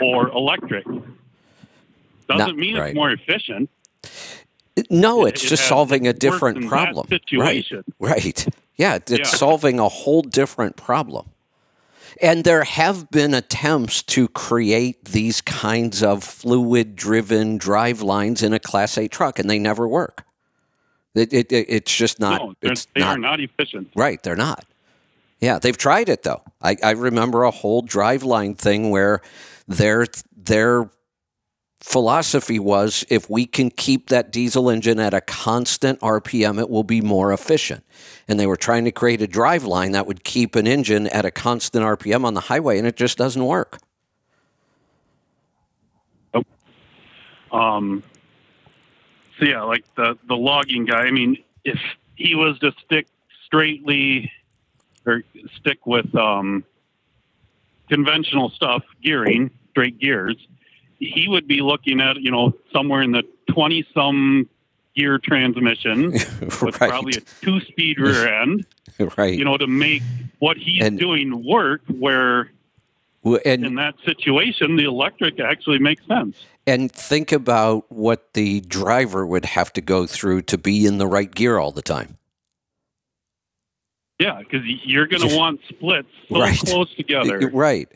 or 0.00 0.28
electric. 0.28 0.84
Doesn't 0.86 1.08
Not- 2.38 2.56
mean 2.56 2.76
right. 2.78 2.88
it's 2.88 2.94
more 2.96 3.10
efficient. 3.10 3.68
No, 4.90 5.24
it's 5.26 5.44
it 5.44 5.48
just 5.48 5.62
has- 5.62 5.68
solving 5.68 6.06
a 6.06 6.12
different 6.12 6.66
problem. 6.66 7.06
situation. 7.08 7.84
Right. 7.98 8.24
Right. 8.24 8.46
Yeah, 8.76 8.96
it's 8.96 9.12
Yeah. 9.12 9.22
solving 9.22 9.78
a 9.78 9.88
whole 9.88 10.22
different 10.22 10.74
problem. 10.76 11.26
And 12.20 12.44
there 12.44 12.64
have 12.64 13.10
been 13.10 13.34
attempts 13.34 14.02
to 14.04 14.28
create 14.28 15.04
these 15.06 15.40
kinds 15.40 16.02
of 16.02 16.22
fluid 16.22 16.94
driven 16.96 17.58
drive 17.58 18.02
lines 18.02 18.42
in 18.42 18.52
a 18.52 18.58
Class 18.58 18.96
8 18.96 19.10
truck, 19.10 19.38
and 19.38 19.48
they 19.50 19.58
never 19.58 19.88
work. 19.88 20.24
It, 21.14 21.32
it, 21.32 21.52
it- 21.52 21.66
it's 21.68 21.94
just 21.96 22.20
not. 22.20 22.40
no, 22.40 22.54
they're, 22.60 22.72
it's 22.72 22.86
they 22.94 23.00
not 23.00 23.16
are 23.16 23.18
not 23.18 23.40
efficient. 23.40 23.90
Right, 23.96 24.22
they're 24.22 24.36
not. 24.36 24.64
Yeah, 25.40 25.58
they've 25.58 25.76
tried 25.76 26.08
it 26.08 26.22
though. 26.22 26.42
I, 26.62 26.76
I 26.82 26.90
remember 26.92 27.42
a 27.42 27.50
whole 27.50 27.82
driveline 27.82 28.56
thing 28.56 28.90
where 28.90 29.20
their 29.68 30.06
their 30.36 30.90
philosophy 31.84 32.58
was 32.58 33.04
if 33.10 33.28
we 33.28 33.44
can 33.44 33.70
keep 33.70 34.08
that 34.08 34.32
diesel 34.32 34.70
engine 34.70 34.98
at 34.98 35.12
a 35.12 35.20
constant 35.20 36.00
RPM, 36.00 36.58
it 36.58 36.70
will 36.70 36.82
be 36.82 37.02
more 37.02 37.30
efficient. 37.30 37.84
And 38.26 38.40
they 38.40 38.46
were 38.46 38.56
trying 38.56 38.86
to 38.86 38.90
create 38.90 39.20
a 39.20 39.26
drive 39.26 39.64
line 39.64 39.92
that 39.92 40.06
would 40.06 40.24
keep 40.24 40.56
an 40.56 40.66
engine 40.66 41.06
at 41.08 41.26
a 41.26 41.30
constant 41.30 41.84
RPM 41.84 42.24
on 42.24 42.32
the 42.32 42.40
highway, 42.40 42.78
and 42.78 42.86
it 42.86 42.96
just 42.96 43.18
doesn't 43.18 43.44
work. 43.44 43.78
Um, 47.52 48.02
so 49.38 49.44
yeah, 49.44 49.62
like 49.62 49.84
the 49.94 50.18
the 50.26 50.36
logging 50.36 50.86
guy. 50.86 51.02
I 51.02 51.10
mean, 51.10 51.36
if 51.64 51.78
he 52.16 52.34
was 52.34 52.58
to 52.60 52.72
stick 52.84 53.06
straightly 53.44 54.32
or 55.04 55.22
stick 55.54 55.86
with 55.86 56.12
um, 56.16 56.64
conventional 57.90 58.48
stuff, 58.48 58.82
gearing, 59.02 59.50
straight 59.70 59.98
gears, 59.98 60.36
he 60.98 61.28
would 61.28 61.46
be 61.46 61.60
looking 61.60 62.00
at 62.00 62.16
you 62.20 62.30
know 62.30 62.54
somewhere 62.72 63.02
in 63.02 63.12
the 63.12 63.22
twenty 63.48 63.86
some 63.94 64.48
gear 64.94 65.18
transmission 65.18 66.12
with 66.12 66.62
Right. 66.80 66.90
probably 66.90 67.14
a 67.16 67.20
two 67.44 67.60
speed 67.60 67.98
rear 68.00 68.28
end. 68.28 68.64
right. 69.16 69.36
You 69.36 69.44
know, 69.44 69.56
to 69.56 69.66
make 69.66 70.02
what 70.38 70.56
he's 70.56 70.82
And- 70.84 70.98
doing 70.98 71.44
work 71.44 71.80
where 71.88 72.50
Well, 73.22 73.40
and 73.44 73.64
in 73.66 73.74
that 73.76 73.94
situation 74.04 74.76
the 74.76 74.84
electric 74.84 75.40
actually 75.40 75.78
makes 75.80 76.06
sense. 76.06 76.36
and 76.66 76.92
think 76.92 77.32
about 77.32 77.90
what 77.90 78.34
the 78.34 78.60
driver 78.60 79.26
would 79.26 79.44
have 79.46 79.72
to 79.74 79.80
go 79.80 80.06
through 80.06 80.42
to 80.42 80.56
be 80.58 80.86
in 80.86 80.98
the 80.98 81.06
right 81.08 81.34
gear 81.34 81.58
all 81.58 81.72
the 81.72 81.82
time. 81.82 82.16
Yeah, 84.20 84.38
because 84.38 84.64
you're 84.84 85.06
going 85.06 85.28
to 85.28 85.36
want 85.36 85.60
splits 85.68 86.08
so 86.28 86.40
Right. 86.40 86.58
close 86.58 86.94
together 86.94 87.50
Right. 87.52 87.88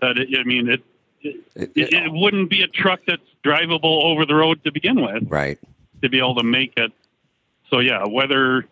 that 0.00 0.16
it, 0.18 0.28
I 0.38 0.44
mean 0.44 0.68
it 0.68 0.82
it, 1.22 1.36
it 1.54 1.92
it 1.92 2.12
wouldn't 2.12 2.50
be 2.50 2.62
a 2.62 2.68
truck 2.68 3.00
that's 3.06 3.22
drivable 3.44 4.04
over 4.04 4.24
the 4.26 4.34
road 4.34 4.62
to 4.64 4.72
begin 4.72 5.00
with 5.00 5.24
Right. 5.28 5.58
to 6.02 6.08
be 6.08 6.18
able 6.18 6.34
to 6.36 6.42
make 6.42 6.72
it. 6.76 6.92
So 7.70 7.80
yeah, 7.80 8.06
whether 8.06 8.66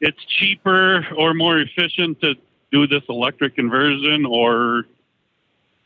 it's 0.00 0.22
cheaper 0.24 1.06
or 1.16 1.34
more 1.34 1.58
efficient 1.58 2.20
to 2.20 2.34
do 2.70 2.86
this 2.86 3.02
electric 3.08 3.54
conversion 3.54 4.26
or 4.26 4.84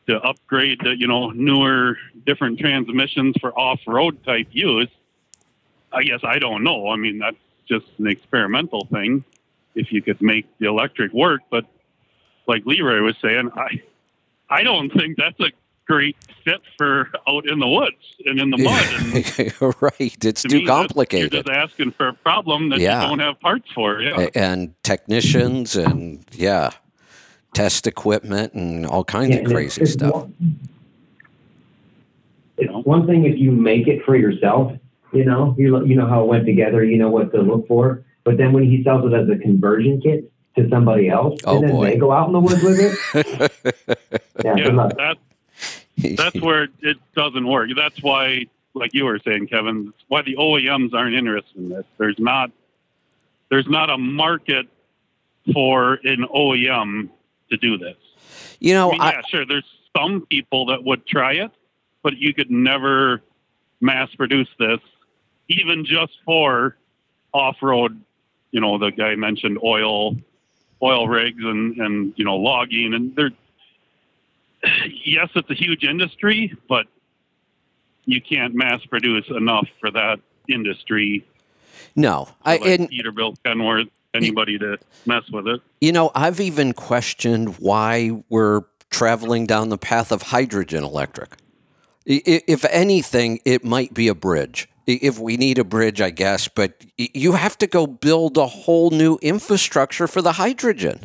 to 0.07 0.17
upgrade 0.23 0.81
the 0.83 0.97
you 0.97 1.07
know 1.07 1.31
newer 1.31 1.99
different 2.27 2.59
transmissions 2.59 3.37
for 3.41 3.53
off-road 3.59 4.25
type 4.25 4.49
use 4.53 4.89
i 5.93 6.03
guess 6.03 6.21
i 6.25 6.39
don't 6.39 6.65
know 6.65 6.89
i 6.89 6.97
mean 6.97 7.19
that's 7.19 7.37
just 7.69 7.85
an 7.99 8.07
experimental 8.07 8.87
thing 8.87 9.23
if 9.75 9.93
you 9.93 10.01
could 10.01 10.21
make 10.23 10.47
the 10.59 10.67
electric 10.67 11.13
work 11.13 11.43
but 11.51 11.67
like 12.47 12.65
leroy 12.65 13.03
was 13.03 13.17
saying 13.21 13.51
i 13.55 13.83
i 14.49 14.63
don't 14.63 14.91
think 14.95 15.19
that's 15.19 15.39
a 15.41 15.53
great 15.89 16.17
fit 16.45 16.61
for 16.77 17.11
out 17.27 17.49
in 17.49 17.59
the 17.59 17.67
woods 17.69 17.97
and 18.27 18.39
in 18.39 18.51
the 18.51 18.59
mud 18.59 18.85
and 18.99 19.83
right. 19.83 20.25
It's 20.25 20.43
to 20.43 20.49
too 20.49 20.59
me, 20.61 20.67
complicated. 20.67 21.33
you're 21.33 21.43
just 21.43 21.53
asking 21.53 21.93
for 21.93 22.09
a 22.09 22.13
problem 22.15 22.69
that 22.71 22.79
Yeah. 22.81 23.03
you 23.03 23.09
don't 23.09 23.19
have 23.21 23.41
parts 23.41 23.71
for 23.75 24.01
yeah 24.03 24.29
and 24.35 24.75
technicians 24.85 25.77
and 25.77 26.25
yeah, 26.33 26.71
test 27.55 27.87
equipment 27.87 28.53
and 28.53 28.87
all 28.87 29.05
kinds 29.05 29.31
Yeah, 29.31 29.41
of 29.43 29.47
crazy 29.47 29.81
it's, 29.83 29.93
stuff. 29.93 30.09
It's 30.09 30.15
one, 30.15 30.59
it's 32.59 32.87
one 32.87 33.07
thing 33.07 33.25
if 33.25 33.39
you 33.39 33.51
make 33.51 33.89
it 33.89 34.05
for 34.05 34.15
yourself, 34.17 34.73
you 35.13 35.25
know, 35.25 35.55
you 35.59 35.85
you 35.87 35.97
know 35.97 36.07
how 36.07 36.23
it 36.23 36.27
went 36.29 36.45
together, 36.47 36.85
you 36.85 36.99
know 36.99 37.09
what 37.11 37.33
to 37.33 37.41
look 37.41 37.67
for. 37.67 38.05
But 38.25 38.37
then 38.37 38.53
when 38.53 38.65
he 38.65 38.83
sells 38.85 39.11
it 39.11 39.15
as 39.17 39.29
a 39.31 39.39
conversion 39.39 40.01
kit 40.03 40.31
to 40.57 40.69
somebody 40.69 41.09
else, 41.09 41.41
Oh, 41.45 41.57
and 41.57 41.65
then 41.65 41.71
boy. 41.71 41.85
they 41.91 41.97
go 41.97 42.13
out 42.13 42.27
in 42.27 42.33
the 42.35 42.41
woods 42.41 42.63
with 42.63 42.79
it, 42.79 43.53
yeah, 44.45 44.57
yeah 44.57 44.89
that 44.99 45.17
that's 46.17 46.41
where 46.41 46.69
it 46.81 46.99
doesn't 47.15 47.47
work. 47.47 47.71
That's 47.77 48.03
why, 48.03 48.47
like 48.75 48.95
you 48.95 49.05
were 49.05 49.19
saying, 49.19 49.49
Kevin, 49.49 49.87
that's 49.87 50.05
why 50.09 50.23
the 50.23 50.37
OEMs 50.37 50.95
aren't 50.95 51.15
interested 51.15 51.57
in 51.57 51.69
this. 51.69 51.85
There's 51.99 52.19
not 52.19 52.51
there's 53.51 53.69
not 53.69 53.91
a 53.91 53.99
market 53.99 54.69
for 55.53 55.95
an 56.05 56.27
OEM 56.35 57.09
to 57.51 57.57
do 57.57 57.79
this. 57.79 57.97
You 58.61 58.75
know, 58.75 58.89
I 58.89 58.93
mean, 58.93 59.01
I, 59.01 59.13
yeah, 59.13 59.21
sure. 59.29 59.47
There's 59.47 59.65
some 59.97 60.27
people 60.27 60.67
that 60.67 60.85
would 60.85 61.07
try 61.07 61.35
it, 61.35 61.51
but 62.03 62.17
you 62.19 62.35
could 62.35 62.51
never 62.51 63.23
mass 63.81 64.15
produce 64.15 64.49
this, 64.59 64.81
even 65.49 65.85
just 65.85 66.13
for 66.25 66.77
off-road. 67.33 68.01
You 68.51 68.61
know, 68.61 68.79
the 68.79 68.91
guy 68.91 69.15
mentioned 69.15 69.59
oil, 69.63 70.17
oil 70.83 71.09
rigs, 71.09 71.43
and 71.43 71.77
and 71.79 72.13
you 72.17 72.25
know 72.25 72.37
logging, 72.37 72.95
and 72.95 73.15
they're 73.15 73.31
yes, 75.09 75.29
it's 75.35 75.51
a 75.51 75.55
huge 75.55 75.85
industry, 75.85 76.57
but 76.69 76.87
you 78.05 78.21
can't 78.21 78.55
mass 78.55 78.85
produce 78.87 79.29
enough 79.29 79.69
for 79.81 79.91
that 79.91 80.21
industry. 80.49 81.25
no, 81.95 82.29
I 82.45 82.57
like 82.57 82.81
and 82.81 82.91
Peterbilt, 82.91 83.37
Kenworth, 83.45 83.91
anybody 84.15 84.59
to 84.59 84.79
mess 85.07 85.29
with 85.31 85.47
it. 85.47 85.61
you 85.81 85.93
know, 85.93 86.11
I've 86.15 86.41
even 86.41 86.73
questioned 86.73 87.59
why 87.59 88.23
we're 88.29 88.63
traveling 88.91 89.47
down 89.47 89.69
the 89.69 89.79
path 89.79 90.13
of 90.13 90.23
hydrogen 90.23 90.85
electric. 90.85 91.37
If 92.07 92.65
anything, 92.65 93.41
it 93.45 93.65
might 93.65 93.93
be 93.93 94.09
a 94.09 94.15
bridge. 94.15 94.69
If 94.87 95.19
we 95.19 95.37
need 95.37 95.59
a 95.59 95.65
bridge, 95.65 96.01
I 96.01 96.09
guess, 96.09 96.49
but 96.49 96.83
you 96.97 97.33
have 97.33 97.59
to 97.59 97.67
go 97.67 97.87
build 97.87 98.39
a 98.39 98.47
whole 98.47 98.91
new 98.91 99.19
infrastructure 99.21 100.07
for 100.07 100.23
the 100.23 100.33
hydrogen. 100.33 101.05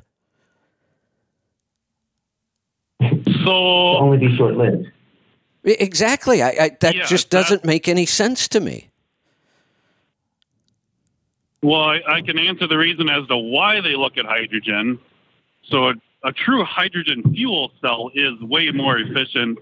So 3.43 3.97
only 3.97 4.17
be 4.17 4.35
short 4.35 4.55
lived. 4.55 4.87
Exactly. 5.63 6.41
I, 6.41 6.49
I 6.49 6.77
that 6.81 6.95
Yeah, 6.95 7.05
just 7.05 7.29
doesn't 7.29 7.63
make 7.63 7.87
any 7.87 8.05
sense 8.05 8.47
to 8.49 8.59
me. 8.59 8.89
Well, 11.61 11.81
I, 11.81 12.01
I 12.07 12.21
can 12.21 12.37
answer 12.37 12.67
the 12.67 12.77
reason 12.77 13.09
as 13.09 13.25
to 13.27 13.37
why 13.37 13.79
they 13.79 13.95
look 13.95 14.17
at 14.17 14.25
hydrogen. 14.25 14.99
So, 15.63 15.89
a, 15.89 15.93
a 16.25 16.33
true 16.33 16.65
hydrogen 16.65 17.23
fuel 17.33 17.71
cell 17.79 18.11
is 18.13 18.37
way 18.41 18.69
more 18.71 18.97
efficient 18.97 19.59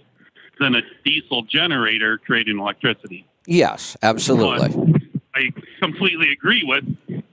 than 0.60 0.76
a 0.76 0.82
diesel 1.06 1.44
generator 1.44 2.18
creating 2.18 2.60
electricity. 2.60 3.28
Yes, 3.46 3.96
absolutely. 4.02 4.70
But 4.70 5.12
I 5.36 5.52
completely 5.80 6.32
agree 6.32 6.64
with 6.64 6.84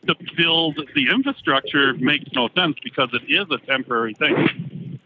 to 0.07 0.17
build 0.37 0.81
the 0.95 1.11
infrastructure 1.11 1.95
makes 1.95 2.31
no 2.35 2.49
sense 2.57 2.77
because 2.83 3.11
it 3.13 3.31
is 3.31 3.47
a 3.51 3.59
temporary 3.67 4.15
thing. 4.15 4.98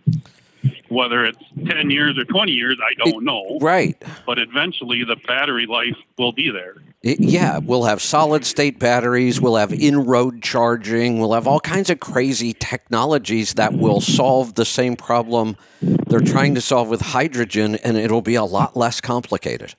Whether 0.93 1.25
it's 1.25 1.39
10 1.67 1.91
years 1.91 2.19
or 2.19 2.25
20 2.27 2.53
years, 2.53 2.77
I 2.85 2.93
don't 3.09 3.25
know. 3.25 3.59
Right. 3.63 3.97
But 4.27 4.39
eventually 4.39 5.05
the 5.05 5.17
battery 5.27 5.65
life 5.65 5.97
will 6.19 6.33
be 6.33 6.51
there. 6.51 6.75
I- 7.05 7.17
Yeah, 7.19 7.59
we'll 7.59 7.85
have 7.85 8.03
solid 8.03 8.45
state 8.45 8.79
batteries, 8.79 9.41
we'll 9.41 9.57
have 9.57 9.73
in 9.73 10.05
road 10.05 10.43
charging, 10.43 11.19
we'll 11.19 11.33
have 11.33 11.47
all 11.47 11.61
kinds 11.61 11.89
of 11.89 11.99
crazy 12.01 12.53
technologies 12.53 13.55
that 13.55 13.73
will 13.73 14.01
solve 14.03 14.55
the 14.55 14.67
same 14.67 14.95
problem 14.97 15.57
they're 15.81 16.21
trying 16.21 16.55
to 16.57 16.61
solve 16.61 16.89
with 16.89 17.01
hydrogen, 17.01 17.77
and 17.77 17.97
it'll 17.97 18.21
be 18.21 18.35
a 18.35 18.45
lot 18.45 18.77
less 18.77 19.01
complicated. 19.01 19.75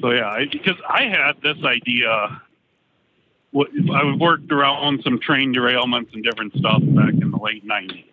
So 0.00 0.10
yeah, 0.12 0.44
because 0.52 0.76
I 0.88 1.04
had 1.04 1.40
this 1.42 1.56
idea. 1.64 2.42
What- 3.50 3.70
I 3.92 4.14
worked 4.16 4.50
around 4.52 5.02
some 5.02 5.18
train 5.18 5.54
derailments 5.54 6.12
and 6.14 6.22
different 6.22 6.54
stuff 6.54 6.82
back 6.82 7.14
in 7.14 7.30
the 7.30 7.38
late 7.38 7.66
'90s, 7.66 8.04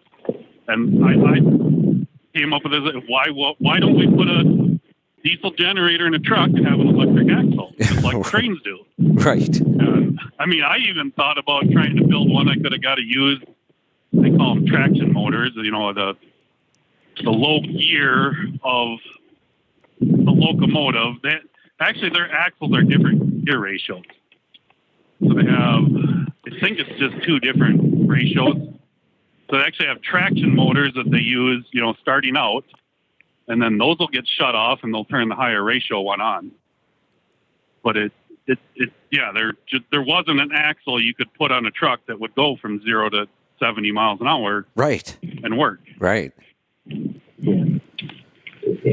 and 0.68 1.06
I, 1.06 1.12
I 1.14 2.38
came 2.38 2.54
up 2.54 2.64
with 2.64 2.72
this: 2.72 3.04
why 3.08 3.28
why 3.60 3.80
don't 3.80 3.96
we 3.96 4.08
put 4.08 4.28
a 4.28 4.80
diesel 5.24 5.52
generator 5.52 6.06
in 6.08 6.14
a 6.14 6.20
truck 6.20 6.50
and 6.50 6.66
have 6.68 6.80
an 6.80 6.88
electric 6.88 7.30
axle, 7.30 7.74
just 7.80 8.04
like 8.04 8.24
trains 8.24 8.62
do? 8.64 8.86
Right. 9.00 9.60
And, 9.60 10.20
I 10.40 10.46
mean, 10.46 10.64
I 10.64 10.78
even 10.78 11.12
thought 11.12 11.38
about 11.38 11.70
trying 11.72 11.96
to 11.98 12.04
build 12.06 12.30
one 12.32 12.48
I 12.48 12.56
could 12.56 12.72
have 12.72 12.82
got 12.82 12.96
to 12.96 13.04
use. 13.04 13.42
They 14.14 14.30
call 14.32 14.56
them 14.56 14.66
traction 14.68 15.12
motors. 15.12 15.52
You 15.56 15.72
know, 15.72 15.92
the 15.94 16.16
the 17.24 17.32
low 17.32 17.60
gear 17.62 18.38
of 18.64 19.00
the 20.00 20.32
locomotive. 20.32 21.22
That 21.24 21.42
actually, 21.80 22.10
their 22.10 22.32
axles 22.32 22.74
are 22.74 22.84
different 22.84 23.46
gear 23.46 23.60
ratios. 23.60 24.04
So 25.22 25.34
they 25.34 25.46
have, 25.46 25.84
I 26.46 26.60
think 26.60 26.80
it's 26.80 27.00
just 27.00 27.24
two 27.26 27.40
different 27.40 28.08
ratios. 28.10 28.56
So 29.50 29.58
they 29.58 29.64
actually 29.64 29.88
have 29.88 30.02
traction 30.02 30.56
motors 30.56 30.94
that 30.96 31.10
they 31.10 31.20
use, 31.20 31.66
you 31.72 31.82
know, 31.82 31.94
starting 32.02 32.36
out, 32.36 32.66
and 33.48 33.62
then 33.62 33.78
those 33.78 33.98
will 34.00 34.08
get 34.08 34.28
shut 34.28 34.56
off, 34.56 34.80
and 34.84 34.94
they'll 34.94 35.06
turn 35.06 35.30
the 35.30 35.36
higher 35.36 35.64
ratio 35.64 36.02
one 36.02 36.20
on. 36.22 36.52
But 37.84 37.98
it, 37.98 38.12
it, 38.48 38.58
it, 38.76 38.90
yeah, 39.12 39.32
there 39.34 39.54
just 39.68 39.84
there 39.92 40.02
wasn't 40.02 40.40
an 40.40 40.52
axle 40.54 41.02
you 41.02 41.14
could 41.14 41.32
put 41.36 41.52
on 41.52 41.66
a 41.66 41.72
truck 41.72 42.00
that 42.08 42.20
would 42.20 42.34
go 42.36 42.56
from 42.58 42.82
zero 42.84 43.10
to 43.10 43.28
seventy 43.60 43.92
miles 43.92 44.20
an 44.22 44.28
hour 44.28 44.66
Right. 44.76 45.18
and 45.44 45.58
work. 45.58 45.80
Right. 46.00 46.32
If 46.88 47.82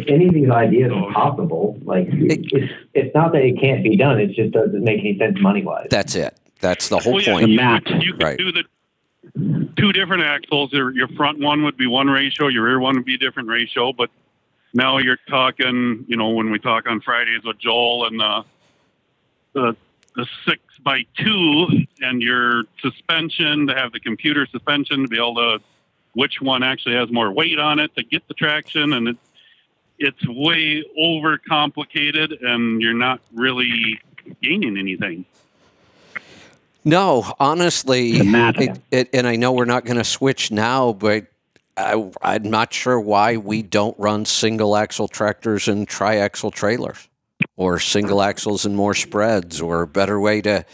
any 0.08 0.28
of 0.28 0.34
these 0.34 0.50
ideas 0.50 0.92
are 0.92 1.12
possible, 1.12 1.78
like 1.84 2.08
it, 2.10 2.46
it's 2.52 2.72
it's 2.94 3.14
not 3.14 3.32
that 3.32 3.42
it 3.42 3.58
can't 3.60 3.82
be 3.82 3.96
done. 3.96 4.20
It 4.20 4.32
just 4.32 4.52
doesn't 4.52 4.82
make 4.82 5.00
any 5.00 5.18
sense 5.18 5.38
money 5.40 5.64
wise. 5.64 5.88
That's 5.90 6.14
it. 6.14 6.36
That's 6.60 6.88
the 6.88 6.98
whole 6.98 7.14
Well, 7.14 7.22
yeah, 7.22 7.32
point. 7.32 7.48
you, 7.50 7.56
Matt. 7.56 7.84
could- 7.84 8.02
you 8.02 8.12
could 8.12 8.22
Right. 8.22 8.38
do 8.38 8.52
the 8.52 8.64
two 9.76 9.92
different 9.92 10.22
axles. 10.24 10.72
Your, 10.72 10.90
your 10.92 11.08
front 11.08 11.38
one 11.38 11.62
would 11.64 11.76
be 11.76 11.86
one 11.86 12.08
ratio, 12.08 12.48
your 12.48 12.64
rear 12.64 12.78
one 12.80 12.96
would 12.96 13.04
be 13.04 13.14
a 13.14 13.18
different 13.18 13.48
ratio. 13.48 13.92
But 13.92 14.10
now 14.74 14.98
you're 14.98 15.18
talking, 15.28 16.04
you 16.08 16.16
know, 16.16 16.30
when 16.30 16.50
we 16.50 16.58
talk 16.58 16.88
on 16.88 17.00
Fridays 17.00 17.42
with 17.44 17.58
Joel 17.58 18.06
and 18.06 18.20
the 18.20 18.44
the, 19.54 19.76
the 20.16 20.26
six 20.46 20.60
by 20.82 21.04
two 21.16 21.66
and 22.00 22.22
your 22.22 22.64
suspension 22.80 23.66
to 23.66 23.74
have 23.74 23.92
the 23.92 24.00
computer 24.00 24.46
suspension 24.50 25.02
to 25.02 25.08
be 25.08 25.16
able 25.16 25.34
to 25.36 25.60
which 26.14 26.40
one 26.42 26.62
actually 26.62 26.94
has 26.94 27.10
more 27.10 27.30
weight 27.32 27.58
on 27.58 27.78
it 27.78 27.94
to 27.96 28.02
get 28.02 28.26
the 28.28 28.34
traction 28.34 28.92
and 28.92 29.08
it, 29.08 29.16
it's 30.02 30.26
way 30.28 30.84
over 30.98 31.38
complicated 31.38 32.32
and 32.32 32.80
you're 32.82 32.92
not 32.94 33.20
really 33.32 34.00
gaining 34.42 34.76
anything. 34.76 35.24
No, 36.84 37.32
honestly, 37.38 38.10
it, 38.60 38.80
it, 38.90 39.08
and 39.12 39.26
I 39.26 39.36
know 39.36 39.52
we're 39.52 39.64
not 39.66 39.84
going 39.84 39.98
to 39.98 40.04
switch 40.04 40.50
now, 40.50 40.92
but 40.92 41.26
I, 41.76 42.10
I'm 42.20 42.50
not 42.50 42.72
sure 42.72 43.00
why 43.00 43.36
we 43.36 43.62
don't 43.62 43.96
run 43.98 44.24
single 44.24 44.76
axle 44.76 45.06
tractors 45.06 45.68
and 45.68 45.86
tri 45.86 46.16
axle 46.16 46.50
trailers, 46.50 47.08
or 47.56 47.78
single 47.78 48.20
axles 48.20 48.66
and 48.66 48.74
more 48.74 48.94
spreads, 48.94 49.60
or 49.60 49.82
a 49.82 49.86
better 49.86 50.18
way 50.20 50.40
to, 50.42 50.64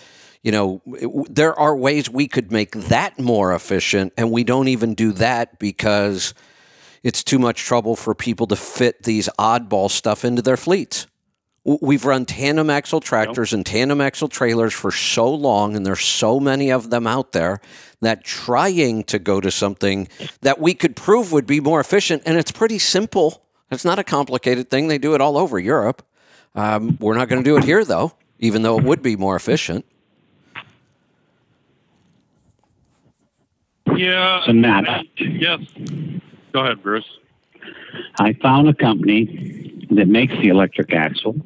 you 0.43 0.51
know, 0.51 0.81
it- 0.87 1.35
there 1.35 1.55
are 1.59 1.77
ways 1.77 2.09
we 2.09 2.27
could 2.27 2.51
make 2.51 2.73
that 2.73 3.19
more 3.19 3.55
efficient, 3.55 4.15
and 4.17 4.31
we 4.31 4.45
don't 4.45 4.69
even 4.69 4.95
do 4.95 5.13
that 5.13 5.59
because 5.59 6.33
it's 7.03 7.23
too 7.25 7.39
much 7.39 7.65
trouble 7.65 7.97
for 7.97 8.15
people 8.15 8.47
to 8.49 8.57
fit 8.57 9.03
these 9.03 9.29
oddball 9.39 9.91
stuff 9.91 10.25
into 10.25 10.43
their 10.43 10.57
fleets. 10.57 11.07
We've 11.65 12.05
run 12.05 12.25
tandem 12.25 12.71
axle 12.71 13.01
tractors 13.01 13.53
and 13.53 13.67
tandem 13.67 14.01
axle 14.01 14.29
trailers 14.29 14.73
for 14.73 14.91
so 14.91 15.33
long, 15.33 15.77
and 15.77 15.85
there's 15.85 16.05
so 16.05 16.41
many 16.41 16.71
of 16.71 16.89
them 16.89 17.07
out 17.07 17.33
there 17.33 17.61
that 18.01 18.25
trying 18.25 19.05
to 19.05 19.19
go 19.19 19.41
to 19.41 19.51
something 19.51 20.09
that 20.41 20.61
we 20.61 20.73
could 20.73 20.97
prove 20.97 21.31
would 21.31 21.47
be 21.47 21.61
more 21.61 21.79
efficient, 21.81 22.23
and 22.25 22.39
it's 22.39 22.53
pretty 22.53 22.79
simple. 22.79 23.43
It's 23.71 23.85
not 23.85 23.99
a 23.99 24.05
complicated 24.05 24.71
thing. 24.71 24.89
They 24.89 24.97
do 24.97 25.15
it 25.15 25.21
all 25.21 25.37
over 25.37 25.59
Europe. 25.59 26.07
Um, 26.55 26.97
we're 27.01 27.15
not 27.15 27.29
going 27.29 27.43
to 27.43 27.49
do 27.49 27.57
it 27.59 27.65
here, 27.65 27.85
though, 27.85 28.13
even 28.39 28.63
though 28.63 28.79
it 28.79 28.85
would 28.85 29.03
be 29.03 29.17
more 29.17 29.37
efficient. 29.37 29.85
Yeah. 33.95 34.43
So, 34.47 34.53
Matt. 34.55 35.07
Yes. 35.17 35.61
Go 36.53 36.61
ahead, 36.61 36.83
Bruce. 36.83 37.19
I 38.19 38.33
found 38.35 38.69
a 38.69 38.75
company 38.75 39.87
that 39.91 40.09
makes 40.09 40.35
the 40.35 40.49
electric 40.49 40.93
axle, 40.93 41.37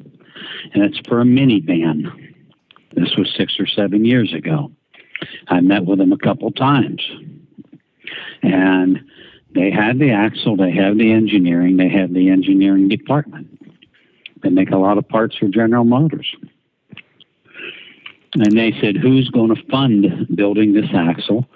and 0.73 0.83
it's 0.83 0.99
for 1.07 1.21
a 1.21 1.23
minivan. 1.23 2.33
This 2.93 3.15
was 3.15 3.33
six 3.35 3.59
or 3.59 3.67
seven 3.67 4.05
years 4.05 4.33
ago. 4.33 4.71
I 5.47 5.61
met 5.61 5.85
with 5.85 5.99
them 5.99 6.11
a 6.11 6.17
couple 6.17 6.51
times, 6.51 7.01
and 8.41 9.03
they 9.53 9.71
had 9.71 9.99
the 9.99 10.11
axle, 10.11 10.55
they 10.55 10.71
have 10.71 10.97
the 10.97 11.11
engineering, 11.11 11.77
they 11.77 11.89
have 11.89 12.13
the 12.13 12.29
engineering 12.29 12.87
department. 12.87 13.49
They 14.41 14.49
make 14.49 14.71
a 14.71 14.77
lot 14.77 14.97
of 14.97 15.07
parts 15.07 15.37
for 15.37 15.47
General 15.47 15.85
Motors. 15.85 16.35
And 18.35 18.57
they 18.57 18.73
said, 18.81 18.97
Who's 18.97 19.29
going 19.29 19.55
to 19.55 19.63
fund 19.69 20.27
building 20.35 20.73
this 20.73 20.89
axle 20.93 21.47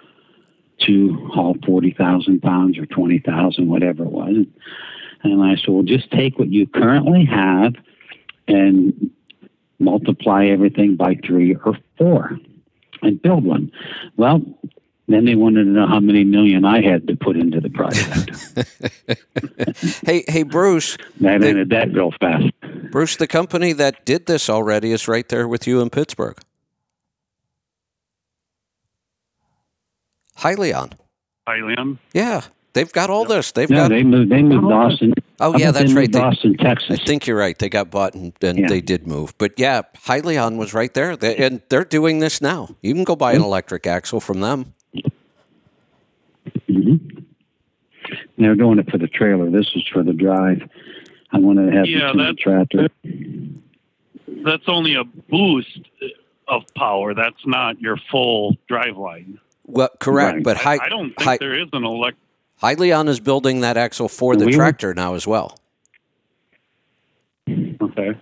to 0.80 1.16
haul 1.34 1.56
40,000 1.66 2.42
pounds 2.42 2.78
or 2.78 2.86
20,000, 2.86 3.68
whatever 3.68 4.04
it 4.04 4.12
was? 4.12 4.46
And 5.24 5.44
I 5.44 5.56
said, 5.56 5.70
Well, 5.70 5.84
just 5.84 6.12
take 6.12 6.38
what 6.38 6.52
you 6.52 6.68
currently 6.68 7.26
have 7.26 7.76
and 8.48 9.12
multiply 9.80 10.46
everything 10.46 10.96
by 10.96 11.16
three 11.16 11.56
or 11.56 11.78
four 11.98 12.40
and 13.02 13.22
build 13.22 13.44
one. 13.44 13.72
Well, 14.16 14.42
then 15.08 15.26
they 15.26 15.36
wanted 15.36 15.66
to 15.66 15.70
know 15.70 15.88
how 15.88 16.00
many 16.00 16.24
million 16.24 16.66
I 16.66 16.82
had 16.82 17.08
to 17.08 17.16
put 17.16 17.38
into 17.38 17.62
the 17.62 17.70
project. 17.70 18.32
Hey, 20.06 20.24
hey, 20.28 20.44
Bruce, 20.44 20.98
that 21.22 21.44
ended 21.44 21.70
that 21.70 21.94
real 21.94 22.12
fast. 22.20 22.48
Bruce, 22.92 23.16
the 23.16 23.28
company 23.28 23.74
that 23.74 24.06
did 24.06 24.26
this 24.26 24.50
already 24.50 24.92
is 24.92 25.08
right 25.08 25.28
there 25.30 25.48
with 25.48 25.68
you 25.68 25.82
in 25.82 25.90
Pittsburgh. 25.90 26.38
Hylion. 30.38 30.92
Hylian. 31.48 31.98
Yeah, 32.14 32.42
they've 32.74 32.92
got 32.92 33.10
all 33.10 33.26
this. 33.26 33.52
They've 33.52 33.70
No, 33.70 33.84
got. 33.84 33.90
they 33.90 34.04
moved. 34.04 34.32
They 34.32 34.44
moved 34.44 34.68
to 34.70 34.74
Austin. 34.74 35.14
oh 35.40 35.58
yeah, 35.58 35.72
that's 35.72 35.94
right. 35.94 36.02
moved 36.12 36.14
to 36.14 36.20
They, 36.20 36.26
Austin, 36.26 36.56
I 36.92 36.96
think 37.06 37.26
you're 37.28 37.38
right. 37.38 37.58
They 37.58 37.70
got 37.70 37.90
bought 37.90 38.14
and, 38.14 38.34
and 38.42 38.58
Yeah. 38.60 38.68
they 38.68 38.82
did 38.82 39.08
move. 39.08 39.34
But 39.38 39.54
yeah, 39.58 39.82
Hylion 40.06 40.58
was 40.58 40.74
right 40.74 40.94
there, 40.94 41.16
they, 41.16 41.36
and 41.38 41.62
they're 41.70 41.86
doing 41.86 42.20
this 42.20 42.42
now. 42.42 42.70
You 42.82 42.94
can 42.94 43.04
go 43.04 43.16
buy 43.16 43.34
an 43.34 43.42
electric 43.42 43.88
axle 43.88 44.20
from 44.20 44.42
them. 44.42 44.74
hmm 46.68 46.96
They're 48.38 48.56
doing 48.56 48.80
it 48.80 48.90
for 48.92 48.98
the 48.98 49.08
trailer. 49.08 49.50
This 49.50 49.72
is 49.76 49.88
for 49.92 50.04
the 50.04 50.14
drive. 50.14 50.68
I 51.32 51.40
wanted 51.40 51.72
to 51.72 51.78
have 51.78 51.88
Yeah, 51.88 52.12
the 52.14 52.24
that- 52.24 52.38
tractor. 52.38 52.90
That's 54.44 54.64
only 54.68 54.96
a 54.96 55.04
boost 55.04 55.80
of 56.48 56.62
power. 56.76 57.14
That's 57.14 57.46
not 57.46 57.82
your 57.82 57.98
full 58.12 58.56
drive 58.68 58.96
line. 58.98 59.40
Well, 59.68 59.90
correct. 60.00 60.36
Right. 60.36 60.44
But 60.44 60.58
Hy, 60.58 60.80
I 60.82 60.90
don't 60.90 61.10
think 61.10 61.22
Hy, 61.22 61.38
there 61.38 61.56
is 61.56 61.68
an 61.74 61.84
elect. 61.84 62.18
Hylion 62.62 63.08
is 63.08 63.20
building 63.20 63.62
that 63.62 63.78
axle 63.78 64.08
for 64.08 64.36
the 64.36 64.46
We 64.46 64.52
were- 64.54 64.58
tractor 64.58 64.94
now 64.94 65.14
as 65.14 65.28
well. 65.28 65.58
Okay. 67.50 68.18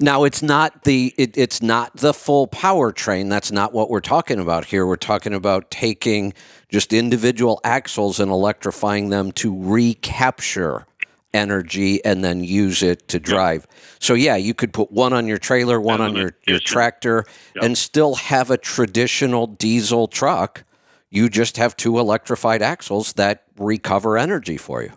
Now 0.00 0.24
it's 0.24 0.42
not 0.42 0.84
the 0.84 1.14
it, 1.16 1.36
it's 1.38 1.62
not 1.62 1.96
the 1.96 2.12
full 2.14 2.48
powertrain. 2.48 3.28
That's 3.28 3.52
not 3.52 3.72
what 3.72 3.88
we're 3.90 4.00
talking 4.00 4.40
about 4.40 4.64
here. 4.66 4.86
We're 4.86 4.96
talking 4.96 5.34
about 5.34 5.70
taking 5.70 6.32
just 6.70 6.92
individual 6.92 7.60
axles 7.64 8.18
and 8.18 8.30
electrifying 8.30 9.10
them 9.10 9.30
to 9.32 9.54
recapture 9.62 10.86
energy 11.34 12.04
and 12.04 12.24
then 12.24 12.42
use 12.42 12.82
it 12.82 13.06
to 13.08 13.20
drive. 13.20 13.66
So 14.00 14.14
yeah, 14.14 14.36
you 14.36 14.54
could 14.54 14.72
put 14.72 14.90
one 14.90 15.12
on 15.12 15.26
your 15.28 15.38
trailer, 15.38 15.80
one 15.80 16.00
As 16.00 16.08
on 16.10 16.16
your, 16.16 16.36
your 16.46 16.58
tractor, 16.58 17.24
Yep. 17.54 17.64
and 17.64 17.78
still 17.78 18.16
have 18.16 18.50
a 18.50 18.58
traditional 18.58 19.46
diesel 19.46 20.08
truck. 20.08 20.64
You 21.12 21.28
just 21.28 21.58
have 21.58 21.76
two 21.76 21.98
electrified 21.98 22.62
axles 22.62 23.12
that 23.12 23.44
recover 23.58 24.16
energy 24.16 24.56
for 24.56 24.82
you. 24.82 24.92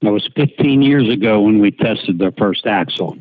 That 0.00 0.12
was 0.12 0.26
15 0.34 0.80
years 0.80 1.10
ago 1.10 1.42
when 1.42 1.58
we 1.58 1.72
tested 1.72 2.18
the 2.18 2.32
first 2.38 2.66
axle. 2.66 3.18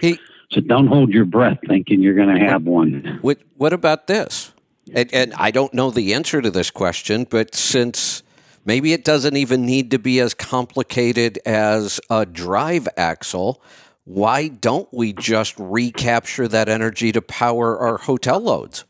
Hey, 0.00 0.18
So 0.50 0.60
don't 0.60 0.88
hold 0.88 1.10
your 1.10 1.24
breath 1.24 1.58
thinking 1.68 2.02
you're 2.02 2.16
going 2.16 2.34
to 2.34 2.44
have 2.44 2.64
one. 2.64 3.20
What 3.22 3.38
What 3.56 3.72
about 3.72 4.08
this? 4.08 4.52
And, 4.92 5.08
and 5.14 5.34
I 5.34 5.52
don't 5.52 5.72
know 5.72 5.92
the 5.92 6.12
answer 6.12 6.42
to 6.42 6.50
this 6.50 6.72
question, 6.72 7.28
but 7.30 7.54
since 7.54 8.24
maybe 8.64 8.92
it 8.92 9.04
doesn't 9.04 9.36
even 9.36 9.64
need 9.64 9.92
to 9.92 10.00
be 10.00 10.18
as 10.18 10.34
complicated 10.34 11.38
as 11.46 12.00
a 12.10 12.26
drive 12.26 12.88
axle, 12.96 13.62
why 14.04 14.48
don't 14.48 14.88
we 14.92 15.12
just 15.12 15.54
recapture 15.58 16.46
that 16.48 16.68
energy 16.68 17.12
to 17.12 17.22
power 17.22 17.78
our 17.78 17.98
hotel 17.98 18.40
loads? 18.40 18.84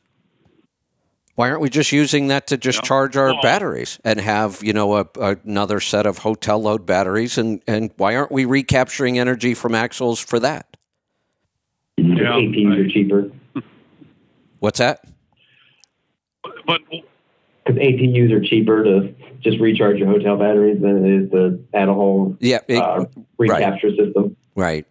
Why 1.36 1.51
aren't 1.51 1.62
we 1.62 1.69
just 1.70 1.91
using 1.91 2.28
that 2.28 2.47
to 2.49 2.57
just 2.57 2.78
Yeah. 2.78 2.82
charge 2.82 3.16
our 3.16 3.32
Well- 3.32 3.43
batteries 3.43 3.99
and 4.05 4.20
have 4.20 4.62
you 4.62 4.73
know 4.73 4.97
a, 4.97 5.07
another 5.45 5.81
set 5.81 6.07
of 6.07 6.19
hotel 6.19 6.61
load 6.62 6.86
batteries? 6.86 7.39
And 7.39 7.61
and 7.66 7.91
why 7.97 8.15
aren't 8.15 8.31
we 8.31 8.45
recapturing 8.45 9.19
energy 9.19 9.55
from 9.55 9.74
axles 9.74 10.20
for 10.20 10.39
that? 10.41 10.77
Yeah, 11.97 12.36
18s 12.39 12.77
are 12.78 12.89
cheaper. 12.89 13.31
What's 14.61 14.78
that? 14.78 15.05
But 16.66 16.81
Because 16.91 17.81
APUs 17.81 18.31
are 18.32 18.41
cheaper 18.41 18.85
to 18.85 19.15
just 19.41 19.59
recharge 19.59 19.99
your 19.99 20.09
hotel 20.09 20.36
batteries 20.36 20.81
than 20.81 21.05
it 21.05 21.23
is 21.24 21.31
to 21.32 21.65
add 21.74 21.89
a 21.89 21.95
whole 21.95 22.36
Yeah, 22.41 22.59
it- 22.69 22.78
uh, 22.78 23.07
recapture 23.39 23.91
system. 23.95 24.36
Right. 24.55 24.86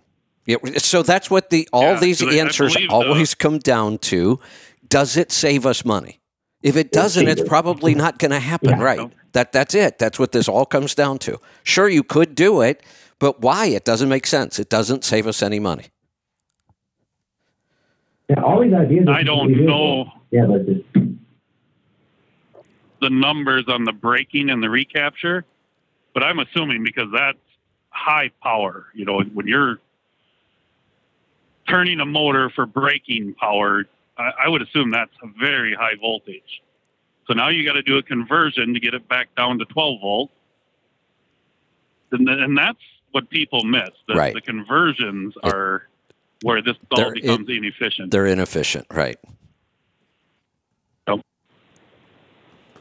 Yeah. 0.45 0.57
So 0.77 1.03
that's 1.03 1.29
what 1.29 1.49
the 1.49 1.67
all 1.71 1.93
Yeah, 1.93 1.99
these 1.99 2.19
'cause 2.21 2.33
I- 2.33 2.37
I 2.37 2.39
answers 2.41 2.73
believe 2.73 2.89
the- 2.89 2.95
always 2.95 3.33
come 3.35 3.59
down 3.59 3.97
to: 3.99 4.39
Does 4.87 5.15
it 5.17 5.31
save 5.31 5.65
us 5.65 5.85
money? 5.85 6.19
If 6.61 6.75
it 6.77 6.91
doesn't, 6.91 7.27
it's 7.27 7.43
probably 7.47 7.93
not 7.95 8.19
going 8.19 8.31
to 8.31 8.39
happen. 8.39 8.69
Yeah. 8.69 8.81
Right. 8.83 9.11
That 9.33 9.51
that's 9.51 9.73
it. 9.75 9.99
That's 9.99 10.17
what 10.19 10.31
this 10.31 10.47
all 10.47 10.65
comes 10.65 10.95
down 10.95 11.17
to. 11.19 11.39
Sure, 11.63 11.89
you 11.89 12.03
could 12.03 12.35
do 12.35 12.61
it, 12.61 12.83
but 13.19 13.41
why? 13.41 13.65
It 13.67 13.83
doesn't 13.85 14.07
make 14.09 14.25
sense. 14.27 14.59
It 14.59 14.69
doesn't 14.69 15.03
save 15.03 15.27
us 15.27 15.41
any 15.41 15.59
money. 15.59 15.85
Yeah, 18.29 18.41
all 18.41 18.61
these 18.61 18.73
ideas. 18.73 19.07
I 19.09 19.23
don't 19.23 19.39
completely 19.47 19.65
know. 19.65 20.11
Yeah, 20.31 20.45
but 20.45 20.65
just 20.65 20.83
the 23.01 23.09
numbers 23.09 23.65
on 23.67 23.83
the 23.83 23.91
braking 23.91 24.49
and 24.49 24.63
the 24.63 24.69
recapture, 24.69 25.43
but 26.13 26.23
I'm 26.23 26.39
assuming 26.39 26.83
because 26.83 27.09
that's 27.11 27.37
high 27.89 28.31
power. 28.41 28.85
You 28.93 29.05
know, 29.05 29.21
when 29.33 29.47
you're 29.47 29.79
turning 31.67 31.99
a 31.99 32.05
motor 32.05 32.49
for 32.49 32.65
braking 32.65 33.33
power, 33.35 33.85
I, 34.17 34.31
I 34.45 34.49
would 34.49 34.61
assume 34.61 34.91
that's 34.91 35.11
a 35.23 35.27
very 35.39 35.73
high 35.73 35.95
voltage. 35.99 36.61
So 37.27 37.33
now 37.33 37.49
you 37.49 37.65
got 37.65 37.73
to 37.73 37.81
do 37.81 37.97
a 37.97 38.03
conversion 38.03 38.73
to 38.73 38.79
get 38.79 38.93
it 38.93 39.07
back 39.07 39.33
down 39.35 39.57
to 39.59 39.65
12 39.65 40.01
volt, 40.01 40.31
and, 42.11 42.27
and 42.29 42.57
that's 42.57 42.79
what 43.11 43.29
people 43.29 43.63
miss. 43.63 43.89
The, 44.07 44.15
Right. 44.15 44.33
the 44.33 44.41
conversions 44.41 45.33
are 45.43 45.87
where 46.41 46.61
this 46.61 46.75
all 46.91 46.97
They're- 47.05 47.13
becomes 47.13 47.47
inefficient. 47.49 48.11
They're 48.11 48.25
inefficient, 48.27 48.87
right? 48.91 49.17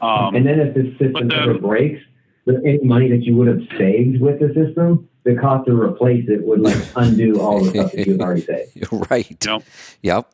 Um, 0.01 0.35
and 0.35 0.45
then 0.45 0.59
if 0.59 0.75
this 0.75 0.87
system 0.99 1.29
but, 1.29 1.33
ever 1.33 1.53
breaks, 1.57 2.01
the, 2.45 2.61
any 2.65 2.79
money 2.79 3.09
that 3.09 3.23
you 3.23 3.37
would 3.37 3.47
have 3.47 3.61
saved 3.77 4.19
with 4.19 4.37
the 4.41 4.53
system, 4.53 5.07
the 5.23 5.35
cost 5.35 5.65
to 5.67 5.79
replace 5.79 6.27
it 6.27 6.43
would 6.43 6.59
like 6.61 6.77
undo 6.95 7.39
all 7.39 7.63
the 7.63 7.69
stuff 7.71 7.91
that 7.93 8.07
you've 8.07 8.19
already 8.19 8.41
saved. 8.41 8.87
right. 9.09 9.45
Yep. 9.45 9.63
Yep. 10.01 10.29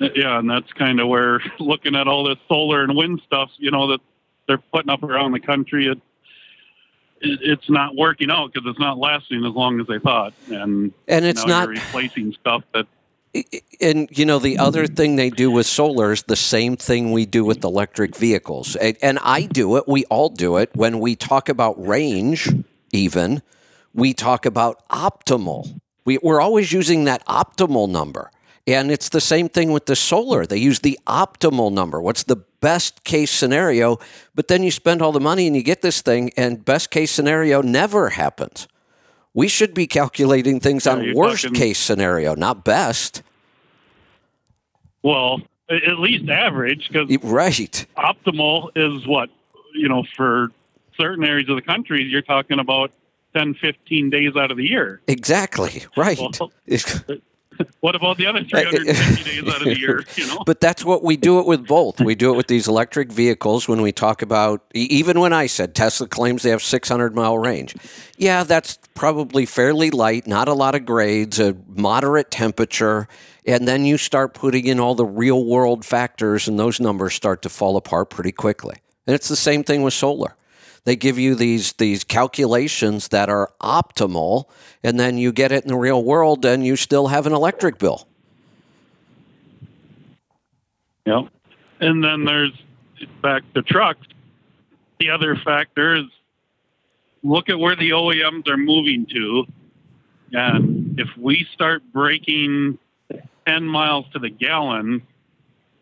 Yeah, 0.00 0.38
and 0.38 0.48
that's 0.48 0.72
kind 0.72 1.00
of 1.00 1.08
where 1.08 1.40
looking 1.58 1.96
at 1.96 2.06
all 2.06 2.24
this 2.24 2.38
solar 2.48 2.82
and 2.82 2.96
wind 2.96 3.20
stuff, 3.26 3.50
you 3.58 3.70
know, 3.70 3.88
that 3.88 4.00
they're 4.46 4.58
putting 4.58 4.90
up 4.90 5.02
around 5.02 5.32
the 5.32 5.40
country, 5.40 5.86
it, 5.88 5.98
it 7.20 7.40
it's 7.42 7.68
not 7.68 7.96
working 7.96 8.30
out 8.30 8.52
because 8.52 8.68
it's 8.68 8.78
not 8.78 8.98
lasting 8.98 9.44
as 9.44 9.52
long 9.52 9.80
as 9.80 9.86
they 9.86 9.98
thought, 9.98 10.32
and 10.50 10.92
And 11.08 11.24
it's 11.24 11.44
now 11.44 11.60
not- 11.60 11.62
you're 11.68 11.74
replacing 11.74 12.32
stuff 12.34 12.62
that 12.74 12.86
And 13.80 14.08
you 14.10 14.24
know 14.24 14.38
the 14.38 14.58
other 14.58 14.86
thing 14.86 15.16
they 15.16 15.30
do 15.30 15.50
with 15.50 15.66
solar 15.66 16.12
is 16.12 16.22
the 16.22 16.36
same 16.36 16.76
thing 16.76 17.12
we 17.12 17.26
do 17.26 17.44
with 17.44 17.62
electric 17.62 18.16
vehicles, 18.16 18.74
and, 18.76 19.18
I 19.22 19.42
do 19.42 19.76
it. 19.76 19.84
We 19.86 20.04
all 20.06 20.30
do 20.30 20.56
it 20.56 20.70
when 20.74 20.98
we 20.98 21.14
talk 21.14 21.48
about 21.48 21.84
range. 21.84 22.48
Even 22.92 23.42
we 23.92 24.14
talk 24.14 24.46
about 24.46 24.88
optimal. 24.88 25.80
We, 26.04 26.18
we're 26.22 26.40
always 26.40 26.72
using 26.72 27.04
that 27.04 27.24
optimal 27.26 27.88
number, 27.88 28.30
and 28.66 28.90
it's 28.90 29.10
the 29.10 29.20
same 29.20 29.48
thing 29.48 29.72
with 29.72 29.86
the 29.86 29.96
solar. 29.96 30.46
They 30.46 30.56
use 30.56 30.80
the 30.80 30.98
optimal 31.06 31.70
number. 31.70 32.00
What's 32.00 32.22
the 32.22 32.36
best 32.60 33.04
case 33.04 33.30
scenario? 33.30 33.98
But 34.34 34.48
then 34.48 34.62
you 34.62 34.70
spend 34.70 35.02
all 35.02 35.12
the 35.12 35.20
money 35.20 35.46
and 35.46 35.54
you 35.54 35.62
get 35.62 35.82
this 35.82 36.00
thing, 36.00 36.30
and 36.36 36.64
best 36.64 36.90
case 36.90 37.10
scenario 37.10 37.60
never 37.60 38.10
happens. 38.10 38.68
We 39.38 39.46
should 39.46 39.72
be 39.72 39.86
calculating 39.86 40.58
things 40.58 40.84
on 40.84 41.14
worst 41.14 41.44
talking- 41.44 41.54
case 41.54 41.78
scenario, 41.78 42.34
not 42.34 42.64
best. 42.64 43.22
well, 45.04 45.40
at 45.70 46.00
least 46.00 46.28
average 46.28 46.88
because 46.88 47.08
Right. 47.22 47.86
optimal 47.96 48.70
is 48.74 49.06
what 49.06 49.30
you 49.74 49.88
know 49.88 50.02
for 50.16 50.50
certain 50.98 51.22
areas 51.22 51.48
of 51.48 51.54
the 51.54 51.62
country 51.62 52.02
you're 52.02 52.20
talking 52.20 52.58
about 52.58 52.90
10 53.32 53.54
15 53.54 54.10
days 54.10 54.34
out 54.34 54.50
of 54.50 54.56
the 54.56 54.66
year 54.66 55.00
Exactly. 55.06 55.84
Right. 55.96 56.18
Well, 56.18 56.50
what 57.80 57.94
about 57.94 58.16
the 58.16 58.26
other 58.26 58.40
uh, 58.40 58.44
350 58.44 59.24
days 59.24 59.54
out 59.54 59.62
of 59.62 59.64
the 59.64 59.78
year 59.78 60.04
you 60.16 60.26
know 60.26 60.42
But 60.44 60.60
that's 60.60 60.84
what 60.84 61.02
we 61.02 61.16
do 61.16 61.40
it 61.40 61.46
with 61.46 61.66
both. 61.66 62.00
We 62.00 62.14
do 62.14 62.32
it 62.32 62.36
with 62.36 62.46
these 62.46 62.68
electric 62.68 63.10
vehicles 63.12 63.68
when 63.68 63.82
we 63.82 63.92
talk 63.92 64.22
about, 64.22 64.62
even 64.74 65.20
when 65.20 65.32
I 65.32 65.46
said 65.46 65.74
Tesla 65.74 66.08
claims 66.08 66.42
they 66.42 66.50
have 66.50 66.62
600 66.62 67.14
mile 67.14 67.38
range. 67.38 67.76
Yeah, 68.16 68.44
that's 68.44 68.78
probably 68.94 69.46
fairly 69.46 69.90
light, 69.90 70.26
not 70.26 70.48
a 70.48 70.54
lot 70.54 70.74
of 70.74 70.84
grades, 70.84 71.38
a 71.38 71.56
moderate 71.68 72.30
temperature. 72.30 73.08
And 73.46 73.66
then 73.66 73.84
you 73.84 73.96
start 73.96 74.34
putting 74.34 74.66
in 74.66 74.78
all 74.78 74.94
the 74.94 75.06
real 75.06 75.44
world 75.44 75.84
factors, 75.84 76.48
and 76.48 76.58
those 76.58 76.80
numbers 76.80 77.14
start 77.14 77.42
to 77.42 77.48
fall 77.48 77.76
apart 77.76 78.10
pretty 78.10 78.32
quickly. 78.32 78.76
And 79.06 79.14
it's 79.14 79.28
the 79.28 79.36
same 79.36 79.64
thing 79.64 79.82
with 79.82 79.94
solar. 79.94 80.36
They 80.88 80.96
give 80.96 81.18
you 81.18 81.34
these 81.34 81.74
these 81.74 82.02
calculations 82.02 83.08
that 83.08 83.28
are 83.28 83.52
optimal, 83.60 84.46
and 84.82 84.98
then 84.98 85.18
you 85.18 85.32
get 85.32 85.52
it 85.52 85.62
in 85.62 85.68
the 85.68 85.76
real 85.76 86.02
world, 86.02 86.46
and 86.46 86.64
you 86.64 86.76
still 86.76 87.08
have 87.08 87.26
an 87.26 87.34
electric 87.34 87.76
bill. 87.76 88.08
Yep. 91.04 91.26
And 91.80 92.02
then 92.02 92.24
there's 92.24 92.52
back 93.20 93.42
to 93.52 93.60
trucks. 93.60 94.06
The 94.98 95.10
other 95.10 95.36
factor 95.36 95.96
is 95.96 96.06
look 97.22 97.50
at 97.50 97.58
where 97.58 97.76
the 97.76 97.90
OEMs 97.90 98.48
are 98.48 98.56
moving 98.56 99.04
to. 99.10 99.46
And 100.32 100.98
if 100.98 101.14
we 101.18 101.46
start 101.52 101.82
breaking 101.92 102.78
10 103.46 103.64
miles 103.64 104.06
to 104.14 104.18
the 104.18 104.30
gallon 104.30 105.06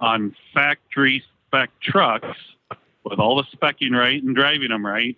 on 0.01 0.35
factory 0.53 1.23
spec 1.47 1.71
trucks 1.79 2.37
with 3.09 3.19
all 3.19 3.37
the 3.37 3.45
specking 3.57 3.93
right 3.93 4.23
and 4.23 4.35
driving 4.35 4.69
them 4.69 4.85
right, 4.85 5.17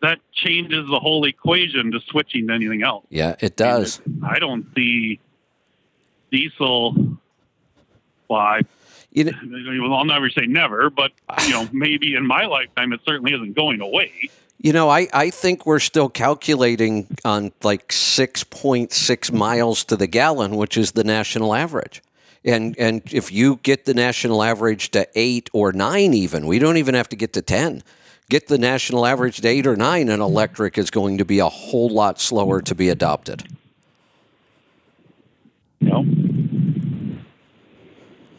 that 0.00 0.20
changes 0.32 0.88
the 0.88 1.00
whole 1.00 1.24
equation 1.24 1.90
to 1.92 2.00
switching 2.00 2.46
to 2.48 2.54
anything 2.54 2.82
else. 2.82 3.04
Yeah, 3.10 3.34
it 3.40 3.56
does. 3.56 4.00
I 4.22 4.38
don't 4.38 4.66
see 4.74 5.18
diesel. 6.30 6.94
Well, 8.28 8.40
I, 8.40 8.60
you 9.10 9.24
know, 9.24 9.94
I'll 9.94 10.04
never 10.04 10.30
say 10.30 10.46
never, 10.46 10.90
but 10.90 11.12
you 11.46 11.50
know, 11.50 11.68
maybe 11.72 12.14
in 12.14 12.26
my 12.26 12.46
lifetime, 12.46 12.92
it 12.92 13.00
certainly 13.04 13.34
isn't 13.34 13.54
going 13.54 13.80
away. 13.80 14.12
You 14.60 14.72
know, 14.72 14.88
I, 14.88 15.08
I 15.12 15.30
think 15.30 15.66
we're 15.66 15.78
still 15.78 16.08
calculating 16.08 17.06
on 17.24 17.52
like 17.62 17.88
6.6 17.88 19.32
miles 19.32 19.84
to 19.84 19.96
the 19.96 20.08
gallon, 20.08 20.56
which 20.56 20.76
is 20.76 20.92
the 20.92 21.04
national 21.04 21.54
average. 21.54 22.02
And 22.44 22.78
and 22.78 23.02
if 23.12 23.32
you 23.32 23.56
get 23.62 23.84
the 23.84 23.94
national 23.94 24.42
average 24.42 24.90
to 24.92 25.06
8 25.14 25.50
or 25.52 25.72
9 25.72 26.14
even, 26.14 26.46
we 26.46 26.58
don't 26.58 26.76
even 26.76 26.94
have 26.94 27.08
to 27.10 27.16
get 27.16 27.32
to 27.34 27.42
10. 27.42 27.82
Get 28.30 28.48
the 28.48 28.58
national 28.58 29.06
average 29.06 29.40
to 29.40 29.48
8 29.48 29.66
or 29.66 29.76
9 29.76 30.08
and 30.08 30.22
electric 30.22 30.78
is 30.78 30.90
going 30.90 31.18
to 31.18 31.24
be 31.24 31.38
a 31.40 31.48
whole 31.48 31.88
lot 31.88 32.20
slower 32.20 32.60
to 32.62 32.74
be 32.74 32.88
adopted. 32.90 33.42
No. 35.80 36.04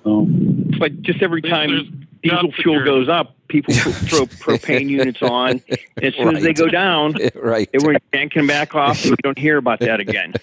It's 0.05 0.79
like 0.79 1.01
just 1.01 1.21
every 1.21 1.41
time 1.41 2.07
diesel 2.23 2.51
fuel 2.51 2.83
goes 2.85 3.09
up, 3.09 3.35
people 3.47 3.73
throw 3.73 4.25
propane 4.25 4.87
units 4.89 5.21
on. 5.21 5.61
And 5.69 5.79
as 6.01 6.13
soon 6.15 6.37
as 6.37 6.43
they 6.43 6.53
go 6.53 6.67
down, 6.67 7.15
right. 7.35 7.69
everyone 7.73 7.97
yanking 8.13 8.47
back 8.47 8.75
off. 8.75 9.01
and 9.03 9.11
We 9.11 9.17
don't 9.23 9.37
hear 9.37 9.57
about 9.57 9.79
that 9.79 9.99
again. 9.99 10.33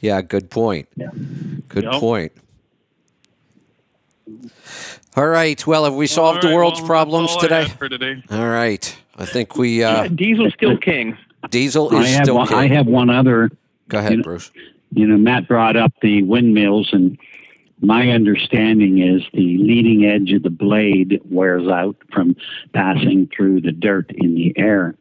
Yeah, 0.00 0.20
good 0.22 0.50
point. 0.50 0.88
Good 1.68 1.84
Yep. 1.84 1.92
point. 1.94 2.32
All 5.16 5.26
right. 5.26 5.64
Well, 5.66 5.84
have 5.84 5.94
we 5.94 6.06
solved 6.06 6.42
the 6.42 6.54
world's 6.54 6.80
well, 6.80 6.88
problems 6.88 7.30
all 7.30 7.40
today? 7.40 7.64
had 7.64 7.78
for 7.78 7.88
today. 7.88 8.22
All 8.30 8.48
right. 8.48 8.96
I 9.16 9.24
think 9.24 9.56
we 9.56 9.82
uh, 9.82 10.02
Yeah, 10.02 10.08
diesel's 10.08 10.52
still 10.54 10.76
king. 10.76 11.16
Diesel 11.50 11.94
I 11.94 12.02
is 12.02 12.14
have 12.14 12.24
still 12.24 12.36
one, 12.36 12.48
king. 12.48 12.56
I 12.56 12.68
have 12.68 12.86
one 12.86 13.10
other. 13.10 13.50
Go 13.88 13.98
ahead, 13.98 14.10
you 14.12 14.16
know, 14.18 14.22
Bruce. 14.24 14.50
You 14.92 15.06
know, 15.06 15.16
Matt 15.16 15.48
brought 15.48 15.76
up 15.76 15.92
the 16.02 16.22
windmills, 16.22 16.92
and 16.92 17.18
my 17.80 18.10
understanding 18.10 18.98
is 18.98 19.22
the 19.32 19.58
leading 19.58 20.04
edge 20.04 20.32
of 20.32 20.42
the 20.42 20.50
blade 20.50 21.20
wears 21.24 21.68
out 21.68 21.96
from 22.12 22.36
passing 22.72 23.28
through 23.28 23.60
the 23.60 23.72
dirt 23.72 24.10
in 24.10 24.34
the 24.34 24.52
air. 24.56 24.96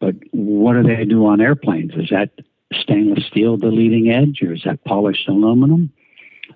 But 0.00 0.16
what 0.32 0.74
do 0.74 0.82
they 0.82 1.04
do 1.04 1.26
on 1.26 1.40
airplanes? 1.40 1.92
Is 1.94 2.08
that 2.10 2.30
stainless 2.72 3.26
steel 3.26 3.56
the 3.56 3.68
leading 3.68 4.10
edge, 4.10 4.42
or 4.42 4.54
is 4.54 4.62
that 4.64 4.84
polished 4.84 5.28
aluminum? 5.28 5.92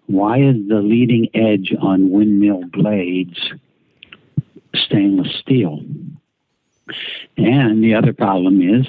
Why 0.07 0.39
is 0.39 0.57
the 0.69 0.81
leading 0.81 1.29
edge 1.35 1.75
on 1.81 2.11
windmill 2.11 2.65
blades 2.67 3.53
stainless 4.75 5.35
steel? 5.35 5.85
And 7.37 7.83
the 7.83 7.95
other 7.95 8.13
problem 8.13 8.63
is, 8.63 8.87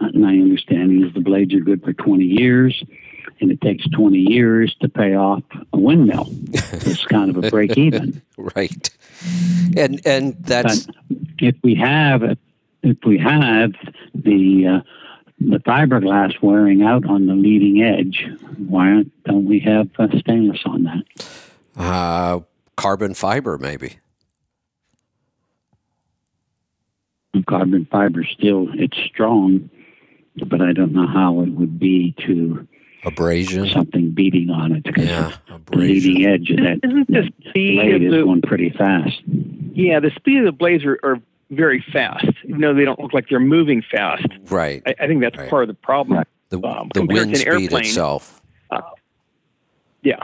uh, 0.00 0.08
my 0.14 0.32
understanding 0.32 1.04
is 1.04 1.14
the 1.14 1.20
blades 1.20 1.54
are 1.54 1.60
good 1.60 1.82
for 1.82 1.92
20 1.92 2.24
years, 2.24 2.82
and 3.40 3.50
it 3.50 3.60
takes 3.60 3.88
20 3.90 4.18
years 4.18 4.74
to 4.80 4.88
pay 4.88 5.14
off 5.14 5.42
a 5.72 5.78
windmill. 5.78 6.28
It's 6.72 7.04
kind 7.04 7.34
of 7.34 7.42
a 7.42 7.50
break 7.50 7.76
even. 7.78 8.22
right. 8.36 8.90
And 9.76 10.00
and 10.06 10.36
that's 10.40 10.86
But 10.86 10.96
if 11.38 11.56
we 11.62 11.74
have 11.76 12.38
if 12.82 12.98
we 13.04 13.18
have 13.18 13.72
the 14.14 14.66
uh, 14.66 14.80
the 15.38 15.58
fiberglass 15.58 16.40
wearing 16.42 16.82
out 16.82 17.06
on 17.06 17.26
the 17.26 17.34
leading 17.34 17.82
edge, 17.82 18.26
why 18.58 19.04
don't 19.24 19.44
we 19.44 19.60
have 19.60 19.88
uh, 19.98 20.08
stainless 20.18 20.62
on 20.64 20.84
that? 20.84 21.02
uh, 21.76 22.40
carbon 22.76 23.12
fiber, 23.14 23.58
maybe. 23.58 23.98
Carbon 27.46 27.86
fiber 27.90 28.24
still 28.24 28.68
it's 28.72 28.96
strong, 28.96 29.68
but 30.46 30.62
I 30.62 30.72
don't 30.72 30.92
know 30.92 31.06
how 31.06 31.40
it 31.42 31.50
would 31.50 31.78
be 31.78 32.14
to 32.26 32.66
abrasion 33.04 33.68
something 33.68 34.10
beating 34.12 34.48
on 34.50 34.72
it 34.72 34.82
because 34.84 35.04
Yeah, 35.04 35.32
the 35.70 35.76
leading 35.76 36.24
edge 36.26 36.50
of 36.50 36.56
that 36.56 36.80
Isn't 36.82 37.06
the 37.08 37.30
speed 37.50 37.76
blade 37.76 37.94
of 37.96 38.02
is 38.14 38.24
going 38.24 38.40
pretty 38.42 38.70
fast. 38.70 39.20
yeah 39.74 40.00
the 40.00 40.10
speed 40.16 40.38
of 40.38 40.44
the 40.46 40.52
blades 40.52 40.84
are, 40.84 40.98
are 41.04 41.20
very 41.50 41.84
fast. 41.92 42.26
Even 42.44 42.60
though 42.60 42.74
they 42.74 42.84
don't 42.84 42.98
look 43.00 43.12
like 43.14 43.28
they're 43.28 43.40
moving 43.40 43.82
fast. 43.82 44.26
Right. 44.50 44.82
I, 44.86 44.94
I 45.00 45.06
think 45.06 45.20
that's 45.20 45.36
part 45.48 45.62
of 45.62 45.68
the 45.68 45.74
problem. 45.74 46.24
The, 46.48 46.62
Um, 46.62 46.90
the 46.94 47.04
wind 47.04 47.10
to 47.10 47.22
an 47.30 47.34
speed 47.36 47.48
airplane, 47.72 47.84
itself. 47.84 48.40
Uh, 48.70 48.80
yeah. 50.02 50.22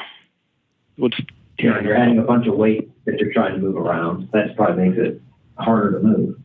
What's 0.96 1.18
You 1.58 1.70
know, 1.70 1.80
you're 1.80 1.96
adding 1.96 2.18
a 2.18 2.22
bunch 2.22 2.46
of 2.46 2.54
weight 2.54 2.90
that 3.04 3.18
you're 3.18 3.32
trying 3.32 3.54
to 3.54 3.58
move 3.58 3.76
around. 3.76 4.28
That 4.32 4.56
probably 4.56 4.88
makes 4.88 4.98
it 4.98 5.20
harder 5.58 5.98
to 5.98 6.06
move. 6.06 6.38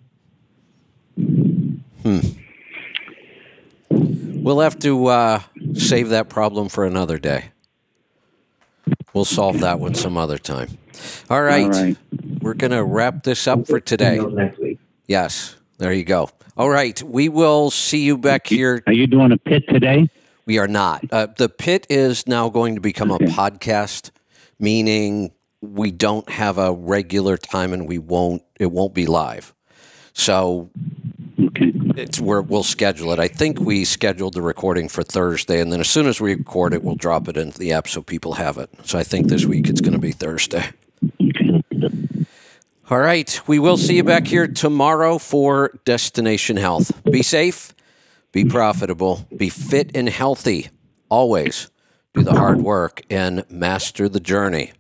Hmm. 2.04 2.20
We'll 3.90 4.60
have 4.60 4.80
to 4.80 5.08
uh, 5.08 5.42
save 5.74 6.10
that 6.10 6.30
problem 6.30 6.70
for 6.70 6.86
another 6.86 7.18
day. 7.18 7.46
We'll 9.14 9.26
solve 9.26 9.60
that 9.62 9.80
one 9.80 9.96
some 9.96 10.18
other 10.18 10.38
time. 10.38 10.78
All 11.30 11.42
right. 11.42 11.64
All 11.64 11.70
right. 11.70 11.98
We're 12.42 12.54
going 12.54 12.72
to 12.72 12.84
wrap 12.84 13.24
this 13.24 13.48
up 13.48 13.68
for 13.68 13.80
today. 13.80 14.20
Yes. 15.08 15.56
There 15.78 15.94
you 15.94 16.04
go. 16.04 16.30
All 16.58 16.70
right. 16.70 17.02
We 17.04 17.30
will 17.30 17.70
see 17.72 18.04
you 18.04 18.18
back 18.18 18.48
here. 18.48 18.84
Are 18.88 18.94
you 18.94 19.08
doing 19.08 19.32
a 19.32 19.38
pit 19.38 19.64
today? 19.70 20.10
We 20.46 20.58
are 20.58 20.68
not. 20.68 21.04
Uh, 21.12 21.28
the 21.38 21.50
pit 21.50 21.86
is 21.90 22.26
now 22.28 22.50
going 22.50 22.76
to 22.76 22.82
become 22.82 23.12
Okay. 23.12 23.26
a 23.26 23.28
podcast, 23.30 24.12
meaning 24.60 25.32
we 25.62 25.92
don't 25.92 26.28
have 26.30 26.58
a 26.58 26.72
regular 26.74 27.38
time 27.38 27.74
and 27.74 27.88
we 27.88 27.98
won't. 27.98 28.42
It 28.60 28.72
won't 28.72 28.94
be 28.94 29.06
live. 29.06 29.54
So 30.14 30.70
Okay. 31.40 31.72
it's 31.96 32.20
where 32.20 32.42
we'll 32.42 32.64
schedule 32.64 33.12
it. 33.12 33.20
I 33.20 33.28
think 33.28 33.60
we 33.60 33.86
scheduled 33.86 34.34
the 34.34 34.42
recording 34.42 34.88
for 34.90 35.04
Thursday, 35.04 35.60
and 35.62 35.72
then 35.72 35.80
as 35.80 35.90
soon 35.90 36.08
as 36.08 36.20
we 36.20 36.34
record 36.34 36.74
it, 36.74 36.84
we'll 36.84 36.96
drop 36.96 37.28
it 37.28 37.38
into 37.38 37.60
the 37.60 37.72
app 37.74 37.88
so 37.88 38.02
people 38.02 38.34
have 38.34 38.58
it. 38.58 38.70
So 38.84 38.98
I 38.98 39.04
think 39.04 39.28
this 39.28 39.46
week 39.46 39.68
it's 39.70 39.82
going 39.82 39.94
to 39.94 40.00
be 40.00 40.12
Thursday. 40.12 40.66
All 42.90 43.00
right. 43.00 43.42
We 43.48 43.60
will 43.60 43.76
see 43.76 43.98
you 43.98 44.04
back 44.06 44.28
here 44.28 44.48
tomorrow 44.48 45.18
for 45.18 45.78
Destination 45.84 46.56
Health. 46.56 47.04
Be 47.04 47.22
safe, 47.22 47.76
be 48.32 48.46
profitable, 48.46 49.28
be 49.36 49.50
fit 49.50 49.92
and 49.94 50.08
healthy. 50.08 50.70
Always 51.10 51.70
do 52.14 52.24
the 52.24 52.34
hard 52.34 52.62
work 52.62 53.02
and 53.10 53.44
master 53.50 54.08
the 54.08 54.22
journey. 54.22 54.72